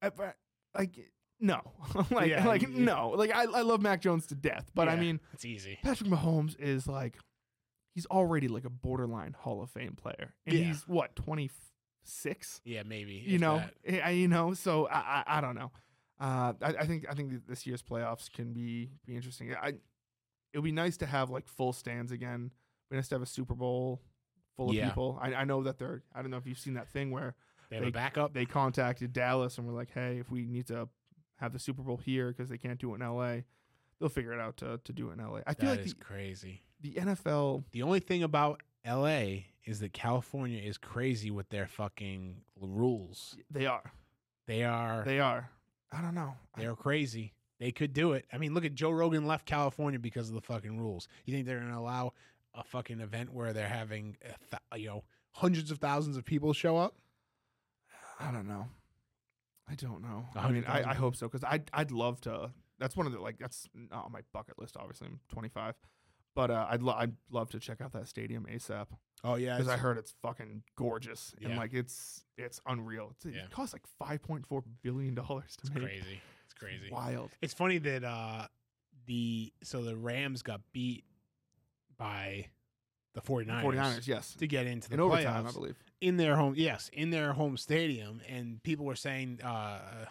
I, 0.02 0.10
but, 0.10 0.36
like 0.74 1.12
no, 1.40 1.62
like 2.10 2.30
Yeah, 2.30 2.48
like 2.48 2.64
you- 2.64 2.70
no, 2.70 3.10
like 3.16 3.30
I 3.36 3.44
I 3.44 3.62
love 3.62 3.82
Mac 3.84 4.02
Jones 4.02 4.26
to 4.28 4.36
death, 4.36 4.72
but 4.74 4.90
I 4.90 4.96
mean 4.96 5.20
it's 5.34 5.46
easy. 5.46 5.78
Patrick 5.84 6.10
Mahomes 6.10 6.60
is 6.60 6.88
like 6.88 7.18
he's 7.94 8.08
already 8.08 8.48
like 8.48 8.66
a 8.66 8.70
borderline 8.72 9.34
Hall 9.38 9.62
of 9.62 9.70
Fame 9.70 9.94
player, 9.96 10.34
and 10.48 10.58
Yeah. 10.58 10.64
he's 10.66 10.88
what 10.88 11.16
twenty 11.16 11.52
six 12.08 12.62
Yeah, 12.64 12.84
maybe. 12.84 13.14
you 13.26 13.40
know. 13.40 13.64
I, 14.04 14.12
you 14.12 14.28
know. 14.28 14.54
So 14.54 14.88
I, 14.88 15.24
I, 15.28 15.38
I 15.38 15.42
don't 15.42 15.56
know. 15.56 15.72
Uh, 16.20 16.54
I, 16.62 16.68
I 16.80 16.86
think 16.86 17.06
I 17.10 17.14
think 17.14 17.46
this 17.48 17.66
year's 17.68 17.82
playoffs 17.84 18.32
can 18.32 18.54
be 18.54 18.90
be 19.06 19.16
interesting. 19.16 19.54
I, 19.54 19.70
it 20.54 20.60
would 20.60 20.64
be 20.64 20.72
nice 20.72 20.98
to 20.98 21.06
have 21.06 21.30
like 21.30 21.48
full 21.48 21.74
stands 21.74 22.12
again. 22.12 22.52
Be 22.90 22.96
nice 22.96 23.08
to 23.10 23.16
have 23.16 23.22
a 23.22 23.26
Super 23.26 23.54
Bowl 23.56 24.02
full 24.56 24.70
of 24.70 24.76
Yeah. 24.76 24.88
people. 24.88 25.20
I, 25.22 25.34
I 25.34 25.44
know 25.44 25.64
that 25.64 25.78
they're. 25.78 26.04
I 26.14 26.22
don't 26.22 26.32
know 26.32 26.38
if 26.38 26.48
you've 26.48 26.60
seen 26.60 26.76
that 26.76 26.88
thing 26.88 27.12
where 27.12 27.36
they 27.70 27.76
have 27.78 27.84
they- 27.84 27.90
a 27.90 27.92
backup. 27.92 28.34
they 28.34 28.46
contacted 28.46 29.12
Dallas 29.12 29.58
and 29.58 29.68
were 29.68 29.74
like, 29.74 29.90
"Hey, 29.94 30.18
if 30.20 30.30
we 30.32 30.46
need 30.46 30.68
to 30.68 30.88
have 31.38 31.52
the 31.52 31.60
Super 31.60 31.82
Bowl 31.82 31.98
here 31.98 32.30
because 32.30 32.48
they 32.50 32.58
can't 32.58 32.80
do 32.80 32.94
it 32.94 32.96
in 32.96 33.02
L.A., 33.02 33.44
they'll 34.00 34.08
figure 34.08 34.32
it 34.34 34.40
out 34.40 34.56
to, 34.58 34.80
to 34.86 34.94
do 34.94 35.10
it 35.10 35.14
in 35.14 35.20
L.A." 35.20 35.42
I 35.46 35.54
feel 35.54 35.70
That 35.72 35.78
like 35.80 35.86
is 35.86 35.94
the, 35.96 36.04
crazy. 36.04 36.62
the 36.80 36.94
NFL. 36.94 37.66
The 37.74 37.82
only 37.84 38.00
thing 38.00 38.24
about 38.24 38.62
L.A. 38.86 39.48
is 39.66 39.80
that 39.80 39.94
California 39.94 40.62
is 40.62 40.78
crazy 40.78 41.32
with 41.32 41.50
their 41.50 41.68
fucking 41.68 42.38
rules. 42.62 43.36
They 43.50 43.66
are. 43.66 43.92
They 44.48 44.64
are 44.64 45.04
They 45.04 45.20
are. 45.20 45.50
I 45.92 46.02
don't 46.02 46.16
know. 46.16 46.36
They're 46.58 46.76
crazy. 46.76 47.34
They 47.60 47.72
could 47.72 47.94
do 47.94 48.14
it. 48.14 48.26
I 48.32 48.38
mean, 48.38 48.54
look 48.54 48.66
at 48.66 48.76
Joe 48.76 48.92
Rogan 48.92 49.26
left 49.26 49.46
California 49.46 49.98
because 49.98 50.30
of 50.30 50.36
the 50.36 50.42
fucking 50.42 50.78
rules. 50.78 51.08
You 51.26 51.34
think 51.34 51.46
they're 51.48 51.60
going 51.60 51.72
to 51.72 51.78
allow 51.78 52.14
a 52.54 52.64
fucking 52.64 53.00
event 53.00 53.34
where 53.34 53.54
they're 53.54 53.68
having 53.68 54.18
th- 54.22 54.82
you 54.82 54.88
know 54.88 55.04
hundreds 55.32 55.72
of 55.72 55.80
thousands 55.80 56.18
of 56.18 56.26
people 56.26 56.54
show 56.54 56.78
up? 56.78 56.96
I 58.20 58.32
don't 58.32 58.48
know. 58.48 58.68
I 59.70 59.76
don't 59.76 60.02
know. 60.02 60.26
I 60.36 60.52
mean, 60.52 60.66
I, 60.68 60.92
I 60.92 60.94
hope 60.94 61.16
so 61.16 61.28
because 61.28 61.44
I'd 61.44 61.70
I'd 61.74 61.92
love 61.92 62.22
to. 62.22 62.52
That's 62.78 62.96
one 62.96 63.08
of 63.08 63.14
the 63.14 63.20
like 63.20 63.40
that's 63.40 63.68
not 63.74 64.06
on 64.06 64.12
my 64.12 64.22
bucket 64.34 64.60
list. 64.60 64.76
Obviously, 64.78 65.08
I'm 65.08 65.20
25, 65.32 65.76
But 66.36 66.52
uh, 66.52 66.68
I'd 66.70 66.82
lo- 66.84 66.96
I'd 66.98 67.14
love 67.32 67.50
to 67.52 67.60
check 67.60 67.82
out 67.82 67.94
that 67.94 68.08
stadium 68.08 68.46
ASAP 68.52 68.88
Oh 69.24 69.36
yeah, 69.36 69.58
because 69.58 69.72
I 69.72 69.78
heard 69.78 69.98
it's 69.98 70.14
fucking 70.22 70.64
gorgeous 70.76 71.34
and 71.42 71.52
Yeah. 71.54 71.58
like 71.58 71.74
it's 71.74 72.24
it's 72.38 72.60
unreal. 72.68 73.12
It's, 73.16 73.26
Yeah. 73.26 73.44
It 73.46 73.52
costs 73.52 73.74
like 73.74 73.84
five 73.98 74.22
point 74.22 74.46
four 74.46 74.64
billion 74.84 75.16
dollars 75.16 75.56
to 75.58 75.62
it's 75.68 75.70
make. 75.74 75.84
crazy. 75.84 76.22
It's 76.46 76.54
crazy. 76.54 76.90
Wild. 76.92 77.32
It's 77.42 77.54
funny 77.54 77.78
that 77.80 78.04
uh 78.04 78.48
the 79.08 79.52
so 79.64 79.82
the 79.84 79.96
Rams 79.96 80.42
got 80.42 80.62
beat 80.74 81.06
by 81.98 82.48
the 83.14 83.22
49ers, 83.22 83.62
49ers, 83.64 84.08
yes. 84.08 84.34
to 84.36 84.46
get 84.48 84.68
into 84.68 84.90
the 84.90 84.96
In 84.96 85.00
overtime, 85.00 85.46
I 85.46 85.50
playoffs 85.50 85.54
believe. 85.54 85.76
in 86.02 86.18
their 86.18 86.36
home 86.36 86.54
yes 86.58 86.90
in 86.92 87.12
their 87.12 87.32
home 87.34 87.56
stadium 87.56 88.20
and 88.28 88.62
people 88.64 88.86
were 88.86 88.96
saying 88.98 89.40
uh 89.42 90.06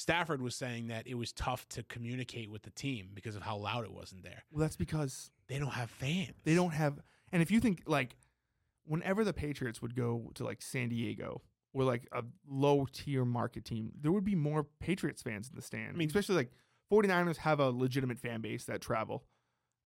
Stafford 0.00 0.40
was 0.40 0.54
saying 0.56 0.88
that 0.88 1.06
it 1.06 1.14
was 1.14 1.32
tough 1.32 1.68
to 1.70 1.82
communicate 1.84 2.50
with 2.50 2.62
the 2.62 2.70
team 2.70 3.10
because 3.14 3.36
of 3.36 3.42
how 3.42 3.56
loud 3.56 3.84
it 3.84 3.92
wasn't 3.92 4.22
there. 4.22 4.44
Well, 4.50 4.60
that's 4.60 4.76
because 4.76 5.30
They 5.48 5.58
don't 5.58 5.72
have 5.72 5.90
fans. 5.90 6.32
they 6.44 6.54
don't 6.54 6.70
have. 6.72 6.98
And 7.32 7.42
if 7.42 7.50
you 7.50 7.60
think 7.60 7.82
like, 7.86 8.16
whenever 8.86 9.24
the 9.24 9.32
Patriots 9.32 9.82
would 9.82 9.94
go 9.94 10.30
to 10.34 10.44
like 10.44 10.62
San 10.62 10.88
Diego 10.88 11.42
or 11.74 11.84
like 11.84 12.08
a 12.12 12.24
low 12.48 12.86
tier 12.90 13.24
market 13.24 13.64
team, 13.64 13.92
there 14.00 14.10
would 14.10 14.24
be 14.24 14.34
more 14.34 14.64
Patriots 14.80 15.22
fans 15.22 15.48
in 15.50 15.54
the 15.56 15.62
stand. 15.62 15.88
I 15.88 15.90
mean- 15.90 15.98
mean, 15.98 16.08
especially 16.08 16.36
like 16.36 16.50
49ers 16.90 17.36
have 17.38 17.60
a 17.60 17.70
legitimate 17.70 18.18
fan 18.18 18.40
base 18.40 18.64
that 18.64 18.80
travel. 18.80 19.24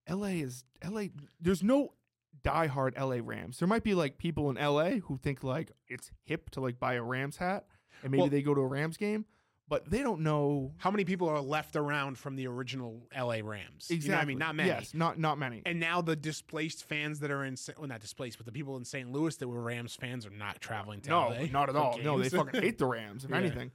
LA 0.09 0.29
is 0.43 0.65
LA. 0.83 1.07
There's 1.41 1.63
no 1.63 1.95
diehard 2.43 2.97
LA 2.99 3.19
Rams. 3.23 3.59
There 3.59 3.69
might 3.69 3.83
be 3.85 3.95
like 3.95 4.19
people 4.19 4.49
in 4.51 4.57
LA 4.57 5.01
who 5.01 5.19
think 5.19 5.43
like 5.43 5.73
it's 5.89 6.11
hip 6.23 6.51
to 6.51 6.61
like 6.61 6.79
buy 6.79 6.95
a 6.95 7.03
Rams 7.03 7.37
hat 7.39 7.67
and 8.03 8.11
maybe 8.13 8.21
Well- 8.21 8.31
they 8.31 8.43
go 8.43 8.55
to 8.55 8.61
a 8.61 8.67
Rams 8.67 8.97
game, 8.97 9.25
but 9.69 9.89
they 9.91 10.01
don't 10.03 10.21
know 10.21 10.73
How 10.79 10.91
many 10.91 11.05
people 11.05 11.29
are 11.29 11.41
left 11.41 11.75
around 11.77 12.19
from 12.19 12.37
the 12.37 12.47
original 12.47 13.09
LA 13.17 13.39
Rams? 13.43 13.89
exactly. 13.91 14.05
You 14.07 14.11
know 14.13 14.19
I 14.19 14.25
mean, 14.25 14.39
not 14.39 14.55
many. 14.55 14.69
Yes, 14.69 14.93
not 14.95 15.19
not 15.19 15.39
many. 15.39 15.63
And 15.65 15.81
now 15.81 16.01
the 16.03 16.17
displaced 16.17 16.85
fans 16.85 17.21
that 17.21 17.31
are 17.31 17.45
in, 17.45 17.57
well, 17.79 17.89
not 17.89 18.01
displaced, 18.01 18.37
but 18.39 18.47
the 18.47 18.53
people 18.53 18.77
in 18.77 18.85
St. 18.85 19.11
Louis 19.11 19.35
that 19.37 19.49
were 19.49 19.61
Rams 19.63 19.95
fans 19.97 20.27
are 20.27 20.31
not 20.31 20.61
traveling 20.61 21.01
to 21.03 21.11
No, 21.11 21.29
LA. 21.29 21.47
not 21.51 21.69
at 21.69 21.77
all. 21.77 21.99
No, 22.03 22.19
they 22.21 22.29
fucking 22.29 22.61
hate 22.61 22.79
the 22.79 22.87
Rams, 22.87 23.25
if 23.25 23.31
Yeah. 23.31 23.37
anything. 23.37 23.71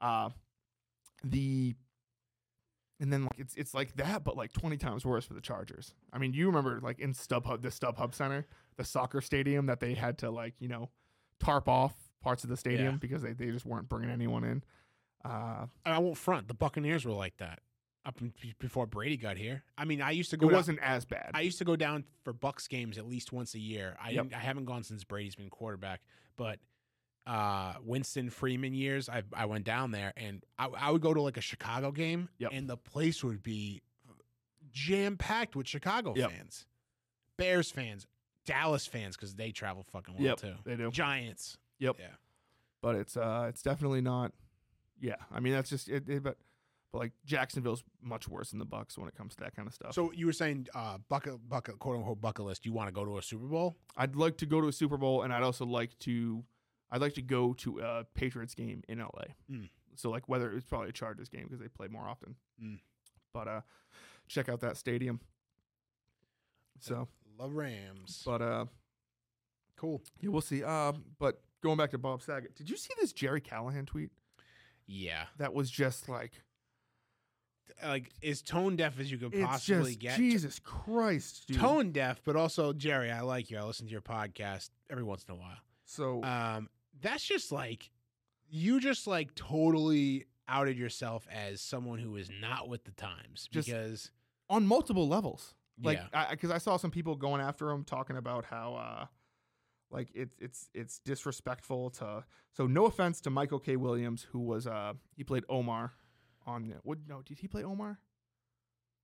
Uh 0.00 0.30
the 1.22 1.74
and 2.98 3.12
then 3.12 3.22
like 3.22 3.38
it's 3.38 3.54
it's 3.56 3.72
like 3.72 3.96
that, 3.96 4.24
but 4.24 4.36
like 4.36 4.52
twenty 4.52 4.76
times 4.76 5.04
worse 5.06 5.24
for 5.24 5.34
the 5.34 5.40
Chargers. 5.40 5.94
I 6.12 6.18
mean, 6.18 6.32
you 6.34 6.46
remember 6.46 6.80
like 6.82 6.98
in 6.98 7.14
StubHub, 7.14 7.62
the 7.62 7.68
StubHub 7.68 8.14
Center, 8.14 8.46
the 8.76 8.84
soccer 8.84 9.20
stadium 9.20 9.66
that 9.66 9.80
they 9.80 9.94
had 9.94 10.18
to 10.18 10.30
like 10.30 10.54
you 10.58 10.68
know 10.68 10.90
tarp 11.38 11.68
off 11.68 11.94
parts 12.22 12.44
of 12.44 12.50
the 12.50 12.56
stadium 12.56 12.94
Yeah. 12.94 12.98
because 13.00 13.22
they, 13.22 13.32
they 13.32 13.46
just 13.50 13.64
weren't 13.64 13.88
bringing 13.88 14.10
anyone 14.10 14.44
in. 14.44 14.62
Uh, 15.24 15.66
I 15.84 15.98
won't 15.98 16.16
front. 16.16 16.48
The 16.48 16.54
Buccaneers 16.54 17.04
were 17.04 17.12
like 17.12 17.36
that 17.38 17.60
up 18.06 18.18
before 18.58 18.86
Brady 18.86 19.16
got 19.18 19.36
here. 19.36 19.62
I 19.76 19.84
mean, 19.84 20.00
I 20.00 20.12
used 20.12 20.30
to 20.30 20.36
go. 20.38 20.48
down- 20.48 20.56
wasn't 20.56 20.78
as 20.80 21.04
bad. 21.04 21.32
I 21.34 21.42
used 21.42 21.58
to 21.58 21.64
go 21.64 21.76
down 21.76 22.04
for 22.24 22.32
Bucks 22.32 22.66
games 22.68 22.96
at 22.96 23.06
least 23.06 23.30
once 23.32 23.54
a 23.54 23.58
year. 23.58 23.96
I 24.02 24.10
Yep. 24.10 24.28
I 24.34 24.38
haven't 24.38 24.64
gone 24.64 24.82
since 24.82 25.04
Brady's 25.04 25.34
been 25.36 25.50
quarterback, 25.50 26.00
but 26.36 26.58
uh, 27.26 27.74
Winston 27.84 28.30
Freeman 28.30 28.72
years, 28.72 29.08
I 29.10 29.22
I 29.34 29.44
went 29.44 29.64
down 29.64 29.90
there 29.90 30.14
and 30.16 30.42
I, 30.58 30.68
I 30.68 30.90
would 30.90 31.02
go 31.02 31.12
to 31.12 31.20
like 31.20 31.36
a 31.36 31.42
Chicago 31.42 31.92
game, 31.92 32.30
Yep. 32.38 32.50
and 32.54 32.68
the 32.68 32.78
place 32.78 33.22
would 33.22 33.42
be 33.42 33.82
jam 34.72 35.16
packed 35.18 35.54
with 35.54 35.66
Chicago 35.68 36.14
Yep. 36.16 36.30
fans, 36.30 36.66
Bears 37.36 37.70
fans, 37.70 38.06
Dallas 38.46 38.86
fans 38.86 39.16
because 39.16 39.34
they 39.34 39.52
travel 39.52 39.84
fucking 39.92 40.14
well 40.18 40.36
too. 40.36 40.54
they 40.64 40.76
do. 40.76 40.90
Giants. 40.90 41.58
Yep. 41.78 41.96
Yeah. 41.98 42.06
but 42.80 42.96
it's 42.96 43.16
uh 43.16 43.46
it's 43.50 43.62
definitely 43.62 44.00
not. 44.00 44.32
Yeah, 45.00 45.16
I 45.32 45.40
mean 45.40 45.52
that's 45.52 45.70
just 45.70 45.88
it. 45.88 46.08
it 46.08 46.22
but 46.22 46.36
but 46.92 46.98
like 46.98 47.12
Jacksonville's 47.24 47.84
much 48.02 48.26
worse 48.28 48.50
than 48.50 48.58
the 48.58 48.64
Bucks 48.64 48.98
when 48.98 49.06
it 49.06 49.14
comes 49.14 49.36
to 49.36 49.44
that 49.44 49.54
kind 49.54 49.68
of 49.68 49.74
stuff. 49.74 49.94
So 49.94 50.10
you 50.12 50.26
were 50.26 50.32
saying 50.32 50.66
uh, 50.74 50.98
bucket 51.08 51.48
bucket 51.48 51.78
quote 51.78 51.96
unquote 51.96 52.20
bucket 52.20 52.44
list. 52.44 52.66
You 52.66 52.72
want 52.72 52.88
to 52.88 52.92
go 52.92 53.04
to 53.04 53.16
a 53.18 53.22
Super 53.22 53.46
Bowl? 53.46 53.76
I'd 53.96 54.16
like 54.16 54.36
to 54.38 54.46
go 54.46 54.60
to 54.60 54.66
a 54.68 54.72
Super 54.72 54.96
Bowl, 54.96 55.22
and 55.22 55.32
I'd 55.32 55.44
also 55.44 55.64
like 55.64 55.96
to, 56.00 56.42
I'd 56.90 57.00
like 57.00 57.14
to 57.14 57.22
go 57.22 57.52
to 57.54 57.78
a 57.78 58.04
Patriots 58.14 58.54
game 58.56 58.82
in 58.88 58.98
LA. 58.98 59.26
Mm. 59.50 59.68
So 59.94 60.10
like 60.10 60.28
whether 60.28 60.50
it's 60.52 60.64
probably 60.64 60.88
a 60.88 60.92
Chargers 60.92 61.28
game 61.28 61.44
because 61.44 61.60
they 61.60 61.68
play 61.68 61.86
more 61.86 62.08
often. 62.08 62.34
Mm. 62.60 62.80
But 63.32 63.46
uh, 63.46 63.60
check 64.26 64.48
out 64.48 64.60
that 64.62 64.76
stadium. 64.76 65.20
So, 66.80 67.06
Love 67.38 67.54
Rams. 67.54 68.22
but 68.24 68.42
uh, 68.42 68.64
Cool. 69.76 70.02
yeah, 70.20 70.30
we'll 70.30 70.40
see. 70.40 70.64
Um, 70.64 71.04
but 71.18 71.40
going 71.62 71.76
back 71.76 71.90
to 71.92 71.98
Bob 71.98 72.22
Saget, 72.22 72.56
did 72.56 72.68
you 72.68 72.76
see 72.76 72.92
this 73.00 73.12
Gerry 73.12 73.40
Callahan 73.40 73.86
tweet? 73.86 74.10
Yeah. 74.90 75.24
That 75.38 75.54
was 75.54 75.70
just 75.70 76.08
like 76.08 76.32
Like 77.82 78.10
as 78.22 78.42
tone 78.42 78.76
deaf 78.76 78.98
as 78.98 79.10
you 79.10 79.18
could 79.18 79.32
possibly 79.32 79.90
just 79.92 80.00
get. 80.00 80.16
Jesus 80.16 80.58
Christ, 80.58 81.46
dude. 81.46 81.58
Tone 81.58 81.92
deaf, 81.92 82.20
but 82.24 82.34
also 82.36 82.72
Gerry, 82.72 83.10
I 83.10 83.20
like 83.20 83.50
you. 83.50 83.58
I 83.58 83.62
listen 83.62 83.86
to 83.86 83.92
your 83.92 84.00
podcast 84.00 84.70
every 84.90 85.04
once 85.04 85.24
in 85.28 85.34
a 85.34 85.38
while. 85.38 85.58
So 85.84 86.22
Um, 86.24 86.68
that's 87.00 87.24
just 87.24 87.52
like 87.52 87.90
you 88.48 88.80
just 88.80 89.06
like 89.06 89.34
totally 89.36 90.26
outed 90.48 90.76
yourself 90.76 91.28
as 91.30 91.60
someone 91.60 92.00
who 92.00 92.16
is 92.16 92.28
not 92.40 92.68
with 92.68 92.82
the 92.84 92.90
times 92.90 93.48
Just- 93.52 93.68
because 93.68 94.10
on 94.48 94.66
multiple 94.66 95.06
levels. 95.06 95.54
Like, 95.82 96.00
yeah, 96.12 96.28
because 96.30 96.50
I, 96.50 96.58
saw 96.58 96.76
some 96.76 96.90
people 96.90 97.16
going 97.16 97.40
after 97.40 97.70
him, 97.70 97.84
talking 97.84 98.18
about 98.18 98.44
how, 98.44 98.74
uh, 98.74 99.06
like 99.90 100.08
it's 100.14 100.36
it's 100.40 100.68
it's 100.74 100.98
disrespectful 101.00 101.90
to. 101.90 102.24
So 102.52 102.66
no 102.66 102.86
offense 102.86 103.20
to 103.22 103.30
Michael 103.30 103.58
K. 103.58 103.76
Williams, 103.76 104.26
who 104.32 104.40
was 104.40 104.66
uh 104.66 104.94
he 105.16 105.24
played 105.24 105.44
Omar 105.48 105.92
on 106.46 106.74
what? 106.82 106.98
No, 107.08 107.22
did 107.22 107.38
he 107.38 107.48
play 107.48 107.62
Omar 107.64 107.98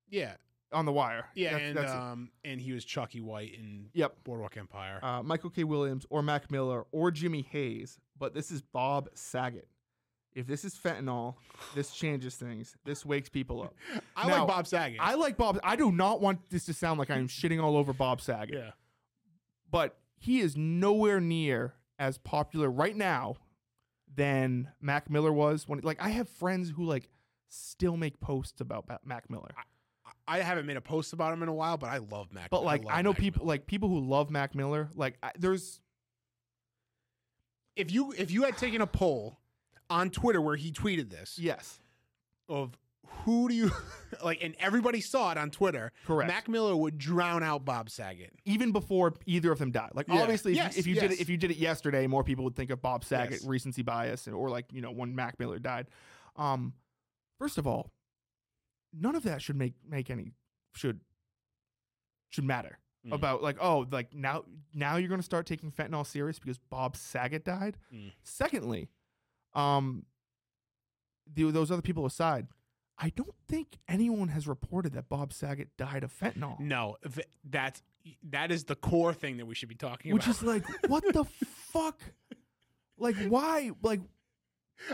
yeah, 0.08 0.34
on 0.72 0.84
The 0.84 0.92
Wire? 0.92 1.26
yeah, 1.34 1.52
That's- 1.52 1.68
and 1.68 1.76
that's 1.76 1.92
um, 1.92 2.30
and 2.44 2.60
he 2.60 2.72
was 2.72 2.84
Chalky 2.84 3.20
White 3.20 3.54
in 3.54 3.88
yep. 3.92 4.16
Boardwalk 4.24 4.56
Empire. 4.56 5.00
Uh, 5.02 5.22
Michael 5.22 5.50
K. 5.50 5.64
Williams 5.64 6.06
or 6.10 6.22
Mac 6.22 6.50
Miller 6.50 6.86
or 6.92 7.10
Jimmy 7.10 7.42
Hayes, 7.50 7.98
but 8.18 8.34
this 8.34 8.50
is 8.50 8.62
Bob 8.62 9.08
Saget. 9.14 9.68
If 10.34 10.46
this 10.46 10.66
is 10.66 10.74
fentanyl, 10.74 11.36
this 11.74 11.92
changes 11.92 12.34
things. 12.36 12.76
This 12.84 13.06
wakes 13.06 13.30
people 13.30 13.62
up. 13.62 13.74
I 14.16 14.28
now, 14.28 14.40
like 14.40 14.48
Bob 14.48 14.66
Saget. 14.66 14.98
I 15.00 15.14
like 15.14 15.38
Bob. 15.38 15.58
I 15.64 15.76
do 15.76 15.90
not 15.90 16.20
want 16.20 16.50
this 16.50 16.66
to 16.66 16.74
sound 16.74 16.98
like 16.98 17.10
I'm 17.10 17.26
shitting 17.26 17.62
all 17.62 17.76
over 17.76 17.92
Bob 17.94 18.20
Saget. 18.20 18.54
yeah, 18.54 18.70
but 19.70 19.96
he 20.18 20.40
is 20.40 20.56
nowhere 20.56 21.20
near 21.20 21.74
as 21.98 22.18
popular 22.18 22.70
right 22.70 22.96
now 22.96 23.36
than 24.14 24.68
Mac 24.80 25.10
Miller 25.10 25.32
was 25.32 25.68
when 25.68 25.80
like 25.80 26.00
I 26.00 26.10
have 26.10 26.28
friends 26.28 26.70
who 26.70 26.84
like 26.84 27.08
still 27.48 27.96
make 27.96 28.20
posts 28.20 28.60
about 28.60 28.86
Mac 29.04 29.30
Miller. 29.30 29.50
I 30.28 30.38
haven't 30.38 30.66
made 30.66 30.76
a 30.76 30.80
post 30.80 31.12
about 31.12 31.32
him 31.32 31.42
in 31.42 31.48
a 31.48 31.54
while, 31.54 31.76
but 31.76 31.88
I 31.88 31.98
love 31.98 32.32
Mac. 32.32 32.50
But 32.50 32.64
like 32.64 32.84
love 32.84 32.94
I, 32.94 33.02
know 33.02 33.10
Mac 33.10 33.18
people 33.20 33.44
Miller. 33.44 33.54
like 33.54 33.66
people 33.66 33.88
who 33.88 34.00
love 34.00 34.30
Mac 34.30 34.54
Miller, 34.54 34.88
like 34.94 35.16
I, 35.22 35.30
there's 35.38 35.80
if 37.76 37.92
you 37.92 38.12
if 38.16 38.30
you 38.30 38.42
had 38.42 38.56
taken 38.56 38.80
a 38.80 38.86
poll 38.86 39.38
on 39.88 40.10
Twitter 40.10 40.40
where 40.40 40.56
he 40.56 40.72
tweeted 40.72 41.10
this 41.10 41.38
yes, 41.38 41.78
of 42.48 42.76
who 43.24 43.48
do 43.48 43.54
you 43.54 43.70
like, 44.24 44.42
and 44.42 44.54
everybody 44.58 45.00
saw 45.00 45.32
it 45.32 45.38
on 45.38 45.50
Twitter. 45.50 45.92
correct. 46.06 46.28
Mac 46.30 46.48
Miller 46.48 46.76
would 46.76 46.98
drown 46.98 47.42
out 47.42 47.64
Bob 47.64 47.90
Saget. 47.90 48.32
even 48.44 48.72
before 48.72 49.14
either 49.26 49.52
of 49.52 49.58
them 49.58 49.70
died. 49.70 49.90
Like 49.94 50.08
Yeah. 50.08 50.22
obviously 50.22 50.52
if, 50.52 50.56
Yes, 50.56 50.76
you, 50.76 50.80
if 50.80 50.86
you 50.86 50.94
did 50.94 51.12
it 51.12 51.20
if 51.20 51.28
you 51.28 51.36
did 51.36 51.50
it 51.50 51.56
yesterday, 51.56 52.06
more 52.06 52.24
people 52.24 52.44
would 52.44 52.56
think 52.56 52.70
of 52.70 52.80
Bob 52.82 53.04
Saget 53.04 53.32
Yes. 53.40 53.44
recency 53.46 53.82
bias 53.82 54.26
or 54.28 54.48
like, 54.50 54.66
you 54.72 54.80
know, 54.80 54.90
when 54.90 55.14
Mac 55.14 55.38
Miller 55.38 55.58
died. 55.58 55.86
Um 56.36 56.72
first 57.38 57.58
of 57.58 57.66
all, 57.66 57.90
none 58.92 59.14
of 59.14 59.22
that 59.24 59.42
should 59.42 59.56
make 59.56 59.74
make 59.88 60.10
any 60.10 60.32
should 60.74 61.00
should 62.30 62.44
matter. 62.44 62.78
Mm. 63.06 63.12
about 63.14 63.40
like 63.40 63.56
oh 63.60 63.86
like 63.92 64.12
now 64.14 64.42
now 64.74 64.96
you're 64.96 65.08
going 65.08 65.20
to 65.20 65.24
start 65.24 65.46
taking 65.46 65.70
fentanyl 65.70 66.04
serious 66.04 66.40
because 66.40 66.58
Bob 66.58 66.96
Saget 66.96 67.44
died. 67.44 67.76
Mm. 67.94 68.10
Secondly, 68.24 68.88
um, 69.54 70.04
the, 71.32 71.50
those 71.52 71.70
other 71.70 71.82
people 71.82 72.04
aside, 72.04 72.48
I 72.98 73.10
don't 73.10 73.34
think 73.46 73.78
anyone 73.88 74.28
has 74.28 74.48
reported 74.48 74.94
that 74.94 75.08
Bob 75.08 75.32
Saget 75.32 75.76
died 75.76 76.02
of 76.02 76.12
fentanyl, 76.12 76.58
No, 76.58 76.96
that's 77.44 77.82
that 78.30 78.50
is 78.50 78.64
the 78.64 78.76
core 78.76 79.12
thing 79.12 79.36
that 79.38 79.46
we 79.46 79.54
should 79.54 79.68
be 79.68 79.74
talking 79.74 80.12
which 80.12 80.24
about. 80.26 80.42
Which 80.42 80.42
is 80.42 80.42
like 80.42 80.90
what 80.90 81.04
the 81.12 81.24
fuck, 81.46 82.00
like 82.98 83.16
why 83.28 83.72
like 83.82 84.00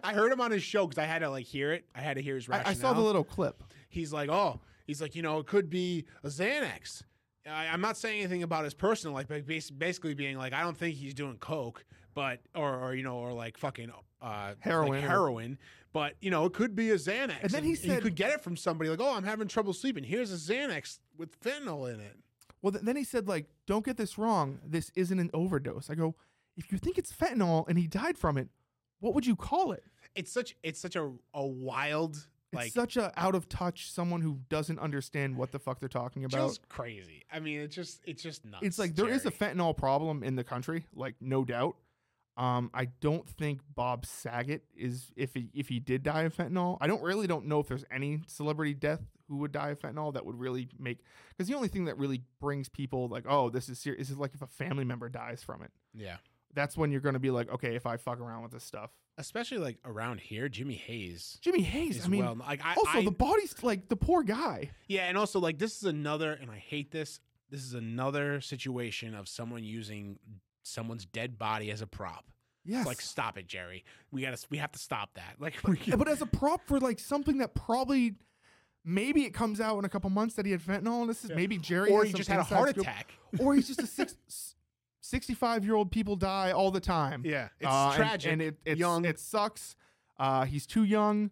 I 0.03 0.15
heard 0.15 0.33
him 0.33 0.41
on 0.41 0.51
his 0.51 0.63
show 0.63 0.87
because 0.87 1.03
I 1.03 1.07
had 1.07 1.21
to 1.21 1.31
like 1.31 1.47
hear 1.47 1.73
it. 1.73 1.85
I 1.95 2.01
had 2.01 2.17
to 2.17 2.23
hear 2.23 2.35
his 2.35 2.49
I, 2.49 2.59
rationale. 2.59 2.71
I 2.71 2.75
saw 2.75 2.93
the 2.93 3.01
little 3.01 3.25
clip. 3.25 3.63
he's 3.89 4.13
like, 4.13 4.29
oh, 4.31 4.61
he's 4.87 5.01
like, 5.01 5.15
you 5.15 5.23
know, 5.23 5.39
it 5.39 5.47
could 5.47 5.71
be 5.71 6.07
a 6.25 6.29
Xanax. 6.29 7.03
I, 7.47 7.67
I'm 7.67 7.81
not 7.81 7.97
saying 7.97 8.21
anything 8.21 8.43
about 8.43 8.65
his 8.65 8.75
personal 8.75 9.15
life, 9.15 9.27
but 9.29 9.47
basically 9.47 10.15
being 10.15 10.37
like, 10.39 10.53
I 10.53 10.63
don't 10.63 10.77
think 10.77 10.97
he's 10.97 11.15
doing 11.15 11.37
coke, 11.39 11.85
but 12.15 12.41
or, 12.55 12.79
or 12.79 12.95
you 12.95 13.03
know, 13.03 13.17
or 13.17 13.33
like 13.33 13.59
fucking 13.59 13.91
uh, 14.21 14.55
Heroin 14.61 14.91
like 14.91 15.03
heroin. 15.03 15.59
But 15.93 16.15
you 16.21 16.31
know, 16.31 16.45
it 16.47 16.53
could 16.55 16.75
be 16.75 16.91
a 16.91 16.95
Xanax. 16.97 17.43
And 17.43 17.51
then 17.51 17.65
he 17.65 17.71
you 17.71 17.77
said- 17.77 18.03
could 18.03 18.15
get 18.15 18.31
it 18.31 18.41
from 18.43 18.57
somebody 18.57 18.89
like, 18.91 19.01
oh, 19.01 19.15
I'm 19.15 19.25
having 19.25 19.49
trouble 19.49 19.73
sleeping. 19.73 20.05
Here's 20.05 20.33
a 20.33 20.53
Xanax 20.53 20.99
with 21.17 21.39
fentanyl 21.41 21.93
in 21.93 22.01
it. 22.01 22.17
Well, 22.63 22.73
th- 22.73 22.85
then 22.85 22.97
he 22.97 23.05
said 23.05 23.29
like, 23.29 23.47
don't 23.67 23.85
get 23.85 23.97
this 23.97 24.17
wrong. 24.19 24.59
This 24.65 24.91
isn't 24.95 25.19
an 25.19 25.31
overdose. 25.35 25.91
I 25.91 25.95
go, 25.95 26.15
if 26.57 26.71
you 26.73 26.79
think 26.79 26.97
it's 26.99 27.13
fentanyl 27.13 27.69
and 27.69 27.79
he 27.79 27.87
died 27.87 28.17
from 28.17 28.39
it, 28.39 28.49
what 29.01 29.15
would 29.15 29.27
you 29.27 29.37
call 29.37 29.73
it? 29.73 29.83
It's 30.15 30.31
such 30.33 30.55
it's 30.63 30.79
such 30.81 30.95
a 30.97 31.11
a 31.35 31.45
wild 31.47 32.17
It's 32.53 32.55
Like 32.55 32.73
such 32.73 32.97
a 32.97 33.13
out 33.19 33.35
of 33.35 33.49
touch 33.49 33.91
someone 33.91 34.21
who 34.21 34.39
doesn't 34.49 34.79
understand 34.79 35.37
what 35.37 35.53
the 35.53 35.59
fuck 35.59 35.81
they're 35.81 35.89
talking 35.89 36.25
about. 36.25 36.49
just 36.49 36.69
crazy. 36.69 37.23
I 37.33 37.41
mean, 37.41 37.61
it's 37.61 37.75
just 37.75 38.01
it's 38.07 38.23
just 38.23 38.45
nuts. 38.45 38.63
it's 38.65 38.79
like 38.79 38.95
there 38.95 39.09
is 39.09 39.25
a 39.27 39.31
fentanyl 39.31 39.77
problem 39.77 40.23
in 40.23 40.37
the 40.37 40.45
country, 40.45 40.85
like 40.95 41.15
no 41.21 41.45
doubt. 41.45 41.77
Um, 42.37 42.71
I 42.73 42.87
don't 42.87 43.29
think 43.29 43.61
Bob 43.75 44.07
Saget 44.07 44.63
is 44.75 45.13
if 45.17 45.35
he 45.35 45.51
if 45.53 45.69
he 45.69 45.81
did 45.81 46.03
die 46.03 46.23
of 46.23 46.35
fentanyl. 46.35 46.79
I 46.81 46.87
don't 46.87 47.03
really 47.03 47.27
don't 47.27 47.47
know 47.47 47.61
if 47.61 47.69
there's 47.69 47.85
any 47.91 48.23
celebrity 48.27 48.73
death 48.75 49.01
who 49.29 49.37
would 49.39 49.53
die 49.53 49.71
of 49.71 49.81
fentanyl 49.81 50.15
that 50.15 50.25
would 50.25 50.39
really 50.39 50.69
make 50.79 51.01
because 51.31 51.47
the 51.49 51.55
only 51.55 51.69
thing 51.69 51.85
that 51.87 51.99
really 51.99 52.23
brings 52.41 52.69
people 52.69 53.09
like 53.09 53.25
oh 53.29 53.51
this 53.51 53.69
is 53.69 53.79
serious 53.79 54.09
is 54.11 54.17
like 54.17 54.35
if 54.35 54.41
a 54.43 54.47
family 54.47 54.85
member 54.85 55.09
dies 55.09 55.43
from 55.43 55.63
it. 55.63 55.71
yeah. 55.95 56.17
That's 56.55 56.77
when 56.77 56.91
you're 56.91 57.01
gonna 57.01 57.19
be 57.19 57.31
like 57.31 57.51
okay 57.51 57.77
if 57.77 57.87
I 57.87 57.97
fuck 57.97 58.21
around 58.21 58.43
with 58.43 58.53
this 58.53 58.65
stuff. 58.65 58.91
Especially 59.19 59.59
like 59.59 59.79
around 59.85 60.21
here, 60.21 60.49
Jimmy 60.49 60.75
Hayes 60.75 61.39
Jimmy 61.43 61.63
Hayes. 61.63 62.05
I 62.05 62.09
mean, 62.09 62.25
well. 62.25 62.37
Like 62.37 62.65
I, 62.65 62.75
also 62.75 62.99
I- 62.99 63.05
the 63.05 63.11
body's 63.11 63.55
like 63.63 63.89
the 63.91 63.97
poor 63.97 64.23
guy. 64.23 64.71
yeah, 64.89 65.03
and 65.03 65.19
also 65.19 65.39
like 65.39 65.59
this 65.59 65.77
is 65.77 65.85
another, 65.85 66.33
and 66.33 66.51
I 66.51 66.57
hate 66.59 66.91
this. 66.91 67.21
This 67.51 67.63
is 67.63 67.75
another 67.75 68.41
situation 68.41 69.15
of 69.15 69.29
someone 69.29 69.63
using 69.65 70.19
someone's 70.63 71.05
dead 71.07 71.39
body 71.39 71.71
as 71.71 71.83
a 71.83 71.87
prop. 71.87 72.25
Yes. 72.65 72.81
It's 72.81 72.87
like 72.89 73.01
stop 73.01 73.37
it, 73.39 73.47
Gerry. 73.49 73.85
We 74.11 74.23
gotta 74.23 74.39
we 74.51 74.59
have 74.59 74.73
to 74.73 74.79
stop 74.79 75.15
that. 75.15 75.35
Like 75.41 75.55
we 75.67 75.79
Yeah, 75.85 75.97
but 75.97 76.09
as 76.09 76.23
a 76.23 76.27
prop 76.27 76.61
for 76.67 76.79
like 76.79 76.99
something 77.01 77.39
that 77.39 77.55
probably 77.55 78.15
maybe 78.85 79.25
it 79.25 79.31
comes 79.35 79.61
out 79.61 79.79
in 79.79 79.85
a 79.85 79.89
couple 79.89 80.11
months 80.11 80.35
that 80.37 80.47
he 80.47 80.53
had 80.53 80.61
fentanyl 80.61 81.01
and 81.03 81.11
this 81.11 81.25
is 81.25 81.31
Yeah. 81.31 81.37
maybe 81.37 81.59
Gerry 81.59 81.91
or 81.91 81.99
has 82.01 82.07
he 82.09 82.13
some 82.13 82.19
just 82.19 82.31
had 82.31 82.39
a 82.41 82.45
heart 82.45 82.71
scoop, 82.71 82.83
attack. 82.85 83.13
or 83.41 83.55
he's 83.55 83.67
just 83.69 83.81
a 83.83 83.87
six, 83.99 84.17
65 85.01 85.65
year 85.65 85.75
old 85.75 85.91
people 85.91 86.17
die 86.17 86.53
all 86.53 86.71
the 86.71 86.81
time. 86.81 87.23
Yeah, 87.25 87.49
it's 87.59 87.69
Uh, 87.69 87.95
tragic. 87.97 88.33
and, 88.33 88.43
it 88.43 88.59
it's, 88.65 88.79
young. 88.79 89.05
it 89.05 89.19
sucks. 89.19 89.75
Uh, 90.19 90.45
he's 90.45 90.67
too 90.67 90.85
young. 90.85 91.31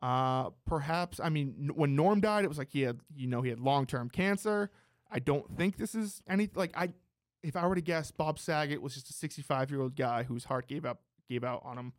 Uh, 0.00 0.50
perhaps 0.66 1.20
I 1.20 1.28
mean 1.28 1.70
when 1.74 1.94
Norm 1.94 2.20
died, 2.20 2.44
it 2.44 2.48
was 2.48 2.58
like 2.58 2.70
he 2.70 2.82
had 2.82 2.98
you 3.14 3.28
know 3.28 3.40
he 3.42 3.50
had 3.50 3.60
long 3.60 3.86
term 3.86 4.08
cancer. 4.10 4.70
I 5.10 5.20
don't 5.20 5.56
think 5.56 5.76
this 5.76 5.94
is 5.94 6.22
any 6.28 6.48
like 6.56 6.72
I 6.76 6.92
if 7.42 7.56
I 7.56 7.66
were 7.66 7.74
to 7.74 7.80
guess, 7.80 8.10
Bob 8.10 8.38
Saget 8.38 8.80
was 8.82 8.94
just 8.94 9.10
a 9.10 9.12
65 9.12 9.70
year 9.70 9.80
old 9.80 9.96
guy 9.96 10.22
whose 10.22 10.44
heart 10.44 10.66
gave 10.68 10.84
up 10.84 11.00
gave 11.28 11.44
out 11.44 11.62
on 11.64 11.78
him 11.78 11.92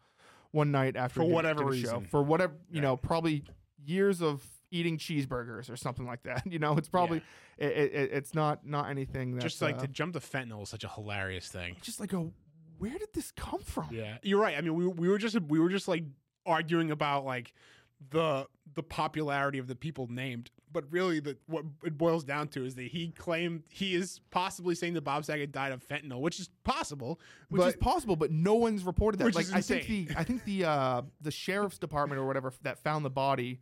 one 0.51 0.71
night 0.71 0.95
after 0.95 1.21
For 1.21 1.25
whatever 1.29 1.61
a 1.69 1.75
show. 1.75 1.93
reason. 1.97 2.05
for 2.05 2.21
whatever 2.23 2.53
you 2.69 2.75
Right. 2.75 2.83
know 2.83 2.97
probably 2.97 3.43
years 3.85 4.21
of 4.21 4.43
eating 4.71 4.97
cheeseburgers 4.97 5.69
or 5.69 5.75
something 5.75 6.05
like 6.05 6.23
that. 6.23 6.43
You 6.51 6.59
know, 6.59 6.77
it's 6.77 6.87
probably 6.89 7.21
it, 7.57 7.71
it, 7.71 8.09
it's 8.13 8.33
not 8.33 8.65
not 8.65 8.89
anything 8.89 9.33
that's 9.35 9.45
just 9.45 9.61
like 9.61 9.77
uh, 9.77 9.81
to 9.81 9.87
jump 9.87 10.13
to 10.13 10.19
fentanyl 10.19 10.63
is 10.63 10.69
such 10.69 10.83
a 10.83 10.87
hilarious 10.89 11.47
thing. 11.47 11.75
just 11.81 11.99
like 11.99 12.13
a 12.13 12.29
where 12.79 12.97
did 12.97 13.09
this 13.13 13.31
come 13.31 13.61
from? 13.61 13.87
Yeah, 13.91 14.17
you're 14.23 14.41
right. 14.41 14.57
I 14.57 14.61
mean, 14.61 14.73
we 14.75 14.87
we 14.87 15.07
were 15.09 15.17
just 15.17 15.39
we 15.41 15.59
were 15.59 15.69
just 15.69 15.87
like 15.87 16.03
arguing 16.45 16.91
about 16.91 17.23
like 17.25 17.53
the 18.09 18.47
the 18.75 18.83
popularity 18.83 19.57
of 19.59 19.67
the 19.67 19.75
people 19.75 20.07
named, 20.09 20.49
but 20.73 20.85
really 20.89 21.19
the 21.19 21.37
what 21.45 21.63
it 21.83 21.97
boils 21.97 22.23
down 22.23 22.47
to 22.49 22.65
is 22.65 22.75
that 22.75 22.87
he 22.87 23.09
claimed 23.09 23.63
he 23.69 23.95
is 23.95 24.19
possibly 24.31 24.75
saying 24.75 24.95
that 24.95 25.01
Bob 25.01 25.23
Saget 25.23 25.51
died 25.51 25.71
of 25.71 25.87
fentanyl, 25.87 26.19
which 26.19 26.39
is 26.39 26.49
possible, 26.63 27.19
which 27.49 27.59
but 27.59 27.67
is 27.69 27.75
possible, 27.75 28.15
but 28.15 28.31
no 28.31 28.55
one's 28.55 28.83
reported 28.83 29.19
that. 29.19 29.25
Which 29.25 29.35
like 29.35 29.45
is 29.45 29.53
I 29.53 29.61
think 29.61 29.87
the 29.87 30.07
I 30.17 30.23
think 30.23 30.43
the 30.43 30.65
uh, 30.65 31.01
the 31.21 31.31
sheriff's 31.31 31.77
department 31.77 32.19
or 32.19 32.25
whatever 32.25 32.51
that 32.63 32.79
found 32.79 33.05
the 33.05 33.09
body 33.09 33.61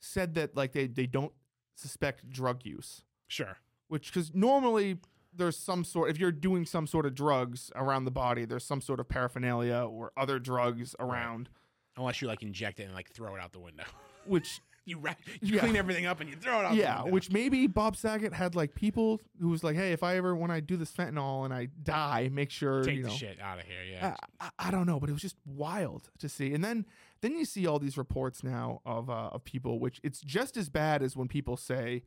said 0.00 0.34
that 0.34 0.56
like 0.56 0.72
they 0.72 0.86
they 0.86 1.06
don't 1.06 1.32
suspect 1.74 2.30
drug 2.30 2.64
use, 2.64 3.02
sure. 3.26 3.58
which 3.88 4.12
because 4.12 4.32
normally 4.34 4.98
there's 5.34 5.56
some 5.56 5.84
sort 5.84 6.10
if 6.10 6.18
you're 6.18 6.32
doing 6.32 6.64
some 6.66 6.86
sort 6.86 7.06
of 7.06 7.14
drugs 7.14 7.70
around 7.74 8.04
the 8.04 8.10
body, 8.10 8.44
there's 8.44 8.64
some 8.64 8.80
sort 8.80 9.00
of 9.00 9.08
paraphernalia 9.08 9.86
or 9.88 10.12
other 10.16 10.38
drugs 10.38 10.94
around, 11.00 11.48
Unless 11.96 12.22
you 12.22 12.28
like 12.28 12.42
inject 12.42 12.80
it 12.80 12.84
and 12.84 12.94
like 12.94 13.10
throw 13.10 13.34
it 13.34 13.40
out 13.40 13.52
the 13.52 13.60
window. 13.60 13.84
which 14.26 14.60
you 14.84 14.98
ra- 14.98 15.14
you 15.40 15.54
Yeah. 15.54 15.60
clean 15.60 15.76
everything 15.76 16.06
up 16.06 16.20
and 16.20 16.28
you 16.28 16.36
throw 16.36 16.60
it 16.60 16.64
out. 16.64 16.74
yeah, 16.74 17.02
which 17.02 17.30
maybe 17.30 17.66
Bob 17.66 17.96
Saget 17.96 18.32
had 18.32 18.54
like 18.54 18.74
people 18.74 19.20
who 19.40 19.48
was 19.48 19.62
like, 19.62 19.76
hey, 19.76 19.92
if 19.92 20.02
I 20.02 20.16
ever 20.16 20.34
when 20.34 20.50
I 20.50 20.60
do 20.60 20.76
this 20.76 20.90
fentanyl 20.92 21.44
and 21.44 21.54
I 21.54 21.66
die, 21.82 22.28
make 22.32 22.50
sure 22.50 22.82
take 22.82 22.96
you 22.98 23.04
the 23.04 23.10
shit 23.10 23.40
out 23.40 23.58
of 23.58 23.64
here. 23.64 23.82
Yeah, 23.90 24.16
I, 24.40 24.46
I, 24.46 24.68
I 24.68 24.70
don't 24.70 24.86
know, 24.86 24.98
but 24.98 25.08
it 25.08 25.12
was 25.12 25.22
just 25.22 25.36
wild 25.46 26.10
to 26.18 26.28
see. 26.28 26.52
And 26.54 26.64
then 26.64 26.86
then 27.20 27.36
you 27.36 27.44
see 27.44 27.66
all 27.66 27.78
these 27.78 27.96
reports 27.96 28.42
now 28.42 28.80
of 28.84 29.08
uh, 29.08 29.30
of 29.32 29.44
people, 29.44 29.78
which 29.78 30.00
it's 30.02 30.20
just 30.20 30.56
as 30.56 30.68
bad 30.68 31.02
as 31.02 31.16
when 31.16 31.28
people 31.28 31.56
say, 31.56 32.02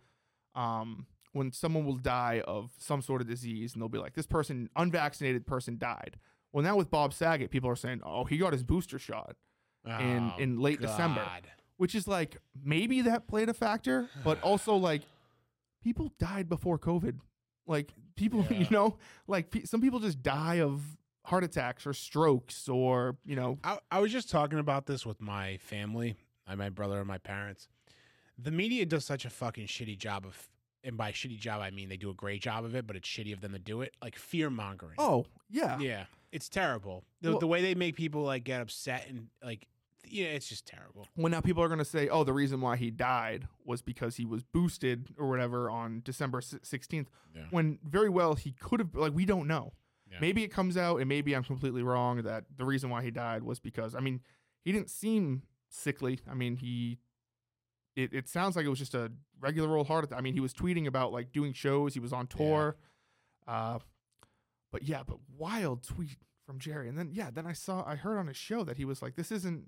um, 0.53 1.07
when 1.33 1.51
someone 1.51 1.85
will 1.85 1.97
die 1.97 2.41
of 2.47 2.71
some 2.77 3.01
sort 3.01 3.21
of 3.21 3.27
disease, 3.27 3.73
and 3.73 3.81
they'll 3.81 3.89
be 3.89 3.97
like, 3.99 4.13
this 4.13 4.25
person, 4.27 4.69
unvaccinated 4.75 5.45
person, 5.45 5.77
died. 5.77 6.17
Well, 6.53 6.63
now 6.63 6.77
with 6.77 6.89
Bob 6.89 7.13
Saget, 7.13 7.51
people 7.51 7.69
are 7.69 7.75
saying, 7.75 8.01
oh, 8.05 8.23
he 8.23 8.37
got 8.37 8.53
his 8.53 8.63
booster 8.63 8.97
shot 8.97 9.35
in 9.85 10.31
Oh, 10.33 10.39
in 10.39 10.59
late 10.59 10.79
December, 10.79 11.21
God. 11.25 11.47
Which 11.77 11.95
is 11.95 12.07
like 12.07 12.37
maybe 12.63 13.01
that 13.01 13.27
played 13.27 13.49
a 13.49 13.53
factor, 13.53 14.09
but 14.23 14.41
also 14.43 14.75
like 14.75 15.01
people 15.83 16.11
died 16.19 16.49
before 16.49 16.77
COVID. 16.79 17.19
Like 17.67 17.93
people, 18.15 18.45
you 18.51 18.67
know, 18.69 18.97
like 19.27 19.49
pe- 19.51 19.63
some 19.63 19.81
people 19.81 19.99
just 19.99 20.21
die 20.21 20.59
of 20.61 20.81
heart 21.23 21.43
attacks 21.43 21.87
or 21.87 21.93
strokes 21.93 22.69
or 22.69 23.17
you 23.25 23.35
know 23.35 23.57
I, 23.63 23.79
I 23.91 23.99
was 23.99 24.11
just 24.11 24.29
talking 24.29 24.59
about 24.59 24.85
this 24.85 25.05
with 25.07 25.19
my 25.19 25.57
family, 25.57 26.15
my 26.55 26.69
brother 26.69 26.99
and 26.99 27.07
my 27.07 27.17
parents. 27.17 27.67
The 28.37 28.51
media 28.51 28.85
does 28.85 29.05
such 29.05 29.25
a 29.25 29.29
fucking 29.31 29.65
shitty 29.67 29.97
job 29.97 30.25
of, 30.25 30.49
and 30.83 30.97
by 30.97 31.11
shitty 31.13 31.39
job 31.39 31.61
I 31.61 31.71
mean 31.71 31.89
they 31.89 31.97
do 31.97 32.11
a 32.11 32.13
great 32.13 32.41
job 32.43 32.63
of 32.65 32.75
it, 32.75 32.85
but 32.85 32.95
it's 32.95 33.07
shitty 33.09 33.33
of 33.33 33.41
them 33.41 33.53
to 33.53 33.59
do 33.59 33.81
it. 33.81 33.95
Like 34.03 34.15
fear 34.17 34.51
mongering. 34.51 34.95
oh 34.99 35.25
yeah 35.49 35.79
yeah, 35.79 36.05
it's 36.31 36.47
terrible. 36.49 37.03
The, 37.21 37.31
Well- 37.31 37.39
the 37.39 37.47
way 37.47 37.63
they 37.63 37.73
make 37.73 37.95
people 37.95 38.21
like 38.21 38.43
get 38.43 38.61
upset 38.61 39.07
and 39.09 39.27
like, 39.43 39.65
yeah, 40.09 40.27
it's 40.27 40.47
just 40.47 40.65
terrible. 40.65 41.07
well 41.15 41.29
now 41.29 41.41
people 41.41 41.61
are 41.63 41.67
going 41.67 41.79
to 41.79 41.85
say 41.85 42.07
oh 42.09 42.23
the 42.23 42.33
reason 42.33 42.61
why 42.61 42.75
he 42.75 42.91
died 42.91 43.47
was 43.63 43.81
because 43.81 44.15
he 44.17 44.25
was 44.25 44.43
boosted 44.43 45.09
or 45.17 45.27
whatever 45.29 45.69
on 45.69 46.01
december 46.03 46.39
16th 46.41 47.07
Yeah. 47.35 47.43
when 47.51 47.79
very 47.83 48.09
well 48.09 48.35
he 48.35 48.51
could 48.51 48.79
have 48.79 48.95
like 48.95 49.13
we 49.13 49.25
don't 49.25 49.47
know. 49.47 49.73
Yeah. 50.11 50.17
maybe 50.21 50.43
it 50.43 50.49
comes 50.49 50.77
out 50.77 50.97
and 50.97 51.09
maybe 51.09 51.33
i'm 51.35 51.43
completely 51.43 51.81
wrong 51.83 52.21
that 52.23 52.45
the 52.55 52.65
reason 52.65 52.89
why 52.89 53.01
he 53.03 53.11
died 53.11 53.43
was 53.43 53.59
because 53.59 53.95
i 53.95 53.99
mean 53.99 54.21
he 54.63 54.71
didn't 54.71 54.89
seem 54.89 55.43
sickly. 55.69 56.19
I 56.29 56.33
mean 56.33 56.55
he 56.57 56.99
it, 57.95 58.13
it 58.13 58.27
sounds 58.27 58.55
like 58.55 58.65
it 58.65 58.69
was 58.69 58.79
just 58.79 58.93
a 58.95 59.11
regular 59.39 59.75
old 59.77 59.87
heart 59.87 60.03
attack. 60.05 60.17
I 60.17 60.21
mean 60.21 60.33
he 60.33 60.39
was 60.39 60.53
tweeting 60.53 60.85
about 60.87 61.11
like 61.13 61.31
doing 61.31 61.53
shows. 61.53 61.93
He 61.93 61.99
was 61.99 62.11
on 62.13 62.27
tour. 62.27 62.75
Uh 63.47 63.79
but 64.71 64.83
yeah 64.83 65.03
but 65.05 65.17
wild 65.37 65.83
tweet 65.83 66.17
from 66.45 66.59
gerry. 66.59 66.89
And 66.89 66.97
then 66.97 67.09
yeah 67.13 67.29
then 67.31 67.45
i 67.45 67.53
saw 67.53 67.83
i 67.87 67.95
heard 67.95 68.17
on 68.17 68.27
his 68.27 68.37
show 68.37 68.63
that 68.63 68.77
he 68.77 68.85
was 68.85 69.01
like 69.01 69.15
this 69.15 69.31
isn't 69.31 69.65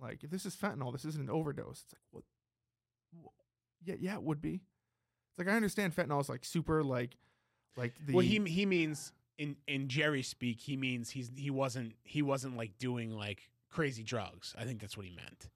like 0.00 0.22
if 0.24 0.30
this 0.30 0.46
is 0.46 0.54
fentanyl 0.56 0.92
this 0.92 1.04
isn't 1.04 1.22
an 1.22 1.30
overdose 1.30 1.82
it's 1.84 1.92
like 1.92 2.02
what 2.12 2.24
wh- 3.24 3.88
yeah 3.88 3.94
yeah 3.98 4.14
it 4.14 4.22
would 4.22 4.40
be 4.40 4.54
it's 5.30 5.38
like 5.38 5.48
i 5.48 5.52
understand 5.56 5.94
fentanyl 5.94 6.20
is 6.20 6.28
like 6.28 6.44
super 6.44 6.82
like 6.82 7.16
like 7.76 7.94
the 8.06 8.12
well, 8.14 8.24
he 8.24 8.38
he 8.46 8.66
means 8.66 9.12
in 9.38 9.56
in 9.68 9.88
Gerry 9.88 10.22
speak, 10.22 10.60
he 10.60 10.76
means 10.76 11.08
he's 11.10 11.30
he 11.36 11.48
wasn't 11.50 11.94
he 12.02 12.20
wasn't 12.20 12.56
like 12.58 12.76
doing 12.78 13.10
like 13.16 13.48
crazy 13.70 14.02
drugs. 14.02 14.54
I 14.58 14.64
think 14.64 14.80
that's 14.80 14.96
what 14.98 15.06
he 15.06 15.12
meant. 15.12 15.48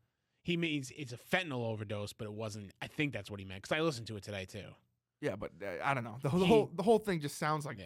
He 0.43 0.57
means 0.57 0.91
it's 0.97 1.13
a 1.13 1.19
fentanyl 1.19 1.65
overdose, 1.67 2.13
but 2.15 2.25
it 2.27 2.33
wasn't. 2.33 2.71
I 2.81 2.87
think 2.87 3.13
that's 3.13 3.31
what 3.31 3.41
he 3.41 3.45
meant 3.45 3.61
because 3.63 3.77
I 3.77 3.81
listened 3.83 4.07
to 4.07 4.17
it 4.17 4.23
today 4.23 4.47
too. 4.47 4.65
Yeah, 5.21 5.37
but 5.37 5.51
uh, 5.63 5.85
I 5.85 5.93
don't 5.93 6.05
know. 6.05 6.17
The, 6.23 6.31
whole- 6.31 6.41
the 6.41 6.47
He- 6.47 6.53
whole 6.53 6.71
the 6.77 6.83
whole 6.83 6.99
thing 6.99 7.21
just 7.21 7.37
sounds 7.37 7.67
like 7.67 7.79
Yeah. 7.79 7.85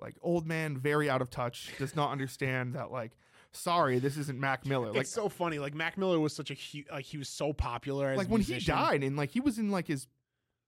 like 0.00 0.16
old 0.20 0.46
man, 0.46 0.76
very 0.76 1.08
out 1.08 1.22
of 1.22 1.30
touch, 1.30 1.72
does 1.78 1.96
not 1.96 2.10
understand 2.10 2.74
that 2.74 2.90
like. 2.90 3.12
Sorry, 3.56 3.98
this 3.98 4.16
isn't 4.16 4.38
Mac 4.38 4.66
Miller. 4.66 4.88
Like 4.88 5.02
it's 5.02 5.10
so 5.10 5.28
funny. 5.28 5.58
Like 5.58 5.74
Mac 5.74 5.96
Miller 5.96 6.20
was 6.20 6.34
such 6.34 6.50
a 6.50 6.54
huge, 6.54 6.86
like 6.90 7.04
he 7.04 7.18
was 7.18 7.28
so 7.28 7.52
popular. 7.52 8.10
As 8.10 8.18
like 8.18 8.28
when 8.28 8.40
he 8.40 8.58
died 8.58 9.02
and 9.02 9.16
like 9.16 9.30
he 9.30 9.40
was 9.40 9.58
in 9.58 9.70
like 9.70 9.86
his 9.86 10.06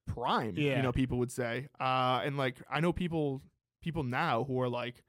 prime. 0.06 0.54
Yeah. 0.56 0.76
You 0.76 0.82
know, 0.82 0.92
people 0.92 1.18
would 1.18 1.30
say. 1.30 1.68
Uh, 1.78 2.22
and 2.24 2.36
like 2.36 2.56
I 2.70 2.80
know 2.80 2.92
people 2.92 3.42
people 3.82 4.02
now 4.02 4.44
who 4.44 4.60
are 4.60 4.68
like 4.68 5.04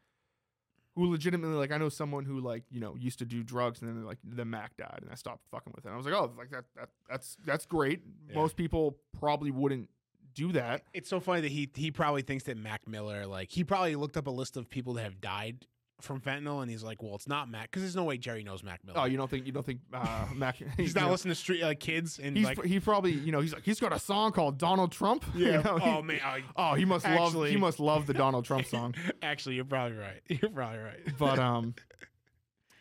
who 0.96 1.10
legitimately 1.10 1.56
like 1.56 1.72
I 1.72 1.78
know 1.78 1.90
someone 1.90 2.26
who 2.26 2.40
like 2.40 2.64
you 2.70 2.80
know 2.80 2.96
used 2.96 3.20
to 3.20 3.26
do 3.26 3.44
drugs 3.44 3.82
and 3.82 3.90
then 3.90 4.06
like 4.06 4.18
the 4.24 4.46
Mac 4.46 4.76
died 4.78 5.00
and 5.02 5.10
I 5.12 5.16
stopped 5.16 5.44
fucking 5.50 5.74
with 5.76 5.86
it. 5.86 5.88
And 5.88 5.94
I 5.94 5.98
was 5.98 6.06
like, 6.06 6.16
oh, 6.16 6.32
like 6.38 6.52
that 6.52 6.66
that 6.76 6.90
that's 7.10 7.38
that's 7.46 7.66
great. 7.66 8.02
Yeah. 8.28 8.36
Most 8.36 8.56
people 8.56 8.98
probably 9.18 9.52
wouldn't 9.52 9.90
do 10.36 10.52
that. 10.52 10.84
It's 10.94 11.10
so 11.10 11.20
funny 11.20 11.42
that 11.42 11.52
he 11.52 11.70
he 11.76 11.92
probably 11.92 12.22
thinks 12.22 12.44
that 12.46 12.58
Mac 12.58 12.88
Miller, 12.88 13.26
like 13.26 13.50
he 13.50 13.64
probably 13.64 13.96
looked 13.96 14.18
up 14.18 14.28
a 14.28 14.32
list 14.32 14.58
of 14.58 14.70
people 14.70 14.94
that 14.94 15.04
have 15.04 15.22
died 15.22 15.66
from 16.02 16.22
fentanyl, 16.22 16.62
and 16.62 16.70
he's 16.72 16.84
like, 16.84 17.02
well, 17.04 17.16
it's 17.16 17.28
not 17.28 17.50
Mac 17.50 17.70
because 17.70 17.82
there's 17.84 17.96
no 17.96 18.04
way 18.04 18.18
Gerry 18.18 18.44
knows 18.44 18.64
Mac 18.64 18.84
Miller. 18.86 19.00
Oh, 19.00 19.06
you 19.06 19.18
don't 19.18 19.30
think 19.30 19.46
you 19.46 19.52
don't 19.52 19.66
think 19.66 19.80
uh, 19.94 20.26
Mac? 20.36 20.56
he's 20.56 20.68
you 20.78 20.94
not 21.00 21.06
know, 21.08 21.12
listening 21.12 21.32
to 21.34 21.40
street 21.40 21.80
kids 21.80 22.20
and 22.20 22.36
He's 22.38 22.46
like. 22.46 22.64
he 22.64 22.80
probably 22.80 23.12
you 23.12 23.32
know 23.32 23.40
he's 23.42 23.54
like 23.54 23.64
he's 23.64 23.80
got 23.80 23.94
a 23.94 24.00
song 24.00 24.32
called 24.32 24.58
Donald 24.58 24.92
Trump. 24.92 25.24
You 25.36 25.48
yeah. 25.52 25.62
know, 25.62 25.78
he- 25.78 25.90
oh 25.90 26.02
man. 26.02 26.20
I- 26.24 26.44
oh 26.56 26.74
he 26.76 26.86
must 26.86 27.06
love 27.08 27.34
he 27.48 27.58
must 27.58 27.80
love 27.80 28.08
the 28.08 28.14
Donald 28.14 28.46
Trump 28.46 28.66
song. 28.68 28.96
Actually, 29.22 29.56
you're 29.56 29.66
probably 29.66 29.98
right. 29.98 30.22
You're 30.28 30.50
probably 30.52 30.80
right. 30.80 31.00
But 31.18 31.40
um, 31.40 31.76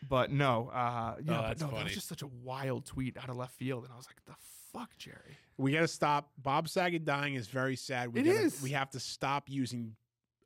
but 0.08 0.30
no, 0.30 0.70
uh, 0.72 1.16
yeah, 1.18 1.22
but 1.26 1.32
Oh, 1.38 1.42
that's 1.48 1.60
no, 1.60 1.66
that 1.66 1.72
funny. 1.72 1.84
was 1.84 1.94
just 1.94 2.08
such 2.08 2.22
a 2.22 2.26
wild 2.26 2.86
tweet 2.86 3.16
out 3.16 3.28
of 3.28 3.36
left 3.36 3.54
field, 3.54 3.84
and 3.84 3.92
I 3.92 3.96
was 3.96 4.06
like, 4.06 4.16
the 4.26 4.34
fuck, 4.72 4.96
Gerry. 4.96 5.36
we 5.56 5.72
got 5.72 5.80
to 5.80 5.88
stop. 5.88 6.30
Bob 6.40 6.68
Saget 6.68 7.04
dying 7.04 7.34
is 7.34 7.48
very 7.48 7.74
sad. 7.76 8.14
We 8.14 8.20
It 8.20 8.24
gotta, 8.24 8.38
is. 8.38 8.62
We 8.62 8.70
have 8.70 8.90
to 8.90 9.00
stop 9.00 9.44
using 9.48 9.96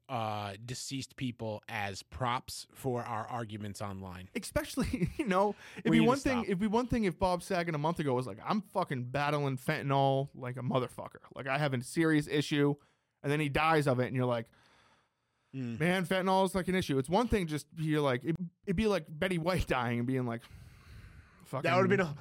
uh, 0.09 0.53
deceased 0.65 1.17
people 1.17 1.63
as 1.69 2.03
props 2.03 2.67
for 2.75 3.03
our 3.03 3.27
arguments 3.29 3.81
online. 3.81 4.29
Especially, 4.35 5.11
you 5.17 5.27
know, 5.27 5.55
it'd 5.79 5.91
We 5.91 6.01
be 6.01 6.07
one 6.07 6.19
thing. 6.19 6.39
stop. 6.39 6.45
It'd 6.47 6.59
be 6.59 6.67
one 6.67 6.87
thing 6.87 7.05
if 7.05 7.19
Bob 7.19 7.43
Saget 7.43 7.75
a 7.75 7.79
month 7.79 7.99
ago 8.01 8.13
was 8.15 8.27
like, 8.27 8.39
"I'm 8.47 8.61
fucking 8.61 9.05
battling 9.05 9.57
fentanyl 9.57 10.29
like 10.35 10.57
a 10.57 10.63
motherfucker. 10.63 11.21
Like 11.35 11.47
I 11.47 11.57
have 11.59 11.73
a 11.73 11.83
serious 11.83 12.27
issue," 12.29 12.75
and 13.23 13.31
then 13.33 13.41
he 13.41 13.49
dies 13.49 13.87
of 13.87 14.01
it, 14.01 14.07
and 14.07 14.17
you're 14.17 14.27
like, 14.27 14.47
Mm. 15.55 15.79
"Man, 15.79 16.07
fentanyl 16.07 16.45
is 16.47 16.55
like 16.55 16.69
an 16.69 16.75
issue." 16.75 16.99
It's 16.99 17.09
one 17.11 17.29
thing 17.29 17.47
just 17.47 17.67
you're 17.77 18.01
like, 18.01 18.25
it, 18.25 18.37
it'd 18.67 18.77
be 18.77 18.87
like 18.87 19.05
Betty 19.09 19.39
White 19.39 19.67
dying 19.69 19.99
and 19.99 20.07
being 20.07 20.27
like, 20.27 20.41
"Fucking." 21.47 21.69
That 21.71 21.77
would 21.77 21.91
have 21.91 21.99
been 21.99 22.01
a 22.07 22.15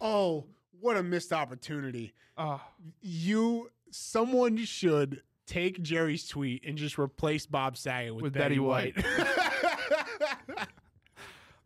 oh, 0.00 0.46
what 0.80 0.96
a 0.96 1.02
missed 1.02 1.32
opportunity. 1.32 2.12
Uh, 2.36 2.58
You 3.00 3.70
someone 3.90 4.56
should 4.64 5.22
take 5.46 5.80
Gerry's 5.82 6.26
tweet 6.26 6.64
and 6.66 6.76
just 6.78 6.98
replace 6.98 7.46
Bob 7.46 7.76
Saget 7.76 8.14
with, 8.14 8.22
With 8.24 8.32
Betty, 8.34 8.56
Betty 8.56 8.58
White. 8.60 8.94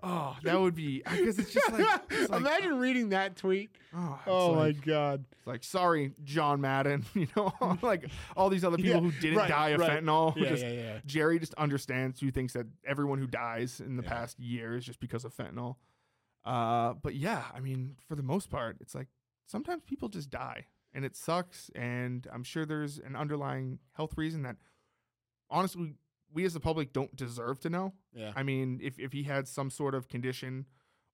oh, 0.03 0.37
that 0.45 0.61
would 0.61 0.75
be 0.75 1.03
because 1.09 1.39
it's 1.39 1.53
just 1.53 1.73
like, 1.73 2.01
it's 2.11 2.31
like 2.31 2.41
Imagine 2.41 2.79
reading 2.79 3.09
that 3.11 3.37
tweet. 3.37 3.71
oh, 3.97 4.21
Oh 4.27 4.55
my 4.55 4.73
god. 4.73 5.25
it's 5.33 5.47
like 5.47 5.65
sorry, 5.65 6.13
John 6.25 6.61
Madden. 6.61 7.05
You 7.15 7.27
know, 7.37 7.53
like 7.83 8.09
all 8.37 8.49
these 8.49 8.65
other 8.65 8.77
people 8.77 8.91
Yeah, 8.95 9.01
who 9.01 9.11
didn't 9.21 9.39
right, 9.39 9.49
die 9.49 9.69
of 9.71 9.81
right. 9.81 10.03
fentanyl. 10.05 10.37
Yeah, 10.37 10.49
just 10.49 10.63
yeah, 10.65 10.71
yeah. 10.73 10.99
Gerry 11.07 11.39
just 11.39 11.55
understands 11.55 12.21
who 12.21 12.31
thinks 12.31 12.53
that 12.53 12.67
everyone 12.87 13.19
who 13.19 13.27
dies 13.27 13.81
in 13.81 13.97
the 13.97 14.03
Yeah. 14.03 14.09
past 14.09 14.39
year 14.39 14.77
is 14.77 14.85
just 14.85 15.01
because 15.01 15.25
of 15.25 15.35
fentanyl. 15.35 15.77
Uh, 16.45 16.95
but 17.03 17.15
yeah, 17.15 17.45
I 17.53 17.61
mean, 17.61 17.97
for 18.09 18.15
the 18.15 18.23
most 18.23 18.51
part, 18.51 18.77
it's 18.81 18.95
like 18.95 19.09
sometimes 19.47 19.83
people 19.87 20.09
just 20.09 20.31
die 20.31 20.67
and 20.99 21.05
it 21.05 21.15
sucks. 21.17 21.71
And 21.77 22.27
I'm 22.33 22.43
sure 22.43 22.67
there's 22.67 22.99
an 22.99 23.15
underlying 23.15 23.79
health 23.93 24.15
reason 24.19 24.43
that 24.43 24.57
honestly, 25.49 25.95
we 26.33 26.45
as 26.45 26.55
the 26.55 26.61
public 26.61 26.93
don't 26.93 27.15
deserve 27.15 27.61
to 27.61 27.71
know. 27.71 27.95
Yeah. 28.13 28.33
I 28.37 28.43
mean, 28.43 28.81
if, 28.83 28.99
if 28.99 29.13
he 29.13 29.23
had 29.23 29.47
some 29.47 29.71
sort 29.71 29.95
of 29.95 30.09
condition 30.09 30.67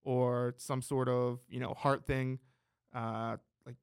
or 0.03 0.55
some 0.57 0.81
sort 0.83 1.09
of, 1.09 1.41
you 1.49 1.61
know, 1.61 1.75
heart 1.75 2.07
thing, 2.07 2.39
uh, 2.95 3.37
like 3.67 3.77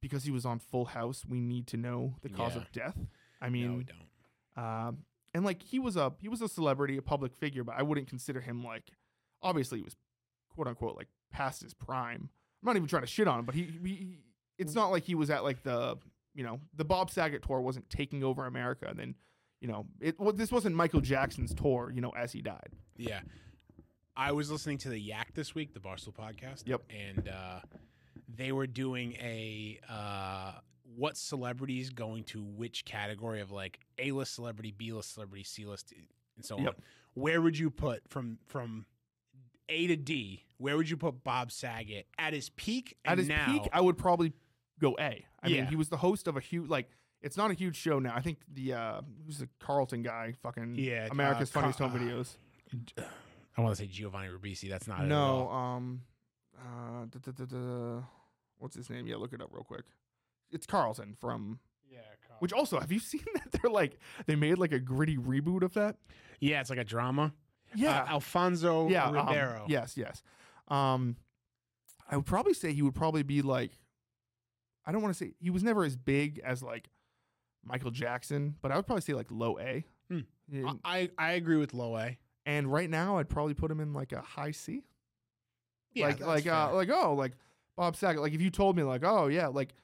because 0.00 0.24
he 0.24 0.30
was 0.30 0.46
on 0.46 0.58
Full 0.60 0.84
House, 0.86 1.24
we 1.28 1.40
need 1.40 1.66
to 1.68 1.76
know 1.76 2.14
the 2.22 2.28
cause 2.28 2.54
Yeah. 2.54 2.60
of 2.62 2.72
death. 2.72 2.98
I 3.40 3.46
no, 3.46 3.52
mean, 3.52 3.76
we 3.78 3.84
don't. 3.84 4.64
um, 4.64 4.98
and 5.34 5.44
like 5.44 5.62
he 5.62 5.78
was 5.78 5.96
a 5.96 6.12
he 6.20 6.28
was 6.28 6.40
a 6.42 6.48
celebrity, 6.48 6.96
a 6.96 7.02
public 7.02 7.34
figure, 7.34 7.64
but 7.64 7.74
I 7.76 7.82
wouldn't 7.82 8.06
consider 8.08 8.40
him 8.40 8.62
like 8.64 8.90
obviously 9.42 9.78
he 9.78 9.84
was 9.84 9.96
quote 10.54 10.68
unquote 10.68 10.96
like 10.96 11.08
past 11.32 11.62
his 11.62 11.74
prime. 11.74 12.28
I'm 12.62 12.66
not 12.66 12.76
even 12.76 12.86
trying 12.88 13.02
to 13.02 13.08
shit 13.08 13.26
on 13.26 13.40
him, 13.40 13.44
but 13.44 13.54
he, 13.56 13.62
he 13.84 14.18
it's 14.62 14.74
not 14.74 14.90
like 14.90 15.04
he 15.04 15.14
was 15.14 15.30
at 15.30 15.44
like 15.44 15.62
the 15.62 15.98
you 16.34 16.44
know 16.44 16.60
the 16.74 16.84
Bob 16.84 17.10
Saget 17.10 17.42
tour 17.42 17.60
wasn't 17.60 17.88
taking 17.90 18.24
over 18.24 18.46
America, 18.46 18.86
and 18.88 18.98
then 18.98 19.14
you 19.60 19.68
know 19.68 19.86
it 20.00 20.18
well, 20.18 20.32
this 20.32 20.50
wasn't 20.50 20.74
Michael 20.74 21.00
Jackson's 21.00 21.54
tour, 21.54 21.92
you 21.94 22.00
know, 22.00 22.10
as 22.10 22.32
he 22.32 22.42
died. 22.42 22.70
Yeah. 22.96 23.20
I 24.16 24.32
was 24.32 24.50
listening 24.50 24.78
to 24.78 24.90
the 24.90 24.98
Yak 24.98 25.32
this 25.34 25.54
week, 25.54 25.72
the 25.72 25.80
Barstool 25.80 26.14
podcast. 26.14 26.64
Yep. 26.66 26.82
And 26.90 27.28
uh, 27.28 27.60
they 28.28 28.52
were 28.52 28.66
doing 28.66 29.14
a 29.14 29.80
uh, 29.88 30.52
what 30.96 31.16
celebrities 31.16 31.90
going 31.90 32.24
to 32.24 32.42
which 32.42 32.84
category 32.84 33.40
of 33.40 33.50
like 33.50 33.80
A 33.98 34.12
list 34.12 34.34
celebrity, 34.34 34.74
B 34.76 34.92
list 34.92 35.14
celebrity, 35.14 35.44
C 35.44 35.64
list, 35.64 35.92
and 36.36 36.44
so 36.44 36.58
on. 36.58 36.68
Where 37.14 37.40
would 37.40 37.58
you 37.58 37.70
put 37.70 38.08
from 38.08 38.38
from 38.46 38.86
A 39.68 39.86
to 39.86 39.96
D? 39.96 40.44
Where 40.58 40.76
would 40.76 40.88
you 40.88 40.96
put 40.96 41.24
Bob 41.24 41.50
Saget 41.50 42.06
at 42.18 42.32
his 42.32 42.50
peak? 42.50 42.96
And 43.04 43.12
At 43.12 43.18
his 43.18 43.28
now, 43.28 43.46
peak, 43.46 43.68
I 43.72 43.80
would 43.80 43.98
probably 43.98 44.32
go 44.82 44.94
A. 45.00 45.24
I 45.42 45.48
Yeah. 45.48 45.60
mean, 45.62 45.66
he 45.68 45.76
was 45.76 45.88
the 45.88 45.96
host 45.96 46.26
of 46.28 46.36
a 46.36 46.40
huge 46.40 46.68
like. 46.68 46.90
It's 47.22 47.36
not 47.36 47.52
a 47.52 47.54
huge 47.54 47.76
show 47.76 48.00
now. 48.00 48.14
I 48.16 48.20
think 48.20 48.38
the 48.52 48.74
uh 48.74 49.00
who's 49.24 49.38
the 49.38 49.48
Carlton 49.60 50.02
guy, 50.02 50.34
fucking 50.42 50.74
Yeah, 50.76 51.06
America's 51.10 51.50
uh, 51.50 51.60
Funniest 51.60 51.78
Car- 51.78 51.88
Home 51.88 51.96
uh, 51.96 52.04
Videos. 52.04 52.36
I 53.56 53.60
want 53.60 53.76
to 53.76 53.82
say 53.82 53.86
Giovanni 53.86 54.28
Ribisi. 54.28 54.68
That's 54.68 54.88
not 54.88 55.04
it 55.04 55.06
No, 55.06 55.48
um, 55.50 56.02
uh, 56.58 57.04
da, 57.10 57.18
da, 57.22 57.30
da, 57.32 57.44
da, 57.44 58.02
what's 58.58 58.74
his 58.76 58.88
name? 58.90 59.06
Yeah, 59.06 59.16
look 59.16 59.32
it 59.32 59.40
up 59.42 59.50
real 59.52 59.62
quick. 59.64 59.84
It's 60.50 60.66
Carlton 60.66 61.14
from. 61.20 61.60
Yeah, 61.90 61.98
Which 62.40 62.52
also, 62.54 62.80
have 62.80 62.90
you 62.90 62.98
seen 62.98 63.24
that 63.34 63.52
they're 63.52 63.70
like 63.70 63.98
they 64.26 64.34
made 64.36 64.56
like 64.58 64.72
a 64.72 64.78
gritty 64.80 65.16
reboot 65.18 65.62
of 65.62 65.74
that? 65.74 65.96
yeah, 66.40 66.60
it's 66.60 66.70
like 66.70 66.78
a 66.78 66.84
drama. 66.84 67.32
Yeah, 67.74 68.02
uh, 68.02 68.06
Alfonso 68.14 68.88
yeah, 68.88 69.06
um, 69.06 69.14
Ribeiro. 69.14 69.64
yes, 69.68 69.96
yes. 69.96 70.22
Um, 70.68 71.16
I 72.10 72.16
would 72.16 72.26
probably 72.26 72.54
say 72.54 72.72
he 72.72 72.82
would 72.82 72.94
probably 72.94 73.22
be 73.22 73.42
like. 73.42 73.78
I 74.86 74.92
don't 74.92 75.02
want 75.02 75.14
to 75.14 75.18
say 75.24 75.34
he 75.38 75.50
was 75.50 75.62
never 75.62 75.84
as 75.84 75.96
big 75.96 76.40
as 76.44 76.62
like 76.62 76.88
Michael 77.64 77.90
Jackson, 77.90 78.56
but 78.62 78.72
I 78.72 78.76
would 78.76 78.86
probably 78.86 79.02
say 79.02 79.14
like 79.14 79.28
low 79.30 79.58
A. 79.58 79.84
Hmm. 80.10 80.20
And, 80.52 80.80
I 80.84 81.10
I 81.16 81.32
agree 81.32 81.56
with 81.56 81.72
Low 81.72 81.96
A. 81.96 82.18
and 82.44 82.70
right 82.70 82.90
now, 82.90 83.18
I'd 83.18 83.28
probably 83.28 83.54
put 83.54 83.70
him 83.70 83.80
in 83.80 83.92
like 83.94 84.12
a 84.12 84.20
high 84.20 84.50
C. 84.50 84.82
Yeah, 85.94 86.06
like 86.06 86.20
like 86.20 86.46
uh 86.46 86.74
like 86.74 86.90
oh 86.90 87.14
like 87.14 87.32
Bob 87.76 87.96
Saget 87.96 88.20
like 88.20 88.32
if 88.34 88.40
you 88.42 88.50
told 88.50 88.76
me 88.76 88.82
like 88.82 89.04
oh 89.04 89.28
yeah 89.28 89.46
like 89.48 89.74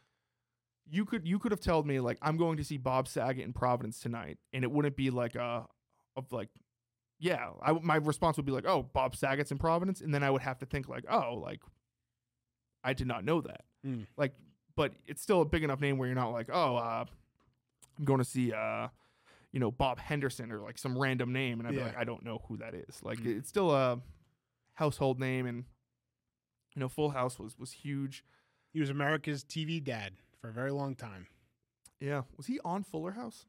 you 0.91 1.05
could 1.05 1.27
you 1.27 1.39
could 1.39 1.53
have 1.53 1.61
told 1.61 1.87
me 1.87 2.01
like 2.01 2.19
I'm 2.23 2.37
going 2.37 2.57
to 2.57 2.65
see 2.65 2.77
Bob 2.79 3.09
Saget 3.09 3.45
in 3.45 3.53
Providence 3.53 4.01
tonight 4.01 4.39
and 4.53 4.65
it 4.65 4.71
wouldn't 4.71 4.97
be 4.97 5.11
like 5.11 5.35
a 5.37 5.67
of 6.17 6.33
like 6.33 6.49
yeah 7.19 7.51
I 7.63 7.73
my 7.73 7.97
response 7.97 8.37
would 8.39 8.47
be 8.47 8.53
like 8.53 8.67
oh 8.67 8.83
Bob 8.83 9.15
Saget's 9.17 9.51
in 9.53 9.59
Providence 9.59 10.01
and 10.01 10.13
then 10.15 10.23
I 10.23 10.31
would 10.31 10.43
have 10.43 10.59
to 10.61 10.67
think 10.67 10.89
like 10.89 11.05
oh 11.11 11.35
like 11.35 11.61
I 12.83 12.93
did 12.95 13.07
not 13.07 13.25
know 13.25 13.41
that 13.43 13.65
Mm. 13.87 14.07
like 14.17 14.35
but 14.79 14.93
it's 15.07 15.21
still 15.21 15.43
a 15.43 15.45
big 15.45 15.63
enough 15.65 15.81
name 15.81 15.99
where 15.99 16.07
you're 16.09 16.15
not 16.25 16.33
like 16.33 16.49
oh 16.53 16.77
uh 16.77 17.05
I'm 17.99 18.05
going 18.05 18.19
to 18.21 18.25
see 18.25 18.53
uh 18.53 18.89
you 19.53 19.61
know 19.61 19.71
Bob 19.71 19.99
Henderson 19.99 20.51
or 20.53 20.61
like 20.61 20.79
some 20.79 20.97
random 20.97 21.33
name 21.33 21.59
and 21.59 21.67
I'd 21.69 21.73
be 21.75 21.79
Yeah. 21.81 21.87
like 21.87 21.99
I 21.99 22.05
don't 22.05 22.25
know 22.25 22.43
who 22.49 22.57
that 22.59 22.75
is 22.75 23.03
like 23.03 23.19
Mm. 23.19 23.39
it's 23.39 23.49
still 23.49 23.71
a 23.73 24.01
household 24.75 25.19
name 25.21 25.47
and 25.47 25.65
you 26.75 26.81
know 26.81 26.89
Full 26.89 27.11
House 27.11 27.39
was 27.39 27.59
was 27.59 27.73
huge. 27.73 28.25
he 28.73 28.81
was 28.81 28.91
America's 28.91 29.43
TV 29.45 29.83
dad 29.83 30.13
for 30.41 30.49
a 30.49 30.53
very 30.53 30.71
long 30.71 30.95
time. 30.95 31.27
Yeah, 32.01 32.23
was 32.37 32.47
he 32.47 32.61
on 32.65 32.85
Fuller 32.85 33.13
House? 33.13 33.47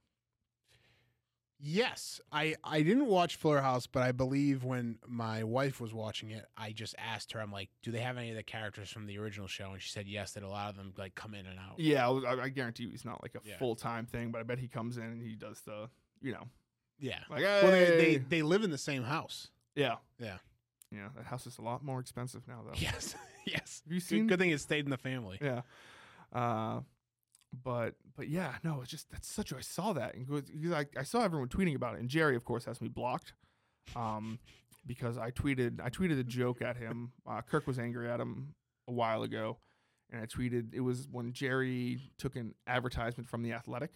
Yes, 1.61 2.21
I 2.31 2.55
I 2.63 2.81
didn't 2.83 3.07
watch 3.07 3.35
Fuller 3.35 3.59
House, 3.61 3.85
but 3.85 4.01
I 4.01 4.13
believe 4.13 4.63
when 4.63 4.97
my 5.05 5.43
wife 5.43 5.81
was 5.81 5.93
watching 5.93 6.31
it, 6.31 6.45
I 6.55 6.71
just 6.71 6.95
asked 6.97 7.33
her. 7.33 7.41
I'm 7.41 7.51
like, 7.51 7.69
"Do 7.83 7.91
they 7.91 7.99
have 7.99 8.17
any 8.17 8.29
of 8.29 8.37
the 8.37 8.43
characters 8.43 8.89
from 8.89 9.07
the 9.07 9.17
original 9.19 9.47
show?" 9.47 9.71
And 9.73 9.81
she 9.81 9.89
said 9.89 10.07
yes. 10.07 10.31
That 10.33 10.43
a 10.43 10.47
lot 10.47 10.69
of 10.69 10.77
them 10.77 10.93
like 10.97 11.15
come 11.15 11.33
in 11.33 11.45
and 11.45 11.59
out. 11.59 11.77
Yeah, 11.77 12.07
I, 12.07 12.09
was- 12.11 12.23
I 12.23 12.43
I 12.43 12.49
guarantee 12.49 12.83
you 12.83 12.89
he's 12.91 13.03
not 13.03 13.21
like 13.21 13.35
a 13.35 13.39
Yeah. 13.43 13.57
full 13.57 13.75
time 13.75 14.05
thing, 14.05 14.31
but 14.31 14.39
I 14.39 14.43
bet 14.43 14.57
he 14.59 14.69
comes 14.69 14.95
in 14.97 15.03
and 15.03 15.21
he 15.21 15.35
does 15.35 15.59
the 15.61 15.89
you 16.21 16.31
know 16.31 16.47
Yeah. 16.97 17.19
like 17.29 17.41
Well, 17.41 17.71
they, 17.71 17.97
they 17.97 18.15
they 18.17 18.41
live 18.41 18.63
in 18.63 18.71
the 18.71 18.77
same 18.77 19.03
house. 19.03 19.49
yeah 19.75 19.95
Yeah. 20.17 20.37
yeah 20.91 21.09
that 21.17 21.25
house 21.25 21.45
is 21.45 21.57
a 21.57 21.61
lot 21.61 21.83
more 21.83 21.99
expensive 21.99 22.47
now 22.47 22.61
though. 22.65 22.73
Yes. 22.79 23.15
yes. 23.45 23.81
Have 23.83 23.91
you 23.93 23.99
Good, 23.99 24.07
seen? 24.07 24.27
good 24.27 24.39
thing 24.39 24.51
it 24.51 24.61
stayed 24.61 24.85
in 24.85 24.91
the 24.91 24.97
family. 24.97 25.37
Yeah. 25.41 25.61
Uh, 26.31 26.81
but 27.53 27.95
but 28.15 28.27
yeah, 28.29 28.55
no, 28.63 28.81
it's 28.81 28.91
just 28.91 29.09
that's 29.09 29.27
such. 29.31 29.51
a 29.51 29.57
I 29.57 29.61
saw 29.61 29.93
that 29.93 30.15
and 30.15 30.25
because 30.27 30.71
I, 30.73 30.85
I 30.99 31.03
saw 31.03 31.23
everyone 31.23 31.47
tweeting 31.49 31.75
about 31.75 31.95
it, 31.95 31.99
and 31.99 32.09
Gerry, 32.09 32.35
of 32.35 32.45
course, 32.45 32.65
has 32.65 32.81
me 32.81 32.87
blocked. 32.89 33.33
Um, 33.95 34.39
because 34.85 35.17
I 35.17 35.31
tweeted 35.31 35.81
I 35.81 35.89
tweeted 35.89 36.19
a 36.19 36.23
joke 36.23 36.61
at 36.61 36.77
him. 36.77 37.11
Uh, 37.27 37.41
Kirk 37.41 37.67
was 37.67 37.77
angry 37.79 38.09
at 38.09 38.19
him 38.19 38.55
a 38.87 38.91
while 38.91 39.23
ago, 39.23 39.57
and 40.11 40.21
I 40.21 40.25
tweeted 40.25 40.73
it 40.73 40.79
was 40.81 41.07
when 41.11 41.31
Gerry 41.33 41.99
took 42.17 42.35
an 42.35 42.55
advertisement 42.67 43.29
from 43.29 43.43
the 43.43 43.53
Athletic. 43.53 43.91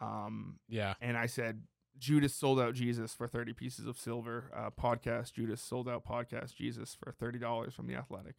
Um, 0.00 0.58
Yeah. 0.68 0.94
and 1.00 1.16
I 1.18 1.26
said 1.26 1.62
Judas 1.98 2.34
sold 2.34 2.58
out 2.60 2.74
Jesus 2.74 3.12
for 3.14 3.26
thirty 3.28 3.52
pieces 3.52 3.86
of 3.86 3.98
silver. 3.98 4.50
Uh, 4.54 4.70
podcast 4.70 5.32
Judas 5.34 5.60
sold 5.60 5.88
out 5.88 6.04
podcast 6.04 6.54
Jesus 6.54 6.96
for 6.98 7.12
thirty 7.12 7.38
dollars 7.38 7.74
from 7.74 7.86
the 7.86 7.94
Athletic. 7.94 8.36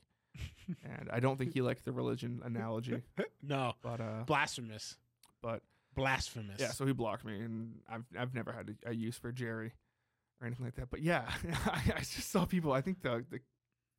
And 0.84 1.10
I 1.12 1.20
don't 1.20 1.38
think 1.38 1.54
he 1.54 1.62
liked 1.62 1.84
the 1.84 1.92
religion 1.92 2.42
analogy, 2.46 3.02
No. 3.44 3.74
but 3.82 4.00
uh, 4.00 4.24
Blasphemous. 4.26 4.96
but 5.42 5.62
Blasphemous. 5.96 6.60
yeah, 6.62 6.70
so 6.72 6.86
he 6.86 6.94
blocked 6.94 7.26
me, 7.26 7.42
and 7.42 7.74
I've 7.90 8.06
I've 8.18 8.34
never 8.34 8.54
had 8.54 8.76
a, 8.86 8.92
a 8.92 8.94
use 8.94 9.18
for 9.18 9.32
Gerry 9.34 9.74
or 10.40 10.48
anything 10.48 10.64
like 10.66 10.76
that. 10.76 10.90
But 10.90 11.02
yeah, 11.02 11.30
I, 11.66 11.82
I 11.98 12.00
just 12.00 12.32
saw 12.32 12.46
people. 12.46 12.72
I 12.72 12.80
think 12.82 13.02
the, 13.02 13.26
the 13.30 13.40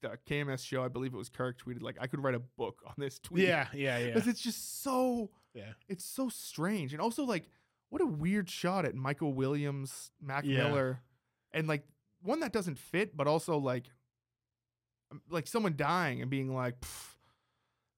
the 0.01 0.19
KMS 0.29 0.65
show, 0.65 0.83
I 0.83 0.89
believe 0.89 1.13
it 1.13 1.17
was 1.19 1.29
Kirk 1.29 1.59
tweeted 1.61 1.83
like 1.83 1.97
I 2.01 2.07
could 2.07 2.23
write 2.23 2.35
a 2.35 2.41
book 2.41 2.81
on 2.87 2.95
this 2.97 3.19
tweet. 3.19 3.47
Yeah. 3.47 3.67
Yeah. 3.75 3.99
Yeah. 3.99 4.07
because 4.07 4.27
it's 4.27 4.41
just 4.41 4.83
so 4.83 5.29
Yeah. 5.55 5.73
it's 5.89 6.05
so 6.05 6.31
strange, 6.31 6.93
and 6.95 7.03
also 7.03 7.25
like 7.25 7.45
what 7.91 8.01
a 8.01 8.07
weird 8.07 8.49
shot 8.49 8.87
at 8.87 8.95
Michael 8.95 9.35
Williams, 9.35 10.11
Mac 10.23 10.45
Yeah. 10.47 10.65
Miller, 10.69 11.03
and 11.53 11.69
like 11.69 11.85
one 12.23 12.41
that 12.41 12.53
doesn't 12.53 12.79
fit, 12.79 13.15
but 13.15 13.27
also 13.27 13.59
like 13.59 13.85
like 15.31 15.47
someone 15.47 15.75
dying 15.77 16.21
and 16.21 16.31
being 16.31 16.55
like. 16.55 16.77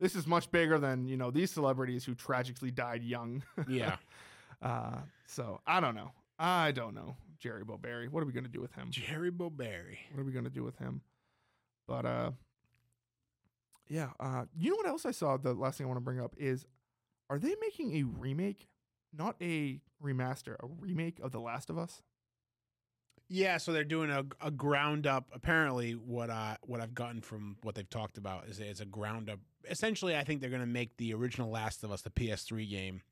This 0.00 0.16
is 0.16 0.26
much 0.26 0.50
bigger 0.50 0.78
than 0.78 1.06
you 1.06 1.16
know 1.16 1.30
these 1.30 1.50
celebrities 1.50 2.04
who 2.04 2.14
tragically 2.14 2.70
died 2.70 3.02
young. 3.02 3.42
Yeah. 3.68 3.96
Uh, 4.60 4.98
so 5.26 5.60
I 5.66 5.80
don't 5.80 5.94
know. 5.94 6.10
I 6.38 6.72
don't 6.72 6.94
know. 6.94 7.16
Gerry 7.38 7.64
Boberry. 7.64 8.08
What 8.08 8.22
are 8.22 8.26
we 8.26 8.32
gonna 8.32 8.48
do 8.48 8.60
with 8.60 8.72
him? 8.72 8.88
Gerry 8.90 9.30
Boberry. 9.30 9.98
What 10.12 10.20
are 10.20 10.24
we 10.24 10.32
gonna 10.32 10.50
do 10.50 10.64
with 10.64 10.76
him? 10.78 11.00
But 11.86 12.04
uh, 12.06 12.30
yeah. 13.88 14.10
Uh, 14.18 14.44
you 14.56 14.70
know 14.70 14.76
what 14.76 14.88
else 14.88 15.06
I 15.06 15.12
saw? 15.12 15.36
The 15.36 15.54
last 15.54 15.78
thing 15.78 15.86
I 15.86 15.88
want 15.88 15.98
to 15.98 16.04
bring 16.04 16.20
up 16.20 16.34
is, 16.38 16.66
are 17.30 17.38
they 17.38 17.54
making 17.60 17.96
a 17.96 18.02
remake 18.02 18.68
not 19.16 19.36
a 19.40 19.80
remaster, 20.02 20.54
a 20.54 20.66
remake 20.80 21.18
of 21.20 21.32
The 21.32 21.40
Last 21.40 21.70
of 21.70 21.78
Us. 21.78 22.02
Yeah, 23.28 23.56
so 23.56 23.72
they're 23.72 23.84
doing 23.84 24.10
a, 24.10 24.24
a 24.40 24.50
ground 24.50 25.06
up. 25.06 25.30
Apparently, 25.34 25.92
what 25.92 26.30
I 26.30 26.58
what 26.62 26.80
I've 26.80 26.94
gotten 26.94 27.20
from 27.20 27.56
what 27.62 27.74
they've 27.74 27.88
talked 27.88 28.18
about 28.18 28.46
is 28.46 28.60
it's 28.60 28.80
a 28.80 28.84
ground 28.86 29.30
up. 29.30 29.40
Essentially, 29.68 30.14
I 30.16 30.24
think 30.24 30.40
they're 30.40 30.50
going 30.50 30.60
to 30.60 30.66
make 30.66 30.96
the 30.98 31.14
original 31.14 31.50
Last 31.50 31.84
of 31.84 31.90
Us, 31.90 32.02
the 32.02 32.10
PS3 32.10 32.68
game, 32.68 33.02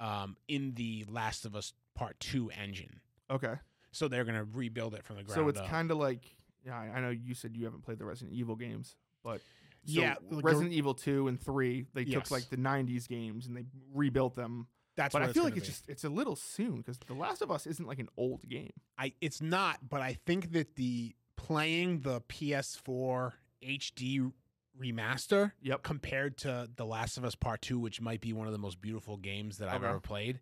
um, 0.00 0.36
in 0.48 0.74
the 0.74 1.04
Last 1.08 1.44
of 1.44 1.54
Us 1.54 1.72
Part 1.94 2.18
Two 2.20 2.50
engine. 2.50 3.00
Okay. 3.30 3.54
So 3.92 4.08
they're 4.08 4.24
going 4.24 4.36
to 4.36 4.46
rebuild 4.52 4.94
it 4.94 5.04
from 5.04 5.16
the 5.16 5.22
ground 5.22 5.36
So 5.36 5.48
it's 5.48 5.60
kind 5.70 5.90
of 5.90 5.96
like 5.96 6.22
yeah, 6.64 6.76
I 6.76 7.00
know 7.00 7.10
you 7.10 7.34
said 7.34 7.56
you 7.56 7.64
haven't 7.64 7.82
played 7.82 7.98
the 7.98 8.04
Resident 8.04 8.36
Evil 8.36 8.56
games, 8.56 8.96
but 9.22 9.40
so 9.86 10.00
Yeah, 10.00 10.16
like 10.30 10.44
Resident 10.44 10.72
Evil 10.72 10.94
2 10.94 11.28
and 11.28 11.40
3, 11.40 11.86
they 11.94 12.02
Yes. 12.02 12.12
took 12.24 12.30
like 12.32 12.50
the 12.50 12.56
90s 12.56 13.06
games 13.08 13.46
and 13.46 13.56
they 13.56 13.64
rebuilt 13.94 14.34
them. 14.34 14.66
That's 14.96 15.12
but 15.12 15.22
I 15.22 15.32
feel 15.32 15.44
like 15.44 15.56
it's 15.56 15.66
be. 15.66 15.72
just 15.72 15.88
it's 15.88 16.04
a 16.04 16.08
little 16.08 16.36
soon 16.36 16.82
cuz 16.82 16.98
The 17.06 17.14
Last 17.14 17.42
of 17.42 17.50
Us 17.50 17.66
isn't 17.66 17.86
like 17.86 17.98
an 17.98 18.08
old 18.16 18.48
game. 18.48 18.72
I 18.98 19.12
it's 19.20 19.40
not, 19.42 19.88
but 19.88 20.00
I 20.00 20.14
think 20.14 20.52
that 20.52 20.76
the 20.76 21.14
playing 21.36 22.00
the 22.00 22.20
PS4 22.22 23.32
HD 23.62 24.32
remaster 24.78 25.52
Yep. 25.62 25.82
compared 25.82 26.36
to 26.38 26.68
The 26.76 26.84
Last 26.86 27.16
of 27.18 27.24
Us 27.24 27.34
Part 27.34 27.62
Two, 27.62 27.78
which 27.78 28.00
might 28.00 28.20
be 28.20 28.32
one 28.32 28.46
of 28.46 28.52
the 28.52 28.58
most 28.58 28.80
beautiful 28.80 29.16
games 29.16 29.58
that 29.58 29.68
I've 29.68 29.76
Okay. 29.82 29.88
ever 29.88 30.00
played, 30.00 30.40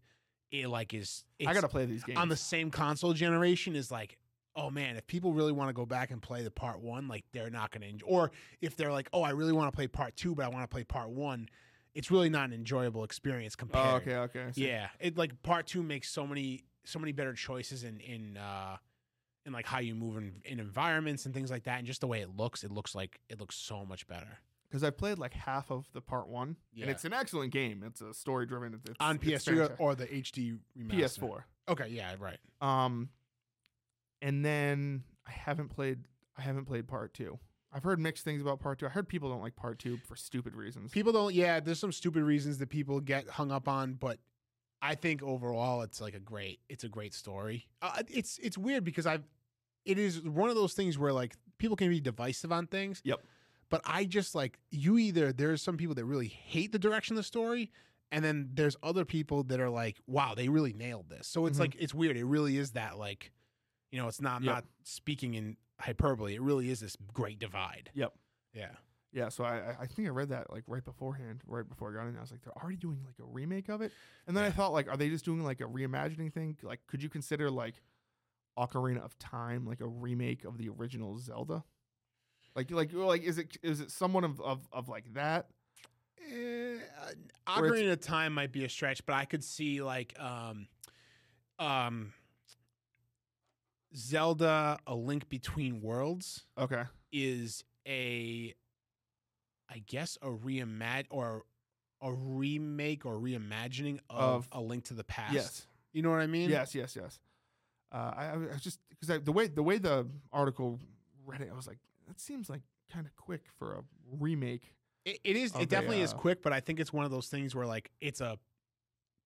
it 0.50 0.68
like 0.68 0.94
is 0.94 1.24
I 1.44 1.52
got 1.52 1.62
to 1.62 1.68
play 1.68 1.84
these 1.86 2.04
games. 2.04 2.18
on 2.18 2.28
the 2.28 2.36
same 2.36 2.70
console 2.70 3.12
generation 3.12 3.74
is 3.76 3.90
like. 3.90 4.18
Oh 4.56 4.70
man, 4.70 4.94
if 4.96 5.04
people 5.08 5.32
really 5.32 5.50
want 5.50 5.68
to 5.68 5.72
go 5.72 5.84
back 5.84 6.12
and 6.12 6.22
play 6.22 6.44
the 6.44 6.50
part 6.52 6.78
one, 6.80 7.08
like 7.08 7.24
they're 7.32 7.50
not 7.50 7.72
going 7.72 7.80
to 7.82 7.88
enjoy. 7.88 8.06
Or 8.06 8.30
if 8.60 8.76
they're 8.76 8.92
like, 8.92 9.08
"Oh, 9.12 9.20
I 9.20 9.30
really 9.30 9.52
want 9.52 9.72
to 9.72 9.74
play 9.74 9.88
part 9.88 10.14
two, 10.14 10.32
but 10.36 10.44
I 10.44 10.48
want 10.48 10.62
to 10.62 10.68
play 10.72 10.84
part 10.84 11.10
one," 11.10 11.48
it's 11.94 12.10
really 12.10 12.28
not 12.28 12.46
an 12.46 12.52
enjoyable 12.52 13.04
experience 13.04 13.56
compared. 13.56 13.86
Oh, 13.86 13.96
okay, 13.96 14.16
okay. 14.16 14.50
Yeah, 14.54 14.88
it 15.00 15.16
like 15.16 15.42
part 15.42 15.66
two 15.66 15.82
makes 15.82 16.10
so 16.10 16.26
many 16.26 16.64
so 16.84 16.98
many 16.98 17.12
better 17.12 17.32
choices 17.32 17.84
in 17.84 18.00
in 18.00 18.36
uh 18.36 18.76
in 19.46 19.52
like 19.52 19.66
how 19.66 19.78
you 19.78 19.94
move 19.94 20.16
in, 20.16 20.40
in 20.44 20.58
environments 20.58 21.26
and 21.26 21.34
things 21.34 21.50
like 21.50 21.64
that, 21.64 21.78
and 21.78 21.86
just 21.86 22.00
the 22.00 22.06
way 22.06 22.20
it 22.20 22.36
looks. 22.36 22.64
It 22.64 22.70
looks 22.70 22.94
like 22.94 23.20
it 23.28 23.40
looks 23.40 23.56
so 23.56 23.84
much 23.84 24.06
better 24.06 24.38
Cuz 24.74 24.82
I 24.82 24.90
played 24.90 25.18
like 25.18 25.34
half 25.34 25.70
of 25.70 25.86
the 25.92 26.00
part 26.00 26.26
1 26.26 26.56
Yeah. 26.72 26.82
and 26.82 26.90
it's 26.90 27.04
an 27.04 27.12
excellent 27.12 27.52
game. 27.52 27.84
It's 27.86 28.00
a 28.00 28.12
story 28.12 28.44
driven 28.44 28.74
it's, 28.74 28.96
on 28.98 29.16
it's 29.16 29.24
PS3 29.24 29.52
or, 29.52 29.56
fantastic. 29.56 29.80
or 29.80 29.94
the 29.94 30.06
HD 30.06 30.58
remaster. 30.76 31.18
PS4. 31.20 31.44
Okay, 31.68 31.88
yeah, 31.90 32.16
right. 32.18 32.38
Um 32.60 33.10
and 34.20 34.44
then 34.44 35.04
I 35.26 35.30
haven't 35.30 35.68
played 35.68 36.08
I 36.36 36.42
haven't 36.42 36.64
played 36.64 36.88
part 36.88 37.14
2. 37.14 37.38
I've 37.74 37.82
heard 37.82 37.98
mixed 37.98 38.22
things 38.24 38.40
about 38.40 38.60
part 38.60 38.78
2. 38.78 38.86
I 38.86 38.88
heard 38.90 39.08
people 39.08 39.28
don't 39.30 39.42
like 39.42 39.56
part 39.56 39.80
2 39.80 39.96
for 40.06 40.14
stupid 40.14 40.54
reasons. 40.54 40.92
People 40.92 41.12
don't. 41.12 41.34
Yeah, 41.34 41.58
there's 41.58 41.80
some 41.80 41.90
stupid 41.92 42.22
reasons 42.22 42.58
that 42.58 42.68
people 42.68 43.00
get 43.00 43.28
hung 43.28 43.50
up 43.50 43.66
on, 43.68 43.94
but 43.94 44.20
I 44.80 44.94
think 44.94 45.22
overall 45.22 45.82
it's 45.82 46.00
like 46.00 46.14
a 46.14 46.20
great 46.20 46.60
it's 46.68 46.84
a 46.84 46.88
great 46.88 47.12
story. 47.14 47.66
Uh, 47.82 48.02
it's 48.08 48.38
it's 48.38 48.56
weird 48.56 48.84
because 48.84 49.06
I've 49.06 49.24
it 49.84 49.98
is 49.98 50.22
one 50.22 50.50
of 50.50 50.54
those 50.56 50.72
things 50.74 50.96
where 50.98 51.12
like 51.12 51.34
people 51.58 51.76
can 51.76 51.88
be 51.90 52.00
divisive 52.00 52.52
on 52.52 52.68
things. 52.68 53.00
Yep. 53.04 53.20
But 53.70 53.80
I 53.84 54.04
just 54.04 54.34
like 54.36 54.60
you 54.70 54.96
either 54.98 55.32
there's 55.32 55.60
some 55.60 55.76
people 55.76 55.96
that 55.96 56.04
really 56.04 56.28
hate 56.28 56.70
the 56.70 56.78
direction 56.78 57.14
of 57.14 57.18
the 57.18 57.22
story 57.24 57.72
and 58.12 58.24
then 58.24 58.50
there's 58.54 58.76
other 58.84 59.04
people 59.04 59.42
that 59.44 59.58
are 59.58 59.70
like 59.70 59.96
wow, 60.06 60.34
they 60.36 60.48
really 60.48 60.74
nailed 60.74 61.08
this. 61.08 61.26
So 61.26 61.46
it's 61.46 61.56
Mhm. 61.56 61.60
like 61.60 61.76
it's 61.80 61.92
weird. 61.94 62.16
It 62.16 62.24
really 62.24 62.56
is 62.56 62.70
that 62.72 62.98
like 62.98 63.32
you 63.90 63.98
know, 64.00 64.06
it's 64.06 64.20
not 64.20 64.36
I'm 64.36 64.44
Yep. 64.44 64.54
not 64.54 64.64
speaking 64.84 65.34
in 65.34 65.56
hyperbole. 65.84 66.34
It 66.34 66.42
really 66.42 66.70
is 66.70 66.80
this 66.80 66.96
great 67.12 67.38
divide. 67.38 67.90
Yep. 67.94 68.12
Yeah. 68.54 68.70
Yeah, 69.12 69.28
so 69.28 69.44
I 69.44 69.76
I- 69.80 69.86
think 69.86 70.08
I 70.08 70.10
read 70.10 70.30
that 70.30 70.50
like 70.52 70.64
right 70.66 70.84
beforehand, 70.84 71.42
right 71.46 71.68
before 71.68 71.90
I 71.92 71.94
got 72.02 72.08
in. 72.08 72.16
I 72.16 72.20
was 72.20 72.32
like, 72.32 72.42
they're 72.42 72.56
already 72.60 72.76
doing 72.76 73.00
like 73.06 73.14
a 73.20 73.24
remake 73.24 73.68
of 73.68 73.80
it, 73.80 73.92
and 74.26 74.36
then 74.36 74.42
I 74.44 74.50
thought 74.50 74.72
like, 74.72 74.88
are 74.88 74.96
they 74.96 75.08
just 75.08 75.24
doing 75.24 75.44
like 75.44 75.60
a 75.60 75.64
reimagining 75.64 76.32
thing? 76.32 76.56
Like, 76.62 76.80
could 76.88 77.00
you 77.00 77.08
consider 77.08 77.48
like 77.48 77.80
Ocarina 78.58 79.04
of 79.04 79.16
Time 79.20 79.66
like 79.66 79.80
a 79.80 79.86
remake 79.86 80.44
of 80.44 80.58
the 80.58 80.68
original 80.68 81.16
Zelda? 81.18 81.62
Like 82.56 82.72
like 82.72 82.92
like 82.92 83.22
is 83.22 83.38
it 83.38 83.56
is 83.62 83.80
it 83.80 83.92
someone 83.92 84.24
of 84.24 84.40
of, 84.40 84.66
of 84.72 84.88
like 84.88 85.12
that? 85.14 85.46
Eh, 86.32 86.76
uh, 87.00 87.60
Ocarina 87.60 87.92
of 87.92 88.00
Time 88.00 88.32
might 88.32 88.50
be 88.50 88.64
a 88.64 88.68
stretch, 88.68 89.06
but 89.06 89.12
I 89.14 89.26
could 89.26 89.44
see 89.44 89.80
like 89.80 90.14
um, 90.18 90.66
um, 91.60 92.12
Zelda: 93.96 94.78
A 94.86 94.94
Link 94.94 95.28
Between 95.28 95.80
Worlds 95.80 96.44
Okay, 96.58 96.84
is 97.12 97.64
a, 97.86 98.54
I 99.70 99.82
guess, 99.86 100.18
a 100.22 100.28
reimag 100.28 101.06
or 101.10 101.44
a 102.02 102.12
remake 102.12 103.06
or 103.06 103.14
reimagining 103.18 103.98
of, 104.10 104.20
Of- 104.20 104.48
A 104.52 104.60
Link 104.60 104.84
to 104.86 104.94
the 104.94 105.04
Past. 105.04 105.32
yes, 105.34 105.66
you 105.92 106.02
know 106.02 106.10
what 106.10 106.20
I 106.20 106.26
mean? 106.26 106.50
yes, 106.50 106.74
yes, 106.74 106.96
yes. 106.96 107.18
Uh, 107.92 108.12
I, 108.16 108.24
I 108.26 108.36
was 108.36 108.62
just 108.62 108.80
because 108.88 109.22
the 109.22 109.32
way 109.32 109.46
the 109.46 109.62
way 109.62 109.78
the 109.78 110.06
article 110.32 110.80
read 111.24 111.40
it, 111.40 111.48
I 111.52 111.54
was 111.54 111.66
like, 111.66 111.78
that 112.08 112.18
seems 112.20 112.50
like 112.50 112.62
kind 112.92 113.06
of 113.06 113.14
quick 113.16 113.42
for 113.58 113.74
a 113.74 113.84
remake. 114.18 114.74
It, 115.04 115.20
it 115.22 115.36
is. 115.36 115.54
It 115.54 115.62
a, 115.62 115.66
definitely 115.66 116.00
is 116.00 116.12
uh, 116.12 116.16
quick, 116.16 116.42
but 116.42 116.52
I 116.52 116.60
think 116.60 116.80
it's 116.80 116.92
one 116.92 117.04
of 117.04 117.10
those 117.10 117.28
things 117.28 117.54
where 117.54 117.66
like 117.66 117.90
it's 118.00 118.20
a 118.20 118.38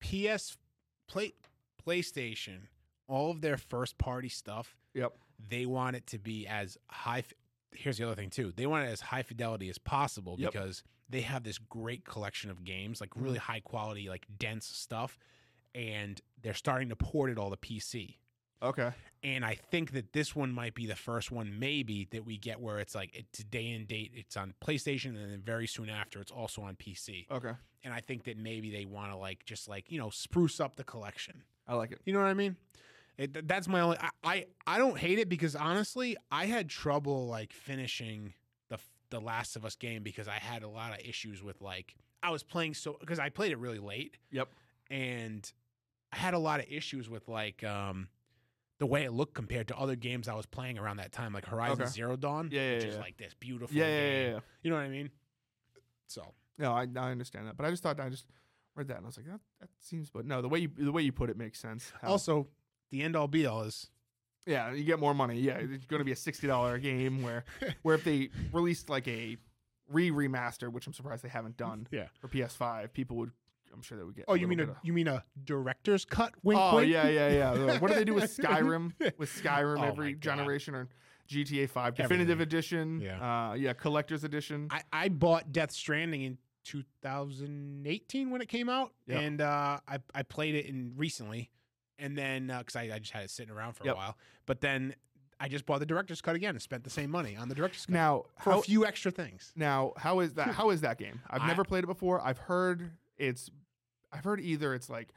PS 0.00 0.56
play 1.08 1.32
PlayStation. 1.86 2.58
All 3.08 3.30
of 3.30 3.40
their 3.40 3.56
first 3.56 3.98
party 3.98 4.28
stuff, 4.28 4.76
Yep. 4.94 5.12
they 5.48 5.66
want 5.66 5.96
it 5.96 6.06
to 6.08 6.18
be 6.18 6.46
as 6.46 6.78
high. 6.88 7.18
f- 7.20 7.32
Here's 7.72 7.98
the 7.98 8.04
other 8.04 8.14
thing 8.14 8.30
too. 8.30 8.52
They 8.54 8.66
want 8.66 8.86
it 8.86 8.90
as 8.90 9.00
high 9.00 9.22
fidelity 9.22 9.68
as 9.68 9.78
possible 9.78 10.36
Yep. 10.38 10.52
because 10.52 10.82
they 11.08 11.22
have 11.22 11.42
this 11.42 11.58
great 11.58 12.04
collection 12.04 12.50
of 12.50 12.64
games, 12.64 13.00
like 13.00 13.10
really 13.16 13.38
mm. 13.38 13.42
high 13.42 13.60
quality, 13.60 14.08
like 14.08 14.26
dense 14.38 14.66
stuff, 14.66 15.18
and 15.74 16.20
they're 16.42 16.54
starting 16.54 16.88
to 16.90 16.96
port 16.96 17.30
it 17.30 17.38
all 17.38 17.50
to 17.50 17.56
PC. 17.56 18.16
Okay. 18.62 18.90
And 19.22 19.44
I 19.44 19.54
think 19.54 19.92
that 19.92 20.12
this 20.12 20.34
one 20.34 20.50
might 20.52 20.74
be 20.74 20.86
the 20.86 20.96
first 20.96 21.30
one, 21.30 21.58
maybe 21.58 22.08
that 22.10 22.24
we 22.24 22.36
get 22.36 22.60
where 22.60 22.78
it's 22.78 22.94
like 22.94 23.10
it's 23.14 23.44
day 23.44 23.70
and 23.70 23.86
date. 23.86 24.12
It's 24.14 24.36
on 24.36 24.54
PlayStation, 24.64 25.10
and 25.10 25.32
then 25.32 25.42
very 25.44 25.66
soon 25.66 25.88
after, 25.88 26.20
it's 26.20 26.32
also 26.32 26.62
on 26.62 26.74
PC. 26.76 27.26
Okay. 27.30 27.52
And 27.84 27.94
I 27.94 28.00
think 28.00 28.24
that 28.24 28.36
maybe 28.36 28.70
they 28.70 28.84
want 28.84 29.12
to 29.12 29.16
like 29.16 29.44
just 29.44 29.68
like 29.68 29.90
you 29.90 29.98
know 29.98 30.10
spruce 30.10 30.58
up 30.60 30.76
the 30.76 30.84
collection. 30.84 31.42
I 31.66 31.74
like 31.74 31.92
it. 31.92 32.00
You 32.04 32.12
know 32.12 32.20
what 32.20 32.28
I 32.28 32.34
mean? 32.34 32.56
It, 33.18 33.48
that's 33.48 33.66
my 33.66 33.80
only. 33.80 33.98
I, 34.00 34.10
I 34.24 34.46
I 34.66 34.78
don't 34.78 34.96
hate 34.96 35.18
it 35.18 35.28
because 35.28 35.56
honestly, 35.56 36.16
I 36.30 36.46
had 36.46 36.68
trouble 36.68 37.26
like 37.26 37.52
finishing 37.52 38.32
the 38.68 38.78
the 39.10 39.20
Last 39.20 39.56
of 39.56 39.64
Us 39.64 39.74
game 39.74 40.02
because 40.04 40.28
I 40.28 40.34
had 40.34 40.62
a 40.62 40.68
lot 40.68 40.92
of 40.92 41.04
issues 41.04 41.42
with 41.42 41.60
like 41.60 41.96
I 42.22 42.30
was 42.30 42.42
playing 42.44 42.74
so 42.74 42.96
because 43.00 43.18
I 43.18 43.28
played 43.28 43.50
it 43.52 43.58
really 43.58 43.78
late 43.80 44.18
Yep. 44.30 44.48
and 44.90 45.52
I 46.12 46.16
had 46.16 46.34
a 46.34 46.38
lot 46.38 46.60
of 46.60 46.66
issues 46.70 47.10
with 47.10 47.26
like 47.28 47.64
um 47.64 48.08
the 48.78 48.86
way 48.86 49.02
it 49.02 49.12
looked 49.12 49.34
compared 49.34 49.66
to 49.68 49.76
other 49.76 49.96
games 49.96 50.28
I 50.28 50.34
was 50.34 50.46
playing 50.46 50.78
around 50.78 50.98
that 50.98 51.10
time, 51.10 51.32
like 51.32 51.44
Horizon 51.46 51.82
Okay. 51.82 51.90
Zero 51.90 52.14
Dawn, 52.16 52.50
Yeah, 52.52 52.60
yeah, 52.60 52.74
which 52.76 52.84
is 52.84 52.98
like 52.98 53.16
this 53.16 53.34
beautiful 53.34 53.76
Yeah, 53.76 53.88
yeah, 53.88 54.00
yeah, 54.10 54.28
yeah. 54.34 54.40
You 54.62 54.70
know 54.70 54.76
what 54.76 54.84
I 54.84 54.88
mean? 54.88 55.10
So 56.06 56.22
No, 56.56 56.72
I, 56.72 56.86
I 56.96 57.10
understand 57.10 57.48
that, 57.48 57.56
but 57.56 57.66
I 57.66 57.70
just 57.70 57.82
thought 57.82 57.98
I 57.98 58.08
just 58.08 58.26
read 58.76 58.86
that 58.88 58.98
and 58.98 59.06
I 59.06 59.08
was 59.08 59.16
like, 59.16 59.26
that, 59.26 59.40
that 59.58 59.68
seems. 59.80 60.08
But 60.10 60.24
no, 60.24 60.40
the 60.40 60.48
way 60.48 60.60
you 60.60 60.68
the 60.76 60.92
way 60.92 61.02
you 61.02 61.10
put 61.10 61.30
it 61.30 61.36
makes 61.36 61.58
sense. 61.58 61.92
How- 62.00 62.10
also 62.10 62.46
the 62.90 63.02
end 63.02 63.16
all 63.16 63.28
be 63.28 63.46
all 63.46 63.62
is 63.62 63.88
yeah, 64.46 64.72
you 64.72 64.84
get 64.84 64.98
more 64.98 65.12
money. 65.14 65.38
Yeah, 65.38 65.58
it's 65.58 65.84
going 65.84 66.00
to 66.00 66.04
be 66.04 66.12
a 66.12 66.16
sixty 66.16 66.46
dollar 66.46 66.78
game 66.78 67.22
where 67.22 67.44
where 67.82 67.94
if 67.94 68.04
they 68.04 68.30
released 68.52 68.88
like 68.88 69.06
a 69.06 69.36
re 69.90 70.10
remaster, 70.10 70.72
which 70.72 70.86
I'm 70.86 70.92
surprised 70.92 71.22
they 71.22 71.28
haven't 71.28 71.56
done 71.56 71.86
yeah. 71.90 72.06
for 72.18 72.28
PS5, 72.28 72.92
people 72.92 73.16
would. 73.18 73.30
I'm 73.72 73.82
sure 73.82 73.98
they 73.98 74.04
would 74.04 74.16
get. 74.16 74.24
Oh, 74.26 74.34
you 74.34 74.48
mean 74.48 74.60
a 74.60 74.62
of- 74.64 74.76
you 74.82 74.94
mean 74.94 75.08
a 75.08 75.22
director's 75.44 76.06
cut? 76.06 76.32
Wink, 76.42 76.58
Oh 76.58 76.76
wink? 76.76 76.90
yeah, 76.90 77.08
yeah, 77.08 77.28
yeah. 77.28 77.78
what 77.78 77.88
do 77.88 77.94
they 77.94 78.04
do 78.04 78.14
with 78.14 78.34
Skyrim? 78.34 78.92
With 79.18 79.30
Skyrim 79.30 79.80
Oh, 79.80 79.84
every 79.84 80.14
generation 80.14 80.74
or 80.74 80.88
GTA 81.30 81.68
Five 81.68 81.94
Definitive 81.94 82.40
Everything. 82.40 82.42
Edition? 82.42 83.00
Yeah. 83.02 83.50
uh, 83.50 83.54
yeah, 83.54 83.74
Collector's 83.74 84.24
Edition. 84.24 84.68
I, 84.70 84.82
I 84.90 85.08
bought 85.10 85.52
Death 85.52 85.72
Stranding 85.72 86.22
in 86.22 86.38
2018 86.64 88.30
when 88.30 88.40
it 88.40 88.48
came 88.48 88.70
out, 88.70 88.92
and 89.06 89.42
uh, 89.42 89.80
I 89.86 89.98
I 90.14 90.22
played 90.22 90.54
it 90.54 90.64
in 90.64 90.92
recently, 90.96 91.50
and 91.98 92.16
then 92.16 92.50
uh, 92.50 92.58
because 92.58 92.76
I, 92.76 92.82
I 92.94 92.98
just 92.98 93.12
had 93.12 93.24
it 93.24 93.30
sitting 93.30 93.52
around 93.52 93.74
for 93.74 93.84
Yep. 93.84 93.94
a 93.94 93.96
while, 93.96 94.16
but 94.46 94.60
then 94.60 94.94
I 95.40 95.48
just 95.48 95.66
bought 95.66 95.78
the 95.80 95.86
director's 95.86 96.20
cut 96.20 96.34
again 96.36 96.50
and 96.50 96.62
spent 96.62 96.84
the 96.84 96.90
same 96.90 97.10
money 97.10 97.36
on 97.36 97.48
the 97.48 97.54
director's 97.54 97.86
cut 97.86 97.92
now, 97.92 98.24
for 98.42 98.52
how, 98.52 98.58
a 98.58 98.62
few 98.62 98.84
extra 98.86 99.10
things. 99.10 99.52
Now, 99.54 99.92
how 99.96 100.20
is 100.20 100.34
that? 100.34 100.48
How 100.48 100.70
is 100.70 100.80
that 100.80 100.98
game? 100.98 101.20
I've 101.30 101.42
I- 101.42 101.46
never 101.46 101.64
played 101.64 101.84
it 101.84 101.88
before. 101.88 102.20
I've 102.20 102.38
heard 102.38 102.90
it's. 103.16 103.50
I've 104.12 104.24
heard 104.24 104.40
either 104.40 104.74
it's 104.74 104.88
like 104.88 105.10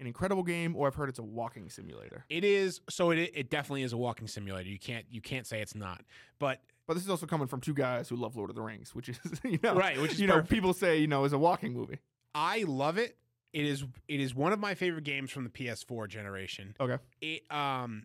an 0.00 0.06
incredible 0.08 0.42
game, 0.42 0.74
or 0.76 0.86
I've 0.88 0.96
heard 0.96 1.08
it's 1.08 1.20
a 1.20 1.22
walking 1.22 1.70
simulator. 1.70 2.24
It 2.28 2.44
is 2.44 2.80
so 2.90 3.10
it 3.10 3.30
it 3.34 3.48
definitely 3.48 3.82
is 3.84 3.92
a 3.92 3.96
walking 3.96 4.26
simulator. 4.26 4.68
You 4.68 4.78
can't 4.78 5.06
you 5.10 5.20
can't 5.20 5.46
say 5.46 5.60
it's 5.60 5.74
not, 5.76 6.02
but 6.38 6.60
But 6.86 6.94
this 6.94 7.04
is 7.04 7.08
also 7.10 7.26
coming 7.26 7.46
from 7.46 7.60
two 7.60 7.74
guys 7.74 8.08
who 8.08 8.16
love 8.16 8.36
Lord 8.36 8.50
of 8.50 8.56
the 8.56 8.62
Rings, 8.62 8.94
which 8.94 9.08
is 9.08 9.18
you 9.44 9.58
know 9.62 9.74
Right, 9.76 10.00
which 10.00 10.12
is 10.14 10.20
you 10.20 10.26
know 10.26 10.42
people 10.42 10.72
say 10.74 10.98
you 10.98 11.06
know 11.06 11.24
is 11.24 11.32
a 11.32 11.38
walking 11.38 11.72
movie. 11.72 12.00
I 12.34 12.64
love 12.66 12.98
it. 12.98 13.16
It 13.54 13.66
is 13.66 13.84
it 14.08 14.20
is 14.20 14.34
one 14.34 14.52
of 14.52 14.58
my 14.58 14.74
favorite 14.74 15.04
games 15.04 15.30
from 15.30 15.44
the 15.44 15.50
PS4 15.50 16.08
generation. 16.08 16.74
Okay. 16.80 16.98
It 17.20 17.50
um 17.52 18.04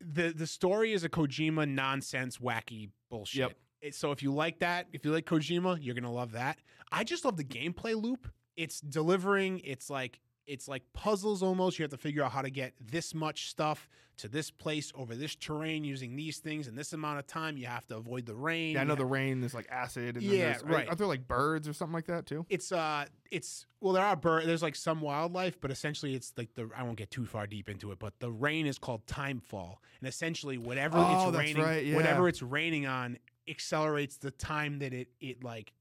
the 0.00 0.32
the 0.32 0.46
story 0.46 0.92
is 0.92 1.04
a 1.04 1.08
Kojima 1.08 1.68
nonsense 1.68 2.38
wacky 2.38 2.90
bullshit. 3.08 3.38
Yep. 3.38 3.52
It, 3.80 3.94
so 3.94 4.10
if 4.10 4.24
you 4.24 4.34
like 4.34 4.58
that, 4.58 4.88
if 4.92 5.04
you 5.04 5.12
like 5.12 5.24
Kojima, 5.24 5.78
you're 5.80 5.94
gonna 5.94 6.12
love 6.12 6.32
that. 6.32 6.58
I 6.90 7.04
just 7.04 7.24
love 7.24 7.36
the 7.36 7.44
gameplay 7.44 7.94
loop. 8.00 8.28
It's 8.56 8.80
delivering. 8.80 9.60
It's 9.60 9.88
like 9.88 10.18
it's 10.46 10.68
like 10.68 10.82
puzzles 10.92 11.42
almost. 11.42 11.78
You 11.78 11.82
have 11.84 11.90
to 11.90 11.96
figure 11.96 12.22
out 12.22 12.32
how 12.32 12.42
to 12.42 12.50
get 12.50 12.72
this 12.80 13.14
much 13.14 13.48
stuff 13.50 13.88
to 14.18 14.28
this 14.28 14.50
place 14.50 14.92
over 14.94 15.14
this 15.14 15.34
terrain 15.34 15.84
using 15.84 16.16
these 16.16 16.38
things 16.38 16.68
in 16.68 16.74
this 16.74 16.94
amount 16.94 17.18
of 17.18 17.26
time. 17.26 17.58
You 17.58 17.66
have 17.66 17.86
to 17.88 17.96
avoid 17.96 18.24
the 18.24 18.34
rain. 18.34 18.74
Yeah, 18.74 18.80
I 18.80 18.84
know 18.84 18.94
the 18.94 19.04
rain 19.04 19.42
is 19.44 19.52
like 19.52 19.66
acid. 19.70 20.16
And 20.16 20.22
Yeah, 20.24 20.56
are- 20.56 20.66
right. 20.66 20.88
Are 20.88 20.94
there 20.94 21.06
like 21.06 21.28
birds 21.28 21.68
or 21.68 21.74
something 21.74 21.92
like 21.92 22.06
that 22.06 22.24
too? 22.24 22.46
it's 22.48 22.72
uh 22.72 23.04
it's 23.30 23.66
well 23.80 23.92
there 23.92 24.04
are 24.04 24.16
bird 24.16 24.46
there's 24.46 24.62
like 24.62 24.76
some 24.76 25.00
wildlife 25.00 25.60
but 25.60 25.70
essentially 25.72 26.14
it's 26.14 26.32
like 26.36 26.54
the 26.54 26.70
i 26.76 26.82
won't 26.84 26.96
get 26.96 27.10
too 27.10 27.26
far 27.26 27.44
deep 27.46 27.68
into 27.68 27.90
it 27.90 27.98
but 27.98 28.12
the 28.20 28.30
rain 28.30 28.66
is 28.66 28.78
called 28.78 29.04
timefall 29.06 29.76
and 30.00 30.08
essentially 30.08 30.56
whatever 30.58 30.96
Oh, 30.98 31.28
it's 31.30 31.36
raining 31.38 31.62
right, 31.62 31.84
yeah. 31.84 31.96
whatever 31.96 32.28
it's 32.28 32.40
raining 32.40 32.86
on 32.86 33.18
accelerates 33.48 34.16
the 34.18 34.30
time 34.30 34.78
that 34.78 34.92
it 34.94 35.08
it 35.20 35.42
like 35.42 35.72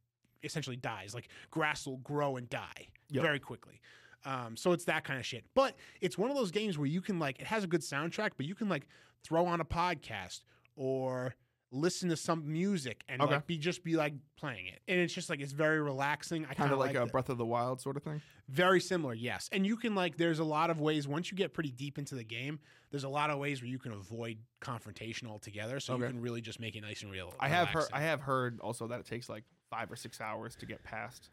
essentially 0.43 0.75
dies 0.75 1.13
like 1.13 1.27
grass 1.51 1.85
will 1.85 1.97
grow 1.97 2.35
and 2.37 2.49
die 2.49 2.87
Yep. 3.11 3.23
very 3.23 3.39
quickly 3.39 3.79
um, 4.25 4.57
so 4.57 4.71
it's 4.71 4.85
that 4.85 5.03
kind 5.03 5.19
of 5.19 5.25
shit 5.25 5.43
but 5.53 5.75
it's 6.01 6.17
one 6.17 6.29
of 6.29 6.35
those 6.35 6.51
games 6.51 6.77
where 6.77 6.87
you 6.87 7.01
can 7.01 7.19
like 7.19 7.39
it 7.39 7.47
has 7.47 7.63
a 7.63 7.67
good 7.67 7.81
soundtrack 7.81 8.31
but 8.37 8.45
you 8.45 8.55
can 8.55 8.67
like 8.69 8.87
throw 9.23 9.45
on 9.45 9.61
a 9.61 9.65
podcast 9.65 10.41
or 10.75 11.35
listen 11.71 12.07
to 12.09 12.15
some 12.15 12.49
music 12.51 13.03
and 13.09 13.21
Okay. 13.21 13.33
like 13.35 13.47
be 13.47 13.57
just 13.57 13.83
be 13.83 13.95
like 13.97 14.13
playing 14.37 14.67
it 14.67 14.79
and 14.87 14.99
it's 14.99 15.13
just 15.13 15.29
like 15.29 15.41
it's 15.41 15.51
very 15.51 15.81
relaxing 15.81 16.45
i 16.49 16.53
Kind 16.53 16.71
of 16.71 16.79
like, 16.79 16.89
like 16.89 16.95
a 16.95 16.99
that. 17.05 17.11
Breath 17.11 17.29
of 17.29 17.37
the 17.37 17.45
Wild 17.45 17.81
sort 17.81 17.97
of 17.97 18.03
thing. 18.03 18.21
Very 18.47 18.79
similar, 18.79 19.13
yes. 19.15 19.49
And 19.51 19.65
you 19.65 19.75
can 19.75 19.95
like 19.95 20.15
there's 20.17 20.37
a 20.39 20.43
lot 20.43 20.69
of 20.69 20.79
ways 20.79 21.07
once 21.07 21.31
you 21.31 21.35
get 21.37 21.53
pretty 21.53 21.71
deep 21.71 21.97
into 21.97 22.13
the 22.15 22.23
game, 22.23 22.59
there's 22.91 23.03
a 23.03 23.09
lot 23.09 23.31
of 23.31 23.39
ways 23.39 23.61
where 23.61 23.69
you 23.69 23.79
can 23.79 23.91
avoid 23.91 24.37
confrontation 24.61 25.27
altogether. 25.27 25.79
So 25.79 25.97
you 25.97 26.05
can 26.05 26.21
really 26.21 26.41
just 26.41 26.59
make 26.59 26.75
it 26.75 26.81
nice 26.81 27.01
and 27.01 27.11
real. 27.11 27.33
I 27.39 27.49
have 27.49 27.69
heard. 27.69 27.85
I 27.91 28.01
have 28.01 28.21
heard 28.21 28.59
also 28.61 28.85
that 28.87 28.99
it 28.99 29.07
takes 29.07 29.27
like 29.27 29.43
five 29.71 29.91
or 29.91 29.95
six 29.95 30.21
hours 30.21 30.55
to 30.57 30.67
get 30.67 30.83
past, 30.83 31.29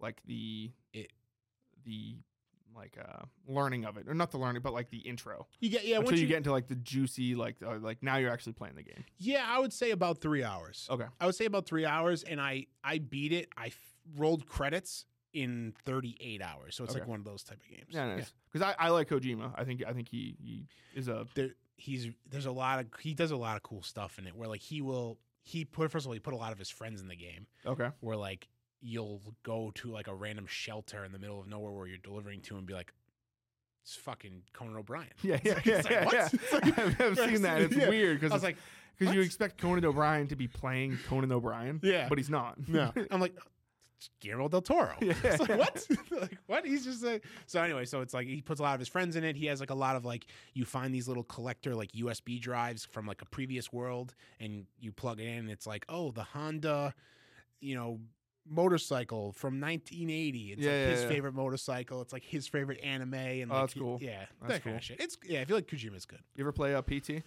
like 0.00 0.20
the 0.26 0.72
It- 0.92 1.12
the 1.84 2.16
like 2.74 2.96
uh 3.00 3.24
learning 3.46 3.84
of 3.84 3.96
it, 3.96 4.08
or 4.08 4.14
not 4.14 4.30
the 4.30 4.38
learning, 4.38 4.62
but 4.62 4.72
like 4.72 4.90
the 4.90 4.98
intro. 4.98 5.46
you 5.60 5.70
get 5.70 5.84
yeah, 5.84 5.96
Until 5.96 6.06
once 6.06 6.18
you, 6.18 6.22
you, 6.22 6.28
get 6.28 6.38
into 6.38 6.52
like 6.52 6.68
the 6.68 6.76
juicy, 6.76 7.34
like 7.34 7.56
uh, 7.64 7.78
like 7.80 8.02
now 8.02 8.16
you're 8.16 8.32
actually 8.32 8.52
playing 8.52 8.76
the 8.76 8.82
game. 8.82 9.04
Yeah, 9.18 9.44
I 9.46 9.58
would 9.58 9.72
say 9.72 9.90
about 9.90 10.20
3 10.20 10.44
hours. 10.44 10.88
Okay. 10.90 11.04
I 11.20 11.26
would 11.26 11.34
say 11.34 11.44
about 11.44 11.66
3 11.66 11.84
hours 11.84 12.22
and 12.22 12.40
I 12.40 12.66
I 12.84 12.98
beat 12.98 13.32
it. 13.32 13.48
I 13.56 13.66
f- 13.66 13.96
rolled 14.16 14.46
credits 14.46 15.04
in 15.32 15.74
38 15.84 16.42
hours. 16.42 16.74
So 16.74 16.84
it's 16.84 16.94
like 16.94 17.06
one 17.06 17.18
of 17.18 17.24
those 17.24 17.42
type 17.42 17.60
of 17.62 17.68
games. 17.68 17.88
Yeah, 17.90 18.06
nice. 18.14 18.32
Because 18.52 18.66
I, 18.66 18.86
I 18.86 18.88
like 18.88 19.08
Kojima. 19.08 19.52
I 19.56 19.64
think 19.64 19.82
I 19.86 19.92
think 19.92 20.08
he 20.08 20.36
he 20.40 20.66
is 20.94 21.08
a 21.08 21.26
there 21.34 21.50
he's 21.76 22.08
there's 22.28 22.46
a 22.46 22.52
lot 22.52 22.80
of 22.80 22.86
he 23.00 23.14
does 23.14 23.30
a 23.30 23.36
lot 23.36 23.56
of 23.56 23.62
cool 23.62 23.82
stuff 23.82 24.18
in 24.18 24.26
it 24.26 24.36
where 24.36 24.48
like 24.48 24.60
he 24.60 24.82
will 24.82 25.18
he 25.42 25.64
put 25.64 25.90
first 25.90 26.04
of 26.04 26.08
all 26.08 26.14
he 26.14 26.20
put 26.20 26.34
a 26.34 26.36
lot 26.36 26.52
of 26.52 26.58
his 26.58 26.68
friends 26.68 27.00
in 27.00 27.08
the 27.08 27.16
game 27.16 27.46
okay. 27.66 27.88
where 28.00 28.16
like 28.16 28.48
you'll 28.80 29.20
go 29.42 29.70
to 29.76 29.90
like 29.90 30.06
a 30.08 30.14
random 30.14 30.46
shelter 30.46 31.04
in 31.04 31.12
the 31.12 31.18
middle 31.18 31.40
of 31.40 31.46
nowhere 31.46 31.70
where 31.72 31.86
you're 31.86 31.98
delivering 31.98 32.40
to 32.42 32.56
and 32.56 32.66
be 32.66 32.72
like 32.74 32.92
it's 33.82 33.96
fucking 33.96 34.42
Conan 34.52 34.76
O'Brien. 34.76 35.08
Yeah, 35.22 35.38
yeah, 35.44 35.58
yeah, 35.64 35.76
like, 35.76 35.90
yeah. 35.90 36.04
what? 36.04 36.14
yeah. 36.14 36.28
Like- 36.52 36.78
I've, 36.78 37.00
I've 37.00 37.18
seen 37.30 37.42
that. 37.42 37.62
It's 37.62 37.76
Yeah. 37.76 37.88
weird 37.88 38.10
I 38.10 38.20
because 38.20 38.32
was 38.32 38.42
like, 38.42 38.56
because 38.98 39.14
you 39.14 39.22
expect 39.22 39.58
Conan 39.58 39.84
O'Brien 39.86 40.28
to 40.28 40.36
be 40.36 40.46
playing 40.48 40.98
Conan 41.08 41.32
O'Brien. 41.32 41.80
Yeah. 41.82 42.06
but 42.08 42.18
he's 42.18 42.28
not. 42.30 42.56
no. 42.68 42.92
I'm 43.10 43.20
like, 43.20 43.34
Guillermo 44.20 44.48
del 44.48 44.62
Toro. 44.62 44.94
Yeah. 45.00 45.14
It's 45.24 45.40
like, 45.40 45.58
what? 45.58 45.86
like, 46.10 46.38
what? 46.46 46.66
He's 46.66 46.84
just 46.84 47.02
like, 47.02 47.24
so 47.46 47.62
anyway, 47.62 47.84
so 47.86 48.00
it's 48.02 48.12
like 48.14 48.26
he 48.26 48.40
puts 48.42 48.60
a 48.60 48.62
lot 48.62 48.74
of 48.74 48.80
his 48.80 48.88
friends 48.88 49.16
in 49.16 49.24
it. 49.24 49.36
He 49.36 49.46
has 49.46 49.60
like 49.60 49.70
a 49.70 49.74
lot 49.74 49.96
of 49.96 50.04
like, 50.04 50.26
you 50.54 50.64
find 50.66 50.94
these 50.94 51.08
little 51.08 51.24
collector 51.24 51.74
like 51.74 51.92
USB 51.92 52.40
drives 52.40 52.84
from 52.84 53.06
like 53.06 53.20
a 53.22 53.26
previous 53.26 53.72
world 53.72 54.14
and 54.38 54.66
you 54.78 54.92
plug 54.92 55.20
it 55.20 55.24
in 55.26 55.38
and 55.38 55.50
it's 55.50 55.66
like, 55.66 55.84
oh, 55.88 56.10
the 56.12 56.22
Honda, 56.24 56.94
you 57.60 57.74
know, 57.74 58.00
motorcycle 58.48 59.32
from 59.32 59.60
1980. 59.60 60.52
It's 60.52 60.60
Yeah, 60.60 60.70
like 60.70 60.78
yeah, 60.80 60.86
his 60.90 61.02
yeah. 61.02 61.08
favorite 61.08 61.34
motorcycle. 61.34 62.02
It's 62.02 62.12
like 62.12 62.24
his 62.24 62.46
favorite 62.48 62.80
anime. 62.82 63.14
And 63.14 63.50
Oh, 63.50 63.54
like, 63.54 63.62
that's 63.62 63.74
cool. 63.74 63.98
Yeah. 64.00 64.18
That's 64.18 64.28
that 64.40 64.48
kind 64.50 64.62
cool. 64.64 64.74
of 64.76 64.82
shit. 64.82 65.00
It's, 65.00 65.16
yeah, 65.26 65.40
I 65.40 65.44
feel 65.44 65.56
like 65.56 65.66
Kojima's 65.66 66.06
good. 66.06 66.20
You 66.36 66.42
ever 66.44 66.52
play 66.52 66.74
uh, 66.74 66.82
PT? 66.82 67.22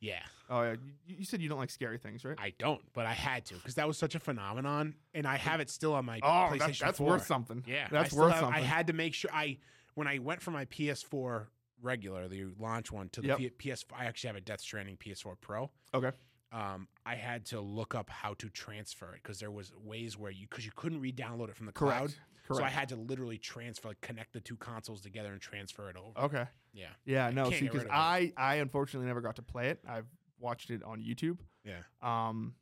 Yeah. 0.00 0.20
Oh 0.50 0.62
yeah. 0.62 0.74
You, 1.06 1.16
you 1.18 1.24
said 1.24 1.40
you 1.40 1.48
don't 1.48 1.58
like 1.58 1.70
scary 1.70 1.98
things, 1.98 2.24
right? 2.24 2.36
I 2.38 2.52
don't, 2.58 2.80
but 2.92 3.06
I 3.06 3.12
had 3.14 3.44
to 3.46 3.54
because 3.54 3.74
that 3.76 3.88
was 3.88 3.96
such 3.98 4.14
a 4.14 4.20
phenomenon, 4.20 4.94
and 5.14 5.26
I 5.26 5.36
have 5.36 5.58
it 5.60 5.70
still 5.70 5.94
on 5.94 6.04
my 6.04 6.20
oh, 6.22 6.26
PlayStation 6.52 6.58
that, 6.58 6.78
that's 6.80 6.98
4. 6.98 7.06
worth 7.06 7.26
something. 7.26 7.64
Yeah, 7.66 7.88
that's 7.90 8.12
worth 8.12 8.32
have- 8.32 8.40
something. 8.42 8.62
I 8.62 8.64
had 8.64 8.86
to 8.88 8.92
make 8.92 9.14
sure 9.14 9.30
I 9.32 9.56
when 9.94 10.06
I 10.06 10.18
went 10.18 10.42
from 10.42 10.52
my 10.54 10.66
PS4 10.66 11.46
regular, 11.82 12.28
the 12.28 12.44
launch 12.60 12.92
one, 12.92 13.08
to 13.10 13.22
the 13.22 13.28
Yep. 13.38 13.52
PS. 13.58 13.84
I 13.96 14.04
actually 14.04 14.28
have 14.28 14.36
a 14.36 14.40
Death 14.42 14.60
Stranding 14.60 14.98
PS4 14.98 15.34
Pro. 15.40 15.70
okay. 15.94 16.12
Um, 16.56 16.88
I 17.04 17.16
had 17.16 17.44
to 17.46 17.60
look 17.60 17.94
up 17.94 18.08
how 18.08 18.34
to 18.34 18.48
transfer 18.48 19.12
it 19.14 19.20
because 19.22 19.38
there 19.40 19.50
was 19.50 19.72
ways 19.84 20.16
where 20.16 20.30
you 20.30 20.46
because 20.48 20.64
you 20.64 20.72
couldn't 20.74 21.00
re-download 21.00 21.50
it 21.50 21.56
from 21.56 21.66
the 21.66 21.72
Correct. 21.72 21.98
cloud. 21.98 22.14
Correct. 22.46 22.60
So 22.60 22.64
I 22.64 22.70
had 22.70 22.88
to 22.90 22.96
literally 22.96 23.38
transfer, 23.38 23.88
like 23.88 24.00
connect 24.00 24.32
the 24.32 24.40
two 24.40 24.56
consoles 24.56 25.00
together 25.02 25.32
and 25.32 25.40
transfer 25.40 25.90
it 25.90 25.96
over. 25.96 26.26
okay. 26.26 26.44
Yeah, 26.72 26.86
Yeah. 27.04 27.30
No. 27.30 27.50
See, 27.50 27.60
because 27.60 27.74
rid 27.82 27.86
of 27.86 27.88
it. 27.88 27.92
I 27.92 28.32
I 28.36 28.54
unfortunately 28.56 29.06
never 29.06 29.20
got 29.20 29.36
to 29.36 29.42
play 29.42 29.68
it. 29.68 29.80
I've 29.88 30.06
watched 30.38 30.70
it 30.70 30.82
on 30.82 31.00
YouTube. 31.02 31.38
yeah. 31.64 31.80
Um. 32.02 32.54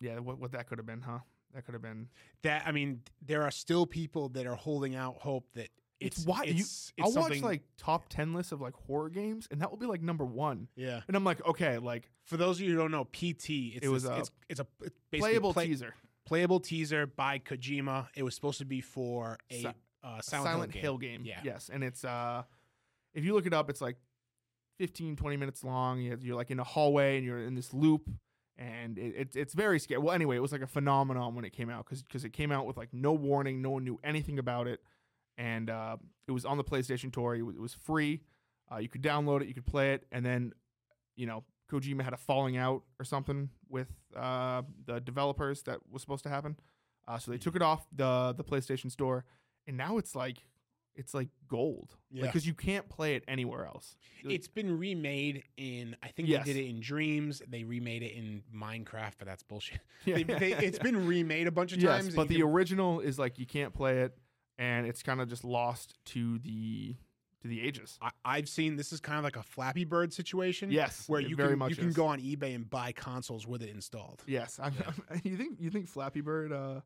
Yeah. 0.00 0.18
What 0.18 0.38
what 0.38 0.52
that 0.52 0.66
could 0.68 0.78
have 0.78 0.86
been, 0.86 1.00
huh? 1.00 1.20
That 1.54 1.64
could 1.64 1.74
have 1.74 1.82
been. 1.82 2.08
That 2.42 2.62
I 2.66 2.72
mean, 2.72 3.02
there 3.24 3.42
are 3.42 3.50
still 3.50 3.86
people 3.86 4.28
that 4.30 4.46
are 4.46 4.54
holding 4.54 4.94
out 4.96 5.16
hope 5.18 5.46
that 5.54 5.68
It's, 6.00 6.18
it's, 6.18 6.26
why 6.26 6.44
you. 6.44 6.54
it's, 6.60 6.92
it's 6.96 7.16
I'll 7.16 7.22
watch 7.22 7.40
like 7.42 7.62
top 7.76 8.08
ten 8.08 8.32
lists 8.34 8.52
of 8.52 8.60
like 8.60 8.74
horror 8.74 9.10
games, 9.10 9.46
and 9.50 9.60
that 9.60 9.70
will 9.70 9.76
be 9.78 9.86
like 9.86 10.02
number 10.02 10.24
one. 10.24 10.68
yeah. 10.76 11.00
And 11.08 11.16
I'm 11.16 11.24
like, 11.24 11.44
okay, 11.46 11.78
like 11.78 12.10
For 12.24 12.36
those 12.36 12.58
of 12.58 12.62
you 12.66 12.72
who 12.72 12.78
don't 12.78 12.90
know, 12.90 13.04
PT 13.04 13.50
it's 13.76 13.84
It 13.86 13.88
was 13.88 14.02
this- 14.04 14.12
a 14.12 14.16
it's 14.18 14.30
it's 14.48 14.60
a 14.60 14.66
it's 14.82 14.96
playable 15.20 15.52
play- 15.52 15.66
teaser. 15.66 15.94
playable 16.26 16.60
teaser 16.60 17.06
by 17.06 17.38
Kojima. 17.38 18.08
It 18.16 18.22
was 18.22 18.34
supposed 18.34 18.58
to 18.58 18.64
be 18.64 18.80
for 18.80 19.38
a 19.50 19.60
Si- 19.62 19.66
uh, 20.02 20.20
Silent, 20.22 20.22
Silent, 20.50 20.72
Hill, 20.72 20.82
Hill, 20.82 20.98
game. 20.98 21.22
game. 21.22 21.26
Yeah. 21.26 21.40
Yes, 21.44 21.70
and 21.72 21.84
it's 21.84 22.04
uh, 22.04 22.42
if 23.14 23.24
you 23.24 23.34
look 23.34 23.46
it 23.46 23.52
up, 23.52 23.68
it's 23.68 23.80
like 23.82 23.96
15, 24.78 25.16
20 25.16 25.36
minutes 25.36 25.62
long. 25.64 26.00
You- 26.00 26.18
You're 26.20 26.36
like 26.36 26.50
in 26.50 26.58
a 26.58 26.64
hallway 26.64 27.16
and 27.18 27.26
you're 27.26 27.40
in 27.44 27.54
this 27.54 27.74
loop, 27.74 28.08
and 28.56 28.98
it, 28.98 29.14
it's 29.16 29.36
it's 29.36 29.54
very 29.54 29.78
scary. 29.78 30.00
Well, 30.00 30.14
anyway, 30.14 30.36
it 30.36 30.40
was 30.40 30.52
like 30.52 30.62
a 30.62 30.66
phenomenon 30.66 31.34
when 31.34 31.44
it 31.44 31.50
came 31.52 31.68
out 31.68 31.86
because 31.88 32.24
it 32.24 32.32
came 32.32 32.50
out 32.52 32.66
with 32.66 32.76
like 32.76 32.88
no 32.92 33.12
warning, 33.12 33.60
no 33.60 33.70
one 33.70 33.84
knew 33.84 33.98
anything 34.02 34.38
about 34.38 34.66
it, 34.66 34.80
and 35.40 35.70
uh, 35.70 35.96
it 36.28 36.32
was 36.32 36.44
on 36.44 36.56
the 36.58 36.64
PlayStation 36.64 37.08
Store. 37.10 37.34
It 37.34 37.42
was, 37.42 37.74
free. 37.74 38.20
Uh, 38.70 38.76
you 38.78 38.88
could 38.88 39.02
download 39.02 39.40
it, 39.42 39.48
you 39.48 39.54
could 39.54 39.66
play 39.66 39.94
it, 39.94 40.04
and 40.12 40.24
then 40.24 40.52
you 41.16 41.26
know 41.26 41.42
Kojima 41.72 42.02
had 42.02 42.12
a 42.12 42.16
falling 42.16 42.56
out 42.56 42.82
or 42.98 43.04
something 43.04 43.48
with 43.68 43.88
uh, 44.16 44.62
the 44.86 45.00
developers 45.00 45.62
that 45.62 45.78
was 45.90 46.02
supposed 46.02 46.22
to 46.24 46.28
happen. 46.28 46.56
Uh, 47.08 47.18
so 47.18 47.30
they 47.32 47.38
took 47.38 47.56
it 47.56 47.62
off 47.62 47.86
the 47.96 48.34
the 48.36 48.44
PlayStation 48.44 48.90
Store, 48.90 49.24
and 49.66 49.76
now 49.76 49.98
it's 49.98 50.14
like 50.14 50.44
it's 50.94 51.14
like 51.14 51.28
gold. 51.48 51.96
Yeah. 52.12 52.26
because 52.26 52.46
you 52.46 52.54
can't 52.54 52.88
play 52.88 53.14
it 53.14 53.24
anywhere 53.28 53.64
else. 53.64 53.96
It's 54.24 54.48
been 54.48 54.76
remade 54.78 55.44
in. 55.56 55.96
I 56.02 56.08
think 56.08 56.28
Yes. 56.28 56.44
they 56.44 56.52
did 56.52 56.64
it 56.64 56.68
in 56.68 56.80
Dreams. 56.80 57.40
They 57.48 57.62
remade 57.64 58.02
it 58.02 58.12
in 58.12 58.42
Minecraft, 58.54 59.12
but 59.18 59.26
that's 59.26 59.42
bullshit. 59.44 59.80
Yeah, 60.04 60.16
They, 60.16 60.22
they, 60.24 60.52
it's 60.52 60.78
been 60.80 61.06
remade 61.06 61.46
a 61.46 61.52
bunch 61.52 61.72
of 61.72 61.80
yes, 61.82 62.02
times. 62.02 62.14
but 62.16 62.28
the 62.28 62.36
can- 62.40 62.48
original 62.48 63.00
is 63.00 63.18
like 63.18 63.38
you 63.38 63.46
can't 63.46 63.72
play 63.72 64.00
it, 64.02 64.16
and 64.60 64.86
it's 64.86 65.02
kind 65.02 65.20
of 65.20 65.28
just 65.28 65.42
lost 65.42 65.94
to 66.04 66.38
the 66.38 66.94
to 67.42 67.48
the 67.48 67.62
ages. 67.62 67.98
I, 68.02 68.10
I've 68.24 68.48
seen 68.48 68.76
this 68.76 68.92
is 68.92 69.00
kind 69.00 69.16
of 69.18 69.24
like 69.24 69.36
a 69.36 69.42
Flappy 69.42 69.84
Bird 69.84 70.12
situation. 70.12 70.70
Yes, 70.70 71.08
where 71.08 71.20
you 71.20 71.34
very 71.34 71.50
can 71.50 71.58
much 71.58 71.70
you 71.70 71.76
can 71.76 71.92
go 71.92 72.06
on 72.06 72.20
eBay 72.20 72.54
and 72.54 72.68
buy 72.68 72.92
consoles 72.92 73.46
with 73.46 73.62
it 73.62 73.70
installed. 73.70 74.22
Yes, 74.26 74.60
I'm, 74.62 74.74
you 75.24 75.36
think 75.36 75.56
you 75.58 75.70
think 75.70 75.88
Flappy 75.88 76.20
Bird? 76.20 76.52
Uh, 76.52 76.80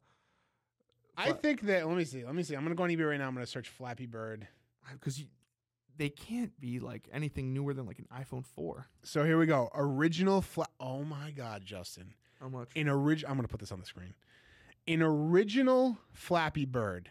I 1.17 1.27
Fla- 1.27 1.35
think 1.35 1.63
that. 1.63 1.87
Let 1.87 1.97
me 1.97 2.05
see. 2.05 2.25
Let 2.25 2.35
me 2.35 2.45
see. 2.45 2.55
I'm 2.55 2.63
gonna 2.63 2.77
go 2.77 2.85
on 2.85 2.91
eBay 2.91 3.11
right 3.11 3.19
now. 3.19 3.27
I'm 3.27 3.35
gonna 3.35 3.47
search 3.47 3.69
Flappy 3.69 4.07
Bird. 4.07 4.47
because 4.93 5.25
they 5.97 6.09
can't 6.09 6.59
be 6.61 6.79
like 6.81 7.09
anything 7.13 7.53
newer 7.53 7.75
than 7.75 7.87
like 7.87 7.99
an 7.99 8.07
iPhone 8.17 8.45
four. 8.45 8.87
So 9.03 9.25
here 9.25 9.39
we 9.39 9.47
go. 9.47 9.71
Original 9.75 10.41
fla- 10.41 10.67
Oh 10.81 11.03
my 11.05 11.31
god, 11.33 11.65
Justin. 11.65 12.15
How 12.41 12.49
much? 12.49 12.71
In 12.75 12.89
original, 12.89 13.31
I'm 13.33 13.37
gonna 13.39 13.49
put 13.49 13.61
this 13.61 13.73
on 13.73 13.81
the 13.81 13.87
screen. 13.87 14.15
In 14.87 15.03
original 15.03 15.97
Flappy 16.13 16.65
Bird, 16.65 17.11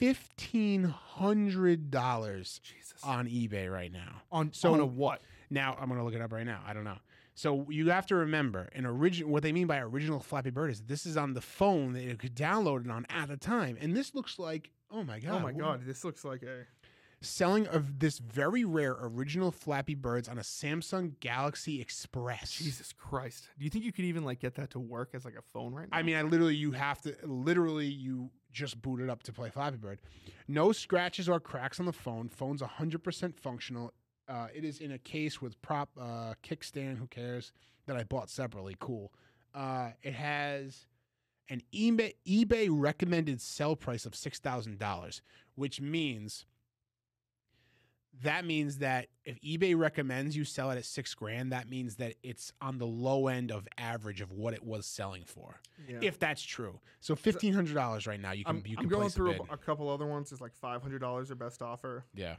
fifteen 0.00 0.84
hundred 0.84 1.90
dollars 1.90 2.62
on 3.04 3.28
eBay 3.28 3.70
right 3.70 3.92
now. 3.92 4.22
on 4.32 4.50
so- 4.52 4.72
on 4.72 4.80
a 4.80 4.86
what? 4.86 5.20
Now 5.50 5.76
I'm 5.78 5.88
gonna 5.90 6.02
look 6.04 6.14
it 6.14 6.22
up 6.22 6.32
right 6.32 6.46
now. 6.46 6.62
I 6.66 6.72
don't 6.72 6.84
know. 6.84 6.96
So 7.34 7.66
you 7.68 7.90
have 7.90 8.06
to 8.06 8.16
remember, 8.16 8.68
an 8.74 8.86
original. 8.86 9.30
What 9.30 9.42
they 9.42 9.52
mean 9.52 9.66
by 9.66 9.78
original 9.80 10.20
Flappy 10.20 10.50
Bird 10.50 10.70
is 10.70 10.80
this 10.82 11.04
is 11.06 11.16
on 11.16 11.34
the 11.34 11.40
phone 11.42 11.92
that 11.92 12.02
you 12.02 12.16
could 12.16 12.34
download 12.34 12.84
it 12.86 12.90
on 12.90 13.04
at 13.10 13.28
the 13.28 13.36
time, 13.36 13.76
and 13.80 13.94
this 13.96 14.14
looks 14.14 14.38
like. 14.38 14.70
Oh 14.90 15.04
my 15.04 15.20
god! 15.20 15.32
oh 15.34 15.38
my 15.38 15.52
what- 15.52 15.58
god, 15.58 15.82
this 15.84 16.02
looks 16.02 16.24
like 16.24 16.42
a 16.42 16.64
Selling 17.22 17.66
of 17.66 17.98
this 17.98 18.18
very 18.18 18.64
rare 18.64 18.96
original 18.98 19.50
Flappy 19.50 19.94
Birds 19.94 20.26
on 20.26 20.38
a 20.38 20.42
Samsung 20.42 21.20
Galaxy 21.20 21.78
Express. 21.78 22.52
Jesus 22.52 22.94
Christ. 22.94 23.48
Do 23.58 23.64
you 23.64 23.70
think 23.70 23.84
you 23.84 23.92
could 23.92 24.06
even 24.06 24.24
like 24.24 24.40
get 24.40 24.54
that 24.54 24.70
to 24.70 24.78
work 24.78 25.10
as 25.12 25.26
like 25.26 25.36
a 25.36 25.42
phone 25.42 25.74
right 25.74 25.86
now? 25.90 25.98
I 25.98 26.02
mean, 26.02 26.16
I 26.16 26.22
literally 26.22 26.56
you 26.56 26.72
have 26.72 27.02
to 27.02 27.14
literally 27.22 27.88
you 27.88 28.30
just 28.52 28.80
boot 28.80 29.00
it 29.00 29.10
up 29.10 29.22
to 29.24 29.34
play 29.34 29.50
Flappy 29.50 29.76
Bird. 29.76 30.00
No 30.48 30.72
scratches 30.72 31.28
or 31.28 31.40
cracks 31.40 31.78
on 31.78 31.84
the 31.84 31.92
phone. 31.92 32.30
Phone's 32.30 32.62
100% 32.62 33.36
functional. 33.36 33.92
Uh, 34.26 34.46
it 34.54 34.64
is 34.64 34.80
in 34.80 34.92
a 34.92 34.98
case 34.98 35.42
with 35.42 35.60
prop 35.60 35.90
uh, 36.00 36.34
kickstand. 36.42 36.96
Who 36.96 37.06
cares? 37.06 37.52
That 37.86 37.96
I 37.96 38.04
bought 38.04 38.30
separately. 38.30 38.76
Cool. 38.78 39.12
Uh, 39.54 39.90
it 40.02 40.14
has 40.14 40.86
an 41.50 41.60
eBay 41.74 42.14
eBay 42.26 42.68
recommended 42.70 43.42
sell 43.42 43.76
price 43.76 44.06
of 44.06 44.14
six 44.14 44.38
thousand 44.38 44.78
dollars, 44.78 45.20
which 45.54 45.80
means 45.82 46.46
that 48.22 48.44
means 48.44 48.78
that 48.78 49.06
if 49.24 49.40
eBay 49.40 49.76
recommends 49.76 50.36
you 50.36 50.44
sell 50.44 50.70
it 50.70 50.76
at 50.76 50.84
six 50.84 51.14
grand, 51.14 51.52
that 51.52 51.70
means 51.70 51.96
that 51.96 52.14
it's 52.22 52.52
on 52.60 52.78
the 52.78 52.86
low 52.86 53.28
end 53.28 53.50
of 53.50 53.66
average 53.78 54.20
of 54.20 54.32
what 54.32 54.52
it 54.52 54.62
was 54.64 54.86
selling 54.86 55.24
for. 55.24 55.60
Yeah. 55.88 55.98
If 56.02 56.18
that's 56.18 56.42
true, 56.42 56.80
so 57.00 57.16
fifteen 57.16 57.54
hundred 57.54 57.74
dollars 57.74 58.06
right 58.06 58.20
now, 58.20 58.32
you 58.32 58.44
can 58.44 58.56
I'm, 58.56 58.62
you 58.66 58.76
I'm 58.78 58.88
going 58.88 59.08
through 59.08 59.32
a, 59.32 59.54
a 59.54 59.56
couple 59.56 59.88
other 59.88 60.06
ones. 60.06 60.32
It's 60.32 60.40
like 60.40 60.54
five 60.54 60.82
hundred 60.82 61.00
dollars 61.00 61.30
or 61.30 61.34
best 61.34 61.62
offer. 61.62 62.04
Yeah. 62.14 62.36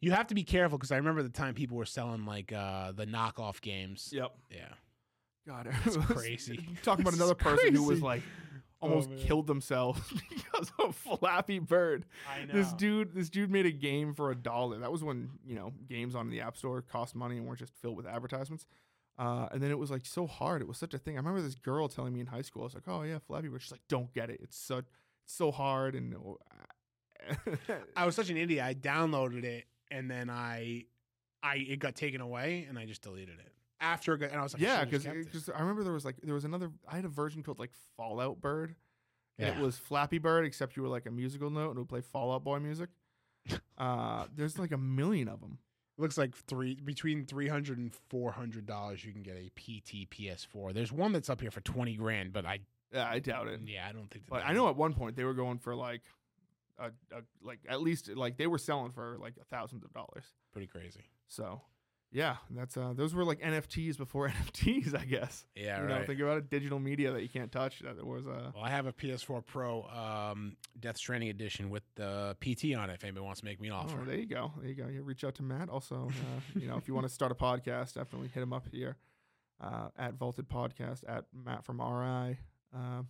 You 0.00 0.10
have 0.10 0.26
to 0.28 0.34
be 0.34 0.42
careful 0.42 0.78
because 0.78 0.90
I 0.90 0.96
remember 0.96 1.22
the 1.22 1.28
time 1.28 1.54
people 1.54 1.76
were 1.76 1.86
selling 1.86 2.26
like 2.26 2.52
uh, 2.52 2.90
the 2.92 3.06
knockoff 3.06 3.60
games. 3.60 4.10
Yep. 4.12 4.32
Yeah. 4.50 4.58
God, 5.46 5.68
It's 5.84 5.96
crazy. 5.96 6.68
Talking 6.82 7.02
about 7.02 7.14
another 7.14 7.34
person 7.34 7.74
who 7.74 7.84
was 7.84 8.02
like 8.02 8.22
almost 8.82 9.10
man. 9.10 9.18
killed 9.18 9.46
themselves 9.46 10.00
because 10.28 10.72
of 10.78 10.94
Flappy 10.96 11.58
Bird. 11.58 12.04
I 12.30 12.44
know. 12.44 12.52
This 12.52 12.72
dude, 12.72 13.14
this 13.14 13.30
dude 13.30 13.50
made 13.50 13.66
a 13.66 13.70
game 13.72 14.14
for 14.14 14.30
a 14.30 14.34
dollar. 14.34 14.78
That 14.78 14.92
was 14.92 15.02
when 15.02 15.30
you 15.46 15.54
know 15.54 15.72
games 15.88 16.14
on 16.14 16.28
the 16.30 16.40
App 16.40 16.56
Store 16.56 16.82
cost 16.82 17.14
money 17.14 17.36
and 17.36 17.46
weren't 17.46 17.58
just 17.60 17.74
filled 17.76 17.96
with 17.96 18.06
advertisements. 18.06 18.66
Uh, 19.18 19.46
and 19.52 19.62
then 19.62 19.70
it 19.70 19.78
was 19.78 19.90
like 19.90 20.04
so 20.06 20.26
hard. 20.26 20.62
It 20.62 20.68
was 20.68 20.78
such 20.78 20.94
a 20.94 20.98
thing. 20.98 21.16
I 21.16 21.18
remember 21.18 21.42
this 21.42 21.54
girl 21.54 21.88
telling 21.88 22.12
me 22.12 22.20
in 22.20 22.26
high 22.26 22.42
school. 22.42 22.62
I 22.62 22.64
was 22.64 22.74
like, 22.74 22.88
"Oh 22.88 23.02
yeah, 23.02 23.18
Flappy 23.26 23.48
Bird." 23.48 23.62
She's 23.62 23.72
like, 23.72 23.86
"Don't 23.88 24.12
get 24.12 24.30
it. 24.30 24.40
It's 24.42 24.56
so 24.58 24.78
it's 24.78 24.88
so 25.26 25.50
hard." 25.50 25.94
And 25.94 26.14
I 27.96 28.04
was 28.06 28.16
such 28.16 28.30
an 28.30 28.36
idiot. 28.36 28.64
I 28.64 28.74
downloaded 28.74 29.44
it 29.44 29.66
and 29.92 30.10
then 30.10 30.30
I, 30.30 30.86
I 31.42 31.56
it 31.56 31.78
got 31.78 31.94
taken 31.94 32.20
away 32.20 32.66
and 32.68 32.78
I 32.78 32.86
just 32.86 33.02
deleted 33.02 33.38
it 33.38 33.51
after 33.82 34.14
it 34.14 34.18
got, 34.18 34.30
and 34.30 34.40
I 34.40 34.42
was 34.42 34.54
like, 34.54 34.62
yeah, 34.62 34.84
should've 34.88 35.24
because. 35.24 35.50
I 35.50 35.60
remember 35.60 35.84
there 35.84 35.92
was 35.92 36.04
like 36.06 36.16
there 36.22 36.34
was 36.34 36.44
another. 36.46 36.70
I 36.88 36.96
had 36.96 37.04
a 37.04 37.08
version 37.08 37.42
called 37.42 37.58
like 37.58 37.72
Fallout 37.98 38.40
Bird. 38.40 38.74
And 39.38 39.48
Yeah. 39.48 39.58
it 39.58 39.62
was 39.62 39.76
Flappy 39.78 40.18
Bird, 40.18 40.44
except 40.44 40.76
you 40.76 40.82
were 40.82 40.88
like 40.90 41.06
a 41.06 41.10
musical 41.10 41.48
note 41.50 41.70
and 41.70 41.76
it 41.76 41.80
would 41.80 41.88
play 41.88 42.00
Fall 42.02 42.32
Out 42.32 42.44
Boy 42.44 42.58
music. 42.60 42.90
uh, 43.78 44.26
there's 44.34 44.58
like 44.58 44.72
a 44.72 44.78
million 44.78 45.26
of 45.28 45.40
them. 45.40 45.58
looks 45.98 46.16
like 46.18 46.34
three 46.36 46.74
between 46.76 47.24
300 47.24 47.78
and 47.78 47.92
400 48.10 48.66
dollars 48.66 49.04
you 49.04 49.12
can 49.12 49.22
get 49.22 49.36
a 49.36 49.48
PT 49.58 50.08
PS4. 50.10 50.72
There's 50.74 50.92
one 50.92 51.12
that's 51.12 51.28
up 51.30 51.40
here 51.40 51.50
for 51.50 51.60
20 51.62 51.96
grand, 51.96 52.32
but 52.32 52.44
I 52.46 52.60
Yeah, 52.92 53.08
I 53.08 53.18
doubt 53.18 53.48
it. 53.48 53.60
yeah, 53.66 53.86
I 53.88 53.92
don't 53.92 54.08
think 54.10 54.24
that 54.26 54.30
But 54.30 54.44
I 54.46 54.52
know 54.52 54.68
at 54.68 54.76
one 54.76 54.92
point 54.94 55.16
they 55.16 55.24
were 55.24 55.34
going 55.34 55.58
for 55.58 55.74
like 55.74 56.02
a, 56.78 56.86
a 57.10 57.22
like 57.42 57.60
at 57.68 57.80
least 57.82 58.08
like 58.08 58.36
they 58.36 58.46
were 58.46 58.58
selling 58.58 58.92
for 58.92 59.16
like 59.20 59.34
thousands 59.50 59.82
of 59.84 59.92
dollars. 59.92 60.24
pretty 60.52 60.66
crazy. 60.66 61.04
So 61.26 61.60
yeah, 62.12 62.36
that's 62.50 62.76
uh 62.76 62.92
those 62.94 63.14
were 63.14 63.24
like 63.24 63.40
NFTs 63.40 63.96
before 63.96 64.28
NFTs, 64.46 64.94
I 64.98 65.04
guess. 65.04 65.44
Yeah, 65.56 65.80
you 65.82 65.88
know, 65.88 65.94
right. 65.96 66.06
think 66.06 66.20
about 66.20 66.38
it, 66.38 66.50
digital 66.50 66.78
media 66.78 67.12
that 67.12 67.22
you 67.22 67.28
can't 67.28 67.50
touch. 67.50 67.80
That 67.80 68.04
was 68.06 68.26
uh 68.26 68.50
Well, 68.54 68.62
I 68.62 68.70
have 68.70 68.86
a 68.86 68.92
PS4 68.92 69.44
Pro 69.46 69.84
um, 69.84 70.56
Death 70.78 70.96
Stranding 70.98 71.30
edition 71.30 71.70
with 71.70 71.82
the 71.94 72.36
PT 72.40 72.76
on 72.76 72.90
it. 72.90 72.94
If 72.94 73.04
anybody 73.04 73.24
wants 73.24 73.40
to 73.40 73.46
make 73.46 73.60
me 73.60 73.68
an 73.68 73.74
offer, 73.74 73.98
Oh, 74.00 74.04
there 74.04 74.16
you 74.16 74.26
go. 74.26 74.52
There 74.60 74.68
you 74.68 74.74
go. 74.74 74.88
You 74.88 75.02
reach 75.02 75.24
out 75.24 75.34
to 75.36 75.42
Matt. 75.42 75.68
Also, 75.68 76.08
uh, 76.10 76.58
you 76.60 76.68
know, 76.68 76.76
if 76.76 76.86
you 76.86 76.94
want 76.94 77.06
to 77.06 77.12
start 77.12 77.32
a 77.32 77.34
podcast, 77.34 77.94
definitely 77.94 78.28
hit 78.28 78.42
him 78.42 78.52
up 78.52 78.66
here 78.70 78.96
uh, 79.60 79.88
at 79.98 80.14
Vaulted 80.14 80.48
Podcast 80.48 81.02
at 81.08 81.24
Matt 81.32 81.64
from 81.64 81.80
RI. 81.80 82.38
Uh, 82.74 83.02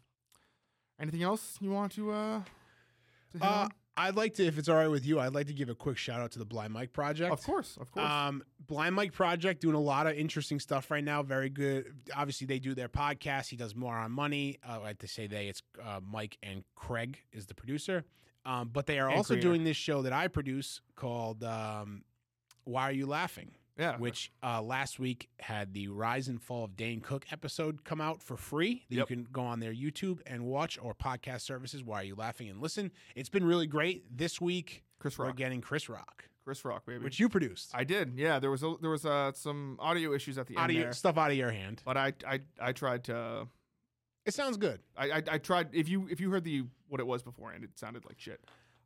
anything 1.01 1.23
else 1.23 1.57
you 1.61 1.71
want 1.71 1.93
to? 1.93 2.11
Uh, 2.13 2.41
to 3.33 3.39
hit 3.39 3.43
uh, 3.43 3.51
on? 3.51 3.71
I'd 3.97 4.17
like 4.17 4.35
to, 4.35 4.45
if 4.47 4.57
it's 4.59 4.69
all 4.69 4.77
right 4.77 4.89
with 4.89 5.05
you, 5.05 5.21
I'd 5.21 5.35
like 5.35 5.49
to 5.49 5.53
give 5.53 5.69
a 5.69 5.75
quick 5.75 5.99
shout 5.99 6.21
out 6.21 6.31
to 6.33 6.39
the 6.39 6.45
Blind 6.47 6.73
Mike 6.73 6.93
Project. 6.95 7.31
Of 7.33 7.43
course, 7.45 7.77
of 7.81 7.91
course. 7.93 8.07
Um, 8.11 8.43
Blind 8.67 8.95
Mike 8.95 9.13
Project 9.13 9.61
doing 9.61 9.75
a 9.75 9.81
lot 9.81 10.07
of 10.07 10.15
interesting 10.15 10.59
stuff 10.61 10.91
right 10.91 11.05
now. 11.05 11.23
Very 11.23 11.51
good. 11.51 11.93
Obviously, 12.17 12.47
they 12.47 12.59
do 12.59 12.75
their 12.75 12.89
podcast. 12.89 13.49
He 13.49 13.57
does 13.57 13.75
more 13.75 13.95
on 13.95 14.11
money. 14.11 14.59
Uh, 14.67 14.73
I 14.73 14.77
like 14.79 14.99
to 15.01 15.09
say 15.09 15.27
they. 15.27 15.49
It's 15.49 15.63
uh, 15.85 16.01
Mike 16.03 16.39
and 16.43 16.65
Craig 16.75 17.19
is 17.33 17.47
the 17.47 17.55
producer. 17.55 18.05
Um, 18.47 18.71
but 18.73 18.87
they 18.87 18.99
are 18.99 19.09
And 19.09 19.17
also 19.19 19.35
creator. 19.35 19.49
doing 19.49 19.65
this 19.65 19.77
show 19.77 20.03
that 20.03 20.13
I 20.13 20.27
produce 20.29 20.81
called 20.97 21.45
um, 21.45 22.03
"Why 22.65 22.85
Are 22.89 22.93
You 22.93 23.07
Laughing." 23.07 23.51
Yeah. 23.79 23.97
which 23.99 24.33
uh, 24.43 24.61
last 24.63 24.99
week 24.99 25.29
had 25.41 25.73
the 25.75 25.89
Rise 25.89 26.29
and 26.29 26.41
Fall 26.43 26.65
of 26.65 26.77
Dane 26.77 27.01
Cook 27.01 27.27
episode 27.33 27.85
come 27.85 28.01
out 28.01 28.23
for 28.23 28.37
free 28.37 28.85
that 28.91 28.97
Yep. 28.97 29.11
you 29.11 29.17
can 29.17 29.27
go 29.33 29.43
on 29.43 29.61
their 29.61 29.73
YouTube 29.75 30.21
and 30.27 30.45
watch 30.45 30.79
or 30.81 30.95
podcast 30.95 31.41
services. 31.43 31.83
Why 31.83 32.01
are 32.01 32.05
you 32.05 32.15
laughing 32.15 32.49
and 32.49 32.61
listen? 32.61 32.91
It's 33.15 33.29
been 33.29 33.45
really 33.45 33.67
great. 33.67 34.05
This 34.17 34.41
week 34.41 34.85
Chris 34.99 35.19
Rock. 35.19 35.29
we're 35.29 35.35
getting 35.35 35.61
Chris 35.61 35.89
Rock, 35.89 36.25
Chris 36.45 36.65
Rock, 36.65 36.87
baby. 36.87 37.03
which 37.05 37.19
you 37.19 37.29
produced. 37.29 37.71
I 37.75 37.85
did. 37.85 38.13
Yeah, 38.17 38.39
there 38.39 38.51
was 38.51 38.63
a, 38.63 38.75
there 38.81 38.91
was 38.91 39.05
uh, 39.07 39.33
some 39.35 39.77
audio 39.81 40.13
issues 40.13 40.39
at 40.39 40.47
the 40.47 40.57
out 40.57 40.71
end 40.71 40.79
there, 40.81 40.93
stuff 40.93 41.19
out 41.19 41.31
of 41.31 41.37
your 41.37 41.51
hand. 41.51 41.83
but 41.85 41.97
I 41.97 42.13
I 42.27 42.41
I 42.61 42.73
tried 42.73 43.05
to. 43.05 43.49
It 44.25 44.35
sounds 44.35 44.57
good. 44.57 44.79
I, 44.97 45.11
I 45.11 45.23
I 45.33 45.39
tried. 45.39 45.71
If 45.73 45.89
you 45.89 46.07
if 46.09 46.21
you 46.21 46.31
heard 46.31 46.45
the 46.45 46.63
what 46.89 47.01
it 47.01 47.07
was 47.07 47.23
beforehand, 47.25 47.65
it 47.65 47.77
sounded 47.77 48.05
like 48.05 48.21
shit. 48.21 48.41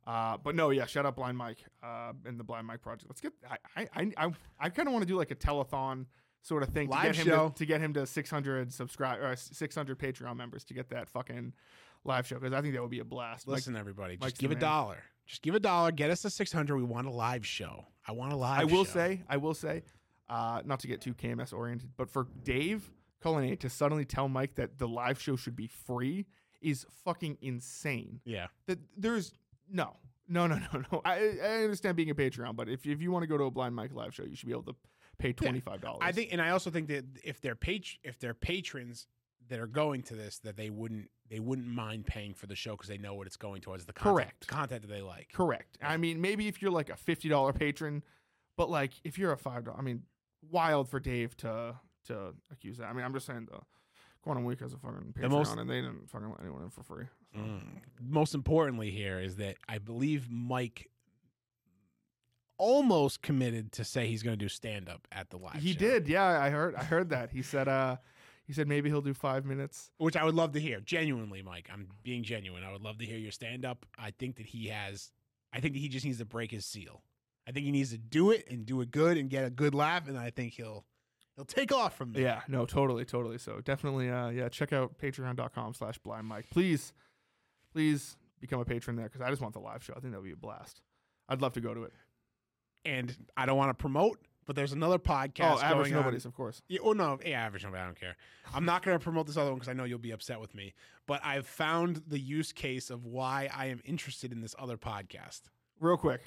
Uh, 0.07 0.37
but 0.41 0.55
no, 0.55 0.69
yeah, 0.69 0.85
shout 0.85 1.05
out 1.05 1.15
Blind 1.17 1.37
Mike 1.37 1.57
uh, 1.83 2.13
and 2.25 2.39
the 2.39 2.43
Blind 2.43 2.65
Mike 2.65 2.81
project. 2.81 3.09
Let's 3.09 3.19
get. 3.19 3.33
I 3.49 3.57
I 3.75 3.87
I, 3.95 4.11
I, 4.27 4.31
I 4.59 4.69
kind 4.69 4.87
of 4.87 4.93
want 4.93 5.03
to 5.03 5.07
do 5.07 5.17
like 5.17 5.31
a 5.31 5.35
telethon 5.35 6.05
sort 6.41 6.63
of 6.63 6.69
thing 6.69 6.87
to 6.87 6.93
Live 6.93 7.03
get 7.03 7.15
him 7.17 7.25
show. 7.27 7.49
to, 7.49 7.55
to 7.55 7.65
get 7.65 7.81
him 7.81 7.93
to 7.93 8.05
600 8.07 8.71
subscribe 8.71 9.19
or 9.21 9.35
600 9.35 9.99
Patreon 9.99 10.37
members 10.37 10.63
to 10.65 10.73
get 10.73 10.89
that 10.91 11.09
fucking 11.09 11.51
live 12.05 12.25
show 12.25 12.35
because 12.39 12.53
I 12.53 12.61
think 12.61 12.73
that 12.73 12.81
would 12.81 12.91
be 12.91 12.99
a 12.99 13.03
blast. 13.05 13.47
Mike- 13.47 13.55
Listen, 13.55 13.75
everybody, 13.75 14.13
just 14.13 14.21
Mike's 14.21 14.37
give 14.39 14.51
a 14.51 14.53
man. 14.53 14.61
dollar. 14.61 14.97
Just 15.25 15.41
give 15.41 15.55
a 15.55 15.59
dollar. 15.59 15.91
Get 15.91 16.09
us 16.09 16.21
to 16.21 16.29
six 16.29 16.53
hundred. 16.53 16.77
We 16.77 16.83
want 16.83 17.07
a 17.07 17.11
live 17.11 17.45
show. 17.45 17.85
I 18.07 18.13
want 18.13 18.31
a 18.31 18.37
live. 18.37 18.61
I 18.61 18.63
will 18.63 18.85
show. 18.85 18.91
say, 18.93 19.23
I 19.27 19.35
will 19.35 19.53
say, 19.53 19.83
uh, 20.29 20.61
not 20.63 20.79
to 20.81 20.87
get 20.87 21.01
too 21.01 21.13
KMS 21.13 21.51
oriented, 21.51 21.89
but 21.97 22.09
for 22.09 22.27
Dave 22.45 22.89
Cullinane 23.21 23.57
to 23.57 23.69
suddenly 23.69 24.05
tell 24.05 24.29
Mike 24.29 24.55
that 24.55 24.77
the 24.77 24.87
live 24.87 25.19
show 25.21 25.35
should 25.35 25.57
be 25.57 25.67
free 25.67 26.27
is 26.61 26.85
fucking 27.03 27.37
insane. 27.41 28.21
yeah. 28.23 28.47
that 28.67 28.79
there's 28.95 29.33
no. 29.71 29.95
No 30.27 30.45
no 30.47 30.57
no 30.73 30.83
no. 30.91 31.01
I, 31.05 31.37
I 31.41 31.63
understand 31.63 31.95
being 31.95 32.09
a 32.09 32.15
patreon 32.15 32.55
but 32.55 32.67
if, 32.67 32.85
if 32.85 33.01
you 33.01 33.11
want 33.11 33.23
to 33.23 33.27
go 33.27 33.37
to 33.37 33.45
a 33.45 33.51
blind 33.51 33.73
mike 33.75 33.93
live 33.93 34.13
show 34.13 34.23
you 34.23 34.35
should 34.35 34.47
be 34.47 34.51
able 34.53 34.63
to 34.63 34.75
pay 35.19 35.31
$25 35.33 35.97
I 36.01 36.11
think, 36.11 36.29
and 36.31 36.41
I 36.41 36.49
also 36.51 36.69
think 36.69 36.89
that 36.89 37.05
if 37.23 37.39
they're 37.41 37.55
pat- 37.55 37.97
if 38.03 38.19
they're 38.19 38.33
patrons 38.33 39.07
that 39.49 39.59
are 39.59 39.65
going 39.67 40.03
to 40.03 40.13
this, 40.15 40.39
that 40.39 40.57
they 40.57 40.69
wouldn't 40.69 41.09
they 41.29 41.39
wouldn't 41.39 41.67
mind 41.67 42.05
paying 42.05 42.33
for 42.33 42.45
the 42.47 42.55
show 42.55 42.71
because 42.71 42.89
they 42.89 42.97
know 42.97 43.13
what 43.13 43.25
it's 43.27 43.37
going 43.37 43.61
towards 43.61 43.85
the 43.85 43.93
content, 43.93 44.15
Correct. 44.15 44.47
content 44.47 44.81
that 44.81 44.89
they 44.89 45.01
like. 45.01 45.29
correct. 45.33 45.77
I 45.81 45.95
mean 45.97 46.19
maybe 46.21 46.47
if 46.49 46.61
you're 46.61 46.71
like 46.71 46.89
a 46.89 46.93
$50 46.95 47.55
patron 47.55 48.03
but 48.57 48.69
like 48.69 48.91
if 49.05 49.17
you're 49.17 49.31
a 49.31 49.37
$5 49.37 49.73
i 49.77 49.81
mean 49.81 50.03
wild 50.51 50.89
for 50.89 50.99
dave 50.99 51.35
to 51.37 51.75
to 52.07 52.33
accuse 52.51 52.77
that. 52.79 52.87
I 52.87 52.93
mean 52.93 53.05
i'm 53.05 53.13
just 53.13 53.25
saying 53.25 53.47
the 53.49 53.59
quantum 54.27 54.43
week 54.45 54.59
has 54.59 54.73
a 54.73 54.77
fucking 54.77 55.13
patreon 55.17 55.29
most- 55.29 55.57
and 55.57 55.69
they 55.69 55.81
didn't 55.81 56.09
fucking 56.09 56.29
let 56.29 56.41
anyone 56.41 56.63
in 56.63 56.69
for 56.69 56.83
free 56.83 57.05
so. 57.33 57.39
Mm. 57.39 57.61
Most 58.01 58.35
importantly, 58.35 58.91
here 58.91 59.19
is 59.19 59.37
that 59.37 59.55
I 59.69 59.77
believe 59.77 60.29
Mike 60.29 60.89
almost 62.57 63.21
committed 63.21 63.71
to 63.73 63.83
say 63.83 64.07
he's 64.07 64.23
going 64.23 64.37
to 64.37 64.43
do 64.45 64.49
stand 64.49 64.89
up 64.89 65.07
at 65.11 65.29
the 65.29 65.37
live. 65.37 65.53
he 65.55 65.73
show, 65.73 65.79
did 65.79 66.07
yeah 66.07 66.25
i 66.41 66.49
heard 66.49 66.73
i 66.73 66.83
heard 66.83 67.09
that 67.09 67.29
he 67.29 67.43
said 67.43 67.67
uh 67.67 67.95
he 68.47 68.53
said 68.53 68.67
maybe 68.67 68.89
he'll 68.89 69.01
do 69.01 69.13
five 69.13 69.45
minutes 69.45 69.91
which 69.97 70.15
I 70.15 70.23
would 70.23 70.33
love 70.33 70.53
to 70.53 70.59
hear. 70.59 70.79
Genuinely, 70.79 71.41
Mike, 71.41 71.69
I'm 71.71 71.89
being 72.01 72.23
genuine. 72.23 72.63
I 72.63 72.71
would 72.71 72.81
love 72.81 72.97
to 72.99 73.05
hear 73.05 73.17
your 73.17 73.33
stand 73.33 73.65
up. 73.65 73.85
I 73.99 74.11
think 74.11 74.37
that 74.37 74.45
he 74.45 74.67
has. 74.67 75.11
I 75.51 75.59
think 75.59 75.73
that 75.73 75.79
he 75.81 75.89
just 75.89 76.05
needs 76.05 76.19
to 76.19 76.25
break 76.25 76.49
his 76.51 76.65
seal. 76.65 77.03
I 77.45 77.51
think 77.51 77.65
he 77.65 77.73
needs 77.73 77.91
to 77.91 77.97
do 77.97 78.31
it 78.31 78.47
and 78.49 78.65
do 78.65 78.79
it 78.79 78.89
good 78.89 79.17
and 79.17 79.29
get 79.29 79.43
a 79.43 79.49
good 79.49 79.75
laugh, 79.75 80.07
and 80.07 80.17
I 80.17 80.29
think 80.29 80.53
he'll 80.53 80.85
he'll 81.37 81.45
take 81.45 81.71
off 81.71 81.95
from 81.95 82.11
there. 82.11 82.21
Yeah, 82.23 82.41
no, 82.49 82.65
totally, 82.65 83.05
totally. 83.05 83.37
So 83.37 83.61
definitely, 83.63 84.09
uh, 84.09 84.27
yeah, 84.29 84.49
check 84.49 84.73
out 84.73 84.97
patreon.com 84.99 85.73
slash 85.75 85.97
blind 85.99 86.27
mike. 86.27 86.47
Please, 86.51 86.91
please 87.71 88.17
become 88.41 88.59
a 88.59 88.65
patron 88.65 88.97
there 88.97 89.05
because 89.05 89.21
I 89.21 89.29
just 89.29 89.41
want 89.41 89.53
the 89.53 89.59
live 89.61 89.83
show. 89.83 89.93
I 89.95 89.99
think 90.01 90.11
that 90.11 90.19
would 90.19 90.27
be 90.27 90.33
a 90.33 90.35
blast. 90.35 90.81
I'd 91.29 91.41
love 91.41 91.53
to 91.53 91.61
go 91.61 91.73
to 91.73 91.83
it. 91.83 91.93
And 92.83 93.15
I 93.37 93.45
don't 93.45 93.57
want 93.57 93.69
to 93.69 93.73
promote, 93.73 94.19
but 94.45 94.55
there's 94.55 94.71
another 94.71 94.97
podcast. 94.99 95.57
oh, 95.57 95.59
average 95.61 95.87
going 95.89 95.95
on- 95.95 96.01
nobody's, 96.01 96.25
of 96.25 96.33
course. 96.35 96.61
Yeah, 96.67 96.79
oh 96.83 96.93
no, 96.93 97.19
yeah, 97.25 97.41
average 97.45 97.63
nobody. 97.63 97.81
I 97.81 97.85
don't 97.85 97.99
care. 97.99 98.15
I'm 98.53 98.65
not 98.65 98.83
going 98.83 98.97
to 98.97 99.03
promote 99.03 99.27
this 99.27 99.37
other 99.37 99.49
one 99.49 99.59
because 99.59 99.69
I 99.69 99.73
know 99.73 99.83
you'll 99.83 99.99
be 99.99 100.11
upset 100.11 100.39
with 100.39 100.55
me. 100.55 100.73
But 101.05 101.21
I've 101.25 101.47
found 101.47 102.01
the 102.07 102.19
use 102.19 102.51
case 102.53 102.89
of 102.89 103.05
why 103.05 103.49
I 103.53 103.67
am 103.67 103.81
interested 103.85 104.31
in 104.31 104.41
this 104.41 104.55
other 104.57 104.77
podcast. 104.77 105.41
Real 105.79 105.97
quick. 105.97 106.21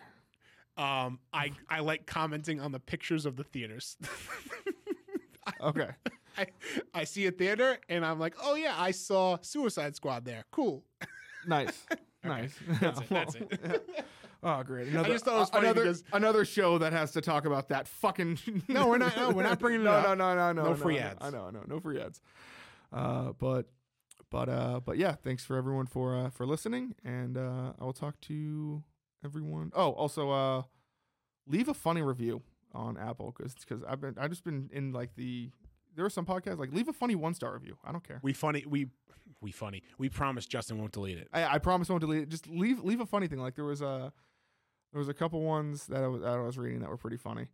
Um, 0.76 1.18
I 1.32 1.52
I 1.68 1.80
like 1.80 2.06
commenting 2.06 2.60
on 2.60 2.72
the 2.72 2.80
pictures 2.80 3.26
of 3.26 3.36
the 3.36 3.44
theaters. 3.44 3.96
Okay. 5.60 5.88
I, 6.38 6.46
I 6.94 7.04
see 7.04 7.26
a 7.26 7.30
theater 7.32 7.78
and 7.88 8.04
I'm 8.04 8.18
like, 8.18 8.34
oh 8.42 8.54
yeah, 8.54 8.74
I 8.78 8.92
saw 8.92 9.38
Suicide 9.42 9.96
Squad 9.96 10.24
there. 10.24 10.44
Cool. 10.50 10.84
nice. 11.46 11.86
Nice. 12.22 12.54
That's 12.82 13.00
it, 13.00 13.08
that's 13.08 13.34
it. 13.34 14.04
oh, 14.42 14.62
great. 14.62 14.88
Another, 14.88 15.08
just 15.08 15.24
thought 15.24 15.36
it 15.36 15.40
was 15.40 15.48
funny 15.48 15.66
another, 15.68 15.84
because- 15.84 16.04
another 16.12 16.44
show 16.44 16.76
that 16.76 16.92
has 16.92 17.12
to 17.12 17.22
talk 17.22 17.46
about 17.46 17.70
that 17.70 17.88
fucking. 17.88 18.38
No, 18.68 18.88
we're 18.88 18.98
not- 18.98 19.16
no, 19.16 19.30
we're 19.30 19.42
not 19.44 19.58
bringing 19.58 19.80
it 19.80 19.84
no, 19.84 19.92
up. 19.92 20.18
No, 20.18 20.34
no, 20.34 20.34
no, 20.34 20.52
no, 20.52 20.68
No 20.68 20.74
free 20.74 20.96
no. 20.98 21.00
ads. 21.00 21.18
I 21.22 21.30
know, 21.30 21.46
I 21.46 21.50
know, 21.50 21.62
no 21.66 21.80
free 21.80 21.98
ads. 21.98 22.20
Uh, 22.92 23.32
but, 23.38 23.70
but, 24.30 24.50
uh, 24.50 24.80
but 24.84 24.98
yeah, 24.98 25.12
thanks 25.14 25.46
for 25.46 25.56
everyone 25.56 25.86
for 25.86 26.14
uh, 26.14 26.28
for 26.28 26.44
listening, 26.44 26.94
and 27.02 27.38
uh, 27.38 27.72
I 27.80 27.84
will 27.84 27.94
talk 27.94 28.20
to 28.22 28.82
everyone. 29.24 29.72
Oh, 29.74 29.92
also, 29.92 30.30
uh, 30.30 30.62
leave 31.46 31.68
a 31.68 31.74
funny 31.74 32.02
review 32.02 32.42
on 32.72 32.96
Apple 32.96 33.34
because 33.36 33.54
because 33.54 33.82
I've 33.84 34.00
been 34.00 34.16
I 34.18 34.28
just 34.28 34.44
been 34.44 34.70
in 34.72 34.92
like 34.92 35.14
the 35.16 35.50
there 35.96 36.04
are 36.04 36.10
some 36.10 36.24
podcasts 36.24 36.58
like 36.58 36.72
leave 36.72 36.88
a 36.88 36.92
funny 36.92 37.14
one 37.14 37.34
star 37.34 37.52
review. 37.52 37.76
I 37.84 37.92
don't 37.92 38.06
care. 38.06 38.20
We 38.22 38.32
funny 38.32 38.64
we 38.68 38.88
we 39.40 39.50
funny. 39.52 39.82
We 39.98 40.08
promise 40.08 40.46
Justin 40.46 40.78
won't 40.78 40.92
delete 40.92 41.18
it. 41.18 41.28
I, 41.32 41.54
I 41.54 41.58
promise 41.58 41.88
won't 41.88 42.00
delete 42.00 42.22
it. 42.22 42.28
Just 42.28 42.46
leave 42.48 42.80
leave 42.84 43.00
a 43.00 43.06
funny 43.06 43.26
thing. 43.26 43.38
Like 43.40 43.54
there 43.56 43.64
was 43.64 43.80
a 43.82 44.12
there 44.92 44.98
was 44.98 45.08
a 45.08 45.14
couple 45.14 45.40
ones 45.42 45.86
that 45.86 46.02
I 46.02 46.08
was, 46.08 46.20
that 46.22 46.28
I 46.30 46.38
was 46.40 46.58
reading 46.58 46.80
that 46.80 46.88
were 46.90 46.96
pretty 46.96 47.16
funny. 47.16 47.46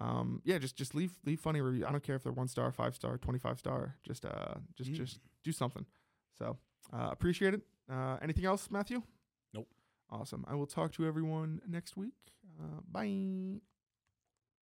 Um, 0.00 0.40
yeah, 0.44 0.58
just 0.58 0.76
just 0.76 0.94
leave 0.94 1.12
leave 1.24 1.40
funny 1.40 1.60
review. 1.60 1.86
I 1.86 1.90
don't 1.92 2.02
care 2.02 2.14
if 2.16 2.22
they're 2.22 2.32
one 2.32 2.48
star, 2.48 2.70
five 2.72 2.94
star, 2.94 3.18
twenty 3.18 3.38
five 3.38 3.58
star. 3.58 3.96
Just 4.04 4.24
uh 4.24 4.54
just 4.76 4.90
Mm. 4.90 4.94
just 4.94 5.18
do 5.44 5.52
something. 5.52 5.86
So 6.38 6.56
uh, 6.92 7.08
appreciate 7.10 7.54
it. 7.54 7.62
Uh, 7.90 8.16
anything 8.22 8.44
else, 8.44 8.70
Matthew? 8.70 9.02
Nope. 9.54 9.68
Awesome. 10.10 10.44
I 10.48 10.54
will 10.54 10.66
talk 10.66 10.92
to 10.92 11.06
everyone 11.06 11.60
next 11.66 11.96
week. 11.96 12.14
Uh, 12.60 12.80
bye. 12.90 13.60